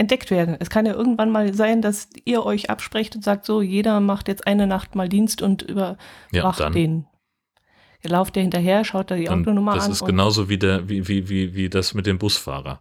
entdeckt 0.00 0.30
werden. 0.30 0.56
Es 0.58 0.70
kann 0.70 0.86
ja 0.86 0.94
irgendwann 0.94 1.30
mal 1.30 1.52
sein, 1.52 1.82
dass 1.82 2.08
ihr 2.24 2.44
euch 2.44 2.70
absprecht 2.70 3.14
und 3.14 3.22
sagt, 3.22 3.44
so, 3.44 3.60
jeder 3.60 4.00
macht 4.00 4.28
jetzt 4.28 4.46
eine 4.46 4.66
Nacht 4.66 4.94
mal 4.94 5.10
Dienst 5.10 5.42
und 5.42 5.60
überwacht 5.62 5.98
ja, 6.32 6.70
den. 6.70 7.06
Ihr 8.02 8.10
lauft 8.10 8.34
ja 8.34 8.40
hinterher, 8.40 8.82
schaut 8.84 9.10
da 9.10 9.16
die 9.16 9.28
Autonummer 9.28 9.72
an. 9.72 9.78
Das 9.78 9.88
ist 9.88 10.06
genauso 10.06 10.48
wie, 10.48 10.56
der, 10.56 10.88
wie, 10.88 11.06
wie, 11.06 11.28
wie, 11.28 11.54
wie 11.54 11.68
das 11.68 11.92
mit 11.92 12.06
dem 12.06 12.18
Busfahrer. 12.18 12.80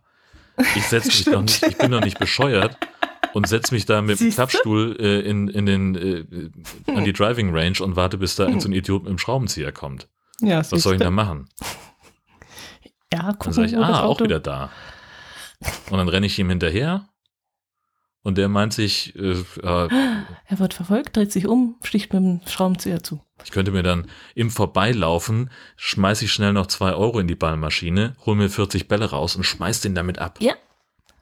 Ich 0.75 0.85
setze 0.85 1.09
mich 1.09 1.25
doch 1.25 1.41
nicht, 1.41 1.61
ich 1.61 1.77
bin 1.77 1.91
doch 1.91 1.99
nicht 1.99 2.19
bescheuert 2.19 2.77
und 3.33 3.49
setze 3.49 3.73
mich 3.73 3.85
da 3.85 4.01
mit 4.01 4.21
dem? 4.21 4.31
Klappstuhl 4.31 4.95
äh, 4.97 5.19
in, 5.19 5.49
in 5.49 5.65
den, 5.65 5.95
äh, 5.95 6.91
an 6.95 7.03
die 7.03 7.11
Driving 7.11 7.53
Range 7.53 7.75
und 7.81 7.97
warte, 7.97 8.17
bis 8.17 8.37
da 8.37 8.45
so 8.61 8.69
ein 8.69 8.71
Idiot 8.71 9.03
mit 9.03 9.11
dem 9.11 9.17
Schraubenzieher 9.17 9.73
kommt. 9.73 10.07
Ja, 10.39 10.59
Was 10.59 10.69
soll 10.69 10.93
ich 10.93 10.99
denn 10.99 10.99
da 10.99 11.11
machen? 11.11 11.49
Ja, 13.11 13.23
Dann 13.23 13.39
gucken, 13.39 13.53
sage 13.53 13.67
ich, 13.67 13.77
ah, 13.77 14.03
auch 14.03 14.21
wieder 14.21 14.39
da. 14.39 14.69
Und 15.89 15.97
dann 15.97 16.07
renne 16.07 16.27
ich 16.27 16.39
ihm 16.39 16.47
hinterher 16.47 17.08
und 18.23 18.37
der 18.37 18.49
meint 18.49 18.73
sich, 18.73 19.15
äh, 19.15 19.31
äh, 19.31 19.89
Er 20.47 20.59
wird 20.59 20.73
verfolgt, 20.73 21.15
dreht 21.15 21.31
sich 21.31 21.47
um, 21.47 21.75
sticht 21.83 22.13
mit 22.13 22.21
dem 22.21 22.41
Schraubenzieher 22.45 23.01
zu. 23.03 23.21
ich 23.43 23.51
könnte 23.51 23.71
mir 23.71 23.83
dann 23.83 24.07
im 24.35 24.49
Vorbeilaufen, 24.49 25.49
schmeiß 25.77 26.21
ich 26.21 26.31
schnell 26.33 26.53
noch 26.53 26.67
zwei 26.67 26.93
Euro 26.93 27.19
in 27.19 27.27
die 27.27 27.35
Ballmaschine, 27.35 28.15
hol 28.25 28.35
mir 28.35 28.49
40 28.49 28.87
Bälle 28.87 29.09
raus 29.09 29.35
und 29.35 29.43
schmeiß 29.43 29.81
den 29.81 29.95
damit 29.95 30.19
ab. 30.19 30.37
Ja. 30.41 30.53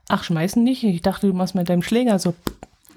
Ach, 0.10 0.24
schmeißen 0.24 0.64
nicht. 0.64 0.84
Ich 0.84 1.02
dachte, 1.02 1.28
du 1.28 1.34
machst 1.34 1.54
mit 1.54 1.68
deinem 1.68 1.84
Schläger 1.84 2.18
so. 2.18 2.34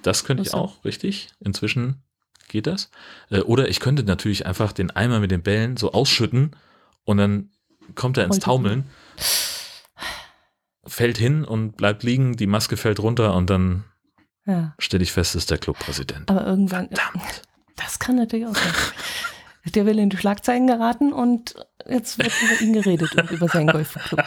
Das 0.02 0.24
könnte 0.24 0.44
ich 0.44 0.54
auch, 0.54 0.84
richtig. 0.84 1.28
Inzwischen 1.40 2.02
geht 2.48 2.66
das. 2.66 2.90
Äh, 3.30 3.40
Oder 3.40 3.68
ich 3.68 3.80
könnte 3.80 4.04
natürlich 4.04 4.46
einfach 4.46 4.72
den 4.72 4.90
Eimer 4.90 5.20
mit 5.20 5.30
den 5.30 5.42
Bällen 5.42 5.76
so 5.76 5.92
ausschütten 5.92 6.56
und 7.04 7.16
dann 7.16 7.50
kommt 7.96 8.16
er 8.16 8.24
ins 8.24 8.38
Taumeln, 8.38 8.84
fällt 10.86 11.18
hin 11.18 11.44
und 11.44 11.76
bleibt 11.76 12.02
liegen, 12.02 12.36
die 12.36 12.46
Maske 12.46 12.76
fällt 12.76 13.00
runter 13.00 13.34
und 13.34 13.50
dann 13.50 13.84
Ja. 14.50 14.74
stelle 14.78 15.02
ich 15.02 15.12
fest, 15.12 15.34
ist 15.36 15.50
der 15.50 15.58
Clubpräsident. 15.58 16.28
Aber 16.30 16.46
irgendwann. 16.46 16.88
Verdammt. 16.88 17.42
Das 17.76 17.98
kann 17.98 18.16
natürlich 18.16 18.46
auch 18.46 18.54
sein. 18.54 18.72
Der 19.74 19.84
will 19.86 19.98
in 19.98 20.08
die 20.10 20.16
Schlagzeilen 20.16 20.66
geraten 20.66 21.12
und 21.12 21.54
jetzt 21.88 22.18
wird 22.18 22.32
über 22.42 22.60
ihn 22.62 22.72
geredet 22.72 23.14
und 23.14 23.30
über 23.30 23.46
seinen 23.48 23.66
Golfclub. 23.68 24.22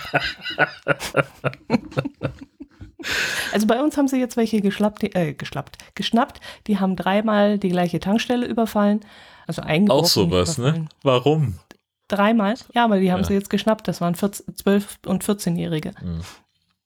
Also 3.51 3.67
bei 3.67 3.82
uns 3.82 3.97
haben 3.97 4.07
sie 4.07 4.19
jetzt 4.19 4.38
welche 4.38 4.61
geschlappt, 4.61 5.03
äh, 5.15 5.34
geschlappt, 5.34 5.78
geschnappt. 5.95 6.39
Die 6.67 6.80
haben 6.80 6.95
dreimal 6.95 7.57
die 7.59 7.69
gleiche 7.69 7.99
Tankstelle 7.99 8.45
überfallen. 8.45 9.01
Also 9.45 9.61
eingebrochen. 9.61 10.03
Auch 10.03 10.07
sowas, 10.07 10.57
ne? 10.57 10.86
Warum? 11.01 11.59
Dreimal? 12.07 12.55
Ja, 12.74 12.86
aber 12.86 12.99
die 12.99 13.11
haben 13.11 13.21
Ja. 13.21 13.28
sie 13.28 13.34
jetzt 13.34 13.49
geschnappt. 13.49 13.88
Das 13.88 13.99
waren 14.01 14.15
14, 14.15 14.55
12 14.55 14.99
und 15.05 15.24
14-Jährige. 15.24 15.91
Mhm. 16.01 16.21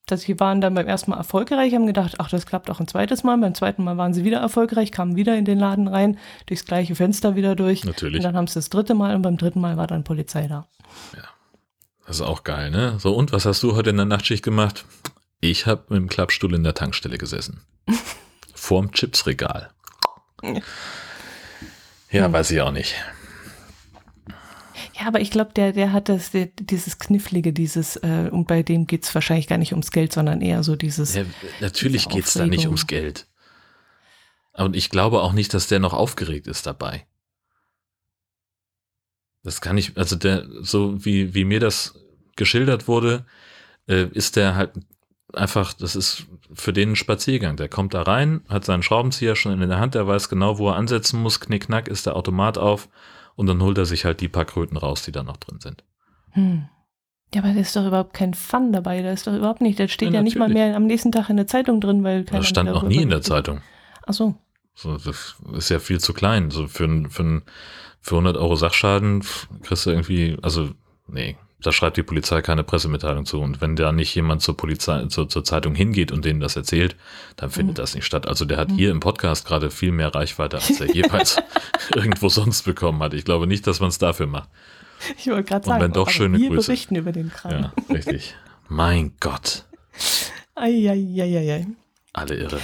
Dass 0.08 0.22
sie 0.22 0.40
waren 0.40 0.62
dann 0.62 0.74
beim 0.74 0.88
ersten 0.88 1.12
Mal 1.12 1.18
erfolgreich, 1.18 1.74
haben 1.74 1.86
gedacht, 1.86 2.16
ach, 2.18 2.30
das 2.30 2.46
klappt 2.46 2.70
auch 2.70 2.80
ein 2.80 2.88
zweites 2.88 3.24
Mal. 3.24 3.38
Beim 3.38 3.54
zweiten 3.54 3.84
Mal 3.84 3.98
waren 3.98 4.14
sie 4.14 4.24
wieder 4.24 4.40
erfolgreich, 4.40 4.92
kamen 4.92 5.16
wieder 5.16 5.38
in 5.38 5.46
den 5.46 5.60
Laden 5.60 5.88
rein, 5.88 6.18
durchs 6.48 6.66
gleiche 6.66 6.96
Fenster 6.96 7.36
wieder 7.36 7.56
durch. 7.56 7.84
Natürlich. 7.84 8.18
Und 8.18 8.24
dann 8.24 8.36
haben 8.36 8.48
sie 8.48 8.56
das 8.56 8.70
dritte 8.70 8.94
Mal 8.96 9.16
und 9.16 9.22
beim 9.22 9.38
dritten 9.38 9.62
Mal 9.62 9.78
war 9.78 9.86
dann 9.88 10.04
Polizei 10.04 10.48
da. 10.48 10.66
Das 12.08 12.16
ist 12.18 12.22
auch 12.22 12.46
geil, 12.46 12.72
ne? 12.72 12.96
So, 13.00 13.14
und 13.14 13.34
was 13.34 13.46
hast 13.46 13.62
du 13.64 13.76
heute 13.76 13.90
in 13.90 13.98
der 13.98 14.06
Nachtschicht 14.06 14.42
gemacht? 14.44 14.86
Ich 15.42 15.66
habe 15.66 15.84
mit 15.90 15.98
dem 15.98 16.08
Klappstuhl 16.08 16.54
in 16.56 16.64
der 16.64 16.74
Tankstelle 16.74 17.18
gesessen. 17.18 17.62
Vorm 18.56 18.92
Chipsregal. 18.94 19.70
Ja, 20.42 22.26
Hm. 22.26 22.34
weiß 22.34 22.52
ich 22.52 22.62
auch 22.62 22.72
nicht. 22.72 22.96
Ja, 25.00 25.08
aber 25.08 25.22
ich 25.22 25.32
glaube, 25.32 25.52
der, 25.54 25.74
der 25.74 25.94
hat 25.94 26.10
das, 26.10 26.32
der, 26.32 26.48
dieses 26.60 26.98
Knifflige, 26.98 27.54
dieses, 27.54 27.98
äh, 27.98 28.30
und 28.32 28.48
bei 28.48 28.64
dem 28.64 28.88
geht's 28.88 29.14
wahrscheinlich 29.14 29.48
gar 29.48 29.58
nicht 29.58 29.74
ums 29.74 29.92
Geld, 29.92 30.14
sondern 30.14 30.42
eher 30.42 30.64
so 30.64 30.76
dieses, 30.76 31.14
Ja, 31.14 31.24
natürlich 31.60 32.08
Diese 32.08 32.16
geht's 32.16 32.34
da 32.34 32.48
nicht 32.48 32.66
ums 32.66 32.88
Geld. 32.88 33.28
Und 34.54 34.76
ich 34.76 34.90
glaube 34.90 35.22
auch 35.22 35.34
nicht, 35.34 35.54
dass 35.54 35.68
der 35.68 35.80
noch 35.80 35.94
aufgeregt 35.94 36.48
ist 36.48 36.66
dabei. 36.66 37.06
Das 39.44 39.62
kann 39.62 39.78
ich, 39.78 39.96
also 39.98 40.16
der, 40.16 40.46
so 40.62 41.06
wie, 41.06 41.36
wie 41.36 41.46
mir 41.46 41.60
das 41.60 42.00
geschildert 42.36 42.88
wurde, 42.88 43.26
äh, 43.88 44.08
ist 44.14 44.36
der 44.36 44.56
halt 44.56 44.72
einfach, 45.32 45.74
das 45.74 45.96
ist 45.96 46.26
für 46.54 46.74
den 46.74 46.94
ein 46.94 46.96
Spaziergang. 46.96 47.56
Der 47.56 47.70
kommt 47.70 47.94
da 47.94 48.02
rein, 48.02 48.42
hat 48.50 48.66
seinen 48.66 48.84
Schraubenzieher 48.84 49.36
schon 49.36 49.62
in 49.62 49.70
der 49.70 49.80
Hand, 49.80 49.94
der 49.94 50.08
weiß 50.08 50.28
genau, 50.30 50.58
wo 50.58 50.70
er 50.70 50.76
ansetzen 50.76 51.22
muss, 51.22 51.40
knickknack 51.40 51.88
ist 51.88 52.08
der 52.08 52.16
Automat 52.16 52.58
auf 52.58 52.90
und 53.38 53.48
dann 53.48 53.62
holt 53.62 53.78
er 53.78 53.86
sich 53.86 54.04
halt 54.04 54.20
die 54.20 54.28
paar 54.28 54.44
Kröten 54.44 54.76
raus, 54.76 55.04
die 55.04 55.14
da 55.14 55.24
noch 55.24 55.38
drin 55.38 55.62
sind. 55.62 55.86
hm. 56.32 56.66
Ja, 57.34 57.44
aber 57.44 57.54
da 57.54 57.60
ist 57.60 57.76
doch 57.76 57.86
überhaupt 57.86 58.14
kein 58.14 58.34
Fun 58.34 58.72
dabei. 58.72 59.02
Da 59.02 59.12
ist 59.12 59.28
doch 59.28 59.34
überhaupt 59.36 59.60
nicht, 59.60 59.78
da 59.78 59.90
steht 59.90 60.10
Ja, 60.10 60.16
ja, 60.16 60.22
nicht 60.22 60.38
mal 60.38 60.48
mehr 60.48 60.78
am 60.78 60.86
nächsten 60.86 61.12
Tag 61.12 61.30
in 61.30 61.36
der 61.36 61.46
Zeitung 61.46 61.82
drin, 61.82 62.02
weil 62.06 62.24
keiner 62.24 62.40
Das 62.40 62.48
stand 62.48 62.70
noch 62.72 62.84
nie 62.84 63.02
in 63.02 63.10
der. 63.10 63.22
Zeitung. 63.22 63.60
Ach 64.06 64.14
so. 64.14 64.36
So, 64.74 64.98
das 64.98 65.36
ist 65.54 65.68
ja 65.68 65.80
viel 65.80 66.00
zu 66.00 66.14
klein. 66.14 66.52
So 66.52 66.68
für, 66.68 66.88
für, 67.10 67.42
für 68.00 68.16
100 68.16 68.38
Euro 68.38 68.56
Sachschaden 68.56 69.26
kriegst 69.62 69.86
du 69.86 69.90
irgendwie, 69.90 70.38
also 70.42 70.70
nee, 71.08 71.36
da 71.62 71.72
schreibt 71.72 71.98
die 71.98 72.04
Polizei 72.04 72.42
keine 72.42 72.64
Pressemitteilung 72.64 73.26
zu. 73.26 73.42
Und 73.42 73.62
wenn 73.62 73.76
da 73.76 73.92
nicht 73.92 74.14
jemand 74.14 74.42
zur 74.44 74.56
Polizei, 74.56 75.06
zur, 75.08 75.28
zur 75.28 75.44
Zeitung 75.44 75.74
hingeht 75.76 76.12
und 76.12 76.24
denen 76.24 76.40
das 76.40 76.56
erzählt, 76.56 76.96
dann 77.36 77.50
findet 77.50 77.78
Mhm. 77.78 77.82
das 77.82 77.96
nicht 77.96 78.06
statt. 78.06 78.28
Also 78.28 78.46
der 78.46 78.58
hat 78.58 78.72
hier 78.72 78.92
im 78.92 79.00
Podcast 79.00 79.46
gerade 79.48 79.72
viel 79.72 79.92
mehr 79.92 80.14
Reichweite, 80.14 80.58
als 80.58 80.80
er 80.80 80.94
jeweils 80.94 81.38
irgendwo 81.96 82.30
sonst 82.30 82.62
bekommen 82.64 83.02
hat. 83.02 83.14
Ich 83.16 83.26
glaube 83.26 83.48
nicht, 83.48 83.66
dass 83.66 83.80
man 83.80 83.90
es 83.90 83.98
dafür 83.98 84.28
macht. 84.28 84.50
Ich 85.18 85.28
wollte 85.28 85.44
gerade 85.44 85.64
Und 85.66 85.70
sagen, 85.70 85.84
wenn 85.84 85.94
doch, 85.94 86.10
schöne 86.10 86.38
wir 86.40 86.50
Grüße. 86.50 86.68
berichten 86.68 86.96
über 86.96 87.12
den 87.12 87.32
Kram. 87.32 87.52
Ja, 87.52 87.74
richtig. 87.90 88.36
mein 88.68 89.14
Gott, 89.20 89.66
Eieieiei. 90.56 91.68
alle 92.14 92.36
irre. 92.36 92.60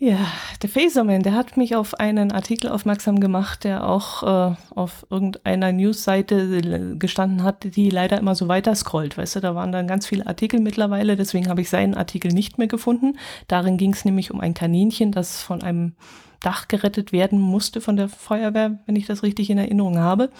Ja, 0.00 0.28
der 0.62 0.68
Faserman, 0.68 1.24
der 1.24 1.34
hat 1.34 1.56
mich 1.56 1.74
auf 1.74 1.94
einen 1.94 2.30
Artikel 2.30 2.70
aufmerksam 2.70 3.18
gemacht, 3.18 3.64
der 3.64 3.84
auch 3.84 4.22
äh, 4.22 4.54
auf 4.72 5.04
irgendeiner 5.10 5.72
Newsseite 5.72 6.96
gestanden 6.96 7.42
hat, 7.42 7.74
die 7.74 7.90
leider 7.90 8.16
immer 8.16 8.36
so 8.36 8.46
weiter 8.46 8.76
scrollt. 8.76 9.18
Weißt 9.18 9.34
du, 9.34 9.40
da 9.40 9.56
waren 9.56 9.72
dann 9.72 9.88
ganz 9.88 10.06
viele 10.06 10.28
Artikel 10.28 10.60
mittlerweile, 10.60 11.16
deswegen 11.16 11.48
habe 11.48 11.62
ich 11.62 11.68
seinen 11.68 11.96
Artikel 11.96 12.32
nicht 12.32 12.58
mehr 12.58 12.68
gefunden. 12.68 13.18
Darin 13.48 13.76
ging 13.76 13.92
es 13.92 14.04
nämlich 14.04 14.30
um 14.30 14.38
ein 14.38 14.54
Kaninchen, 14.54 15.10
das 15.10 15.42
von 15.42 15.62
einem 15.62 15.94
Dach 16.38 16.68
gerettet 16.68 17.10
werden 17.10 17.40
musste 17.40 17.80
von 17.80 17.96
der 17.96 18.08
Feuerwehr, 18.08 18.78
wenn 18.86 18.94
ich 18.94 19.06
das 19.06 19.24
richtig 19.24 19.50
in 19.50 19.58
Erinnerung 19.58 19.98
habe. 19.98 20.30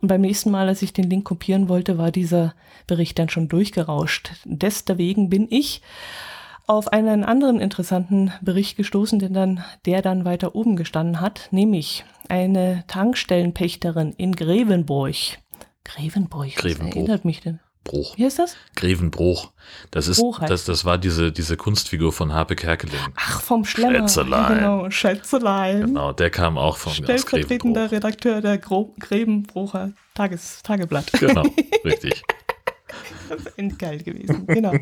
Und 0.00 0.06
beim 0.06 0.20
nächsten 0.20 0.52
Mal, 0.52 0.68
als 0.68 0.82
ich 0.82 0.92
den 0.92 1.10
Link 1.10 1.24
kopieren 1.24 1.68
wollte, 1.68 1.98
war 1.98 2.12
dieser 2.12 2.54
Bericht 2.86 3.18
dann 3.18 3.28
schon 3.28 3.48
durchgerauscht. 3.48 4.30
Deswegen 4.44 5.28
bin 5.28 5.48
ich 5.50 5.82
auf 6.70 6.92
einen 6.92 7.24
anderen 7.24 7.58
interessanten 7.58 8.32
Bericht 8.42 8.76
gestoßen, 8.76 9.18
den 9.18 9.34
dann, 9.34 9.64
der 9.86 10.02
dann 10.02 10.24
weiter 10.24 10.54
oben 10.54 10.76
gestanden 10.76 11.20
hat, 11.20 11.48
nämlich 11.50 12.04
eine 12.28 12.84
Tankstellenpächterin 12.86 14.14
in 14.16 14.36
Grevenburg. 14.36 15.16
Grevenburg, 15.82 16.46
was 16.54 16.62
Grevenbruch. 16.62 16.94
erinnert 16.94 17.24
mich 17.24 17.40
denn? 17.40 17.58
Bruch. 17.82 18.16
Wie 18.16 18.24
ist 18.24 18.38
das? 18.38 18.56
Grevenbruch. 18.76 19.50
Das 19.90 20.06
ist, 20.06 20.18
Bruch 20.18 20.42
heißt 20.42 20.50
das, 20.50 20.64
das 20.64 20.84
war 20.84 20.96
diese, 20.96 21.32
diese 21.32 21.56
Kunstfigur 21.56 22.12
von 22.12 22.32
Harpe 22.32 22.54
Kerkeling. 22.54 23.00
Ach, 23.16 23.40
vom 23.40 23.64
Schlemmer. 23.64 24.06
Schätzelein. 24.08 24.58
Genau, 24.58 24.90
Schätzelein. 24.90 25.80
Genau, 25.86 26.12
der 26.12 26.30
kam 26.30 26.56
auch 26.56 26.86
aus 26.86 26.94
Stellvertretender. 26.94 27.90
Redakteur 27.90 28.40
der 28.40 28.58
Gro 28.58 28.94
Grevenbrucher 29.00 29.92
Tages 30.14 30.62
Tageblatt. 30.62 31.10
Genau, 31.14 31.42
richtig. 31.84 32.22
Das 33.28 33.42
ist 33.42 33.58
endgeil 33.58 33.98
gewesen, 34.02 34.44
genau. 34.46 34.72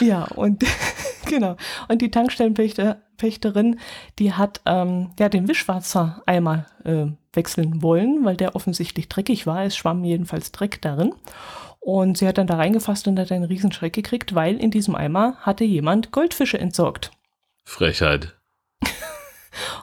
ja, 0.00 0.24
und 0.24 0.64
genau. 1.28 1.56
Und 1.88 2.02
die 2.02 2.10
Tankstellenpächterin, 2.10 3.78
die 4.18 4.32
hat 4.32 4.60
ähm, 4.66 5.10
ja, 5.20 5.28
den 5.28 5.46
Wischwassereimer 5.46 6.66
äh, 6.84 7.06
wechseln 7.32 7.80
wollen, 7.80 8.24
weil 8.24 8.36
der 8.36 8.56
offensichtlich 8.56 9.08
dreckig 9.08 9.46
war. 9.46 9.64
Es 9.64 9.76
schwamm 9.76 10.02
jedenfalls 10.02 10.50
Dreck 10.50 10.82
darin. 10.82 11.14
Und 11.78 12.18
sie 12.18 12.26
hat 12.28 12.38
dann 12.38 12.46
da 12.46 12.56
reingefasst 12.56 13.08
und 13.08 13.18
hat 13.18 13.32
einen 13.32 13.44
Riesenschreck 13.44 13.92
gekriegt, 13.92 14.34
weil 14.34 14.56
in 14.56 14.70
diesem 14.70 14.94
Eimer 14.94 15.36
hatte 15.40 15.64
jemand 15.64 16.12
Goldfische 16.12 16.58
entsorgt. 16.58 17.12
Frechheit. 17.64 18.34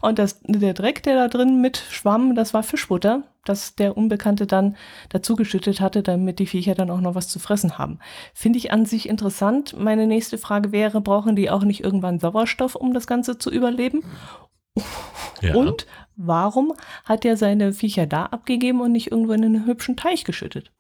Und 0.02 0.20
das, 0.20 0.40
der 0.44 0.74
Dreck, 0.74 1.04
der 1.04 1.16
da 1.16 1.28
drin 1.28 1.62
mit 1.62 1.78
schwamm, 1.78 2.36
das 2.36 2.54
war 2.54 2.64
Fischbutter, 2.64 3.24
das 3.46 3.76
der 3.76 3.98
Unbekannte 3.98 4.48
dann 4.48 4.76
dazu 5.10 5.36
geschüttet 5.36 5.82
hatte, 5.82 6.04
damit 6.04 6.40
die 6.40 6.46
Viecher 6.46 6.76
dann 6.76 6.90
auch 6.90 7.02
noch 7.02 7.16
was 7.16 7.28
zu 7.28 7.40
fressen 7.40 7.78
haben. 7.78 8.00
Finde 8.34 8.58
ich 8.58 8.72
an 8.72 8.86
sich 8.86 9.08
interessant. 9.08 9.76
Meine 9.78 10.08
nächste 10.08 10.38
Frage 10.38 10.72
wäre, 10.72 11.02
brauchen 11.02 11.36
die 11.36 11.50
auch 11.50 11.64
nicht 11.64 11.84
irgendwann 11.84 12.20
Sauerstoff, 12.20 12.76
um 12.76 12.94
das 12.94 13.08
Ganze 13.08 13.38
zu 13.38 13.52
überleben? 13.52 14.04
Ja. 15.42 15.56
Und 15.56 15.88
warum 16.16 16.74
hat 17.06 17.26
er 17.26 17.38
seine 17.38 17.74
Viecher 17.74 18.06
da 18.06 18.26
abgegeben 18.26 18.82
und 18.82 18.92
nicht 18.92 19.12
irgendwo 19.12 19.34
in 19.34 19.44
einen 19.44 19.66
hübschen 19.66 19.98
Teich 19.98 20.26
geschüttet? 20.26 20.72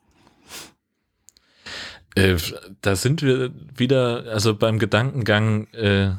Äh, 2.15 2.37
da 2.81 2.95
sind 2.95 3.21
wir 3.21 3.51
wieder, 3.75 4.25
also 4.31 4.55
beim 4.55 4.79
Gedankengang 4.79 5.67
äh, 5.67 6.11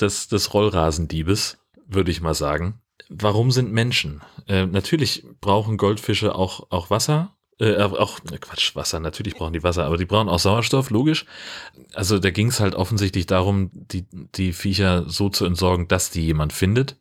des, 0.00 0.28
des 0.28 0.54
Rollrasendiebes, 0.54 1.58
würde 1.86 2.10
ich 2.10 2.20
mal 2.20 2.34
sagen. 2.34 2.80
Warum 3.08 3.50
sind 3.50 3.72
Menschen? 3.72 4.22
Äh, 4.46 4.66
natürlich 4.66 5.24
brauchen 5.40 5.76
Goldfische 5.76 6.34
auch, 6.34 6.70
auch 6.70 6.90
Wasser. 6.90 7.36
Äh, 7.60 7.80
auch, 7.82 8.18
äh, 8.32 8.38
Quatsch, 8.38 8.74
Wasser, 8.74 8.98
natürlich 8.98 9.36
brauchen 9.36 9.52
die 9.52 9.62
Wasser, 9.62 9.84
aber 9.84 9.96
die 9.96 10.06
brauchen 10.06 10.28
auch 10.28 10.40
Sauerstoff, 10.40 10.90
logisch. 10.90 11.24
Also 11.94 12.18
da 12.18 12.30
ging 12.30 12.48
es 12.48 12.58
halt 12.58 12.74
offensichtlich 12.74 13.26
darum, 13.26 13.70
die, 13.72 14.06
die 14.34 14.52
Viecher 14.52 15.08
so 15.08 15.28
zu 15.28 15.44
entsorgen, 15.44 15.86
dass 15.86 16.10
die 16.10 16.24
jemand 16.24 16.52
findet 16.52 16.96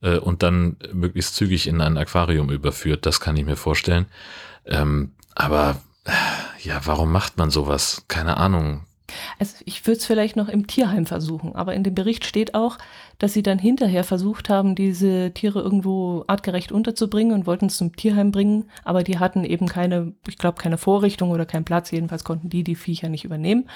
äh, 0.00 0.18
und 0.18 0.42
dann 0.44 0.76
möglichst 0.92 1.34
zügig 1.34 1.66
in 1.66 1.80
ein 1.80 1.96
Aquarium 1.96 2.50
überführt. 2.50 3.06
Das 3.06 3.20
kann 3.20 3.36
ich 3.36 3.44
mir 3.44 3.56
vorstellen. 3.56 4.06
Ähm, 4.66 5.14
aber 5.34 5.80
äh, 6.04 6.12
ja, 6.62 6.80
warum 6.84 7.10
macht 7.10 7.36
man 7.38 7.50
sowas? 7.50 8.04
Keine 8.06 8.36
Ahnung. 8.36 8.86
Also 9.38 9.56
ich 9.64 9.84
würde 9.86 9.98
es 9.98 10.06
vielleicht 10.06 10.36
noch 10.36 10.48
im 10.48 10.66
Tierheim 10.66 11.06
versuchen, 11.06 11.54
aber 11.54 11.74
in 11.74 11.84
dem 11.84 11.94
Bericht 11.94 12.24
steht 12.24 12.54
auch, 12.54 12.78
dass 13.22 13.34
sie 13.34 13.44
dann 13.44 13.60
hinterher 13.60 14.02
versucht 14.02 14.48
haben, 14.48 14.74
diese 14.74 15.30
Tiere 15.30 15.60
irgendwo 15.60 16.24
artgerecht 16.26 16.72
unterzubringen 16.72 17.32
und 17.32 17.46
wollten 17.46 17.66
es 17.66 17.76
zum 17.76 17.94
Tierheim 17.94 18.32
bringen, 18.32 18.64
aber 18.82 19.04
die 19.04 19.20
hatten 19.20 19.44
eben 19.44 19.68
keine, 19.68 20.12
ich 20.26 20.38
glaube, 20.38 20.60
keine 20.60 20.76
Vorrichtung 20.76 21.30
oder 21.30 21.46
keinen 21.46 21.64
Platz, 21.64 21.92
jedenfalls 21.92 22.24
konnten 22.24 22.48
die 22.48 22.64
die 22.64 22.74
Viecher 22.74 23.08
nicht 23.08 23.24
übernehmen. 23.24 23.68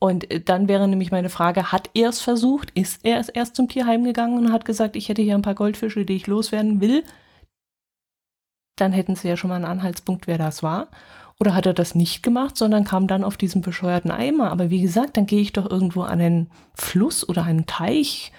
Und 0.00 0.28
äh, 0.32 0.40
dann 0.40 0.66
wäre 0.66 0.88
nämlich 0.88 1.12
meine 1.12 1.28
Frage, 1.28 1.70
hat 1.70 1.88
er 1.94 2.08
es 2.08 2.20
versucht? 2.20 2.72
Ist 2.74 3.04
er 3.04 3.20
es 3.20 3.28
erst 3.28 3.54
zum 3.54 3.68
Tierheim 3.68 4.02
gegangen 4.02 4.36
und 4.36 4.52
hat 4.52 4.64
gesagt, 4.64 4.96
ich 4.96 5.08
hätte 5.08 5.22
hier 5.22 5.36
ein 5.36 5.42
paar 5.42 5.54
Goldfische, 5.54 6.04
die 6.04 6.16
ich 6.16 6.26
loswerden 6.26 6.80
will? 6.80 7.04
Dann 8.74 8.92
hätten 8.92 9.14
sie 9.14 9.28
ja 9.28 9.36
schon 9.36 9.50
mal 9.50 9.56
einen 9.56 9.66
Anhaltspunkt, 9.66 10.26
wer 10.26 10.36
das 10.36 10.64
war. 10.64 10.88
Oder 11.38 11.54
hat 11.54 11.66
er 11.66 11.74
das 11.74 11.94
nicht 11.94 12.24
gemacht, 12.24 12.56
sondern 12.56 12.82
kam 12.82 13.06
dann 13.06 13.22
auf 13.22 13.36
diesen 13.36 13.62
bescheuerten 13.62 14.10
Eimer? 14.10 14.50
Aber 14.50 14.68
wie 14.68 14.82
gesagt, 14.82 15.16
dann 15.16 15.26
gehe 15.26 15.42
ich 15.42 15.52
doch 15.52 15.70
irgendwo 15.70 16.02
an 16.02 16.20
einen 16.20 16.50
Fluss 16.74 17.28
oder 17.28 17.44
einen 17.44 17.66
Teich 17.66 18.32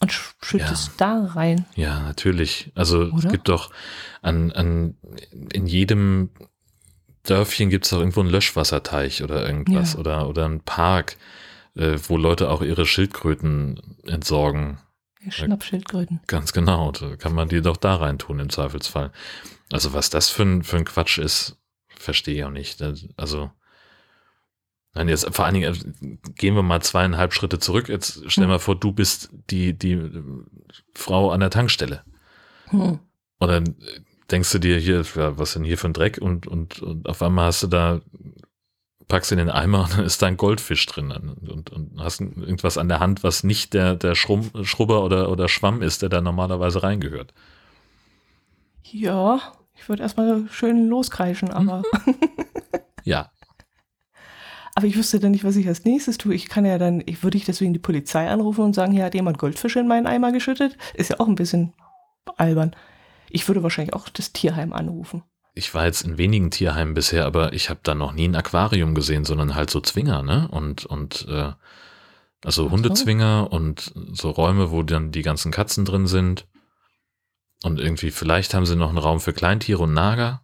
und 0.00 0.12
schütte 0.12 0.64
ja. 0.64 0.72
es 0.72 0.90
da 0.96 1.24
rein. 1.24 1.66
Ja, 1.74 2.00
natürlich. 2.00 2.70
Also 2.74 3.06
oder? 3.06 3.16
es 3.16 3.28
gibt 3.28 3.48
doch 3.48 3.70
an, 4.22 4.52
an 4.52 4.96
in 5.52 5.66
jedem 5.66 6.30
Dörfchen 7.24 7.68
gibt 7.68 7.84
es 7.84 7.90
doch 7.90 7.98
irgendwo 7.98 8.20
einen 8.20 8.30
Löschwasserteich 8.30 9.22
oder 9.22 9.46
irgendwas 9.46 9.94
ja. 9.94 9.98
oder, 9.98 10.28
oder 10.28 10.44
einen 10.44 10.60
Park, 10.60 11.16
äh, 11.74 11.98
wo 12.06 12.16
Leute 12.16 12.50
auch 12.50 12.62
ihre 12.62 12.86
Schildkröten 12.86 13.80
entsorgen. 14.06 14.78
Schnappschildkröten. 15.28 16.20
Ganz 16.26 16.52
genau. 16.52 16.92
Da 16.92 17.16
kann 17.16 17.34
man 17.34 17.48
die 17.48 17.60
doch 17.60 17.76
da 17.76 17.96
rein 17.96 18.18
tun 18.18 18.38
im 18.38 18.50
Zweifelsfall. 18.50 19.12
Also 19.70 19.92
was 19.92 20.10
das 20.10 20.30
für 20.30 20.44
ein, 20.44 20.62
für 20.62 20.76
ein 20.76 20.84
Quatsch 20.84 21.18
ist, 21.18 21.58
verstehe 21.88 22.36
ich 22.36 22.44
auch 22.44 22.50
nicht. 22.50 22.80
Also, 23.16 23.50
nein, 24.94 25.08
jetzt 25.08 25.34
vor 25.34 25.44
allen 25.44 25.54
Dingen 25.54 25.74
äh, 25.74 26.30
gehen 26.34 26.54
wir 26.54 26.62
mal 26.62 26.82
zweieinhalb 26.82 27.32
Schritte 27.32 27.58
zurück. 27.58 27.88
Jetzt 27.88 28.22
stell 28.30 28.44
hm. 28.44 28.50
mal 28.50 28.58
vor, 28.58 28.76
du 28.76 28.92
bist 28.92 29.30
die, 29.50 29.76
die 29.76 29.92
äh, 29.92 30.22
Frau 30.94 31.30
an 31.30 31.40
der 31.40 31.50
Tankstelle. 31.50 32.02
Hm. 32.66 32.98
Und 33.38 33.48
dann 33.48 33.66
äh, 33.66 34.00
denkst 34.30 34.52
du 34.52 34.58
dir 34.58 34.78
hier, 34.78 35.04
was 35.14 35.54
denn 35.54 35.64
hier 35.64 35.78
für 35.78 35.88
ein 35.88 35.94
Dreck? 35.94 36.18
Und, 36.18 36.46
und, 36.46 36.80
und 36.80 37.08
auf 37.08 37.22
einmal 37.22 37.46
hast 37.46 37.62
du 37.62 37.66
da, 37.66 38.00
packst 39.08 39.32
in 39.32 39.38
den 39.38 39.50
Eimer 39.50 39.84
und 39.84 39.96
dann 39.96 40.04
ist 40.04 40.20
da 40.20 40.26
ein 40.26 40.36
Goldfisch 40.36 40.84
drin 40.86 41.10
und, 41.10 41.48
und, 41.48 41.70
und 41.70 41.92
hast 41.98 42.20
irgendwas 42.20 42.76
an 42.76 42.88
der 42.88 43.00
Hand, 43.00 43.24
was 43.24 43.42
nicht 43.42 43.72
der, 43.72 43.96
der 43.96 44.14
Schrum, 44.14 44.50
Schrubber 44.62 45.02
oder, 45.02 45.30
oder 45.30 45.48
Schwamm 45.48 45.82
ist, 45.82 46.02
der 46.02 46.10
da 46.10 46.20
normalerweise 46.20 46.82
reingehört. 46.82 47.32
Ja, 48.84 49.40
ich 49.74 49.88
würde 49.88 50.02
erstmal 50.02 50.46
schön 50.50 50.88
loskreischen, 50.88 51.50
aber. 51.50 51.82
ja. 53.04 53.30
Aber 54.78 54.86
ich 54.86 54.96
wüsste 54.96 55.18
dann 55.18 55.32
nicht, 55.32 55.42
was 55.42 55.56
ich 55.56 55.66
als 55.66 55.84
nächstes 55.84 56.18
tue. 56.18 56.36
Ich 56.36 56.48
kann 56.48 56.64
ja 56.64 56.78
dann, 56.78 57.02
ich 57.04 57.24
würde 57.24 57.36
ich 57.36 57.44
deswegen 57.44 57.72
die 57.72 57.80
Polizei 57.80 58.30
anrufen 58.30 58.60
und 58.64 58.74
sagen, 58.74 58.92
hier 58.92 59.02
hat 59.02 59.14
jemand 59.14 59.36
Goldfische 59.36 59.80
in 59.80 59.88
meinen 59.88 60.06
Eimer 60.06 60.30
geschüttet. 60.30 60.78
Ist 60.94 61.10
ja 61.10 61.18
auch 61.18 61.26
ein 61.26 61.34
bisschen 61.34 61.72
albern. 62.36 62.76
Ich 63.28 63.48
würde 63.48 63.64
wahrscheinlich 63.64 63.92
auch 63.92 64.08
das 64.08 64.32
Tierheim 64.32 64.72
anrufen. 64.72 65.24
Ich 65.52 65.74
war 65.74 65.84
jetzt 65.84 66.02
in 66.02 66.16
wenigen 66.16 66.52
Tierheimen 66.52 66.94
bisher, 66.94 67.26
aber 67.26 67.54
ich 67.54 67.70
habe 67.70 67.80
da 67.82 67.96
noch 67.96 68.12
nie 68.12 68.28
ein 68.28 68.36
Aquarium 68.36 68.94
gesehen, 68.94 69.24
sondern 69.24 69.56
halt 69.56 69.68
so 69.68 69.80
Zwinger, 69.80 70.22
ne? 70.22 70.46
Und, 70.48 70.86
und 70.86 71.26
äh, 71.28 71.50
also 72.44 72.70
Hundezwinger 72.70 73.48
und 73.50 73.92
so 74.12 74.30
Räume, 74.30 74.70
wo 74.70 74.84
dann 74.84 75.10
die 75.10 75.22
ganzen 75.22 75.50
Katzen 75.50 75.86
drin 75.86 76.06
sind. 76.06 76.46
Und 77.64 77.80
irgendwie, 77.80 78.12
vielleicht 78.12 78.54
haben 78.54 78.64
sie 78.64 78.76
noch 78.76 78.90
einen 78.90 78.98
Raum 78.98 79.18
für 79.18 79.32
Kleintiere 79.32 79.82
und 79.82 79.92
Nager. 79.92 80.42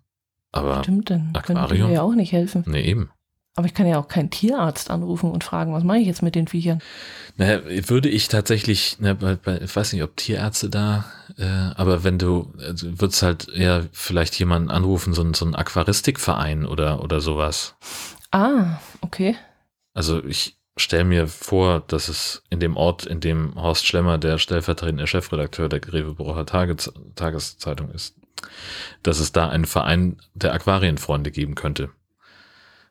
Aber 0.50 0.82
Stimmt, 0.82 1.10
dann 1.10 1.30
Aquarium. 1.34 1.86
mir 1.86 1.94
ja 1.94 2.02
auch 2.02 2.16
nicht 2.16 2.32
helfen. 2.32 2.64
Nee, 2.66 2.82
eben. 2.82 3.10
Aber 3.56 3.66
ich 3.66 3.74
kann 3.74 3.86
ja 3.86 3.98
auch 4.00 4.08
keinen 4.08 4.30
Tierarzt 4.30 4.90
anrufen 4.90 5.30
und 5.30 5.44
fragen, 5.44 5.72
was 5.72 5.84
mache 5.84 5.98
ich 5.98 6.06
jetzt 6.06 6.22
mit 6.22 6.34
den 6.34 6.48
Viechern? 6.48 6.82
Naja, 7.36 7.60
würde 7.88 8.08
ich 8.08 8.26
tatsächlich, 8.26 8.96
na, 8.98 9.14
bei, 9.14 9.36
bei, 9.36 9.60
ich 9.60 9.74
weiß 9.74 9.92
nicht, 9.92 10.02
ob 10.02 10.16
Tierärzte 10.16 10.68
da, 10.68 11.04
äh, 11.38 11.44
aber 11.44 12.02
wenn 12.02 12.18
du, 12.18 12.52
also 12.58 13.00
würdest 13.00 13.22
halt 13.22 13.48
eher 13.48 13.86
vielleicht 13.92 14.36
jemanden 14.40 14.70
anrufen, 14.70 15.14
so, 15.14 15.32
so 15.34 15.44
einen 15.44 15.54
Aquaristikverein 15.54 16.66
oder, 16.66 17.02
oder 17.02 17.20
sowas. 17.20 17.76
Ah, 18.32 18.80
okay. 19.00 19.36
Also 19.94 20.24
ich, 20.24 20.56
stell 20.76 21.04
mir 21.04 21.28
vor, 21.28 21.84
dass 21.86 22.08
es 22.08 22.42
in 22.50 22.58
dem 22.58 22.76
Ort, 22.76 23.06
in 23.06 23.20
dem 23.20 23.54
Horst 23.54 23.86
Schlemmer 23.86 24.18
der 24.18 24.38
stellvertretende 24.38 25.06
Chefredakteur 25.06 25.68
der 25.68 25.78
Grevebrocher 25.78 26.46
Tage, 26.46 26.76
Tageszeitung 27.14 27.90
ist, 27.90 28.16
dass 29.04 29.20
es 29.20 29.30
da 29.30 29.48
einen 29.48 29.64
Verein 29.64 30.16
der 30.34 30.52
Aquarienfreunde 30.52 31.30
geben 31.30 31.54
könnte. 31.54 31.90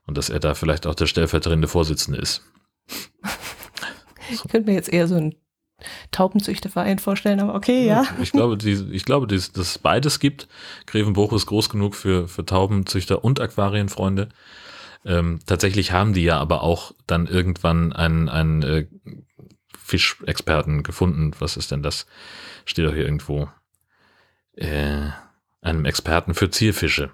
Und 0.05 0.17
dass 0.17 0.29
er 0.29 0.39
da 0.39 0.53
vielleicht 0.53 0.85
auch 0.85 0.95
der 0.95 1.07
stellvertretende 1.07 1.67
Vorsitzende 1.67 2.19
ist. 2.19 2.43
Ich 4.31 4.41
könnte 4.49 4.69
mir 4.69 4.73
jetzt 4.73 4.91
eher 4.91 5.07
so 5.07 5.15
einen 5.15 5.35
Taubenzüchterverein 6.11 6.99
vorstellen, 6.99 7.39
aber 7.39 7.55
okay, 7.55 7.85
ja. 7.85 8.05
Ich 8.21 8.31
glaube, 8.31 8.57
die, 8.57 8.71
ich 8.91 9.05
glaube 9.05 9.27
dass 9.27 9.51
es 9.55 9.77
beides 9.77 10.19
gibt. 10.19 10.47
Grevenbruch 10.85 11.33
ist 11.33 11.45
groß 11.45 11.69
genug 11.69 11.95
für, 11.95 12.27
für 12.27 12.45
Taubenzüchter 12.45 13.23
und 13.23 13.39
Aquarienfreunde. 13.39 14.29
Ähm, 15.05 15.39
tatsächlich 15.45 15.91
haben 15.91 16.13
die 16.13 16.23
ja 16.23 16.39
aber 16.39 16.63
auch 16.63 16.93
dann 17.07 17.27
irgendwann 17.27 17.91
einen, 17.91 18.29
einen 18.29 18.63
äh, 18.63 18.87
Fischexperten 19.77 20.83
gefunden. 20.83 21.31
Was 21.39 21.57
ist 21.57 21.71
denn 21.71 21.83
das? 21.83 22.05
Steht 22.65 22.85
doch 22.85 22.93
hier 22.93 23.05
irgendwo. 23.05 23.49
Äh, 24.55 25.09
einem 25.61 25.85
Experten 25.85 26.33
für 26.33 26.49
Zierfische. 26.49 27.11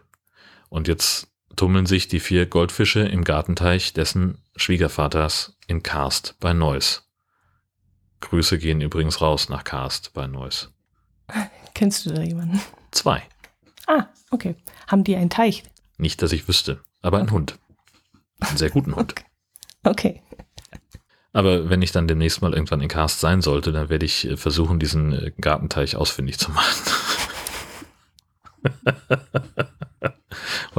Und 0.69 0.87
jetzt 0.87 1.28
tummeln 1.59 1.85
sich 1.85 2.07
die 2.07 2.21
vier 2.21 2.45
Goldfische 2.45 3.01
im 3.01 3.25
Gartenteich 3.25 3.91
dessen 3.91 4.37
Schwiegervaters 4.55 5.57
in 5.67 5.83
Karst 5.83 6.37
bei 6.39 6.53
Neuss. 6.53 7.11
Grüße 8.21 8.57
gehen 8.57 8.79
übrigens 8.79 9.19
raus 9.19 9.49
nach 9.49 9.65
Karst 9.65 10.13
bei 10.13 10.25
Neuss. 10.25 10.71
Kennst 11.73 12.05
du 12.05 12.13
da 12.13 12.21
jemanden? 12.21 12.61
Zwei. 12.91 13.23
Ah, 13.87 14.05
okay. 14.31 14.55
Haben 14.87 15.03
die 15.03 15.17
einen 15.17 15.29
Teich? 15.29 15.63
Nicht, 15.97 16.21
dass 16.21 16.31
ich 16.31 16.47
wüsste, 16.47 16.79
aber 17.01 17.19
ein 17.19 17.29
Hund. 17.29 17.59
Einen 18.39 18.57
sehr 18.57 18.69
guten 18.69 18.95
Hund. 18.95 19.15
Okay. 19.83 20.21
Aber 21.31 21.69
wenn 21.69 21.81
ich 21.81 21.93
dann 21.93 22.09
demnächst 22.09 22.41
mal 22.41 22.53
irgendwann 22.53 22.81
in 22.81 22.89
Cast 22.89 23.21
sein 23.21 23.41
sollte, 23.41 23.71
dann 23.71 23.87
werde 23.87 24.05
ich 24.05 24.27
äh, 24.27 24.35
versuchen, 24.35 24.77
diesen 24.77 25.13
äh, 25.13 25.31
Gartenteich 25.39 25.95
ausfindig 25.95 26.37
zu 26.37 26.51
machen. 26.51 26.83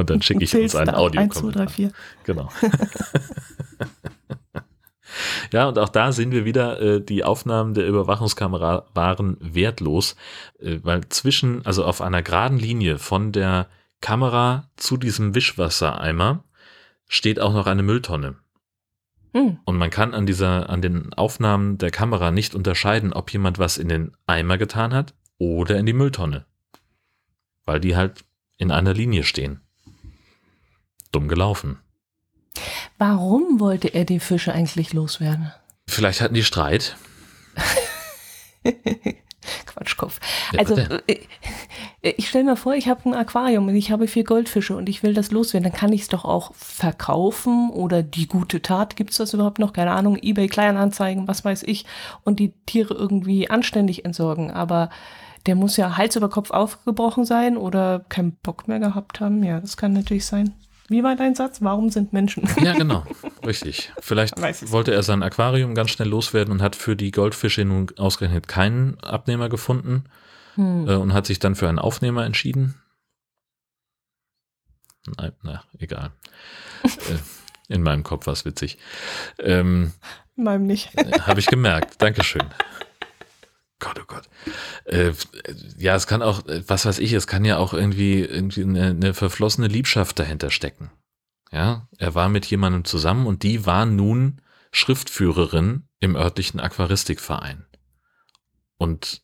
Und 0.01 0.09
dann 0.09 0.23
schicke 0.23 0.43
ich 0.43 0.57
uns 0.57 0.75
einen 0.75 0.95
Audio. 0.95 1.21
1, 1.21 1.35
2, 1.35 1.51
3, 1.51 1.69
4. 1.69 1.93
Genau. 2.25 2.49
ja, 5.53 5.69
und 5.69 5.79
auch 5.79 5.91
da 5.91 6.13
sehen 6.13 6.33
wir 6.33 6.47
wieder, 6.47 6.81
äh, 6.81 7.01
die 7.03 7.23
Aufnahmen 7.23 7.75
der 7.75 7.87
Überwachungskamera 7.87 8.87
waren 8.95 9.37
wertlos, 9.41 10.17
äh, 10.59 10.79
weil 10.83 11.07
zwischen, 11.11 11.67
also 11.67 11.85
auf 11.85 12.01
einer 12.01 12.23
geraden 12.23 12.59
Linie 12.59 12.99
von 12.99 13.31
der 13.31 13.69
Kamera 14.01 14.71
zu 14.77 14.97
diesem 14.97 15.35
Wischwassereimer 15.35 16.45
steht 17.07 17.39
auch 17.39 17.53
noch 17.53 17.67
eine 17.67 17.83
Mülltonne. 17.83 18.37
Hm. 19.35 19.59
Und 19.65 19.77
man 19.77 19.91
kann 19.91 20.15
an 20.15 20.25
dieser, 20.25 20.71
an 20.71 20.81
den 20.81 21.13
Aufnahmen 21.13 21.77
der 21.77 21.91
Kamera 21.91 22.31
nicht 22.31 22.55
unterscheiden, 22.55 23.13
ob 23.13 23.31
jemand 23.35 23.59
was 23.59 23.77
in 23.77 23.89
den 23.89 24.13
Eimer 24.27 24.57
getan 24.57 24.95
hat 24.95 25.13
oder 25.37 25.77
in 25.77 25.85
die 25.85 25.93
Mülltonne. 25.93 26.47
Weil 27.67 27.81
die 27.81 27.97
halt 27.97 28.25
in 28.57 28.71
einer 28.71 28.95
Linie 28.95 29.25
stehen. 29.25 29.61
Dumm 31.13 31.29
gelaufen. 31.29 31.79
Warum 32.99 33.61
wollte 33.61 33.89
er 33.89 34.05
die 34.05 34.21
Fische 34.21 34.53
eigentlich 34.53 34.93
loswerden? 34.93 35.53
Vielleicht 35.89 36.21
hatten 36.21 36.35
die 36.35 36.45
Streit. 36.45 36.97
Quatschkopf. 39.67 40.21
Also 40.57 40.77
äh, 40.77 41.21
äh, 42.03 42.15
ich 42.17 42.29
stelle 42.29 42.45
mir 42.45 42.57
vor, 42.57 42.75
ich 42.75 42.89
habe 42.89 43.09
ein 43.09 43.15
Aquarium 43.15 43.69
und 43.69 43.75
ich 43.75 43.91
habe 43.91 44.07
vier 44.07 44.25
Goldfische 44.25 44.77
und 44.77 44.89
ich 44.89 45.03
will 45.03 45.15
das 45.15 45.31
loswerden. 45.31 45.71
Dann 45.71 45.79
kann 45.79 45.93
ich 45.93 46.03
es 46.03 46.09
doch 46.09 46.25
auch 46.25 46.55
verkaufen 46.55 47.71
oder 47.71 48.03
die 48.03 48.27
gute 48.27 48.63
Tat, 48.63 48.97
gibt 48.97 49.11
es 49.11 49.17
das 49.17 49.35
überhaupt 49.35 49.59
noch? 49.59 49.73
Keine 49.73 49.93
Ahnung, 49.93 50.19
eBay 50.21 50.49
Kleinanzeigen, 50.49 51.29
was 51.29 51.45
weiß 51.45 51.63
ich. 51.65 51.87
Und 52.25 52.39
die 52.39 52.53
Tiere 52.67 52.95
irgendwie 52.95 53.51
anständig 53.51 54.05
entsorgen. 54.05 54.51
Aber 54.51 54.91
der 55.47 55.55
muss 55.55 55.77
ja 55.77 55.97
Hals 55.97 56.17
über 56.17 56.29
Kopf 56.29 56.51
aufgebrochen 56.51 57.25
sein 57.25 57.57
oder 57.57 58.05
keinen 58.09 58.37
Bock 58.43 58.69
mehr 58.69 58.79
gehabt 58.79 59.21
haben. 59.21 59.43
Ja, 59.43 59.61
das 59.61 59.77
kann 59.77 59.93
natürlich 59.93 60.27
sein. 60.27 60.55
Wie 60.91 61.05
war 61.05 61.15
dein 61.15 61.37
Satz? 61.37 61.63
Warum 61.63 61.91
sind 61.91 62.13
Menschen? 62.13 62.49
Ja, 62.61 62.73
genau. 62.73 63.07
Richtig. 63.47 63.93
Vielleicht 64.01 64.35
wollte 64.73 64.93
er 64.93 65.05
sein 65.05 65.23
Aquarium 65.23 65.77
ganz 65.77 65.91
schnell 65.91 66.09
loswerden 66.09 66.53
und 66.53 66.61
hat 66.61 66.75
für 66.75 66.97
die 66.97 67.13
Goldfische 67.13 67.65
nun 67.65 67.87
ausgerechnet 67.97 68.49
keinen 68.49 68.99
Abnehmer 68.99 69.49
gefunden 69.49 70.05
hm. 70.57 70.89
äh, 70.89 70.95
und 70.97 71.15
hat 71.15 71.27
sich 71.27 71.39
dann 71.39 71.55
für 71.55 71.69
einen 71.69 71.79
Aufnehmer 71.79 72.27
entschieden. 72.27 72.75
Nein, 75.17 75.33
na, 75.43 75.63
egal. 75.79 76.11
äh, 76.85 77.73
in 77.73 77.83
meinem 77.83 78.03
Kopf 78.03 78.27
war 78.27 78.33
es 78.33 78.45
witzig. 78.45 78.77
Ähm, 79.39 79.93
in 80.37 80.43
meinem 80.43 80.67
nicht. 80.67 80.93
äh, 80.97 81.21
Habe 81.21 81.39
ich 81.39 81.47
gemerkt. 81.47 82.03
Dankeschön. 82.03 82.43
Gott, 83.81 83.99
oh 84.01 84.05
Gott. 84.07 84.29
Äh, 84.85 85.13
ja, 85.77 85.97
es 85.97 86.07
kann 86.07 86.23
auch, 86.23 86.43
was 86.67 86.87
weiß 86.87 86.99
ich, 86.99 87.13
es 87.13 87.27
kann 87.27 87.45
ja 87.45 87.57
auch 87.59 87.75
irgendwie, 87.75 88.21
irgendwie 88.21 88.63
eine, 88.63 88.91
eine 88.91 89.15
verflossene 89.15 89.67
Liebschaft 89.67 90.19
dahinter 90.19 90.51
stecken. 90.51 90.91
Ja, 91.51 91.89
er 91.99 92.15
war 92.15 92.29
mit 92.29 92.47
jemandem 92.47 92.85
zusammen 92.85 93.27
und 93.27 93.43
die 93.43 93.67
war 93.67 93.87
nun 93.87 94.41
Schriftführerin 94.71 95.89
im 95.99 96.15
örtlichen 96.15 96.61
Aquaristikverein. 96.61 97.67
Und 98.77 99.23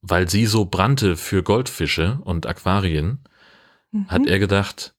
weil 0.00 0.28
sie 0.28 0.46
so 0.46 0.64
brannte 0.64 1.16
für 1.16 1.42
Goldfische 1.42 2.20
und 2.24 2.46
Aquarien, 2.46 3.24
mhm. 3.92 4.08
hat 4.08 4.26
er 4.26 4.38
gedacht, 4.38 4.94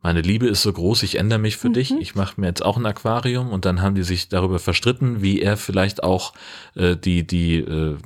meine 0.00 0.20
Liebe 0.20 0.46
ist 0.46 0.62
so 0.62 0.72
groß, 0.72 1.02
ich 1.02 1.16
ändere 1.16 1.40
mich 1.40 1.56
für 1.56 1.70
mhm. 1.70 1.74
dich, 1.74 1.90
ich 1.98 2.14
mache 2.14 2.40
mir 2.40 2.46
jetzt 2.46 2.64
auch 2.64 2.76
ein 2.76 2.86
Aquarium 2.86 3.50
und 3.50 3.64
dann 3.64 3.82
haben 3.82 3.94
die 3.94 4.04
sich 4.04 4.28
darüber 4.28 4.58
verstritten, 4.58 5.22
wie 5.22 5.42
er 5.42 5.56
vielleicht 5.56 6.02
auch 6.02 6.34
äh, 6.76 6.96
die, 6.96 7.26
die, 7.26 7.58
äh, 7.58 7.96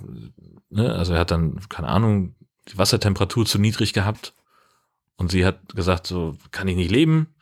ne, 0.73 0.95
also 0.95 1.15
er 1.15 1.21
hat 1.21 1.31
dann, 1.31 1.61
keine 1.69 1.89
Ahnung, 1.89 2.35
die 2.69 2.79
Wassertemperatur 2.79 3.47
zu 3.47 3.59
niedrig 3.59 3.93
gehabt 3.93 4.35
und 5.17 5.31
sie 5.31 5.45
hat 5.45 5.75
gesagt, 5.75 6.07
so 6.07 6.37
kann 6.51 6.69
ich 6.69 6.77
nicht 6.77 6.91
leben, 6.91 7.35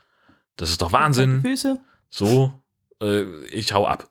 das 0.56 0.70
ist 0.70 0.82
doch 0.82 0.92
Wahnsinn. 0.92 1.40
Füße. 1.42 1.80
So, 2.10 2.52
äh, 3.00 3.24
ich 3.46 3.72
hau 3.72 3.86
ab. 3.86 4.10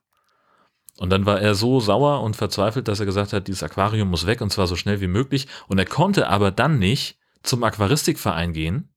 Und 0.98 1.12
dann 1.12 1.26
war 1.26 1.40
er 1.40 1.56
so 1.56 1.80
sauer 1.80 2.22
und 2.24 2.36
verzweifelt, 2.36 2.88
dass 2.88 3.00
er 3.00 3.06
gesagt 3.06 3.32
hat, 3.32 3.48
dieses 3.48 3.64
Aquarium 3.64 4.10
muss 4.10 4.26
weg 4.26 4.42
und 4.42 4.52
zwar 4.52 4.68
so 4.68 4.76
schnell 4.76 5.00
wie 5.00 5.08
möglich. 5.08 5.48
Und 5.68 5.80
er 5.80 5.86
konnte 5.86 6.28
aber 6.28 6.52
dann 6.52 6.78
nicht 6.78 7.18
zum 7.42 7.64
Aquaristikverein 7.64 8.52
gehen, 8.52 8.94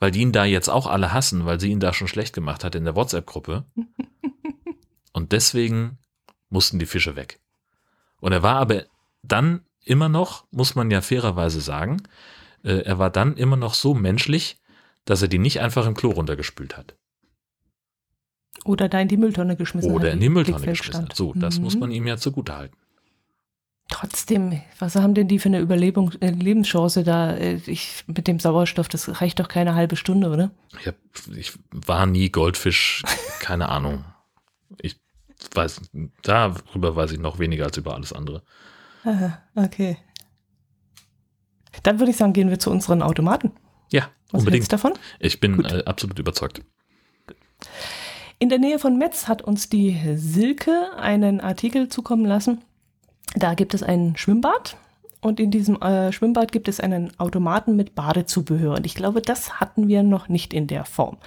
weil 0.00 0.10
die 0.10 0.20
ihn 0.20 0.32
da 0.32 0.44
jetzt 0.44 0.68
auch 0.68 0.86
alle 0.86 1.12
hassen, 1.12 1.44
weil 1.44 1.60
sie 1.60 1.70
ihn 1.70 1.80
da 1.80 1.92
schon 1.92 2.08
schlecht 2.08 2.34
gemacht 2.34 2.64
hat 2.64 2.74
in 2.74 2.84
der 2.84 2.96
WhatsApp-Gruppe. 2.96 3.66
Und 5.12 5.32
deswegen 5.32 5.98
mussten 6.48 6.78
die 6.78 6.86
Fische 6.86 7.14
weg. 7.14 7.40
Und 8.20 8.32
er 8.32 8.42
war 8.42 8.56
aber 8.56 8.84
dann 9.28 9.62
immer 9.84 10.08
noch, 10.08 10.46
muss 10.50 10.74
man 10.74 10.90
ja 10.90 11.00
fairerweise 11.00 11.60
sagen, 11.60 12.02
äh, 12.64 12.82
er 12.82 12.98
war 12.98 13.10
dann 13.10 13.36
immer 13.36 13.56
noch 13.56 13.74
so 13.74 13.94
menschlich, 13.94 14.58
dass 15.04 15.22
er 15.22 15.28
die 15.28 15.38
nicht 15.38 15.60
einfach 15.60 15.86
im 15.86 15.94
Klo 15.94 16.10
runtergespült 16.10 16.76
hat. 16.76 16.94
Oder 18.64 18.88
da 18.88 19.00
in 19.00 19.08
die 19.08 19.16
Mülltonne 19.16 19.56
geschmissen 19.56 19.92
Oder 19.92 20.08
hat. 20.08 20.14
in 20.14 20.20
die 20.20 20.28
Mülltonne 20.28 20.66
geschmissen 20.66 21.04
hat. 21.04 21.16
So, 21.16 21.32
das 21.34 21.58
mhm. 21.58 21.64
muss 21.64 21.78
man 21.78 21.90
ihm 21.90 22.06
ja 22.06 22.16
zugute 22.16 22.56
halten. 22.56 22.76
Trotzdem, 23.90 24.60
was 24.78 24.96
haben 24.96 25.14
denn 25.14 25.28
die 25.28 25.38
für 25.38 25.48
eine 25.48 25.60
Überlebung, 25.60 26.12
äh, 26.20 26.30
Lebenschance 26.30 27.04
da? 27.04 27.34
Äh, 27.34 27.60
ich, 27.66 28.04
mit 28.06 28.28
dem 28.28 28.38
Sauerstoff, 28.38 28.88
das 28.88 29.20
reicht 29.22 29.40
doch 29.40 29.48
keine 29.48 29.74
halbe 29.74 29.96
Stunde, 29.96 30.28
oder? 30.28 30.50
Ich, 30.78 30.86
hab, 30.86 30.96
ich 31.34 31.52
war 31.70 32.04
nie 32.04 32.28
Goldfisch, 32.28 33.02
keine 33.40 33.70
Ahnung. 33.70 34.04
Ich 34.82 34.96
weiß, 35.54 35.80
darüber 36.22 36.96
weiß 36.96 37.12
ich 37.12 37.18
noch 37.18 37.38
weniger 37.38 37.64
als 37.64 37.78
über 37.78 37.94
alles 37.94 38.12
andere. 38.12 38.42
Aha, 39.08 39.38
okay. 39.54 39.96
Dann 41.82 41.98
würde 41.98 42.10
ich 42.10 42.16
sagen, 42.16 42.32
gehen 42.32 42.50
wir 42.50 42.58
zu 42.58 42.70
unseren 42.70 43.02
Automaten. 43.02 43.52
Ja, 43.90 44.10
Was 44.30 44.40
unbedingt. 44.40 44.72
davon? 44.72 44.92
Ich 45.18 45.40
bin 45.40 45.64
äh, 45.64 45.84
absolut 45.84 46.18
überzeugt. 46.18 46.62
In 48.38 48.48
der 48.48 48.58
Nähe 48.58 48.78
von 48.78 48.98
Metz 48.98 49.28
hat 49.28 49.42
uns 49.42 49.68
die 49.68 49.98
Silke 50.16 50.96
einen 50.96 51.40
Artikel 51.40 51.88
zukommen 51.88 52.24
lassen 52.24 52.62
da 53.34 53.54
gibt 53.54 53.74
es 53.74 53.82
ein 53.82 54.16
Schwimmbad 54.16 54.76
und 55.20 55.40
in 55.40 55.50
diesem 55.50 55.80
äh, 55.82 56.12
Schwimmbad 56.12 56.52
gibt 56.52 56.68
es 56.68 56.80
einen 56.80 57.18
Automaten 57.18 57.76
mit 57.76 57.94
Badezubehör. 57.94 58.76
Und 58.76 58.86
ich 58.86 58.94
glaube, 58.94 59.20
das 59.20 59.60
hatten 59.60 59.88
wir 59.88 60.02
noch 60.02 60.28
nicht 60.28 60.54
in 60.54 60.66
der 60.66 60.84
Form. 60.84 61.18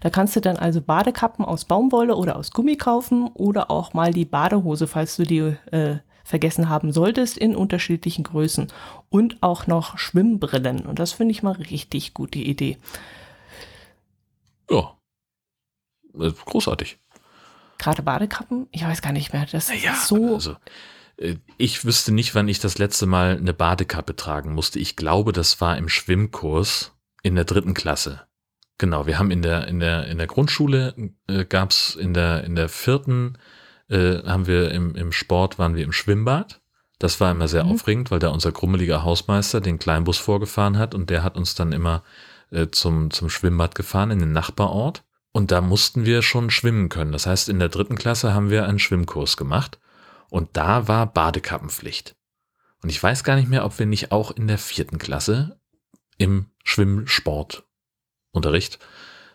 Da 0.00 0.10
kannst 0.10 0.36
du 0.36 0.40
dann 0.40 0.56
also 0.56 0.80
Badekappen 0.80 1.44
aus 1.44 1.64
Baumwolle 1.64 2.14
oder 2.14 2.36
aus 2.36 2.52
Gummi 2.52 2.76
kaufen 2.76 3.28
oder 3.34 3.70
auch 3.70 3.94
mal 3.94 4.12
die 4.12 4.26
Badehose, 4.26 4.86
falls 4.86 5.16
du 5.16 5.24
die 5.24 5.54
äh, 5.72 5.96
vergessen 6.28 6.68
haben 6.68 6.92
solltest, 6.92 7.38
in 7.38 7.56
unterschiedlichen 7.56 8.22
Größen. 8.22 8.68
Und 9.08 9.42
auch 9.42 9.66
noch 9.66 9.98
Schwimmbrillen. 9.98 10.86
Und 10.86 10.98
das 10.98 11.12
finde 11.12 11.32
ich 11.32 11.42
mal 11.42 11.52
richtig 11.52 12.12
gute 12.12 12.38
Idee. 12.38 12.76
Ja. 14.70 14.96
Äh, 16.18 16.30
großartig. 16.44 16.98
Gerade 17.78 18.02
Badekappen, 18.02 18.66
ich 18.72 18.84
weiß 18.84 19.00
gar 19.00 19.12
nicht 19.12 19.32
mehr. 19.32 19.46
Das 19.50 19.68
ja, 19.82 19.92
ist 19.92 20.08
so. 20.08 20.34
Also 20.34 20.56
äh, 21.16 21.36
ich 21.56 21.84
wüsste 21.86 22.12
nicht, 22.12 22.34
wann 22.34 22.48
ich 22.48 22.60
das 22.60 22.76
letzte 22.76 23.06
Mal 23.06 23.38
eine 23.38 23.54
Badekappe 23.54 24.14
tragen 24.14 24.52
musste. 24.52 24.78
Ich 24.78 24.96
glaube, 24.96 25.32
das 25.32 25.60
war 25.62 25.78
im 25.78 25.88
Schwimmkurs 25.88 26.92
in 27.22 27.36
der 27.36 27.44
dritten 27.44 27.72
Klasse. 27.72 28.26
Genau, 28.76 29.06
wir 29.06 29.18
haben 29.18 29.30
in 29.30 29.42
der, 29.42 29.66
in 29.66 29.80
der, 29.80 30.06
in 30.06 30.18
der 30.18 30.26
Grundschule 30.26 30.94
äh, 31.26 31.44
gab's 31.46 31.94
in 31.94 32.12
der, 32.14 32.44
in 32.44 32.54
der 32.54 32.68
vierten, 32.68 33.38
äh, 33.88 34.22
haben 34.24 34.46
wir 34.46 34.70
im, 34.70 34.94
im 34.94 35.12
Sport, 35.12 35.58
waren 35.58 35.74
wir 35.74 35.84
im 35.84 35.92
Schwimmbad. 35.92 36.60
Das 36.98 37.20
war 37.20 37.30
immer 37.30 37.48
sehr 37.48 37.64
mhm. 37.64 37.72
aufregend, 37.72 38.10
weil 38.10 38.18
da 38.18 38.28
unser 38.28 38.52
grummeliger 38.52 39.04
Hausmeister 39.04 39.60
den 39.60 39.78
Kleinbus 39.78 40.18
vorgefahren 40.18 40.78
hat 40.78 40.94
und 40.94 41.10
der 41.10 41.22
hat 41.22 41.36
uns 41.36 41.54
dann 41.54 41.72
immer 41.72 42.02
äh, 42.50 42.68
zum, 42.70 43.10
zum 43.10 43.28
Schwimmbad 43.30 43.74
gefahren 43.74 44.10
in 44.10 44.18
den 44.18 44.32
Nachbarort. 44.32 45.04
Und 45.32 45.52
da 45.52 45.60
mussten 45.60 46.06
wir 46.06 46.22
schon 46.22 46.50
schwimmen 46.50 46.88
können. 46.88 47.12
Das 47.12 47.26
heißt, 47.26 47.48
in 47.48 47.58
der 47.58 47.68
dritten 47.68 47.96
Klasse 47.96 48.34
haben 48.34 48.50
wir 48.50 48.66
einen 48.66 48.78
Schwimmkurs 48.78 49.36
gemacht. 49.36 49.78
Und 50.30 50.56
da 50.56 50.88
war 50.88 51.06
Badekappenpflicht. 51.06 52.16
Und 52.82 52.90
ich 52.90 53.02
weiß 53.02 53.24
gar 53.24 53.36
nicht 53.36 53.48
mehr, 53.48 53.64
ob 53.64 53.78
wir 53.78 53.86
nicht 53.86 54.12
auch 54.12 54.30
in 54.30 54.46
der 54.48 54.58
vierten 54.58 54.98
Klasse 54.98 55.58
im 56.16 56.46
Schwimmsportunterricht 56.64 58.78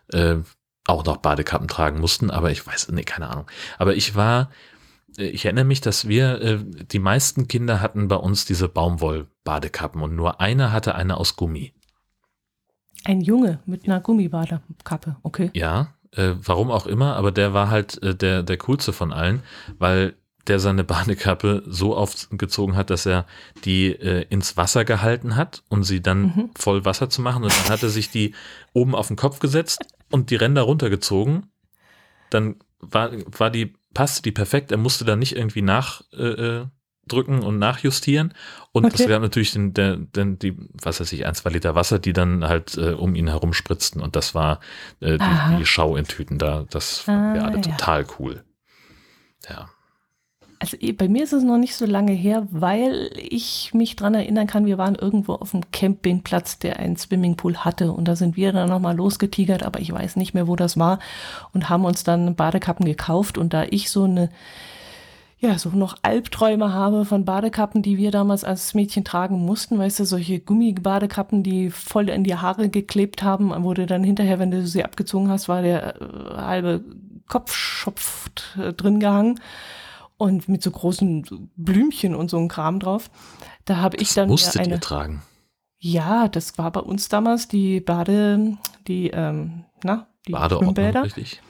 äh, 0.09 0.37
auch 0.85 1.05
noch 1.05 1.17
Badekappen 1.17 1.67
tragen 1.67 1.99
mussten, 1.99 2.29
aber 2.29 2.51
ich 2.51 2.65
weiß, 2.65 2.89
nee, 2.91 3.03
keine 3.03 3.29
Ahnung. 3.29 3.45
Aber 3.77 3.95
ich 3.95 4.15
war, 4.15 4.49
äh, 5.17 5.25
ich 5.25 5.45
erinnere 5.45 5.65
mich, 5.65 5.81
dass 5.81 6.07
wir, 6.07 6.41
äh, 6.41 6.59
die 6.63 6.99
meisten 6.99 7.47
Kinder 7.47 7.81
hatten 7.81 8.07
bei 8.07 8.17
uns 8.17 8.45
diese 8.45 8.67
Baumwoll-Badekappen 8.67 10.01
und 10.01 10.15
nur 10.15 10.41
einer 10.41 10.71
hatte 10.71 10.95
eine 10.95 11.17
aus 11.17 11.35
Gummi. 11.35 11.73
Ein 13.05 13.21
Junge 13.21 13.59
mit 13.65 13.85
einer 13.85 13.99
Gummibadekappe, 13.99 15.17
okay. 15.23 15.51
Ja, 15.53 15.93
äh, 16.11 16.33
warum 16.41 16.71
auch 16.71 16.85
immer, 16.85 17.15
aber 17.15 17.31
der 17.31 17.53
war 17.53 17.69
halt 17.69 18.01
äh, 18.03 18.15
der, 18.15 18.43
der 18.43 18.57
coolste 18.57 18.93
von 18.93 19.11
allen, 19.11 19.41
weil 19.77 20.15
der 20.47 20.59
seine 20.59 20.83
Badekappe 20.83 21.63
so 21.65 21.95
aufgezogen 21.95 22.75
hat, 22.75 22.89
dass 22.89 23.05
er 23.05 23.25
die 23.63 23.87
äh, 23.87 24.25
ins 24.29 24.57
Wasser 24.57 24.85
gehalten 24.85 25.35
hat, 25.35 25.63
um 25.69 25.83
sie 25.83 26.01
dann 26.01 26.21
mhm. 26.21 26.49
voll 26.55 26.85
Wasser 26.85 27.09
zu 27.09 27.21
machen. 27.21 27.43
Und 27.43 27.53
dann 27.57 27.71
hat 27.71 27.83
er 27.83 27.89
sich 27.89 28.09
die 28.09 28.35
oben 28.73 28.95
auf 28.95 29.07
den 29.07 29.15
Kopf 29.15 29.39
gesetzt 29.39 29.85
und 30.13 30.29
die 30.29 30.35
Ränder 30.35 30.61
runtergezogen. 30.61 31.47
Dann 32.29 32.57
war, 32.79 33.11
war 33.25 33.49
die, 33.49 33.73
passte 33.95 34.21
die 34.21 34.31
perfekt. 34.31 34.71
Er 34.71 34.77
musste 34.77 35.05
da 35.05 35.15
nicht 35.15 35.35
irgendwie 35.35 35.63
nachdrücken 35.63 36.69
äh, 37.39 37.41
äh 37.41 37.45
und 37.45 37.57
nachjustieren. 37.57 38.35
Und 38.71 38.85
okay. 38.85 38.95
es 38.99 39.09
gab 39.09 39.23
natürlich 39.23 39.53
den, 39.53 39.73
der, 39.73 39.97
den, 39.97 40.37
die, 40.37 40.55
was 40.73 40.99
weiß 40.99 41.11
ich, 41.13 41.25
ein, 41.25 41.33
zwei 41.33 41.49
Liter 41.49 41.73
Wasser, 41.73 41.97
die 41.97 42.13
dann 42.13 42.47
halt 42.47 42.77
äh, 42.77 42.91
um 42.91 43.15
ihn 43.15 43.27
herum 43.27 43.53
spritzten. 43.53 44.01
Und 44.01 44.15
das 44.15 44.35
war 44.35 44.59
äh, 44.99 45.17
die, 45.17 45.57
die, 45.57 45.65
Schau 45.65 45.95
in 45.95 46.05
Tüten 46.05 46.37
da. 46.37 46.65
Das 46.69 46.99
fanden 46.99 47.31
ah, 47.31 47.33
wir 47.33 47.43
alle 47.45 47.55
ja. 47.55 47.61
total 47.61 48.05
cool. 48.19 48.43
Ja. 49.49 49.67
Also 50.63 50.77
eh, 50.79 50.93
bei 50.93 51.09
mir 51.09 51.25
ist 51.25 51.33
es 51.33 51.43
noch 51.43 51.57
nicht 51.57 51.75
so 51.75 51.85
lange 51.85 52.13
her, 52.13 52.47
weil 52.49 53.09
ich 53.17 53.73
mich 53.73 53.97
dran 53.97 54.13
erinnern 54.13 54.47
kann, 54.47 54.65
wir 54.65 54.77
waren 54.77 54.95
irgendwo 54.95 55.33
auf 55.33 55.51
dem 55.51 55.69
Campingplatz, 55.71 56.57
der 56.57 56.79
einen 56.79 56.95
Swimmingpool 56.95 57.57
hatte. 57.57 57.91
Und 57.91 58.07
da 58.07 58.15
sind 58.15 58.37
wir 58.37 58.53
dann 58.53 58.69
nochmal 58.69 58.95
losgetigert, 58.95 59.61
aber 59.63 59.81
ich 59.81 59.91
weiß 59.91 60.15
nicht 60.15 60.33
mehr, 60.33 60.47
wo 60.47 60.55
das 60.55 60.79
war. 60.79 60.99
Und 61.51 61.69
haben 61.69 61.83
uns 61.83 62.05
dann 62.05 62.35
Badekappen 62.35 62.85
gekauft. 62.85 63.37
Und 63.37 63.53
da 63.53 63.65
ich 63.69 63.89
so 63.89 64.05
eine 64.05 64.29
ja, 65.39 65.59
so 65.59 65.67
noch 65.71 65.97
Albträume 66.01 66.71
habe 66.71 67.03
von 67.03 67.25
Badekappen, 67.25 67.81
die 67.81 67.97
wir 67.97 68.11
damals 68.11 68.45
als 68.45 68.73
Mädchen 68.73 69.03
tragen 69.03 69.43
mussten, 69.43 69.77
weißt 69.77 69.99
du, 69.99 70.05
solche 70.05 70.39
Gummibadekappen, 70.39 71.43
die 71.43 71.71
voll 71.71 72.07
in 72.07 72.23
die 72.23 72.37
Haare 72.37 72.69
geklebt 72.69 73.21
haben, 73.21 73.51
wurde 73.65 73.85
dann 73.85 74.05
hinterher, 74.05 74.39
wenn 74.39 74.51
du 74.51 74.65
sie 74.65 74.85
abgezogen 74.85 75.27
hast, 75.27 75.49
war 75.49 75.61
der 75.61 76.01
äh, 76.01 76.37
halbe 76.37 76.85
Kopfschopf 77.27 78.29
äh, 78.57 78.71
drin 78.71 79.01
gehangen 79.01 79.41
und 80.23 80.47
mit 80.47 80.63
so 80.63 80.71
großen 80.71 81.51
Blümchen 81.57 82.15
und 82.15 82.29
so 82.29 82.37
ein 82.37 82.47
Kram 82.47 82.79
drauf. 82.79 83.11
Da 83.65 83.77
habe 83.77 83.97
ich 83.97 84.13
dann 84.13 84.29
musstet 84.29 84.61
eine, 84.61 84.75
ihr 84.75 84.79
tragen. 84.79 85.21
Ja, 85.79 86.29
das 86.29 86.57
war 86.57 86.71
bei 86.71 86.79
uns 86.79 87.09
damals 87.09 87.49
die 87.49 87.81
Bade, 87.81 88.57
die 88.87 89.09
ähm, 89.09 89.65
na, 89.83 90.07
die 90.25 90.31
Badeordnung, 90.31 90.77
richtig 90.77 91.41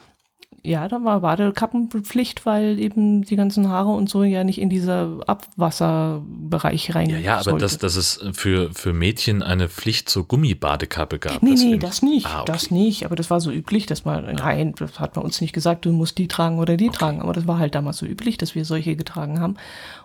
ja, 0.66 0.88
da 0.88 1.04
war 1.04 1.20
Badekappenpflicht, 1.20 2.46
weil 2.46 2.80
eben 2.80 3.22
die 3.22 3.36
ganzen 3.36 3.68
Haare 3.68 3.90
und 3.90 4.08
so 4.08 4.22
ja 4.22 4.44
nicht 4.44 4.58
in 4.58 4.70
dieser 4.70 5.18
Abwasserbereich 5.26 6.94
rein. 6.94 7.10
Ja, 7.10 7.18
ja, 7.18 7.38
aber 7.38 7.58
dass, 7.58 7.76
dass 7.76 7.96
es 7.96 8.24
für, 8.32 8.72
für 8.72 8.94
Mädchen 8.94 9.42
eine 9.42 9.68
Pflicht 9.68 10.08
zur 10.08 10.26
Gummibadekappe 10.26 11.18
gab. 11.18 11.42
Nee, 11.42 11.50
das 11.50 11.60
nee, 11.60 11.76
das 11.76 12.02
nicht. 12.02 12.26
Ah, 12.26 12.40
okay. 12.40 12.52
Das 12.52 12.70
nicht. 12.70 13.04
Aber 13.04 13.14
das 13.14 13.28
war 13.28 13.42
so 13.42 13.50
üblich, 13.50 13.84
dass 13.84 14.06
man, 14.06 14.24
nein, 14.36 14.74
das 14.78 14.98
hat 14.98 15.16
man 15.16 15.26
uns 15.26 15.42
nicht 15.42 15.52
gesagt, 15.52 15.84
du 15.84 15.92
musst 15.92 16.16
die 16.16 16.28
tragen 16.28 16.58
oder 16.58 16.78
die 16.78 16.88
okay. 16.88 16.96
tragen. 16.96 17.20
Aber 17.20 17.34
das 17.34 17.46
war 17.46 17.58
halt 17.58 17.74
damals 17.74 17.98
so 17.98 18.06
üblich, 18.06 18.38
dass 18.38 18.54
wir 18.54 18.64
solche 18.64 18.96
getragen 18.96 19.40
haben. 19.40 19.56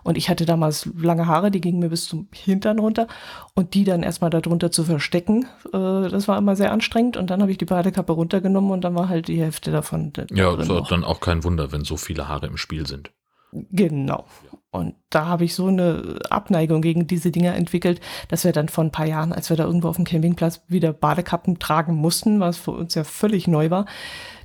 Und 0.02 0.18
ich 0.18 0.28
hatte 0.28 0.44
damals 0.44 0.90
lange 0.94 1.26
Haare, 1.26 1.50
die 1.50 1.62
gingen 1.62 1.78
mir 1.78 1.88
bis 1.88 2.04
zum 2.04 2.28
Hintern 2.32 2.78
runter. 2.78 3.06
Und 3.54 3.72
die 3.72 3.84
dann 3.84 4.02
erstmal 4.02 4.28
darunter 4.28 4.70
zu 4.70 4.84
verstecken, 4.84 5.46
äh, 5.72 6.08
das 6.08 6.28
war 6.28 6.36
immer 6.36 6.54
sehr 6.54 6.70
anstrengend. 6.70 7.16
Und 7.16 7.30
dann 7.30 7.40
habe 7.40 7.50
ich 7.50 7.56
die 7.56 7.64
Badekappe 7.64 8.12
runtergenommen 8.12 8.72
und 8.72 8.82
dann 8.82 8.94
war 8.94 9.08
halt 9.08 9.28
die 9.28 9.40
Hälfte 9.40 9.70
davon. 9.70 10.12
Ja, 10.30 10.49
ist 10.58 10.90
dann 10.90 11.04
auch 11.04 11.20
kein 11.20 11.44
Wunder, 11.44 11.72
wenn 11.72 11.84
so 11.84 11.96
viele 11.96 12.28
Haare 12.28 12.46
im 12.46 12.56
Spiel 12.56 12.86
sind. 12.86 13.10
Genau. 13.52 14.26
Und 14.72 14.94
da 15.10 15.26
habe 15.26 15.44
ich 15.44 15.56
so 15.56 15.66
eine 15.66 16.20
Abneigung 16.30 16.80
gegen 16.80 17.08
diese 17.08 17.32
Dinger 17.32 17.56
entwickelt, 17.56 18.00
dass 18.28 18.44
wir 18.44 18.52
dann 18.52 18.68
vor 18.68 18.84
ein 18.84 18.92
paar 18.92 19.06
Jahren, 19.06 19.32
als 19.32 19.50
wir 19.50 19.56
da 19.56 19.64
irgendwo 19.64 19.88
auf 19.88 19.96
dem 19.96 20.04
Campingplatz 20.04 20.62
wieder 20.68 20.92
Badekappen 20.92 21.58
tragen 21.58 21.96
mussten, 21.96 22.38
was 22.38 22.56
für 22.56 22.70
uns 22.70 22.94
ja 22.94 23.02
völlig 23.02 23.48
neu 23.48 23.70
war, 23.70 23.86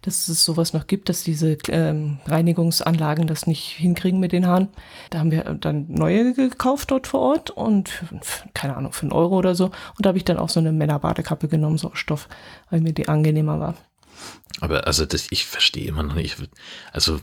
dass 0.01 0.27
es 0.27 0.43
sowas 0.43 0.73
noch 0.73 0.87
gibt, 0.87 1.09
dass 1.09 1.23
diese 1.23 1.59
ähm, 1.69 2.17
Reinigungsanlagen 2.25 3.27
das 3.27 3.45
nicht 3.45 3.65
hinkriegen 3.77 4.19
mit 4.19 4.31
den 4.31 4.47
Haaren. 4.47 4.69
Da 5.11 5.19
haben 5.19 5.29
wir 5.29 5.43
dann 5.43 5.85
neue 5.89 6.33
gekauft 6.33 6.89
dort 6.89 7.05
vor 7.05 7.19
Ort 7.19 7.51
und 7.51 7.89
für, 7.89 8.19
keine 8.55 8.75
Ahnung, 8.75 8.93
für 8.93 9.03
einen 9.03 9.13
Euro 9.13 9.37
oder 9.37 9.53
so. 9.53 9.65
Und 9.65 10.05
da 10.05 10.07
habe 10.07 10.17
ich 10.17 10.25
dann 10.25 10.39
auch 10.39 10.49
so 10.49 10.59
eine 10.59 10.71
Männerbadekappe 10.71 11.47
genommen, 11.47 11.77
so 11.77 11.91
Stoff, 11.93 12.27
weil 12.71 12.81
mir 12.81 12.93
die 12.93 13.07
angenehmer 13.07 13.59
war. 13.59 13.75
Aber 14.61 14.87
also 14.87 15.05
das, 15.05 15.27
ich 15.31 15.45
verstehe 15.45 15.87
immer 15.87 16.03
noch 16.03 16.15
nicht. 16.15 16.37
Also 16.91 17.19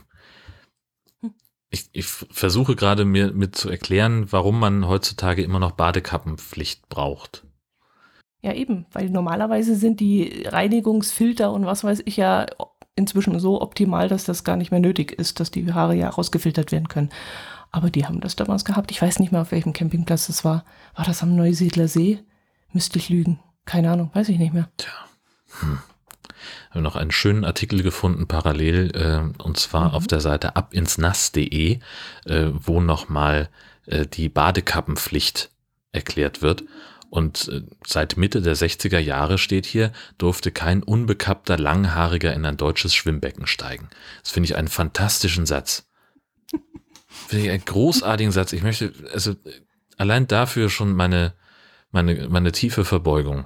ich, 1.69 1.89
ich 1.91 2.05
versuche 2.05 2.75
gerade 2.75 3.03
mir 3.03 3.33
mit 3.33 3.55
zu 3.55 3.69
erklären, 3.69 4.31
warum 4.31 4.59
man 4.59 4.87
heutzutage 4.87 5.43
immer 5.43 5.59
noch 5.59 5.71
Badekappenpflicht 5.71 6.87
braucht. 6.87 7.45
Ja, 8.41 8.53
eben, 8.53 8.85
weil 8.91 9.09
normalerweise 9.09 9.75
sind 9.75 9.99
die 9.99 10.43
Reinigungsfilter 10.45 11.51
und 11.51 11.65
was 11.65 11.83
weiß 11.83 12.03
ich 12.05 12.17
ja 12.17 12.45
inzwischen 12.95 13.39
so 13.39 13.61
optimal, 13.61 14.07
dass 14.07 14.25
das 14.25 14.43
gar 14.43 14.55
nicht 14.55 14.69
mehr 14.69 14.81
nötig 14.81 15.13
ist, 15.13 15.39
dass 15.39 15.49
die 15.49 15.73
Haare 15.73 15.95
ja 15.95 16.09
rausgefiltert 16.09 16.71
werden 16.71 16.89
können. 16.89 17.09
Aber 17.71 17.89
die 17.89 18.05
haben 18.05 18.21
das 18.21 18.35
damals 18.35 18.65
gehabt. 18.65 18.91
Ich 18.91 19.01
weiß 19.01 19.17
nicht 19.17 19.31
mehr, 19.31 19.41
auf 19.41 19.51
welchem 19.51 19.73
Campingplatz 19.73 20.27
das 20.27 20.45
war. 20.45 20.65
War 20.93 21.05
das 21.05 21.23
am 21.23 21.35
Neusiedler 21.35 21.87
See? 21.87 22.19
Müsste 22.71 22.99
ich 22.99 23.09
lügen. 23.09 23.39
Keine 23.65 23.89
Ahnung, 23.89 24.11
weiß 24.13 24.29
ich 24.29 24.37
nicht 24.37 24.53
mehr. 24.53 24.69
Tja. 24.77 24.91
Hm 25.61 25.79
haben 26.71 26.83
noch 26.83 26.95
einen 26.95 27.11
schönen 27.11 27.45
Artikel 27.45 27.83
gefunden 27.83 28.27
parallel 28.27 28.91
äh, 28.95 29.41
und 29.43 29.57
zwar 29.57 29.89
mhm. 29.89 29.95
auf 29.95 30.07
der 30.07 30.19
Seite 30.19 30.55
abinsnass.de, 30.55 31.79
äh, 32.25 32.45
wo 32.51 32.81
nochmal 32.81 33.49
äh, 33.85 34.05
die 34.05 34.29
Badekappenpflicht 34.29 35.49
erklärt 35.91 36.41
wird. 36.41 36.63
Und 37.09 37.47
äh, 37.49 37.61
seit 37.85 38.17
Mitte 38.17 38.41
der 38.41 38.55
60er 38.55 38.97
Jahre 38.97 39.37
steht 39.37 39.67
hier, 39.67 39.91
durfte 40.17 40.51
kein 40.51 40.81
unbekappter 40.81 41.57
Langhaariger 41.57 42.33
in 42.33 42.45
ein 42.45 42.57
deutsches 42.57 42.95
Schwimmbecken 42.95 43.45
steigen. 43.45 43.89
Das 44.23 44.31
finde 44.31 44.45
ich 44.45 44.55
einen 44.55 44.67
fantastischen 44.67 45.45
Satz. 45.45 45.87
Finde 47.27 47.45
ich 47.45 47.51
einen 47.51 47.65
großartigen 47.65 48.31
Satz. 48.31 48.53
Ich 48.53 48.63
möchte, 48.63 48.91
also 49.13 49.35
allein 49.97 50.25
dafür 50.25 50.69
schon 50.69 50.93
meine, 50.93 51.33
meine, 51.91 52.27
meine 52.29 52.51
tiefe 52.51 52.85
Verbeugung. 52.85 53.45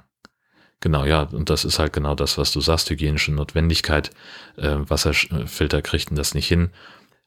Genau, 0.80 1.06
ja, 1.06 1.24
und 1.24 1.50
das 1.50 1.66
ist 1.66 1.80
halt 1.80 1.94
genau 1.94 2.14
das, 2.14 2.38
was 2.38 2.52
du 2.52 2.62
sagst, 2.62 2.90
hygienische 2.90 3.32
Notwendigkeit. 3.32 4.12
Äh, 4.58 4.76
Wasserfilter 4.78 5.82
kriegten 5.82 6.16
das 6.16 6.36
nicht 6.36 6.48
hin. 6.48 6.70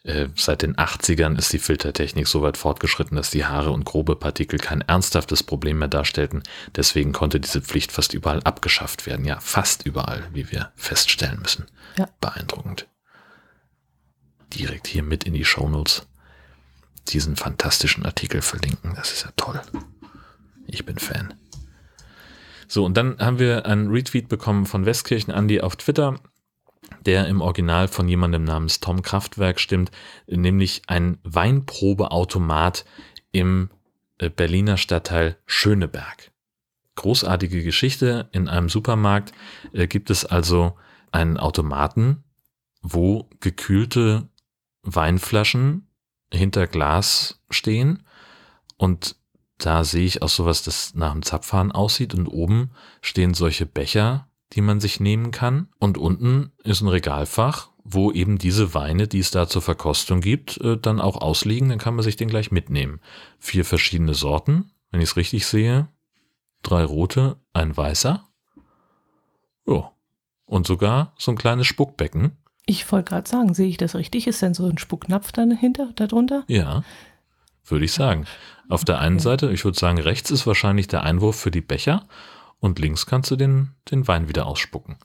Äh, 0.02 0.28
seit 0.34 0.62
den 0.62 0.76
80ern 0.76 1.36
ist 1.36 1.52
die 1.52 1.58
Filtertechnik 1.58 2.26
so 2.26 2.42
weit 2.42 2.56
fortgeschritten, 2.56 3.16
dass 3.16 3.30
die 3.30 3.44
Haare 3.44 3.70
und 3.70 3.84
grobe 3.84 4.16
Partikel 4.16 4.58
kein 4.58 4.80
ernsthaftes 4.80 5.42
Problem 5.42 5.78
mehr 5.78 5.88
darstellten. 5.88 6.42
Deswegen 6.74 7.12
konnte 7.12 7.40
diese 7.40 7.60
Pflicht 7.60 7.92
fast 7.92 8.14
überall 8.14 8.42
abgeschafft 8.44 9.06
werden. 9.06 9.26
Ja, 9.26 9.40
fast 9.40 9.84
überall, 9.84 10.26
wie 10.32 10.50
wir 10.50 10.70
feststellen 10.76 11.40
müssen. 11.40 11.66
Ja. 11.98 12.08
Beeindruckend. 12.20 12.86
Direkt 14.54 14.86
hier 14.86 15.02
mit 15.02 15.24
in 15.24 15.34
die 15.34 15.44
Shownotes 15.44 16.06
diesen 17.08 17.36
fantastischen 17.36 18.06
Artikel 18.06 18.42
verlinken. 18.42 18.94
Das 18.94 19.12
ist 19.12 19.24
ja 19.24 19.32
toll. 19.36 19.60
Ich 20.66 20.84
bin 20.84 20.98
Fan. 20.98 21.34
So, 22.70 22.84
und 22.84 22.96
dann 22.96 23.18
haben 23.18 23.40
wir 23.40 23.66
einen 23.66 23.90
Retweet 23.90 24.28
bekommen 24.28 24.64
von 24.64 24.86
Westkirchen 24.86 25.34
Andy 25.34 25.60
auf 25.60 25.74
Twitter, 25.74 26.20
der 27.04 27.26
im 27.26 27.40
Original 27.40 27.88
von 27.88 28.08
jemandem 28.08 28.44
namens 28.44 28.78
Tom 28.78 29.02
Kraftwerk 29.02 29.58
stimmt, 29.58 29.90
nämlich 30.28 30.82
ein 30.86 31.18
Weinprobeautomat 31.24 32.84
im 33.32 33.70
äh, 34.18 34.30
Berliner 34.30 34.76
Stadtteil 34.76 35.36
Schöneberg. 35.46 36.30
Großartige 36.94 37.64
Geschichte. 37.64 38.28
In 38.30 38.46
einem 38.46 38.68
Supermarkt 38.68 39.32
äh, 39.72 39.88
gibt 39.88 40.08
es 40.08 40.24
also 40.24 40.76
einen 41.10 41.38
Automaten, 41.38 42.22
wo 42.82 43.28
gekühlte 43.40 44.28
Weinflaschen 44.82 45.88
hinter 46.32 46.68
Glas 46.68 47.42
stehen 47.50 48.04
und 48.76 49.16
da 49.60 49.84
sehe 49.84 50.04
ich 50.04 50.22
auch 50.22 50.28
sowas, 50.28 50.62
das 50.62 50.94
nach 50.94 51.12
einem 51.12 51.22
Zapfhahn 51.22 51.72
aussieht 51.72 52.14
und 52.14 52.26
oben 52.26 52.70
stehen 53.02 53.34
solche 53.34 53.66
Becher, 53.66 54.28
die 54.52 54.62
man 54.62 54.80
sich 54.80 55.00
nehmen 55.00 55.30
kann 55.30 55.68
und 55.78 55.98
unten 55.98 56.52
ist 56.64 56.80
ein 56.80 56.88
Regalfach, 56.88 57.70
wo 57.84 58.10
eben 58.10 58.38
diese 58.38 58.74
Weine, 58.74 59.06
die 59.06 59.20
es 59.20 59.30
da 59.30 59.48
zur 59.48 59.62
Verkostung 59.62 60.20
gibt, 60.20 60.58
äh, 60.58 60.76
dann 60.76 61.00
auch 61.00 61.20
ausliegen, 61.20 61.68
dann 61.68 61.78
kann 61.78 61.94
man 61.94 62.02
sich 62.02 62.16
den 62.16 62.28
gleich 62.28 62.50
mitnehmen. 62.50 63.00
Vier 63.38 63.64
verschiedene 63.64 64.14
Sorten, 64.14 64.72
wenn 64.90 65.00
ich 65.00 65.10
es 65.10 65.16
richtig 65.16 65.46
sehe. 65.46 65.88
Drei 66.62 66.84
rote, 66.84 67.36
ein 67.52 67.76
weißer. 67.76 68.28
Ja. 69.66 69.92
Und 70.44 70.66
sogar 70.66 71.14
so 71.16 71.30
ein 71.30 71.38
kleines 71.38 71.66
Spuckbecken. 71.66 72.36
Ich 72.66 72.90
wollte 72.92 73.10
gerade 73.10 73.28
sagen, 73.28 73.54
sehe 73.54 73.68
ich 73.68 73.76
das 73.76 73.94
richtig? 73.94 74.26
Ist 74.26 74.42
denn 74.42 74.54
so 74.54 74.66
ein 74.66 74.78
Spucknapf 74.78 75.32
dahinter, 75.32 75.92
darunter? 75.94 76.44
Ja, 76.48 76.82
würde 77.70 77.84
ich 77.84 77.92
sagen. 77.92 78.26
Auf 78.68 78.84
der 78.84 79.00
einen 79.00 79.18
Seite, 79.18 79.50
ich 79.50 79.64
würde 79.64 79.78
sagen, 79.78 79.98
rechts 79.98 80.30
ist 80.30 80.46
wahrscheinlich 80.46 80.86
der 80.88 81.02
Einwurf 81.02 81.36
für 81.36 81.50
die 81.50 81.60
Becher 81.60 82.06
und 82.60 82.78
links 82.78 83.06
kannst 83.06 83.30
du 83.30 83.36
den, 83.36 83.74
den 83.90 84.06
Wein 84.06 84.28
wieder 84.28 84.46
ausspucken. 84.46 84.96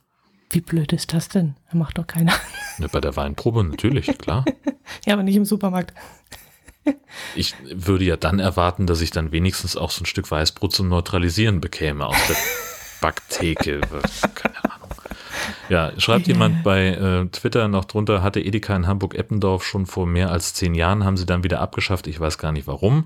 Wie 0.51 0.61
blöd 0.61 0.93
ist 0.93 1.13
das 1.13 1.29
denn? 1.29 1.55
Macht 1.73 1.97
doch 1.97 2.07
keiner. 2.07 2.33
Ja, 2.77 2.87
bei 2.87 3.01
der 3.01 3.15
Weinprobe 3.15 3.63
natürlich, 3.63 4.17
klar. 4.17 4.45
ja, 5.05 5.13
aber 5.13 5.23
nicht 5.23 5.35
im 5.35 5.45
Supermarkt. 5.45 5.93
ich 7.35 7.55
würde 7.73 8.03
ja 8.05 8.17
dann 8.17 8.39
erwarten, 8.39 8.85
dass 8.85 9.01
ich 9.01 9.11
dann 9.11 9.31
wenigstens 9.31 9.75
auch 9.75 9.91
so 9.91 10.03
ein 10.03 10.05
Stück 10.05 10.29
Weißbrot 10.29 10.73
zum 10.73 10.89
Neutralisieren 10.89 11.61
bekäme 11.61 12.05
aus 12.05 12.17
der 12.27 12.35
Backtheke. 13.01 13.81
Keine 14.35 14.63
Ahnung. 14.65 14.74
Ja, 15.69 15.91
schreibt 15.97 16.27
jemand 16.27 16.63
bei 16.63 16.87
äh, 16.89 17.25
Twitter 17.27 17.67
noch 17.67 17.85
drunter, 17.85 18.21
hatte 18.21 18.39
Edeka 18.39 18.75
in 18.75 18.87
Hamburg-Eppendorf 18.87 19.63
schon 19.63 19.85
vor 19.85 20.05
mehr 20.05 20.31
als 20.31 20.53
zehn 20.53 20.75
Jahren, 20.75 21.03
haben 21.03 21.17
sie 21.17 21.25
dann 21.25 21.43
wieder 21.43 21.61
abgeschafft. 21.61 22.07
Ich 22.07 22.19
weiß 22.19 22.37
gar 22.37 22.51
nicht 22.51 22.67
warum. 22.67 23.05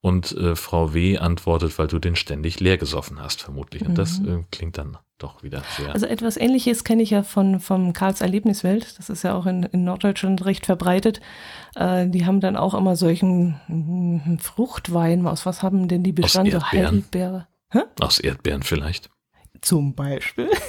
Und 0.00 0.32
äh, 0.36 0.54
Frau 0.54 0.94
W. 0.94 1.18
antwortet, 1.18 1.78
weil 1.78 1.88
du 1.88 1.98
den 1.98 2.16
ständig 2.16 2.60
leer 2.60 2.76
gesoffen 2.76 3.20
hast, 3.20 3.42
vermutlich. 3.42 3.82
Und 3.82 3.92
mhm. 3.92 3.94
das 3.96 4.20
äh, 4.20 4.44
klingt 4.52 4.78
dann 4.78 4.98
doch 5.18 5.42
wieder 5.42 5.62
sehr. 5.76 5.92
Also 5.94 6.06
etwas 6.06 6.36
ähnliches 6.36 6.84
kenne 6.84 7.02
ich 7.02 7.10
ja 7.10 7.22
von 7.22 7.60
vom 7.60 7.92
Karls 7.92 8.20
Erlebniswelt. 8.20 8.98
Das 8.98 9.08
ist 9.08 9.24
ja 9.24 9.34
auch 9.34 9.46
in, 9.46 9.62
in 9.64 9.84
Norddeutschland 9.84 10.44
recht 10.44 10.66
verbreitet. 10.66 11.20
Äh, 11.74 12.08
die 12.08 12.26
haben 12.26 12.40
dann 12.40 12.56
auch 12.56 12.74
immer 12.74 12.96
solchen 12.96 13.60
mh, 13.68 14.38
Fruchtwein. 14.40 15.26
Aus 15.26 15.46
was 15.46 15.62
haben 15.62 15.88
denn 15.88 16.02
die 16.02 16.12
Bestand? 16.12 16.54
Aus 16.54 16.62
Erdbeeren. 16.62 16.86
Heidelbeere. 16.86 17.46
Hä? 17.70 17.80
Aus 18.00 18.20
Erdbeeren 18.20 18.62
vielleicht. 18.62 19.10
Zum 19.62 19.94
Beispiel. 19.94 20.50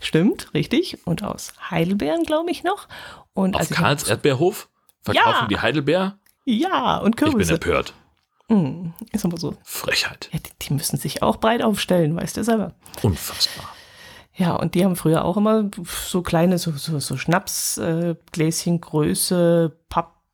Stimmt, 0.00 0.52
richtig. 0.54 0.98
Und 1.06 1.22
aus 1.22 1.52
Heidelbeeren, 1.70 2.24
glaube 2.24 2.50
ich 2.50 2.64
noch. 2.64 2.88
Und 3.34 3.56
Auf 3.56 3.68
Karls 3.70 4.04
Erdbeerhof 4.04 4.68
verkaufen 5.02 5.42
ja. 5.42 5.46
die 5.48 5.58
Heidelbeer? 5.58 6.18
Ja, 6.44 6.98
und 6.98 7.16
Kürbisse. 7.16 7.54
Ich 7.54 7.60
bin 7.60 7.70
empört. 7.70 7.94
Mm, 8.48 8.90
ist 9.12 9.24
aber 9.24 9.36
so. 9.36 9.56
Frechheit. 9.64 10.30
Ja, 10.32 10.38
die, 10.38 10.50
die, 10.62 10.72
müssen 10.72 10.96
sich 10.96 11.22
auch 11.22 11.36
breit 11.36 11.62
aufstellen, 11.62 12.16
weißt 12.16 12.36
du 12.36 12.44
selber. 12.44 12.74
Unfassbar. 13.02 13.68
Ja, 14.34 14.54
und 14.54 14.74
die 14.74 14.84
haben 14.84 14.96
früher 14.96 15.24
auch 15.24 15.36
immer 15.36 15.70
so 15.84 16.22
kleine, 16.22 16.58
so, 16.58 16.70
so, 16.72 16.98
so 17.00 17.16
Schnapsgläschen 17.16 18.76
äh, 18.76 18.78
Größe 18.78 19.76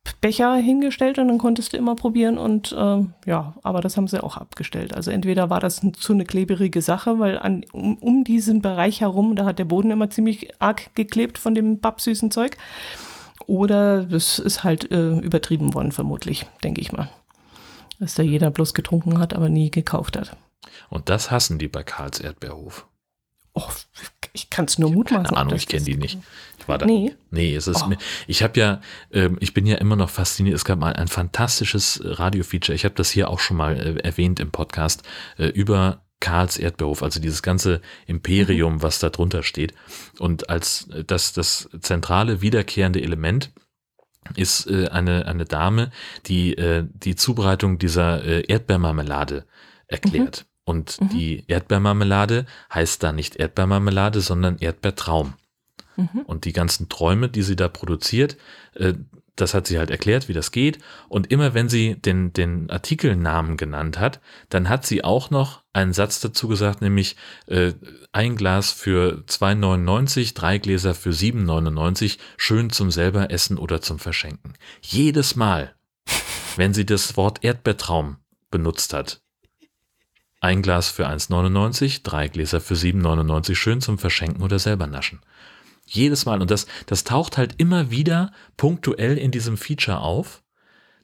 Pappbecher 0.03 0.55
hingestellt 0.55 1.17
und 1.19 1.27
dann 1.29 1.37
konntest 1.37 1.73
du 1.73 1.77
immer 1.77 1.95
probieren 1.95 2.37
und 2.37 2.71
äh, 2.71 3.05
ja, 3.25 3.53
aber 3.63 3.81
das 3.81 3.97
haben 3.97 4.07
sie 4.07 4.23
auch 4.23 4.37
abgestellt. 4.37 4.93
Also 4.93 5.11
entweder 5.11 5.49
war 5.49 5.59
das 5.59 5.81
zu 5.97 6.13
eine 6.13 6.25
klebrige 6.25 6.81
Sache, 6.81 7.19
weil 7.19 7.37
an, 7.37 7.65
um, 7.71 7.97
um 7.97 8.23
diesen 8.23 8.61
Bereich 8.61 9.01
herum, 9.01 9.35
da 9.35 9.45
hat 9.45 9.59
der 9.59 9.65
Boden 9.65 9.91
immer 9.91 10.09
ziemlich 10.09 10.61
arg 10.61 10.93
geklebt 10.95 11.37
von 11.37 11.55
dem 11.55 11.79
pappsüßen 11.79 12.31
Zeug. 12.31 12.57
Oder 13.45 14.11
es 14.11 14.39
ist 14.39 14.63
halt 14.63 14.91
äh, 14.91 15.17
übertrieben 15.19 15.73
worden, 15.73 15.91
vermutlich, 15.91 16.45
denke 16.63 16.81
ich 16.81 16.91
mal 16.91 17.09
dass 18.03 18.15
da 18.15 18.23
jeder 18.23 18.51
bloß 18.51 18.73
getrunken 18.73 19.17
hat, 19.19 19.33
aber 19.33 19.49
nie 19.49 19.71
gekauft 19.71 20.17
hat. 20.17 20.35
Und 20.89 21.09
das 21.09 21.31
hassen 21.31 21.57
die 21.57 21.67
bei 21.67 21.83
Karls 21.83 22.19
Erdbeerhof. 22.19 22.85
Oh, 23.53 23.69
ich 24.33 24.49
kann 24.49 24.65
es 24.65 24.77
nur 24.77 24.91
mutmaßen. 24.91 25.27
Keine 25.27 25.37
Ahnung, 25.37 25.55
ich 25.55 25.67
kenne 25.67 25.85
die 25.85 25.95
nicht. 25.95 26.19
War 26.67 26.77
da. 26.77 26.85
Nee. 26.85 27.13
Nee, 27.31 27.55
es 27.55 27.67
ist 27.67 27.83
oh. 27.83 27.87
mir, 27.87 27.97
ich 28.27 28.43
habe 28.43 28.59
ja, 28.59 28.81
ähm, 29.11 29.37
ich 29.39 29.53
bin 29.53 29.65
ja 29.65 29.75
immer 29.77 29.95
noch 29.95 30.09
fasziniert. 30.09 30.55
Es 30.55 30.65
gab 30.65 30.79
mal 30.79 30.93
ein 30.93 31.07
fantastisches 31.07 32.01
Radiofeature. 32.03 32.75
Ich 32.75 32.85
habe 32.85 32.95
das 32.95 33.11
hier 33.11 33.29
auch 33.29 33.39
schon 33.39 33.57
mal 33.57 33.75
äh, 33.77 33.99
erwähnt 33.99 34.39
im 34.39 34.51
Podcast 34.51 35.03
äh, 35.37 35.47
über 35.47 36.03
Karls 36.19 36.57
Erdbeerhof, 36.57 37.03
also 37.03 37.19
dieses 37.19 37.41
ganze 37.41 37.81
Imperium, 38.07 38.75
mhm. 38.75 38.81
was 38.81 38.99
da 38.99 39.09
drunter 39.09 39.43
steht. 39.43 39.73
Und 40.19 40.49
als 40.49 40.87
äh, 40.89 41.03
das, 41.03 41.33
das 41.33 41.69
zentrale 41.81 42.41
wiederkehrende 42.41 43.01
Element 43.01 43.51
ist 44.35 44.67
äh, 44.67 44.87
eine, 44.87 45.25
eine 45.25 45.43
Dame, 45.43 45.91
die 46.25 46.57
äh, 46.57 46.85
die 46.93 47.15
Zubereitung 47.15 47.77
dieser 47.77 48.23
äh, 48.23 48.41
Erdbeermarmelade 48.47 49.45
erklärt. 49.87 50.45
Mhm. 50.45 50.53
Und 50.65 51.01
mhm. 51.01 51.09
die 51.09 51.43
Erdbeermarmelade 51.47 52.45
heißt 52.73 53.03
da 53.03 53.11
nicht 53.11 53.35
Erdbeermarmelade, 53.35 54.21
sondern 54.21 54.57
Erdbeertraum. 54.59 55.33
Mhm. 55.95 56.21
Und 56.25 56.45
die 56.45 56.53
ganzen 56.53 56.89
Träume, 56.89 57.29
die 57.29 57.43
sie 57.43 57.55
da 57.55 57.67
produziert, 57.67 58.37
äh, 58.75 58.93
das 59.35 59.53
hat 59.55 59.65
sie 59.65 59.79
halt 59.79 59.89
erklärt, 59.89 60.27
wie 60.27 60.33
das 60.33 60.51
geht. 60.51 60.79
Und 61.09 61.31
immer 61.31 61.53
wenn 61.53 61.67
sie 61.67 61.95
den, 61.95 62.33
den 62.33 62.69
Artikelnamen 62.69 63.57
genannt 63.57 63.99
hat, 63.99 64.21
dann 64.49 64.69
hat 64.69 64.85
sie 64.85 65.03
auch 65.03 65.31
noch 65.31 65.63
einen 65.73 65.93
Satz 65.93 66.19
dazu 66.19 66.47
gesagt, 66.47 66.81
nämlich 66.81 67.15
äh, 67.47 67.73
ein 68.11 68.35
Glas 68.35 68.71
für 68.71 69.23
2,99, 69.27 70.35
drei 70.35 70.59
Gläser 70.59 70.93
für 70.93 71.09
7,99, 71.09 72.19
schön 72.37 72.69
zum 72.69 72.91
selber 72.91 73.31
essen 73.31 73.57
oder 73.57 73.81
zum 73.81 73.97
Verschenken. 73.97 74.53
Jedes 74.81 75.35
Mal, 75.35 75.73
wenn 76.55 76.75
sie 76.75 76.85
das 76.85 77.17
Wort 77.17 77.43
Erdbeertraum 77.43 78.17
benutzt 78.51 78.93
hat, 78.93 79.21
ein 80.41 80.61
Glas 80.61 80.89
für 80.89 81.07
1,99, 81.07 82.01
drei 82.03 82.27
Gläser 82.27 82.61
für 82.61 82.75
7,99, 82.75 83.55
schön 83.55 83.81
zum 83.81 83.97
Verschenken 83.97 84.43
oder 84.43 84.59
selber 84.59 84.87
naschen. 84.87 85.21
Jedes 85.85 86.25
Mal. 86.25 86.41
Und 86.41 86.51
das, 86.51 86.67
das 86.85 87.03
taucht 87.03 87.37
halt 87.37 87.55
immer 87.57 87.91
wieder 87.91 88.31
punktuell 88.57 89.17
in 89.17 89.31
diesem 89.31 89.57
Feature 89.57 89.99
auf. 89.99 90.42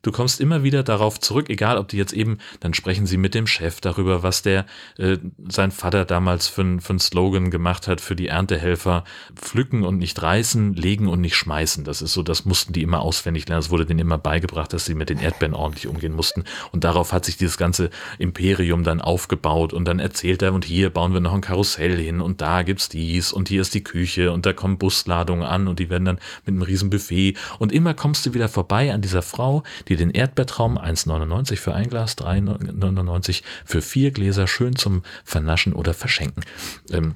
Du 0.01 0.13
kommst 0.13 0.39
immer 0.39 0.63
wieder 0.63 0.83
darauf 0.83 1.19
zurück, 1.19 1.49
egal 1.49 1.77
ob 1.77 1.89
die 1.89 1.97
jetzt 1.97 2.13
eben, 2.13 2.37
dann 2.61 2.73
sprechen 2.73 3.05
sie 3.05 3.17
mit 3.17 3.33
dem 3.35 3.47
Chef 3.47 3.81
darüber, 3.81 4.23
was 4.23 4.41
der, 4.41 4.65
äh, 4.97 5.17
sein 5.49 5.71
Vater 5.71 6.05
damals 6.05 6.47
für, 6.47 6.79
für 6.79 6.89
einen 6.91 6.99
Slogan 6.99 7.51
gemacht 7.51 7.87
hat 7.87 7.99
für 7.99 8.15
die 8.15 8.27
Erntehelfer. 8.27 9.03
Pflücken 9.35 9.83
und 9.83 9.97
nicht 9.97 10.21
reißen, 10.21 10.73
legen 10.73 11.07
und 11.07 11.19
nicht 11.19 11.35
schmeißen. 11.35 11.83
Das 11.83 12.01
ist 12.01 12.13
so, 12.13 12.23
das 12.23 12.45
mussten 12.45 12.71
die 12.71 12.81
immer 12.81 13.01
auswendig 13.01 13.47
lernen. 13.49 13.59
Es 13.59 13.71
wurde 13.71 13.85
denen 13.85 13.99
immer 13.99 14.17
beigebracht, 14.17 14.71
dass 14.71 14.85
sie 14.85 14.95
mit 14.95 15.09
den 15.09 15.19
Erdbeeren 15.19 15.53
ordentlich 15.53 15.87
umgehen 15.87 16.13
mussten. 16.13 16.45
Und 16.71 16.85
darauf 16.85 17.11
hat 17.11 17.25
sich 17.25 17.35
dieses 17.35 17.57
ganze 17.57 17.89
Imperium 18.19 18.85
dann 18.85 19.01
aufgebaut. 19.01 19.73
Und 19.73 19.83
dann 19.85 19.99
erzählt 19.99 20.41
er, 20.41 20.53
und 20.53 20.63
hier 20.63 20.91
bauen 20.91 21.13
wir 21.13 21.19
noch 21.19 21.33
ein 21.33 21.41
Karussell 21.41 21.97
hin 21.97 22.21
und 22.21 22.39
da 22.39 22.63
gibt's 22.63 22.87
dies 22.87 23.33
und 23.33 23.49
hier 23.49 23.61
ist 23.61 23.73
die 23.73 23.83
Küche 23.83 24.31
und 24.31 24.45
da 24.45 24.53
kommen 24.53 24.77
Busladungen 24.77 25.43
an 25.43 25.67
und 25.67 25.79
die 25.79 25.89
werden 25.89 26.05
dann 26.05 26.19
mit 26.45 26.53
einem 26.53 26.61
riesen 26.61 26.89
Buffet. 26.89 27.35
Und 27.57 27.73
immer 27.73 27.93
kommst 27.93 28.25
du 28.25 28.33
wieder 28.33 28.47
vorbei 28.47 28.93
an 28.93 29.01
dieser 29.01 29.21
Frau, 29.21 29.63
die 29.89 29.95
den 29.95 30.11
Erdbeertraum 30.11 30.77
1,99 30.77 31.57
für 31.57 31.73
ein 31.73 31.89
Glas, 31.89 32.17
3,99 32.17 33.43
für 33.65 33.81
vier 33.81 34.11
Gläser 34.11 34.47
schön 34.47 34.75
zum 34.75 35.03
Vernaschen 35.25 35.73
oder 35.73 35.93
Verschenken. 35.93 36.43
Ähm, 36.91 37.15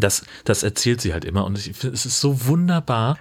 das, 0.00 0.24
das 0.44 0.64
erzählt 0.64 1.00
sie 1.00 1.12
halt 1.12 1.24
immer 1.24 1.44
und 1.44 1.56
ich, 1.56 1.84
es 1.84 2.04
ist 2.04 2.20
so 2.20 2.46
wunderbar, 2.46 3.16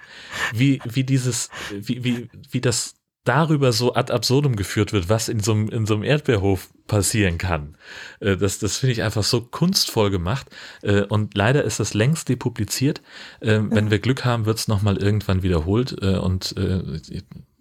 wie, 0.53 0.81
wie 0.85 1.03
dieses, 1.03 1.49
wie, 1.71 2.03
wie, 2.03 2.29
wie 2.49 2.61
das 2.61 2.95
darüber 3.23 3.71
so 3.71 3.93
ad 3.93 4.11
absurdum 4.11 4.55
geführt 4.55 4.91
wird, 4.91 5.07
was 5.07 5.29
in 5.29 5.39
so 5.39 5.53
einem, 5.53 5.69
in 5.69 5.85
so 5.85 5.93
einem 5.93 6.03
Erdbeerhof 6.03 6.69
passieren 6.87 7.37
kann. 7.37 7.77
Äh, 8.19 8.37
das, 8.37 8.59
das 8.59 8.77
finde 8.77 8.93
ich 8.93 9.03
einfach 9.03 9.23
so 9.23 9.41
kunstvoll 9.41 10.09
gemacht. 10.09 10.47
Äh, 10.81 11.03
und 11.03 11.35
leider 11.35 11.63
ist 11.63 11.79
das 11.79 11.93
längst 11.93 12.27
depubliziert. 12.27 13.01
Äh, 13.39 13.59
wenn 13.61 13.91
wir 13.91 13.99
Glück 13.99 14.25
haben, 14.25 14.45
wird 14.45 14.57
es 14.57 14.67
nochmal 14.67 14.97
irgendwann 14.97 15.43
wiederholt 15.43 15.93
und 15.93 16.55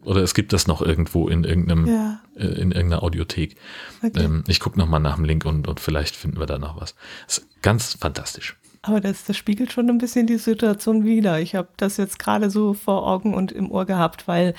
oder 0.05 0.23
es 0.23 0.35
gibt 0.35 0.53
das 0.53 0.67
noch 0.67 0.83
irgendwo 0.83 1.29
in 1.29 1.45
irgendeinem, 1.45 1.87
ja. 1.87 2.21
äh, 2.37 2.45
in 2.45 2.73
irgendeiner 2.73 3.03
Audiothek. 3.03 3.57
Okay. 4.03 4.25
Ähm, 4.25 4.45
ich 4.49 4.61
gucke 4.61 4.79
nochmal 4.79 5.01
nach 5.01 5.17
dem 5.17 5.25
Link 5.25 5.45
und, 5.45 5.69
und 5.69 5.81
vielleicht 5.81 6.17
finden 6.17 6.39
wir 6.39 6.47
da 6.47 6.59
noch 6.59 6.81
was. 6.81 6.95
Das 7.27 7.39
ist 7.39 7.63
ganz 7.63 7.95
fantastisch. 7.95 8.57
Aber 8.85 9.01
das, 9.01 9.25
das 9.25 9.37
spiegelt 9.37 9.71
schon 9.71 9.89
ein 9.89 9.99
bisschen 9.99 10.27
die 10.27 10.39
Situation 10.39 11.05
wider. 11.05 11.41
Ich 11.41 11.55
habe 11.55 11.69
das 11.77 11.99
jetzt 11.99 12.19
gerade 12.19 12.51
so 12.51 12.75
vor 12.75 13.07
Augen 13.07 13.33
und 13.33 13.53
im 13.53 13.71
Ohr 13.71 13.87
gehabt, 13.87 14.27
weil 14.27 14.55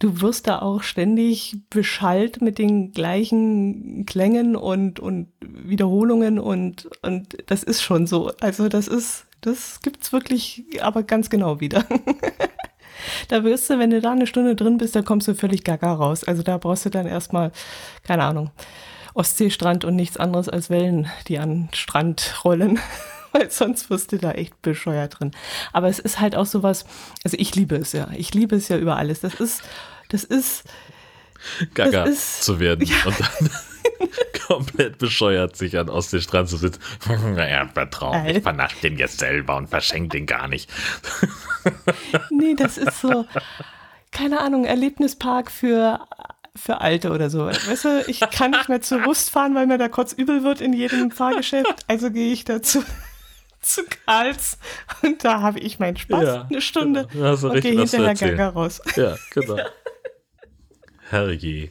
du 0.00 0.20
wirst 0.20 0.48
da 0.48 0.58
auch 0.58 0.82
ständig 0.82 1.58
beschallt 1.70 2.42
mit 2.42 2.58
den 2.58 2.90
gleichen 2.90 4.04
Klängen 4.04 4.56
und, 4.56 4.98
und 4.98 5.28
Wiederholungen 5.40 6.40
und, 6.40 6.88
und 7.02 7.36
das 7.46 7.62
ist 7.62 7.80
schon 7.80 8.08
so. 8.08 8.32
Also 8.40 8.68
das 8.68 8.88
ist, 8.88 9.26
das 9.42 9.78
gibt's 9.80 10.12
wirklich 10.12 10.64
aber 10.82 11.04
ganz 11.04 11.30
genau 11.30 11.60
wieder. 11.60 11.86
da 13.28 13.44
wirst 13.44 13.68
du, 13.70 13.78
wenn 13.78 13.90
du 13.90 14.00
da 14.00 14.12
eine 14.12 14.26
Stunde 14.26 14.54
drin 14.54 14.78
bist, 14.78 14.96
da 14.96 15.02
kommst 15.02 15.28
du 15.28 15.34
völlig 15.34 15.64
gaga 15.64 15.92
raus. 15.92 16.24
Also 16.24 16.42
da 16.42 16.58
brauchst 16.58 16.84
du 16.84 16.90
dann 16.90 17.06
erstmal, 17.06 17.52
keine 18.04 18.24
Ahnung, 18.24 18.50
Ostseestrand 19.14 19.84
und 19.84 19.96
nichts 19.96 20.16
anderes 20.16 20.48
als 20.48 20.70
Wellen, 20.70 21.08
die 21.26 21.38
an 21.38 21.68
Strand 21.72 22.40
rollen. 22.44 22.78
Weil 23.32 23.50
sonst 23.50 23.90
wirst 23.90 24.12
du 24.12 24.18
da 24.18 24.32
echt 24.32 24.60
bescheuert 24.62 25.20
drin. 25.20 25.32
Aber 25.72 25.88
es 25.88 25.98
ist 25.98 26.18
halt 26.18 26.34
auch 26.34 26.46
sowas, 26.46 26.86
also 27.24 27.36
ich 27.38 27.54
liebe 27.54 27.76
es 27.76 27.92
ja. 27.92 28.08
Ich 28.16 28.32
liebe 28.32 28.56
es 28.56 28.68
ja 28.68 28.78
über 28.78 28.96
alles. 28.96 29.20
Das 29.20 29.34
ist, 29.34 29.62
das 30.08 30.24
ist. 30.24 30.64
Gaga 31.74 32.04
das 32.04 32.14
ist, 32.14 32.42
zu 32.44 32.58
werden. 32.58 32.86
Ja. 32.88 32.96
Und 33.04 33.20
dann 33.20 33.50
komplett 34.46 34.98
bescheuert, 34.98 35.56
sich 35.56 35.78
an 35.78 35.88
Ostseestrand 35.88 36.48
zu 36.48 36.56
sitzen. 36.56 36.80
Erdbeertraum, 37.36 38.26
ich 38.26 38.42
vernasche 38.42 38.80
den 38.82 38.98
jetzt 38.98 39.18
selber 39.18 39.56
und 39.56 39.68
verschenke 39.68 40.16
den 40.16 40.26
gar 40.26 40.48
nicht. 40.48 40.70
nee, 42.30 42.54
das 42.56 42.78
ist 42.78 43.00
so, 43.00 43.26
keine 44.10 44.40
Ahnung, 44.40 44.64
Erlebnispark 44.64 45.50
für 45.50 46.00
für 46.56 46.80
Alte 46.80 47.12
oder 47.12 47.30
so. 47.30 47.46
Weißt 47.46 47.84
du, 47.84 48.04
ich 48.08 48.18
kann 48.18 48.50
nicht 48.50 48.68
mehr 48.68 48.80
zur 48.80 49.04
Rust 49.04 49.30
fahren, 49.30 49.54
weil 49.54 49.68
mir 49.68 49.78
da 49.78 49.88
kurz 49.88 50.12
übel 50.12 50.42
wird 50.42 50.60
in 50.60 50.72
jedem 50.72 51.12
Fahrgeschäft. 51.12 51.84
Also 51.86 52.10
gehe 52.10 52.32
ich 52.32 52.44
dazu 52.44 52.82
zu 53.60 53.82
Karls 54.06 54.58
und 55.02 55.24
da 55.24 55.40
habe 55.40 55.60
ich 55.60 55.78
meinen 55.78 55.96
Spaß 55.96 56.22
ja, 56.22 56.46
eine 56.48 56.60
Stunde 56.60 57.06
genau. 57.12 57.32
und 57.32 57.60
gehe 57.60 57.78
hinterher 57.78 58.14
Gaga 58.14 58.48
raus. 58.48 58.80
Ja, 58.96 59.16
genau. 59.30 59.56
Ja. 59.56 59.66
Herrje. 61.10 61.70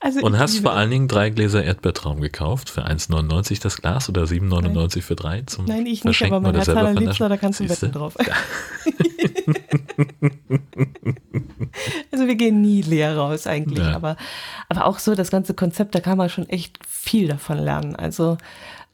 Also 0.00 0.20
und 0.20 0.38
hast 0.38 0.60
vor 0.60 0.74
allen 0.74 0.90
Dingen 0.90 1.08
drei 1.08 1.30
Gläser 1.30 1.64
Erdbeertraum 1.64 2.20
gekauft 2.20 2.70
für 2.70 2.86
1,99 2.86 3.60
das 3.60 3.78
Glas 3.78 4.08
oder 4.08 4.22
7,99 4.22 5.02
für 5.02 5.16
drei 5.16 5.42
zum 5.42 5.64
Nein, 5.64 5.86
ich 5.86 6.04
nicht, 6.04 6.22
aber 6.22 6.40
mein 6.40 6.54
Herz 6.54 6.68
Liebster, 6.68 7.28
da 7.28 7.36
kannst 7.36 7.58
du 7.58 7.68
wetten 7.68 7.90
drauf. 7.90 8.14
Ja. 8.24 8.34
also 12.12 12.26
wir 12.28 12.36
gehen 12.36 12.60
nie 12.60 12.82
leer 12.82 13.16
raus 13.16 13.48
eigentlich, 13.48 13.84
ja. 13.84 13.94
aber, 13.94 14.16
aber 14.68 14.86
auch 14.86 15.00
so 15.00 15.16
das 15.16 15.30
ganze 15.30 15.54
Konzept, 15.54 15.96
da 15.96 16.00
kann 16.00 16.16
man 16.16 16.28
schon 16.28 16.48
echt 16.48 16.78
viel 16.86 17.26
davon 17.26 17.58
lernen. 17.58 17.96
Also 17.96 18.38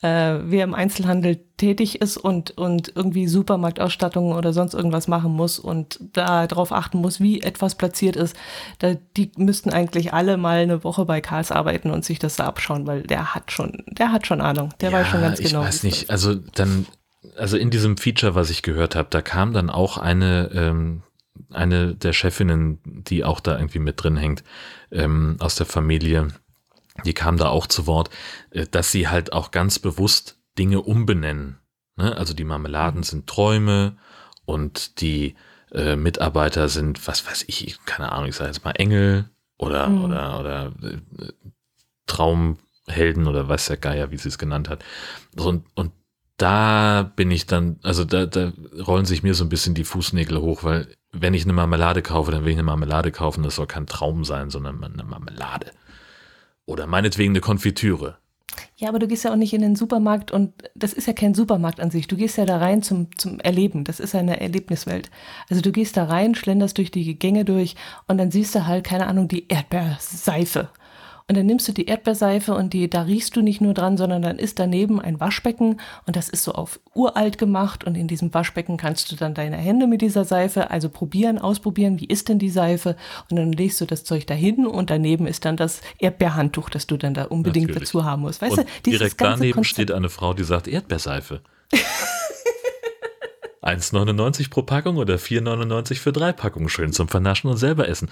äh, 0.04 0.50
wer 0.50 0.64
im 0.64 0.74
Einzelhandel 0.74 1.40
tätig 1.56 2.02
ist 2.02 2.18
und, 2.18 2.50
und 2.58 2.92
irgendwie 2.94 3.26
Supermarktausstattungen 3.26 4.36
oder 4.36 4.52
sonst 4.52 4.74
irgendwas 4.74 5.08
machen 5.08 5.32
muss 5.32 5.58
und 5.58 5.98
da 6.12 6.46
darauf 6.46 6.72
achten 6.72 6.98
muss, 6.98 7.20
wie 7.20 7.40
etwas 7.40 7.74
platziert 7.74 8.14
ist, 8.14 8.36
da, 8.80 8.96
die 9.16 9.32
müssten 9.38 9.70
eigentlich 9.70 10.12
alle 10.12 10.36
mal 10.36 10.58
eine 10.58 10.84
Woche 10.84 11.06
bei 11.06 11.22
Karls 11.22 11.50
arbeiten 11.50 11.90
und 11.90 12.04
sich 12.04 12.18
das 12.18 12.36
da 12.36 12.44
abschauen, 12.44 12.86
weil 12.86 13.04
der 13.04 13.34
hat 13.34 13.50
schon, 13.50 13.82
der 13.86 14.12
hat 14.12 14.26
schon 14.26 14.42
Ahnung, 14.42 14.74
der 14.82 14.90
ja, 14.90 14.98
weiß 14.98 15.08
schon 15.08 15.22
ganz 15.22 15.38
genau. 15.38 15.62
Ich 15.62 15.68
weiß 15.68 15.82
nicht, 15.84 16.10
also 16.10 16.34
dann, 16.34 16.84
also 17.38 17.56
in 17.56 17.70
diesem 17.70 17.96
Feature, 17.96 18.34
was 18.34 18.50
ich 18.50 18.60
gehört 18.62 18.96
habe, 18.96 19.08
da 19.10 19.22
kam 19.22 19.54
dann 19.54 19.70
auch 19.70 19.96
eine, 19.96 20.50
ähm, 20.52 21.02
eine 21.50 21.94
der 21.94 22.12
Chefinnen, 22.12 22.78
die 22.84 23.24
auch 23.24 23.40
da 23.40 23.56
irgendwie 23.56 23.78
mit 23.78 24.02
drin 24.02 24.18
hängt, 24.18 24.44
ähm, 24.92 25.36
aus 25.40 25.54
der 25.54 25.66
Familie, 25.66 26.28
die 27.04 27.14
kam 27.14 27.36
da 27.36 27.48
auch 27.48 27.66
zu 27.66 27.86
Wort, 27.86 28.10
äh, 28.50 28.66
dass 28.70 28.92
sie 28.92 29.08
halt 29.08 29.32
auch 29.32 29.50
ganz 29.50 29.78
bewusst 29.78 30.38
Dinge 30.58 30.82
umbenennen. 30.82 31.58
Ne? 31.96 32.16
Also 32.16 32.34
die 32.34 32.44
Marmeladen 32.44 33.00
mhm. 33.00 33.04
sind 33.04 33.26
Träume 33.26 33.96
und 34.44 35.00
die 35.00 35.34
äh, 35.72 35.96
Mitarbeiter 35.96 36.68
sind, 36.68 37.06
was 37.08 37.26
weiß 37.26 37.44
ich, 37.48 37.78
keine 37.84 38.12
Ahnung, 38.12 38.28
ich 38.28 38.36
sage 38.36 38.50
jetzt 38.50 38.64
mal 38.64 38.72
Engel 38.72 39.30
oder, 39.58 39.88
mhm. 39.88 40.04
oder, 40.04 40.40
oder 40.40 40.72
äh, 40.82 41.32
Traumhelden 42.06 43.26
oder 43.26 43.48
weiß 43.48 43.66
der 43.66 43.76
Geier, 43.76 44.10
wie 44.10 44.18
sie 44.18 44.28
es 44.28 44.38
genannt 44.38 44.68
hat. 44.68 44.84
Und, 45.36 45.66
und 45.74 45.92
da 46.36 47.12
bin 47.16 47.30
ich 47.30 47.46
dann, 47.46 47.78
also 47.82 48.04
da, 48.04 48.26
da 48.26 48.52
rollen 48.86 49.06
sich 49.06 49.22
mir 49.22 49.34
so 49.34 49.44
ein 49.44 49.48
bisschen 49.48 49.74
die 49.74 49.84
Fußnägel 49.84 50.40
hoch, 50.40 50.64
weil 50.64 50.88
wenn 51.12 51.34
ich 51.34 51.44
eine 51.44 51.52
Marmelade 51.52 52.02
kaufe, 52.02 52.32
dann 52.32 52.44
will 52.44 52.50
ich 52.50 52.56
eine 52.56 52.64
Marmelade 52.64 53.12
kaufen, 53.12 53.44
das 53.44 53.54
soll 53.54 53.66
kein 53.66 53.86
Traum 53.86 54.24
sein, 54.24 54.50
sondern 54.50 54.82
eine 54.82 55.04
Marmelade. 55.04 55.72
Oder 56.66 56.86
meinetwegen 56.86 57.32
eine 57.32 57.40
Konfitüre. 57.40 58.18
Ja, 58.76 58.88
aber 58.88 58.98
du 58.98 59.06
gehst 59.06 59.24
ja 59.24 59.32
auch 59.32 59.36
nicht 59.36 59.52
in 59.52 59.62
den 59.62 59.76
Supermarkt 59.76 60.30
und 60.30 60.52
das 60.74 60.92
ist 60.92 61.06
ja 61.06 61.12
kein 61.12 61.34
Supermarkt 61.34 61.80
an 61.80 61.90
sich. 61.90 62.06
Du 62.06 62.16
gehst 62.16 62.38
ja 62.38 62.44
da 62.44 62.58
rein 62.58 62.82
zum, 62.82 63.08
zum 63.16 63.40
Erleben. 63.40 63.84
Das 63.84 64.00
ist 64.00 64.14
eine 64.14 64.40
Erlebniswelt. 64.40 65.10
Also 65.48 65.62
du 65.62 65.72
gehst 65.72 65.96
da 65.96 66.04
rein, 66.04 66.34
schlenderst 66.34 66.78
durch 66.78 66.90
die 66.90 67.18
Gänge 67.18 67.44
durch 67.44 67.76
und 68.08 68.18
dann 68.18 68.30
siehst 68.30 68.54
du 68.54 68.66
halt, 68.66 68.84
keine 68.84 69.06
Ahnung, 69.06 69.28
die 69.28 69.48
Erdbeerseife. 69.48 70.70
Und 71.26 71.38
dann 71.38 71.46
nimmst 71.46 71.66
du 71.66 71.72
die 71.72 71.86
Erdbeerseife 71.86 72.54
und 72.54 72.74
die, 72.74 72.90
da 72.90 73.00
riechst 73.02 73.34
du 73.34 73.40
nicht 73.40 73.62
nur 73.62 73.72
dran, 73.72 73.96
sondern 73.96 74.20
dann 74.20 74.38
ist 74.38 74.58
daneben 74.58 75.00
ein 75.00 75.20
Waschbecken 75.20 75.80
und 76.06 76.16
das 76.16 76.28
ist 76.28 76.44
so 76.44 76.52
auf 76.52 76.80
uralt 76.94 77.38
gemacht 77.38 77.82
und 77.82 77.94
in 77.94 78.08
diesem 78.08 78.34
Waschbecken 78.34 78.76
kannst 78.76 79.10
du 79.10 79.16
dann 79.16 79.32
deine 79.32 79.56
Hände 79.56 79.86
mit 79.86 80.02
dieser 80.02 80.26
Seife, 80.26 80.70
also 80.70 80.90
probieren, 80.90 81.38
ausprobieren, 81.38 81.98
wie 81.98 82.04
ist 82.04 82.28
denn 82.28 82.38
die 82.38 82.50
Seife 82.50 82.96
und 83.30 83.38
dann 83.38 83.52
legst 83.52 83.80
du 83.80 83.86
das 83.86 84.04
Zeug 84.04 84.26
dahin 84.26 84.66
und 84.66 84.90
daneben 84.90 85.26
ist 85.26 85.46
dann 85.46 85.56
das 85.56 85.80
Erdbeerhandtuch, 85.98 86.68
das 86.68 86.86
du 86.86 86.98
dann 86.98 87.14
da 87.14 87.24
unbedingt 87.24 87.68
Natürlich. 87.68 87.88
dazu 87.88 88.04
haben 88.04 88.20
musst. 88.20 88.42
Weißt 88.42 88.58
und 88.58 88.68
du, 88.84 88.90
direkt 88.90 89.18
daneben 89.18 89.52
Konzept 89.52 89.72
steht 89.72 89.92
eine 89.92 90.10
Frau, 90.10 90.34
die 90.34 90.44
sagt 90.44 90.68
Erdbeerseife. 90.68 91.40
1,99 93.62 94.50
pro 94.50 94.62
Packung 94.62 94.98
oder 94.98 95.14
4,99 95.14 95.94
für 95.94 96.12
drei 96.12 96.32
Packungen. 96.32 96.68
Schön 96.68 96.92
zum 96.92 97.08
Vernaschen 97.08 97.48
und 97.48 97.56
selber 97.56 97.88
essen. 97.88 98.10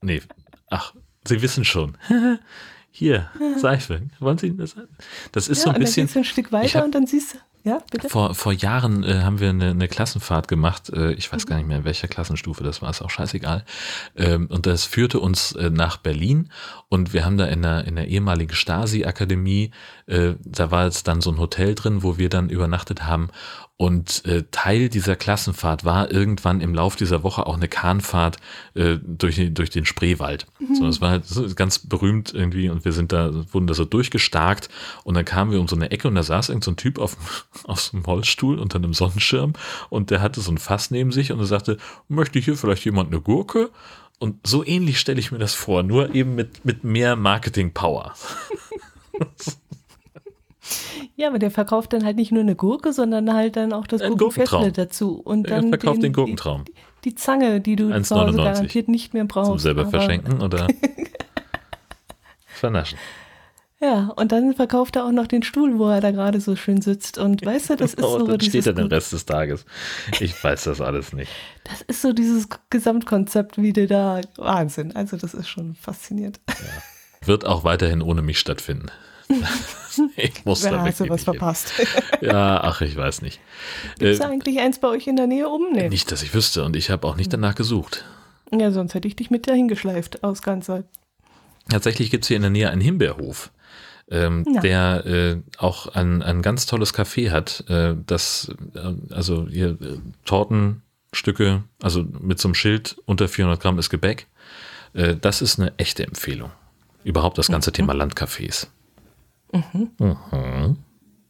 Nee, 0.00 0.20
ach, 0.68 0.94
Sie 1.26 1.42
wissen 1.42 1.64
schon. 1.64 1.96
Hier, 2.90 3.28
Seife. 3.56 4.02
Wollen 4.20 4.38
Sie 4.38 4.56
das? 4.56 4.76
Das 5.32 5.48
ist 5.48 5.58
ja, 5.58 5.64
so 5.64 5.70
ein 5.70 5.80
bisschen. 5.80 6.06
Dann 6.06 6.18
ein 6.18 6.24
Stück 6.24 6.52
weiter 6.52 6.78
hab, 6.78 6.84
und 6.84 6.94
dann 6.94 7.06
siehst 7.06 7.34
du. 7.34 7.38
Ja, 7.64 7.78
bitte? 7.90 8.10
Vor, 8.10 8.34
vor 8.34 8.52
Jahren 8.52 9.02
äh, 9.04 9.22
haben 9.22 9.40
wir 9.40 9.48
eine, 9.48 9.70
eine 9.70 9.88
Klassenfahrt 9.88 10.48
gemacht. 10.48 10.90
Äh, 10.90 11.14
ich 11.14 11.32
weiß 11.32 11.46
gar 11.46 11.56
nicht 11.56 11.66
mehr, 11.66 11.78
in 11.78 11.84
welcher 11.84 12.08
Klassenstufe 12.08 12.62
das 12.62 12.82
war, 12.82 12.90
ist 12.90 13.00
auch 13.00 13.08
scheißegal. 13.08 13.64
Ähm, 14.16 14.48
und 14.48 14.66
das 14.66 14.84
führte 14.84 15.18
uns 15.18 15.52
äh, 15.52 15.70
nach 15.70 15.96
Berlin 15.96 16.50
und 16.90 17.14
wir 17.14 17.24
haben 17.24 17.38
da 17.38 17.46
in 17.46 17.62
der, 17.62 17.86
in 17.86 17.96
der 17.96 18.08
ehemaligen 18.08 18.54
Stasi-Akademie, 18.54 19.70
äh, 20.06 20.34
da 20.44 20.70
war 20.70 20.84
jetzt 20.84 21.08
dann 21.08 21.22
so 21.22 21.30
ein 21.30 21.38
Hotel 21.38 21.74
drin, 21.74 22.02
wo 22.02 22.18
wir 22.18 22.28
dann 22.28 22.50
übernachtet 22.50 23.06
haben. 23.06 23.30
Und 23.76 24.24
äh, 24.24 24.44
Teil 24.52 24.88
dieser 24.88 25.16
Klassenfahrt 25.16 25.84
war 25.84 26.12
irgendwann 26.12 26.60
im 26.60 26.74
Lauf 26.74 26.94
dieser 26.94 27.24
Woche 27.24 27.44
auch 27.46 27.56
eine 27.56 27.66
Kahnfahrt 27.66 28.36
äh, 28.74 28.98
durch, 29.02 29.40
durch 29.52 29.70
den 29.70 29.84
Spreewald. 29.84 30.46
Mhm. 30.60 30.76
So, 30.76 30.86
das 30.86 31.00
war 31.00 31.10
halt 31.10 31.26
so 31.26 31.44
ganz 31.56 31.80
berühmt 31.80 32.32
irgendwie 32.32 32.68
und 32.68 32.84
wir 32.84 32.92
sind 32.92 33.10
da, 33.10 33.32
wurden 33.52 33.66
da 33.66 33.74
so 33.74 33.84
durchgestarkt 33.84 34.68
und 35.02 35.14
dann 35.14 35.24
kamen 35.24 35.50
wir 35.50 35.58
um 35.58 35.66
so 35.66 35.74
eine 35.74 35.90
Ecke 35.90 36.06
und 36.06 36.14
da 36.14 36.22
saß 36.22 36.50
irgend 36.50 36.62
so 36.62 36.70
ein 36.70 36.76
Typ 36.76 37.00
auf, 37.00 37.16
auf 37.64 37.80
so 37.80 37.96
einem 37.96 38.06
Holzstuhl 38.06 38.60
unter 38.60 38.78
einem 38.78 38.94
Sonnenschirm 38.94 39.54
und 39.90 40.10
der 40.10 40.22
hatte 40.22 40.40
so 40.40 40.52
ein 40.52 40.58
Fass 40.58 40.92
neben 40.92 41.10
sich 41.10 41.32
und 41.32 41.40
er 41.40 41.46
sagte, 41.46 41.76
möchte 42.06 42.38
hier 42.38 42.56
vielleicht 42.56 42.84
jemand 42.84 43.10
eine 43.10 43.20
Gurke? 43.20 43.70
Und 44.20 44.46
so 44.46 44.64
ähnlich 44.64 45.00
stelle 45.00 45.18
ich 45.18 45.32
mir 45.32 45.38
das 45.38 45.54
vor, 45.54 45.82
nur 45.82 46.14
eben 46.14 46.36
mit, 46.36 46.64
mit 46.64 46.84
mehr 46.84 47.16
Marketing-Power. 47.16 48.14
Ja, 51.16 51.28
aber 51.28 51.38
der 51.38 51.50
verkauft 51.50 51.92
dann 51.92 52.04
halt 52.04 52.16
nicht 52.16 52.32
nur 52.32 52.42
eine 52.42 52.56
Gurke, 52.56 52.92
sondern 52.92 53.32
halt 53.32 53.56
dann 53.56 53.72
auch 53.72 53.86
das 53.86 54.00
Gurkenfestle 54.00 54.72
dazu. 54.72 55.20
Und 55.20 55.48
dann 55.48 55.64
er 55.64 55.68
verkauft 55.70 55.98
den, 55.98 56.02
den 56.02 56.12
Gurkentraum. 56.12 56.64
Die, 56.64 56.74
die, 57.04 57.14
Zange, 57.14 57.60
die 57.60 57.76
du 57.76 58.02
zu 58.02 58.16
Hause 58.16 58.36
garantiert 58.36 58.88
nicht 58.88 59.14
mehr 59.14 59.24
brauchst. 59.24 59.50
Zum 59.50 59.58
selber 59.58 59.86
verschenken 59.86 60.42
oder 60.42 60.66
vernaschen. 62.46 62.98
Ja, 63.80 64.12
und 64.16 64.32
dann 64.32 64.54
verkauft 64.54 64.96
er 64.96 65.04
auch 65.04 65.12
noch 65.12 65.26
den 65.26 65.42
Stuhl, 65.42 65.78
wo 65.78 65.88
er 65.88 66.00
da 66.00 66.10
gerade 66.10 66.40
so 66.40 66.56
schön 66.56 66.80
sitzt. 66.80 67.18
Und 67.18 67.44
weißt 67.46 67.70
du, 67.70 67.76
das 67.76 67.94
ist 67.94 68.02
oh, 68.02 68.18
so. 68.18 68.26
Dann 68.26 68.40
steht 68.40 68.66
er 68.66 68.72
den 68.72 68.86
Rest 68.86 69.12
des 69.12 69.26
Tages. 69.26 69.66
Ich 70.20 70.42
weiß 70.42 70.64
das 70.64 70.80
alles 70.80 71.12
nicht. 71.12 71.30
Das 71.64 71.82
ist 71.82 72.02
so 72.02 72.12
dieses 72.12 72.48
Gesamtkonzept, 72.70 73.58
wie 73.58 73.72
der 73.72 73.86
da. 73.86 74.20
Wahnsinn. 74.36 74.96
Also, 74.96 75.16
das 75.16 75.34
ist 75.34 75.48
schon 75.48 75.74
faszinierend. 75.74 76.40
Ja. 76.48 77.26
Wird 77.26 77.46
auch 77.46 77.64
weiterhin 77.64 78.02
ohne 78.02 78.22
mich 78.22 78.38
stattfinden. 78.38 78.90
Ich 80.16 80.44
muss 80.44 80.62
da 80.62 80.80
hast 80.82 81.00
du 81.00 81.08
was 81.08 81.24
verpasst? 81.24 81.72
ja, 82.20 82.60
ach, 82.62 82.80
ich 82.80 82.96
weiß 82.96 83.22
nicht. 83.22 83.40
Gibt 83.98 84.10
es 84.10 84.20
äh, 84.20 84.24
eigentlich 84.24 84.58
eins 84.60 84.78
bei 84.78 84.88
euch 84.88 85.06
in 85.06 85.16
der 85.16 85.26
Nähe 85.26 85.48
um? 85.48 85.72
Nee. 85.72 85.88
Nicht, 85.88 86.12
dass 86.12 86.22
ich 86.22 86.34
wüsste 86.34 86.64
und 86.64 86.76
ich 86.76 86.90
habe 86.90 87.06
auch 87.06 87.16
nicht 87.16 87.32
danach 87.32 87.54
gesucht. 87.54 88.04
Ja, 88.52 88.70
sonst 88.70 88.94
hätte 88.94 89.08
ich 89.08 89.16
dich 89.16 89.30
mit 89.30 89.46
dahin 89.48 89.68
geschleift 89.68 90.22
aus 90.22 90.42
ganzer. 90.42 90.84
Tatsächlich 91.68 92.10
gibt 92.10 92.24
es 92.24 92.28
hier 92.28 92.36
in 92.36 92.42
der 92.42 92.50
Nähe 92.50 92.70
einen 92.70 92.80
Himbeerhof. 92.80 93.50
Ähm, 94.10 94.44
der 94.62 95.06
äh, 95.06 95.36
auch 95.56 95.88
ein, 95.94 96.22
ein 96.22 96.42
ganz 96.42 96.66
tolles 96.66 96.92
Café 96.92 97.30
hat, 97.30 97.64
äh, 97.70 97.94
das 98.04 98.54
äh, 98.74 99.14
also 99.14 99.48
hier 99.48 99.78
äh, 99.80 99.98
Tortenstücke, 100.26 101.62
also 101.82 102.04
mit 102.20 102.38
so 102.38 102.48
einem 102.48 102.54
Schild 102.54 102.96
unter 103.06 103.28
400 103.28 103.60
Gramm 103.60 103.78
ist 103.78 103.88
Gebäck. 103.88 104.26
Äh, 104.92 105.16
das 105.18 105.40
ist 105.40 105.58
eine 105.58 105.72
echte 105.78 106.06
Empfehlung. 106.06 106.50
Überhaupt 107.02 107.38
das 107.38 107.48
ganze 107.48 107.70
mhm. 107.70 107.74
Thema 107.74 107.94
Landcafés. 107.94 108.66
Mhm. 109.54 109.90
Mhm. 109.98 110.76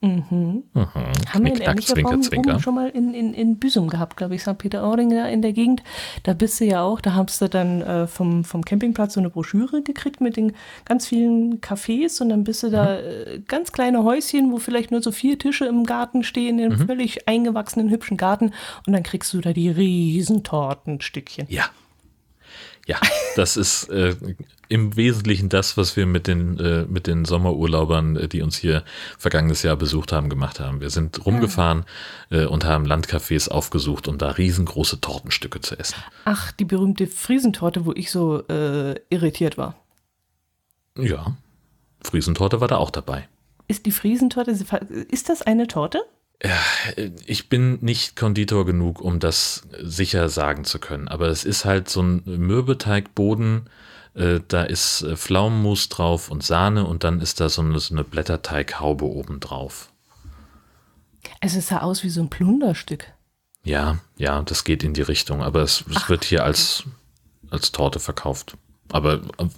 Mhm. 0.05 0.65
Mhm. 0.75 0.85
Haben 1.33 1.45
wir 1.45 1.55
in 1.55 1.61
ähnlicher 1.63 1.97
Form 1.97 2.23
zwinker. 2.23 2.61
schon 2.61 2.75
mal 2.75 2.91
in, 2.91 3.15
in, 3.15 3.33
in 3.33 3.59
Büsum 3.59 3.89
gehabt, 3.89 4.17
glaube 4.17 4.35
ich, 4.35 4.43
St. 4.43 4.59
Peter-Ording 4.59 5.13
in 5.13 5.41
der 5.41 5.53
Gegend. 5.53 5.83
Da 6.25 6.35
bist 6.35 6.61
du 6.61 6.67
ja 6.67 6.83
auch, 6.83 7.01
da 7.01 7.15
hast 7.15 7.41
du 7.41 7.49
dann 7.49 7.81
äh, 7.81 8.07
vom, 8.07 8.45
vom 8.45 8.63
Campingplatz 8.65 9.15
so 9.15 9.21
eine 9.21 9.31
Broschüre 9.31 9.83
gekriegt 9.83 10.21
mit 10.21 10.37
den 10.37 10.53
ganz 10.85 11.07
vielen 11.07 11.61
Cafés 11.61 12.21
und 12.21 12.29
dann 12.29 12.45
bist 12.45 12.63
du 12.63 12.71
da 12.71 12.99
mhm. 12.99 13.01
äh, 13.01 13.39
ganz 13.47 13.73
kleine 13.73 14.05
Häuschen, 14.05 14.53
wo 14.53 14.59
vielleicht 14.59 14.91
nur 14.91 15.03
so 15.03 15.11
vier 15.11 15.39
Tische 15.39 15.65
im 15.65 15.85
Garten 15.85 16.23
stehen, 16.23 16.59
in 16.59 16.67
einem 16.67 16.81
mhm. 16.81 16.87
völlig 16.87 17.27
eingewachsenen, 17.27 17.89
hübschen 17.89 18.19
Garten 18.19 18.53
und 18.87 18.93
dann 18.93 19.03
kriegst 19.03 19.33
du 19.33 19.41
da 19.41 19.55
die 19.55 19.71
Riesentortenstückchen. 19.71 21.47
Ja, 21.49 21.65
ja, 22.86 22.98
das 23.36 23.56
ist 23.56 23.89
äh, 23.89 24.15
im 24.69 24.97
Wesentlichen 24.97 25.48
das, 25.48 25.77
was 25.77 25.97
wir 25.97 26.06
mit 26.06 26.27
den, 26.27 26.59
äh, 26.59 26.85
mit 26.85 27.06
den 27.06 27.24
Sommerurlaubern, 27.24 28.16
äh, 28.16 28.28
die 28.28 28.43
uns 28.43 28.56
hier 28.56 28.85
vergangenes 29.19 29.62
Jahr 29.62 29.77
besucht 29.77 30.12
haben, 30.12 30.28
gemacht 30.28 30.61
haben. 30.61 30.81
Wir 30.81 30.90
sind 30.90 31.24
rumgefahren 31.24 31.85
äh, 32.31 32.44
und 32.44 32.65
haben 32.65 32.85
Landcafés 32.86 33.48
aufgesucht, 33.48 34.09
um 34.09 34.19
da 34.19 34.31
riesengroße 34.31 35.01
Tortenstücke 35.01 35.61
zu 35.61 35.78
essen. 35.78 35.97
Ach, 36.24 36.52
die 36.52 36.65
berühmte 36.65 37.06
Friesentorte, 37.06 37.86
wo 37.86 37.93
ich 37.93 38.11
so 38.11 38.47
äh, 38.48 38.94
irritiert 39.09 39.56
war. 39.56 39.77
Ja, 40.98 41.36
Friesentorte 42.02 42.61
war 42.61 42.69
da 42.69 42.77
auch 42.77 42.90
dabei. 42.90 43.28
Ist 43.66 43.86
die 43.86 43.93
Friesentorte, 43.93 44.51
ist 44.51 45.28
das 45.28 45.43
eine 45.43 45.66
Torte? 45.66 46.02
Ich 47.25 47.49
bin 47.49 47.79
nicht 47.81 48.16
Konditor 48.16 48.66
genug, 48.66 49.01
um 49.01 49.19
das 49.19 49.62
sicher 49.81 50.29
sagen 50.29 50.65
zu 50.65 50.79
können. 50.79 51.09
Aber 51.09 51.29
es 51.29 51.45
ist 51.45 51.65
halt 51.65 51.89
so 51.89 52.03
ein 52.03 52.23
Mürbeteigboden. 52.25 53.71
Äh, 54.15 54.41
da 54.47 54.62
ist 54.62 55.03
äh, 55.03 55.16
Pflaumenmus 55.16 55.89
drauf 55.89 56.31
und 56.31 56.45
Sahne 56.45 56.87
und 56.87 57.03
dann 57.03 57.21
ist 57.21 57.41
da 57.41 57.49
so 57.49 57.62
eine, 57.62 57.79
so 57.81 57.95
eine 57.95 58.05
Blätterteighaube 58.05 59.05
oben 59.05 59.41
drauf. 59.41 59.91
Also 61.41 61.59
es 61.59 61.69
sah 61.69 61.79
aus 61.79 62.05
wie 62.05 62.11
so 62.11 62.21
ein 62.21 62.31
Plunderstück. 62.31 63.07
Ja, 63.65 63.99
ja, 64.16 64.43
das 64.43 64.65
geht 64.65 64.85
in 64.85 64.95
die 64.95 65.03
Richtung. 65.03 65.43
Aber 65.43 65.62
es, 65.62 65.85
es 65.91 66.09
wird 66.09 66.25
hier 66.25 66.45
als, 66.45 66.85
als 67.51 67.73
Torte 67.73 67.99
verkauft. 67.99 68.57
Aber 68.93 69.15
äh, 69.15 69.49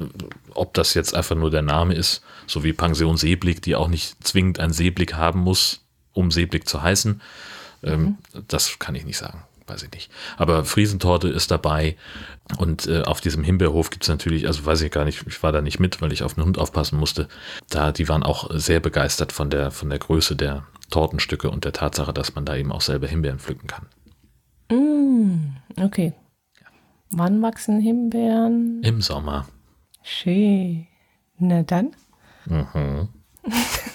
ob 0.55 0.73
das 0.75 0.95
jetzt 0.95 1.15
einfach 1.15 1.37
nur 1.37 1.51
der 1.51 1.63
Name 1.63 1.95
ist, 1.95 2.23
so 2.47 2.65
wie 2.65 2.73
Pension 2.73 3.17
Seeblick, 3.17 3.61
die 3.61 3.75
auch 3.75 3.89
nicht 3.89 4.25
zwingend 4.27 4.61
einen 4.61 4.73
Seeblick 4.73 5.15
haben 5.15 5.41
muss, 5.41 5.86
um 6.17 6.31
Seeblick 6.31 6.69
zu 6.69 6.83
heißen. 6.83 7.21
Ähm, 7.83 8.01
mhm. 8.01 8.45
Das 8.49 8.79
kann 8.79 8.95
ich 8.95 9.05
nicht 9.05 9.19
sagen, 9.19 9.43
weiß 9.67 9.83
ich 9.83 9.93
nicht. 9.93 10.11
Aber 10.37 10.65
Friesentorte 10.65 11.29
ist 11.29 11.51
dabei 11.51 11.97
und 12.59 12.87
äh, 12.87 13.03
auf 13.03 13.21
diesem 13.21 13.45
Himbeerhof 13.45 13.91
gibt 13.91 14.05
es 14.05 14.09
natürlich, 14.09 14.47
also 14.47 14.65
weiß 14.65 14.81
ich 14.83 14.91
gar 14.91 15.05
nicht, 15.05 15.25
ich 15.27 15.43
war 15.43 15.53
da 15.53 15.61
nicht 15.61 15.79
mit, 15.79 16.01
weil 16.01 16.13
ich 16.13 16.23
auf 16.23 16.35
den 16.35 16.45
Hund 16.45 16.59
aufpassen 16.59 16.99
musste. 16.99 17.29
Da, 17.69 17.93
die 17.93 18.09
waren 18.09 18.23
auch 18.23 18.51
sehr 18.53 18.81
begeistert 18.81 19.33
von 19.33 19.51
der, 19.51 19.71
von 19.71 19.91
der 19.91 19.99
Größe 19.99 20.37
der 20.37 20.67
Tortenstücke 20.91 21.51
und 21.51 21.65
der 21.65 21.73
Tatsache, 21.73 22.13
dass 22.13 22.35
man 22.35 22.45
da 22.45 22.57
eben 22.57 22.73
auch 22.73 22.81
selber 22.81 23.09
Himbeeren 23.09 23.39
pflücken 23.39 23.67
kann. 23.67 23.87
Mm, 24.71 25.57
okay. 25.83 26.15
Ja. 26.61 26.67
Wann 27.11 27.43
wachsen 27.43 27.81
Himbeeren? 27.81 28.83
Im 28.83 29.03
Sommer. 29.03 29.47
Schön. 30.03 30.87
Na 31.39 31.63
dann. 31.63 31.91
Mhm. 32.47 33.09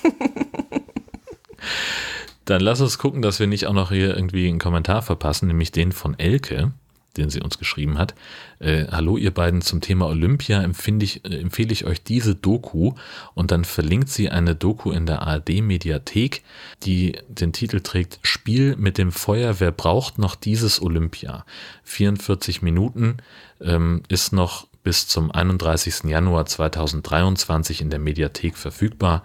Dann 2.45 2.61
lass 2.61 2.81
uns 2.81 2.97
gucken, 2.97 3.21
dass 3.21 3.39
wir 3.39 3.47
nicht 3.47 3.67
auch 3.67 3.73
noch 3.73 3.91
hier 3.91 4.15
irgendwie 4.15 4.47
einen 4.47 4.59
Kommentar 4.59 5.01
verpassen, 5.01 5.47
nämlich 5.47 5.71
den 5.71 5.91
von 5.91 6.17
Elke, 6.17 6.71
den 7.17 7.29
sie 7.29 7.41
uns 7.41 7.57
geschrieben 7.57 7.97
hat. 7.97 8.15
Äh, 8.59 8.87
Hallo 8.89 9.17
ihr 9.17 9.31
beiden 9.31 9.61
zum 9.61 9.81
Thema 9.81 10.07
Olympia 10.07 10.65
ich, 11.01 11.25
äh, 11.25 11.39
empfehle 11.39 11.71
ich 11.71 11.85
euch 11.85 12.03
diese 12.03 12.35
Doku 12.35 12.93
und 13.33 13.51
dann 13.51 13.65
verlinkt 13.65 14.09
sie 14.09 14.29
eine 14.29 14.55
Doku 14.55 14.91
in 14.91 15.05
der 15.05 15.21
ARD 15.21 15.61
Mediathek, 15.61 16.43
die 16.83 17.17
den 17.27 17.53
Titel 17.53 17.81
trägt 17.81 18.19
Spiel 18.23 18.75
mit 18.77 18.97
dem 18.97 19.11
Feuer, 19.11 19.59
wer 19.59 19.71
braucht 19.71 20.17
noch 20.17 20.35
dieses 20.35 20.81
Olympia? 20.81 21.45
44 21.83 22.61
Minuten 22.61 23.17
ähm, 23.59 24.03
ist 24.07 24.33
noch 24.33 24.67
bis 24.83 25.07
zum 25.07 25.31
31. 25.31 26.05
Januar 26.05 26.45
2023 26.47 27.81
in 27.81 27.91
der 27.91 27.99
Mediathek 27.99 28.57
verfügbar. 28.57 29.23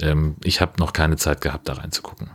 Ähm, 0.00 0.36
ich 0.42 0.60
habe 0.60 0.72
noch 0.78 0.92
keine 0.94 1.16
Zeit 1.16 1.42
gehabt, 1.42 1.68
da 1.68 1.74
reinzugucken. 1.74 2.30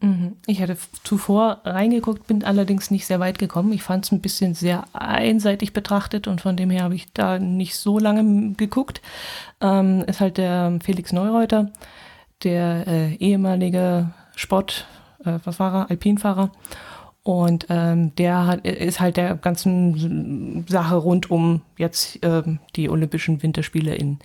Mhm. 0.00 0.36
Ich 0.46 0.62
hatte 0.62 0.76
zuvor 1.04 1.60
reingeguckt, 1.64 2.26
bin 2.26 2.42
allerdings 2.44 2.90
nicht 2.90 3.06
sehr 3.06 3.20
weit 3.20 3.38
gekommen. 3.38 3.72
Ich 3.72 3.82
fand 3.82 4.06
es 4.06 4.12
ein 4.12 4.20
bisschen 4.20 4.54
sehr 4.54 4.84
einseitig 4.92 5.72
betrachtet 5.72 6.26
und 6.26 6.40
von 6.40 6.56
dem 6.56 6.70
her 6.70 6.84
habe 6.84 6.94
ich 6.94 7.12
da 7.12 7.38
nicht 7.38 7.76
so 7.76 7.98
lange 7.98 8.54
geguckt. 8.54 9.02
Ähm, 9.60 10.04
ist 10.06 10.20
halt 10.20 10.38
der 10.38 10.78
Felix 10.82 11.12
Neureuter, 11.12 11.70
der 12.42 12.86
äh, 12.86 13.14
ehemalige 13.16 14.10
Sport, 14.36 14.86
äh, 15.24 15.38
er, 15.44 15.90
Alpinfahrer. 15.90 16.50
Und 17.22 17.66
ähm, 17.68 18.14
der 18.16 18.46
hat, 18.46 18.66
ist 18.66 19.00
halt 19.00 19.18
der 19.18 19.34
ganzen 19.36 20.64
Sache 20.66 20.96
rund 20.96 21.30
um 21.30 21.60
jetzt 21.76 22.24
äh, 22.24 22.42
die 22.76 22.88
Olympischen 22.88 23.42
Winterspiele 23.42 23.94
in 23.94 24.18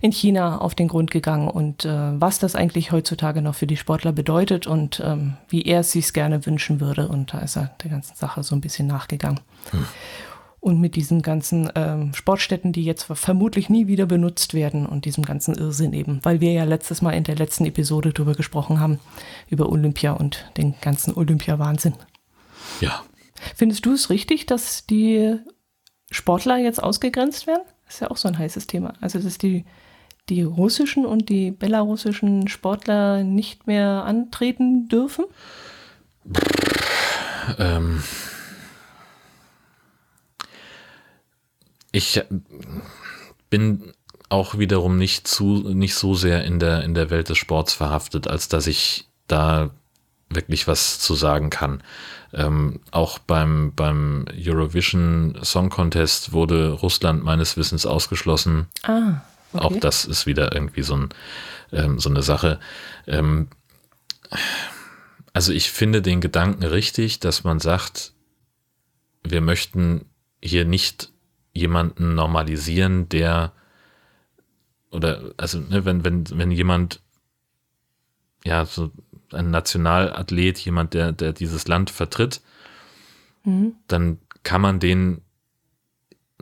in 0.00 0.12
China 0.12 0.58
auf 0.58 0.74
den 0.74 0.88
Grund 0.88 1.10
gegangen 1.10 1.48
und 1.48 1.84
äh, 1.84 2.20
was 2.20 2.38
das 2.38 2.54
eigentlich 2.54 2.92
heutzutage 2.92 3.42
noch 3.42 3.54
für 3.54 3.66
die 3.66 3.76
Sportler 3.76 4.12
bedeutet 4.12 4.66
und 4.66 5.00
ähm, 5.04 5.34
wie 5.48 5.62
er 5.62 5.80
es 5.80 5.92
sich 5.92 6.12
gerne 6.12 6.46
wünschen 6.46 6.80
würde. 6.80 7.08
Und 7.08 7.34
da 7.34 7.38
ist 7.40 7.56
er 7.56 7.70
der 7.82 7.90
ganzen 7.90 8.16
Sache 8.16 8.42
so 8.42 8.54
ein 8.54 8.60
bisschen 8.60 8.86
nachgegangen. 8.86 9.40
Hm. 9.70 9.86
Und 10.60 10.78
mit 10.78 10.94
diesen 10.94 11.22
ganzen 11.22 11.70
ähm, 11.74 12.12
Sportstätten, 12.12 12.72
die 12.72 12.84
jetzt 12.84 13.04
vermutlich 13.04 13.70
nie 13.70 13.86
wieder 13.86 14.04
benutzt 14.04 14.52
werden 14.52 14.84
und 14.84 15.06
diesem 15.06 15.24
ganzen 15.24 15.54
Irrsinn 15.54 15.94
eben, 15.94 16.20
weil 16.22 16.40
wir 16.40 16.52
ja 16.52 16.64
letztes 16.64 17.00
Mal 17.00 17.12
in 17.12 17.24
der 17.24 17.36
letzten 17.36 17.64
Episode 17.64 18.12
darüber 18.12 18.34
gesprochen 18.34 18.78
haben, 18.78 19.00
über 19.48 19.70
Olympia 19.70 20.12
und 20.12 20.50
den 20.58 20.74
ganzen 20.82 21.14
Olympia-Wahnsinn. 21.14 21.94
Ja. 22.82 23.02
Findest 23.56 23.86
du 23.86 23.94
es 23.94 24.10
richtig, 24.10 24.44
dass 24.44 24.84
die 24.86 25.38
Sportler 26.10 26.58
jetzt 26.58 26.82
ausgegrenzt 26.82 27.46
werden? 27.46 27.62
Das 27.86 27.94
ist 27.94 28.00
ja 28.00 28.10
auch 28.10 28.18
so 28.18 28.28
ein 28.28 28.38
heißes 28.38 28.66
Thema. 28.66 28.92
Also, 29.00 29.18
dass 29.18 29.38
die 29.38 29.64
die 30.30 30.42
russischen 30.42 31.04
und 31.04 31.28
die 31.28 31.50
belarussischen 31.50 32.48
Sportler 32.48 33.24
nicht 33.24 33.66
mehr 33.66 34.04
antreten 34.04 34.88
dürfen? 34.88 35.24
Ähm, 37.58 38.02
ich 41.92 42.22
bin 43.50 43.92
auch 44.28 44.58
wiederum 44.58 44.96
nicht 44.96 45.26
zu 45.26 45.72
nicht 45.74 45.96
so 45.96 46.14
sehr 46.14 46.44
in 46.44 46.60
der 46.60 46.84
in 46.84 46.94
der 46.94 47.10
Welt 47.10 47.28
des 47.28 47.38
Sports 47.38 47.74
verhaftet, 47.74 48.28
als 48.28 48.48
dass 48.48 48.68
ich 48.68 49.08
da 49.26 49.70
wirklich 50.28 50.68
was 50.68 51.00
zu 51.00 51.14
sagen 51.14 51.50
kann. 51.50 51.82
Ähm, 52.32 52.80
auch 52.92 53.18
beim 53.18 53.72
beim 53.74 54.26
Eurovision 54.38 55.36
Song 55.42 55.68
Contest 55.68 56.32
wurde 56.32 56.70
Russland 56.70 57.24
meines 57.24 57.56
Wissens 57.56 57.86
ausgeschlossen. 57.86 58.68
Ah, 58.84 59.22
okay. 59.52 59.64
Auch 59.64 59.76
das 59.80 60.04
ist 60.04 60.26
wieder 60.26 60.52
irgendwie 60.54 60.82
so, 60.82 60.96
ein, 60.96 61.08
ähm, 61.72 61.98
so 61.98 62.10
eine 62.10 62.22
Sache. 62.22 62.60
Ähm, 63.06 63.48
also 65.32 65.52
ich 65.52 65.70
finde 65.70 66.02
den 66.02 66.20
Gedanken 66.20 66.64
richtig, 66.64 67.20
dass 67.20 67.44
man 67.44 67.60
sagt, 67.60 68.12
wir 69.22 69.40
möchten 69.40 70.06
hier 70.42 70.64
nicht 70.64 71.12
jemanden 71.52 72.14
normalisieren, 72.14 73.08
der 73.08 73.52
oder 74.90 75.32
also 75.36 75.60
ne, 75.60 75.84
wenn 75.84 76.04
wenn 76.04 76.24
wenn 76.30 76.50
jemand 76.50 77.00
ja 78.44 78.64
so 78.64 78.90
ein 79.32 79.50
Nationalathlet, 79.50 80.58
jemand 80.58 80.94
der 80.94 81.12
der 81.12 81.32
dieses 81.32 81.68
Land 81.68 81.90
vertritt, 81.90 82.40
Mhm. 83.44 83.74
dann 83.88 84.18
kann 84.42 84.60
man 84.60 84.80
den 84.80 85.22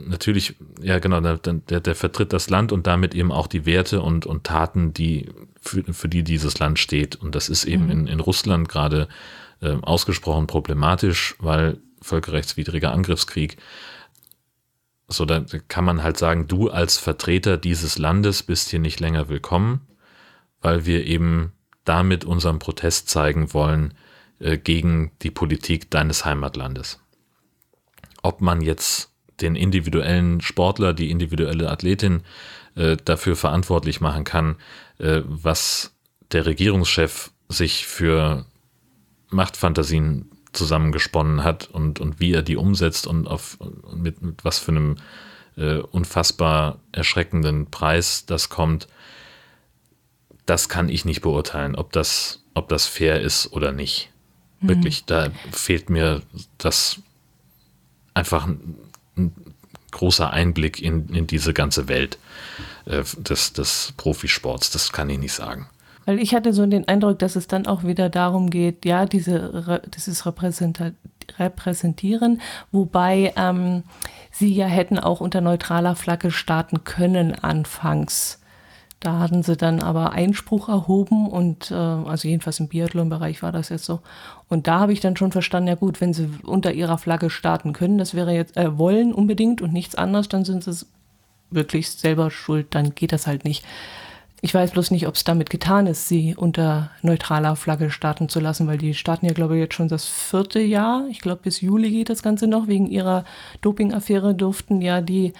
natürlich 0.06 0.56
ja 0.82 0.98
genau 0.98 1.20
der, 1.20 1.60
der 1.80 1.94
vertritt 1.94 2.32
das 2.32 2.50
Land 2.50 2.72
und 2.72 2.86
damit 2.86 3.14
eben 3.14 3.32
auch 3.32 3.46
die 3.46 3.66
Werte 3.66 4.02
und 4.02 4.26
und 4.26 4.44
Taten, 4.44 4.92
die 4.92 5.30
für, 5.60 5.82
für 5.92 6.08
die 6.08 6.22
dieses 6.22 6.58
Land 6.58 6.78
steht 6.78 7.16
und 7.16 7.34
das 7.34 7.48
ist 7.48 7.64
eben 7.64 7.84
Mhm. 7.84 7.90
in 7.90 8.06
in 8.06 8.20
Russland 8.20 8.68
gerade 8.68 9.08
äh, 9.60 9.76
ausgesprochen 9.82 10.46
problematisch, 10.46 11.34
weil 11.38 11.78
völkerrechtswidriger 12.02 12.92
Angriffskrieg 12.92 13.58
so, 15.08 15.24
da 15.24 15.42
kann 15.68 15.86
man 15.86 16.02
halt 16.02 16.18
sagen, 16.18 16.48
du 16.48 16.68
als 16.68 16.98
Vertreter 16.98 17.56
dieses 17.56 17.96
Landes 17.96 18.42
bist 18.42 18.68
hier 18.68 18.78
nicht 18.78 19.00
länger 19.00 19.30
willkommen, 19.30 19.80
weil 20.60 20.84
wir 20.84 21.06
eben 21.06 21.52
damit 21.84 22.26
unseren 22.26 22.58
Protest 22.58 23.08
zeigen 23.08 23.54
wollen 23.54 23.94
äh, 24.38 24.58
gegen 24.58 25.12
die 25.22 25.30
Politik 25.30 25.90
deines 25.90 26.26
Heimatlandes. 26.26 27.00
Ob 28.22 28.42
man 28.42 28.60
jetzt 28.60 29.10
den 29.40 29.56
individuellen 29.56 30.40
Sportler, 30.40 30.94
die 30.94 31.10
individuelle 31.10 31.70
Athletin 31.70 32.22
äh, 32.74 32.96
dafür 33.04 33.36
verantwortlich 33.36 34.00
machen 34.00 34.24
kann, 34.24 34.56
äh, 34.98 35.22
was 35.24 35.94
der 36.32 36.46
Regierungschef 36.46 37.30
sich 37.48 37.86
für 37.86 38.44
Machtfantasien 39.30 40.30
zusammengesponnen 40.52 41.44
hat 41.44 41.68
und, 41.68 42.00
und 42.00 42.20
wie 42.20 42.32
er 42.32 42.42
die 42.42 42.56
umsetzt 42.56 43.06
und 43.06 43.26
auf 43.26 43.58
mit, 43.94 44.22
mit 44.22 44.44
was 44.44 44.58
für 44.58 44.72
einem 44.72 44.96
äh, 45.56 45.78
unfassbar 45.78 46.78
erschreckenden 46.92 47.70
Preis 47.70 48.26
das 48.26 48.48
kommt, 48.48 48.88
das 50.46 50.68
kann 50.68 50.88
ich 50.88 51.04
nicht 51.04 51.20
beurteilen, 51.20 51.76
ob 51.76 51.92
das, 51.92 52.42
ob 52.54 52.68
das 52.68 52.86
fair 52.86 53.20
ist 53.20 53.52
oder 53.52 53.72
nicht. 53.72 54.10
Wirklich, 54.60 55.04
da 55.04 55.30
fehlt 55.52 55.88
mir 55.88 56.22
das 56.56 57.00
einfach 58.14 58.46
ein, 58.46 58.54
ein 58.54 58.87
großer 59.98 60.32
Einblick 60.32 60.80
in, 60.80 61.08
in 61.08 61.26
diese 61.26 61.52
ganze 61.52 61.88
Welt 61.88 62.18
äh, 62.86 63.02
des, 63.18 63.52
des 63.52 63.92
Profisports. 63.96 64.70
Das 64.70 64.92
kann 64.92 65.10
ich 65.10 65.18
nicht 65.18 65.34
sagen. 65.34 65.68
Weil 66.06 66.20
ich 66.20 66.34
hatte 66.34 66.54
so 66.54 66.64
den 66.64 66.88
Eindruck, 66.88 67.18
dass 67.18 67.36
es 67.36 67.48
dann 67.48 67.66
auch 67.66 67.84
wieder 67.84 68.08
darum 68.08 68.48
geht, 68.48 68.86
ja, 68.86 69.04
diese, 69.04 69.82
dieses 69.94 70.24
Repräsentieren, 70.24 72.40
wobei 72.72 73.34
ähm, 73.36 73.82
sie 74.30 74.54
ja 74.54 74.64
hätten 74.64 74.98
auch 74.98 75.20
unter 75.20 75.42
neutraler 75.42 75.96
Flagge 75.96 76.30
starten 76.30 76.84
können 76.84 77.34
anfangs. 77.34 78.37
Da 79.00 79.20
hatten 79.20 79.44
sie 79.44 79.56
dann 79.56 79.80
aber 79.80 80.10
Einspruch 80.12 80.68
erhoben 80.68 81.28
und 81.28 81.70
äh, 81.70 81.74
also 81.74 82.26
jedenfalls 82.26 82.58
im 82.58 82.66
Biathlon-Bereich 82.66 83.42
war 83.44 83.52
das 83.52 83.68
jetzt 83.68 83.84
so. 83.84 84.00
Und 84.48 84.66
da 84.66 84.80
habe 84.80 84.92
ich 84.92 84.98
dann 84.98 85.16
schon 85.16 85.30
verstanden, 85.30 85.68
ja 85.68 85.76
gut, 85.76 86.00
wenn 86.00 86.12
sie 86.12 86.28
unter 86.42 86.72
ihrer 86.72 86.98
Flagge 86.98 87.30
starten 87.30 87.72
können, 87.72 87.98
das 87.98 88.14
wäre 88.14 88.32
jetzt 88.32 88.56
äh, 88.56 88.76
wollen 88.76 89.14
unbedingt 89.14 89.62
und 89.62 89.72
nichts 89.72 89.94
anderes, 89.94 90.28
dann 90.28 90.44
sind 90.44 90.64
sie 90.64 90.84
wirklich 91.50 91.90
selber 91.90 92.30
schuld, 92.30 92.68
dann 92.70 92.94
geht 92.94 93.12
das 93.12 93.28
halt 93.28 93.44
nicht. 93.44 93.64
Ich 94.40 94.54
weiß 94.54 94.70
bloß 94.70 94.92
nicht, 94.92 95.08
ob 95.08 95.16
es 95.16 95.24
damit 95.24 95.50
getan 95.50 95.88
ist, 95.88 96.06
sie 96.06 96.34
unter 96.36 96.90
neutraler 97.02 97.56
Flagge 97.56 97.90
starten 97.90 98.28
zu 98.28 98.38
lassen, 98.38 98.68
weil 98.68 98.78
die 98.78 98.94
starten 98.94 99.26
ja, 99.26 99.32
glaube 99.32 99.56
ich, 99.56 99.60
jetzt 99.60 99.74
schon 99.74 99.88
das 99.88 100.06
vierte 100.06 100.60
Jahr. 100.60 101.06
Ich 101.10 101.20
glaube, 101.20 101.40
bis 101.42 101.60
Juli 101.60 101.90
geht 101.90 102.08
das 102.08 102.22
Ganze 102.22 102.46
noch. 102.46 102.68
Wegen 102.68 102.86
ihrer 102.86 103.24
Dopingaffäre 103.62 104.36
durften 104.36 104.80
ja 104.80 105.00
die 105.00 105.32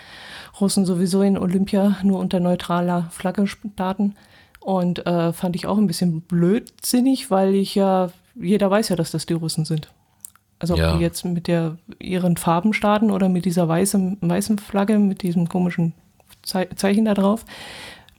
Russen 0.61 0.85
sowieso 0.87 1.23
in 1.23 1.39
Olympia 1.39 1.97
nur 2.03 2.19
unter 2.19 2.41
neutraler 2.41 3.09
Flagge 3.11 3.47
starten. 3.47 4.15
Und 4.61 5.07
äh, 5.07 5.33
fand 5.33 5.57
ich 5.57 5.67
auch 5.67 5.79
ein 5.79 5.87
bisschen 5.87 6.21
blödsinnig, 6.23 7.31
weil 7.31 7.55
ich 7.55 7.75
ja, 7.75 8.11
jeder 8.35 8.71
weiß 8.71 8.89
ja, 8.91 8.97
dass 8.97 9.11
das 9.13 9.25
die 9.27 9.33
Russen 9.35 9.65
sind. 9.65 9.89
Also 10.59 10.75
ob 10.75 10.81
Ja. 10.81 10.97
die 10.97 11.03
jetzt 11.03 11.25
mit 11.25 11.47
der 11.47 11.79
ihren 12.01 12.37
Farben 12.37 12.73
starten 12.75 13.11
oder 13.11 13.29
mit 13.29 13.45
dieser 13.45 13.69
weißen, 13.69 14.19
weißen 14.21 14.59
Flagge, 14.59 14.99
mit 14.99 15.23
diesem 15.23 15.49
komischen 15.49 15.93
Zei 16.43 16.67
Zeichen 16.77 17.05
da 17.05 17.15
drauf, 17.15 17.45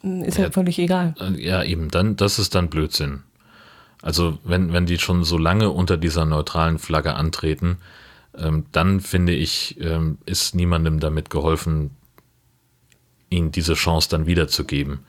mh, 0.01 0.25
ist 0.25 0.37
ja, 0.37 0.45
Ja. 0.45 0.51
völlig 0.51 0.79
egal. 0.79 1.13
Äh, 1.19 1.39
Ja, 1.45 1.63
eben, 1.63 1.89
dann, 1.89 2.15
das 2.15 2.39
ist 2.39 2.55
dann 2.55 2.69
Blödsinn. 2.69 3.23
Also, 4.01 4.37
wenn, 4.45 4.71
wenn 4.71 4.85
die 4.85 4.97
schon 4.97 5.23
so 5.25 5.37
lange 5.37 5.69
unter 5.71 5.97
dieser 5.97 6.23
neutralen 6.25 6.79
Flagge 6.79 7.15
antreten, 7.15 7.77
ähm, 8.37 8.65
dann 8.71 9.01
finde 9.01 9.33
ich, 9.33 9.77
ähm, 9.81 10.17
ist 10.25 10.55
niemandem 10.55 10.99
damit 11.01 11.29
geholfen, 11.29 11.91
ihnen 13.29 13.51
diese 13.51 13.73
Chance 13.73 14.09
dann 14.09 14.27
wiederzugeben. 14.27 14.99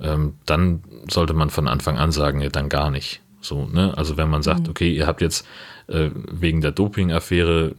Ähm, 0.00 0.34
dann 0.46 0.84
sollte 1.08 1.34
man 1.34 1.50
von 1.50 1.68
Anfang 1.68 1.98
an 1.98 2.12
sagen, 2.12 2.40
ja, 2.40 2.48
dann 2.48 2.68
gar 2.68 2.90
nicht. 2.90 3.20
So, 3.40 3.66
ne? 3.66 3.96
Also 3.96 4.16
wenn 4.16 4.30
man 4.30 4.42
sagt, 4.42 4.68
okay, 4.68 4.92
ihr 4.92 5.06
habt 5.06 5.20
jetzt 5.20 5.46
äh, 5.88 6.10
wegen 6.12 6.60
der 6.60 6.72
Doping-Affäre 6.72 7.74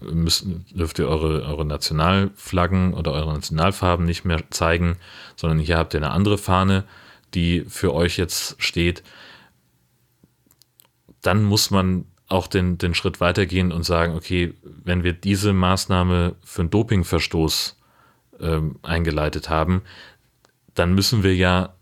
dürft 0.72 1.00
ihr 1.00 1.08
eure, 1.08 1.44
eure 1.44 1.66
Nationalflaggen 1.66 2.94
oder 2.94 3.12
eure 3.12 3.34
Nationalfarben 3.34 4.06
nicht 4.06 4.26
mehr 4.26 4.42
zeigen, 4.50 4.98
sondern 5.36 5.60
hier 5.60 5.78
habt 5.78 5.94
ihr 5.94 6.00
eine 6.00 6.12
andere 6.12 6.38
Fahne, 6.38 6.86
die 7.34 7.66
für 7.68 7.94
euch 7.94 8.18
jetzt 8.18 8.56
steht, 8.62 9.04
dann 11.22 11.44
muss 11.44 11.72
man 11.72 12.06
auch 12.28 12.48
den, 12.48 12.78
den 12.78 12.94
Schritt 12.94 13.20
weitergehen 13.20 13.72
und 13.72 13.84
sagen, 13.84 14.16
okay, 14.16 14.54
wenn 14.64 15.04
wir 15.04 15.14
diese 15.14 15.52
Maßnahme 15.52 16.36
für 16.44 16.62
einen 16.62 16.70
Dopingverstoß 16.70 17.79
ähm, 18.42 18.78
eingeleitet 18.82 19.50
haben, 19.50 19.82
dann 20.74 20.94
müssen 20.94 21.24
wir 21.24 21.36
ja 21.36 21.74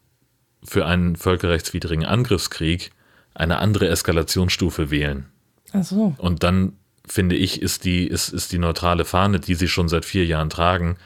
für 0.64 0.86
einen 0.86 1.16
völkerrechtswidrigen 1.16 2.06
Angriffskrieg 2.06 2.92
eine 3.34 3.60
andere 3.60 3.88
Eskalationsstufe 3.88 4.90
wählen. 4.90 5.28
Ach 5.74 5.84
so. 5.84 6.16
Und 6.18 6.44
dann 6.44 6.74
finde 7.06 7.36
ich, 7.36 7.62
ist 7.62 7.86
die, 7.86 8.08
ist, 8.08 8.30
ist 8.30 8.52
die 8.52 8.58
neutrale 8.58 9.06
Fahne, 9.06 9.40
die 9.40 9.56
sie 9.56 9.68
schon 9.68 9.88
seit 9.88 10.06
vier 10.06 10.26
Jahren 10.26 10.50
tragen, 10.50 10.98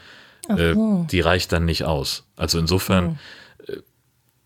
äh, 0.47 0.73
so. 0.73 1.05
die 1.11 1.21
reicht 1.21 1.51
dann 1.51 1.65
nicht 1.65 1.83
aus. 1.83 2.25
Also 2.35 2.57
insofern 2.57 3.19
äh, 3.67 3.77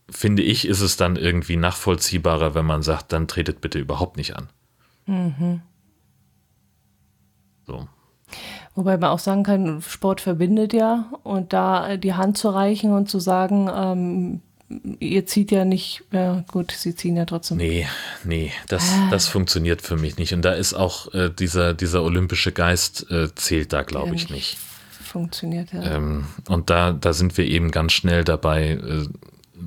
finde 0.10 0.44
ich, 0.44 0.68
ist 0.68 0.82
es 0.82 0.98
dann 0.98 1.16
irgendwie 1.16 1.56
nachvollziehbarer, 1.56 2.56
wenn 2.56 2.66
man 2.66 2.84
sagt, 2.84 3.14
dann 3.14 3.28
tretet 3.28 3.62
bitte 3.62 3.80
überhaupt 3.80 4.18
nicht 4.18 4.36
an. 4.36 4.50
So. 7.68 7.88
Wobei 8.76 8.98
man 8.98 9.10
auch 9.10 9.20
sagen 9.20 9.44
kann, 9.44 9.82
Sport 9.82 10.22
verbindet 10.22 10.74
ja 10.74 11.06
und 11.24 11.54
da 11.54 11.90
äh, 11.92 11.98
die 11.98 12.14
Hand 12.14 12.38
zu 12.38 12.50
reichen 12.50 12.92
und 12.92 13.10
zu 13.10 13.20
sagen, 13.20 13.70
ähm, 13.74 14.42
ihr 15.00 15.26
zieht 15.26 15.52
ja 15.52 15.64
nicht, 15.64 16.04
ja 16.12 16.44
gut, 16.52 16.72
sie 16.72 16.96
ziehen 16.96 17.16
ja 17.16 17.26
trotzdem. 17.26 17.58
Nee, 17.58 17.88
nee, 18.24 18.52
das, 18.68 18.92
Ah. 18.92 19.10
das 19.12 19.28
funktioniert 19.28 19.82
für 19.82 19.96
mich 19.96 20.18
nicht. 20.18 20.34
Und 20.34 20.42
da 20.44 20.52
ist 20.54 20.74
auch 20.74 21.14
äh, 21.14 21.30
dieser, 21.30 21.74
dieser 21.74 22.04
olympische 22.04 22.52
Geist 22.52 23.10
äh, 23.10 23.34
zählt 23.36 23.72
da, 23.74 23.84
glaube 23.84 24.08
Der 24.08 24.16
ich, 24.16 24.30
nicht. 24.30 24.58
Funktioniert 24.90 25.72
ja. 25.72 25.82
Ähm, 25.96 26.26
und 26.50 26.70
da, 26.70 26.92
da 26.92 27.14
sind 27.14 27.38
wir 27.38 27.46
eben 27.46 27.72
ganz 27.72 27.94
schnell 27.94 28.24
dabei, 28.24 28.72
äh, 28.72 29.06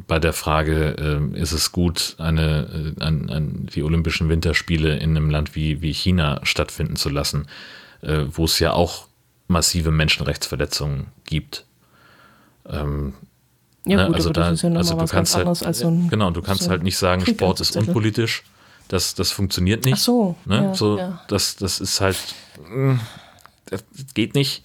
bei 0.06 0.18
der 0.18 0.34
Frage, 0.34 0.96
äh, 1.34 1.40
ist 1.40 1.52
es 1.52 1.72
gut, 1.72 2.16
eine, 2.18 2.94
äh, 2.98 3.02
ein, 3.02 3.30
ein, 3.30 3.66
die 3.74 3.82
Olympischen 3.82 4.28
Winterspiele 4.28 4.96
in 4.98 5.16
einem 5.16 5.30
Land 5.30 5.54
wie, 5.54 5.80
wie 5.80 5.94
China 5.94 6.40
stattfinden 6.42 6.96
zu 6.96 7.08
lassen, 7.08 7.46
äh, 8.02 8.24
wo 8.30 8.44
es 8.44 8.58
ja 8.58 8.72
auch 8.72 9.06
massive 9.46 9.90
Menschenrechtsverletzungen 9.90 11.06
gibt. 11.24 11.64
Ähm, 12.66 13.14
ja 13.86 13.96
ne, 13.96 14.06
gut, 14.06 14.16
also 14.16 14.30
da, 14.30 14.52
ja 14.52 14.70
also 14.72 14.96
du 14.96 15.06
kannst 15.06 15.34
halt, 15.34 15.46
als 15.46 15.78
so 15.78 15.88
ein 15.88 16.08
genau, 16.08 16.30
du 16.30 16.42
kannst 16.42 16.64
so 16.64 16.70
halt 16.70 16.82
nicht 16.82 16.98
sagen, 16.98 17.24
Sport 17.24 17.60
ist 17.60 17.76
unpolitisch. 17.76 18.44
Das, 18.88 19.14
das 19.14 19.30
funktioniert 19.30 19.84
nicht. 19.84 19.94
Ach 19.94 20.02
so, 20.02 20.36
Ne? 20.46 20.64
ja, 20.64 20.74
so 20.74 20.98
ja. 20.98 21.22
Das, 21.28 21.56
das 21.56 21.78
ist 21.80 22.00
halt, 22.00 22.16
mh, 22.70 22.98
das 23.66 23.84
geht 24.14 24.34
nicht, 24.34 24.64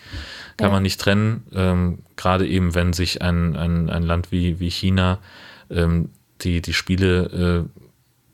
kann 0.55 0.71
man 0.71 0.83
nicht 0.83 0.99
trennen. 0.99 1.45
Ähm, 1.53 1.99
Gerade 2.15 2.47
eben, 2.47 2.73
wenn 2.73 2.93
sich 2.93 3.21
ein, 3.21 3.55
ein, 3.55 3.89
ein 3.89 4.03
Land 4.03 4.31
wie, 4.31 4.59
wie 4.59 4.69
China 4.69 5.19
ähm, 5.69 6.09
die, 6.41 6.61
die 6.61 6.73
Spiele 6.73 7.67
äh, 7.67 7.81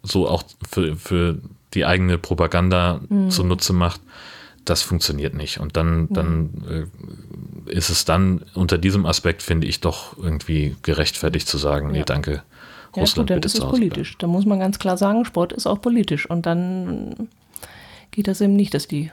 so 0.03 0.27
auch 0.27 0.43
für, 0.69 0.95
für 0.95 1.39
die 1.73 1.85
eigene 1.85 2.17
Propaganda 2.17 3.01
mhm. 3.09 3.29
zunutze 3.31 3.73
macht, 3.73 4.01
das 4.69 4.81
funktioniert 4.81 5.33
nicht. 5.33 5.59
Und 5.59 5.77
dann, 5.77 6.07
dann 6.09 6.89
äh, 7.67 7.71
ist 7.71 7.89
es 7.89 8.05
dann 8.05 8.43
unter 8.53 8.77
diesem 8.77 9.05
Aspekt, 9.05 9.41
finde 9.41 9.67
ich, 9.67 9.81
doch 9.81 10.17
irgendwie 10.17 10.75
gerechtfertigt 10.81 11.47
zu 11.47 11.57
sagen, 11.57 11.87
ja. 11.87 11.99
nee, 11.99 12.03
danke. 12.05 12.43
Ja, 12.95 13.01
Russland 13.01 13.29
gut, 13.29 13.37
dann 13.37 13.43
ist 13.43 13.55
es 13.55 13.61
politisch. 13.61 14.17
Da 14.17 14.27
muss 14.27 14.45
man 14.45 14.59
ganz 14.59 14.79
klar 14.79 14.97
sagen, 14.97 15.25
Sport 15.25 15.53
ist 15.53 15.67
auch 15.67 15.81
politisch. 15.81 16.29
Und 16.29 16.45
dann 16.45 17.29
geht 18.11 18.27
das 18.27 18.41
eben 18.41 18.55
nicht, 18.55 18.73
dass 18.73 18.87
die 18.87 19.11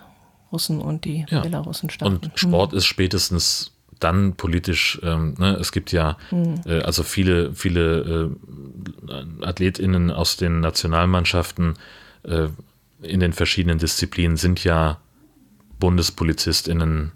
Russen 0.53 0.81
und 0.81 1.05
die 1.05 1.27
ja. 1.29 1.41
Belarussen 1.41 1.91
starten. 1.91 2.17
Und 2.17 2.39
Sport 2.39 2.73
mhm. 2.73 2.79
ist 2.79 2.87
spätestens 2.87 3.73
dann 4.01 4.35
politisch, 4.35 5.01
ähm, 5.03 5.35
ne, 5.39 5.57
es 5.61 5.73
gibt 5.73 5.93
ja 5.93 6.17
mhm. 6.31 6.61
äh, 6.67 6.81
also 6.81 7.03
viele, 7.03 7.55
viele 7.55 8.31
äh, 9.11 9.45
AthletInnen 9.45 10.11
aus 10.11 10.37
den 10.37 10.61
Nationalmannschaften 10.61 11.75
äh, 12.25 12.49
in 13.03 13.21
den 13.21 13.33
verschiedenen 13.33 13.79
Disziplinen 13.79 14.37
sind 14.37 14.65
ja 14.65 14.99
BundespolizistInnen, 15.79 17.13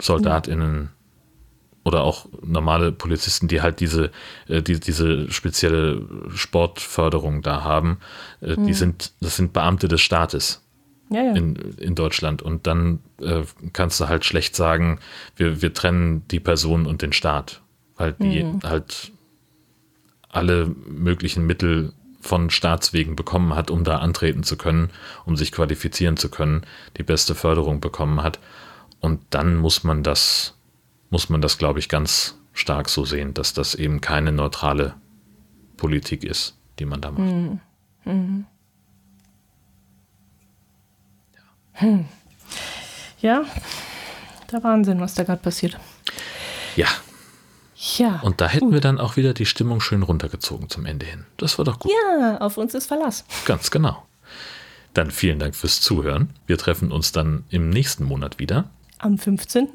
SoldatInnen 0.00 0.90
oder 1.84 2.02
auch 2.02 2.26
normale 2.44 2.92
Polizisten, 2.92 3.48
die 3.48 3.62
halt 3.62 3.80
diese, 3.80 4.10
äh, 4.48 4.62
die, 4.62 4.78
diese 4.78 5.30
spezielle 5.30 6.06
Sportförderung 6.34 7.42
da 7.42 7.64
haben, 7.64 7.98
äh, 8.40 8.56
mhm. 8.56 8.66
die 8.66 8.74
sind, 8.74 9.12
das 9.20 9.36
sind 9.36 9.52
Beamte 9.52 9.88
des 9.88 10.00
Staates 10.00 10.62
ja, 11.10 11.22
ja. 11.22 11.32
In, 11.32 11.56
in 11.78 11.94
Deutschland. 11.94 12.42
Und 12.42 12.66
dann 12.66 13.00
äh, 13.20 13.42
kannst 13.72 14.00
du 14.00 14.08
halt 14.08 14.24
schlecht 14.24 14.54
sagen, 14.54 15.00
wir, 15.36 15.60
wir 15.62 15.74
trennen 15.74 16.22
die 16.28 16.40
Person 16.40 16.86
und 16.86 17.02
den 17.02 17.12
Staat, 17.12 17.62
weil 17.96 18.12
die 18.12 18.44
mhm. 18.44 18.60
halt 18.62 19.12
alle 20.28 20.66
möglichen 20.66 21.46
Mittel 21.46 21.92
von 22.20 22.50
Staatswegen 22.50 23.16
bekommen 23.16 23.54
hat, 23.54 23.70
um 23.70 23.82
da 23.82 23.98
antreten 23.98 24.42
zu 24.42 24.56
können, 24.56 24.90
um 25.24 25.36
sich 25.36 25.52
qualifizieren 25.52 26.16
zu 26.16 26.28
können, 26.28 26.62
die 26.96 27.02
beste 27.02 27.34
Förderung 27.34 27.80
bekommen 27.80 28.22
hat. 28.22 28.38
Und 29.00 29.22
dann 29.30 29.56
muss 29.56 29.82
man 29.84 30.02
das, 30.02 30.54
muss 31.08 31.30
man 31.30 31.40
das, 31.40 31.58
glaube 31.58 31.78
ich, 31.78 31.88
ganz 31.88 32.38
stark 32.52 32.88
so 32.88 33.04
sehen, 33.04 33.32
dass 33.34 33.54
das 33.54 33.74
eben 33.74 34.00
keine 34.00 34.32
neutrale 34.32 34.94
Politik 35.76 36.24
ist, 36.24 36.58
die 36.78 36.84
man 36.84 37.00
da 37.00 37.10
macht. 37.10 37.22
Mhm. 37.22 37.60
Mhm. 38.04 38.46
Hm. 41.72 42.04
Ja, 43.20 43.44
der 44.52 44.62
Wahnsinn, 44.62 45.00
was 45.00 45.14
da 45.14 45.24
gerade 45.24 45.40
passiert. 45.40 45.78
Ja. 46.76 46.88
Ja. 47.96 48.20
Und 48.20 48.40
da 48.40 48.48
hätten 48.48 48.66
gut. 48.66 48.74
wir 48.74 48.80
dann 48.80 48.98
auch 48.98 49.16
wieder 49.16 49.32
die 49.32 49.46
Stimmung 49.46 49.80
schön 49.80 50.02
runtergezogen 50.02 50.68
zum 50.68 50.84
Ende 50.84 51.06
hin. 51.06 51.24
Das 51.38 51.56
war 51.56 51.64
doch 51.64 51.78
gut. 51.78 51.90
Ja, 51.90 52.38
auf 52.38 52.58
uns 52.58 52.74
ist 52.74 52.86
Verlass. 52.86 53.24
Ganz 53.46 53.70
genau. 53.70 54.06
Dann 54.92 55.10
vielen 55.10 55.38
Dank 55.38 55.54
fürs 55.54 55.80
Zuhören. 55.80 56.30
Wir 56.46 56.58
treffen 56.58 56.92
uns 56.92 57.12
dann 57.12 57.44
im 57.48 57.70
nächsten 57.70 58.04
Monat 58.04 58.38
wieder. 58.38 58.68
Am 58.98 59.16
15. 59.16 59.68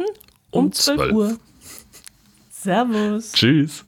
um, 0.51 0.65
um 0.65 0.71
12 0.71 1.11
Uhr. 1.13 1.37
Servus. 2.51 3.31
Tschüss. 3.31 3.85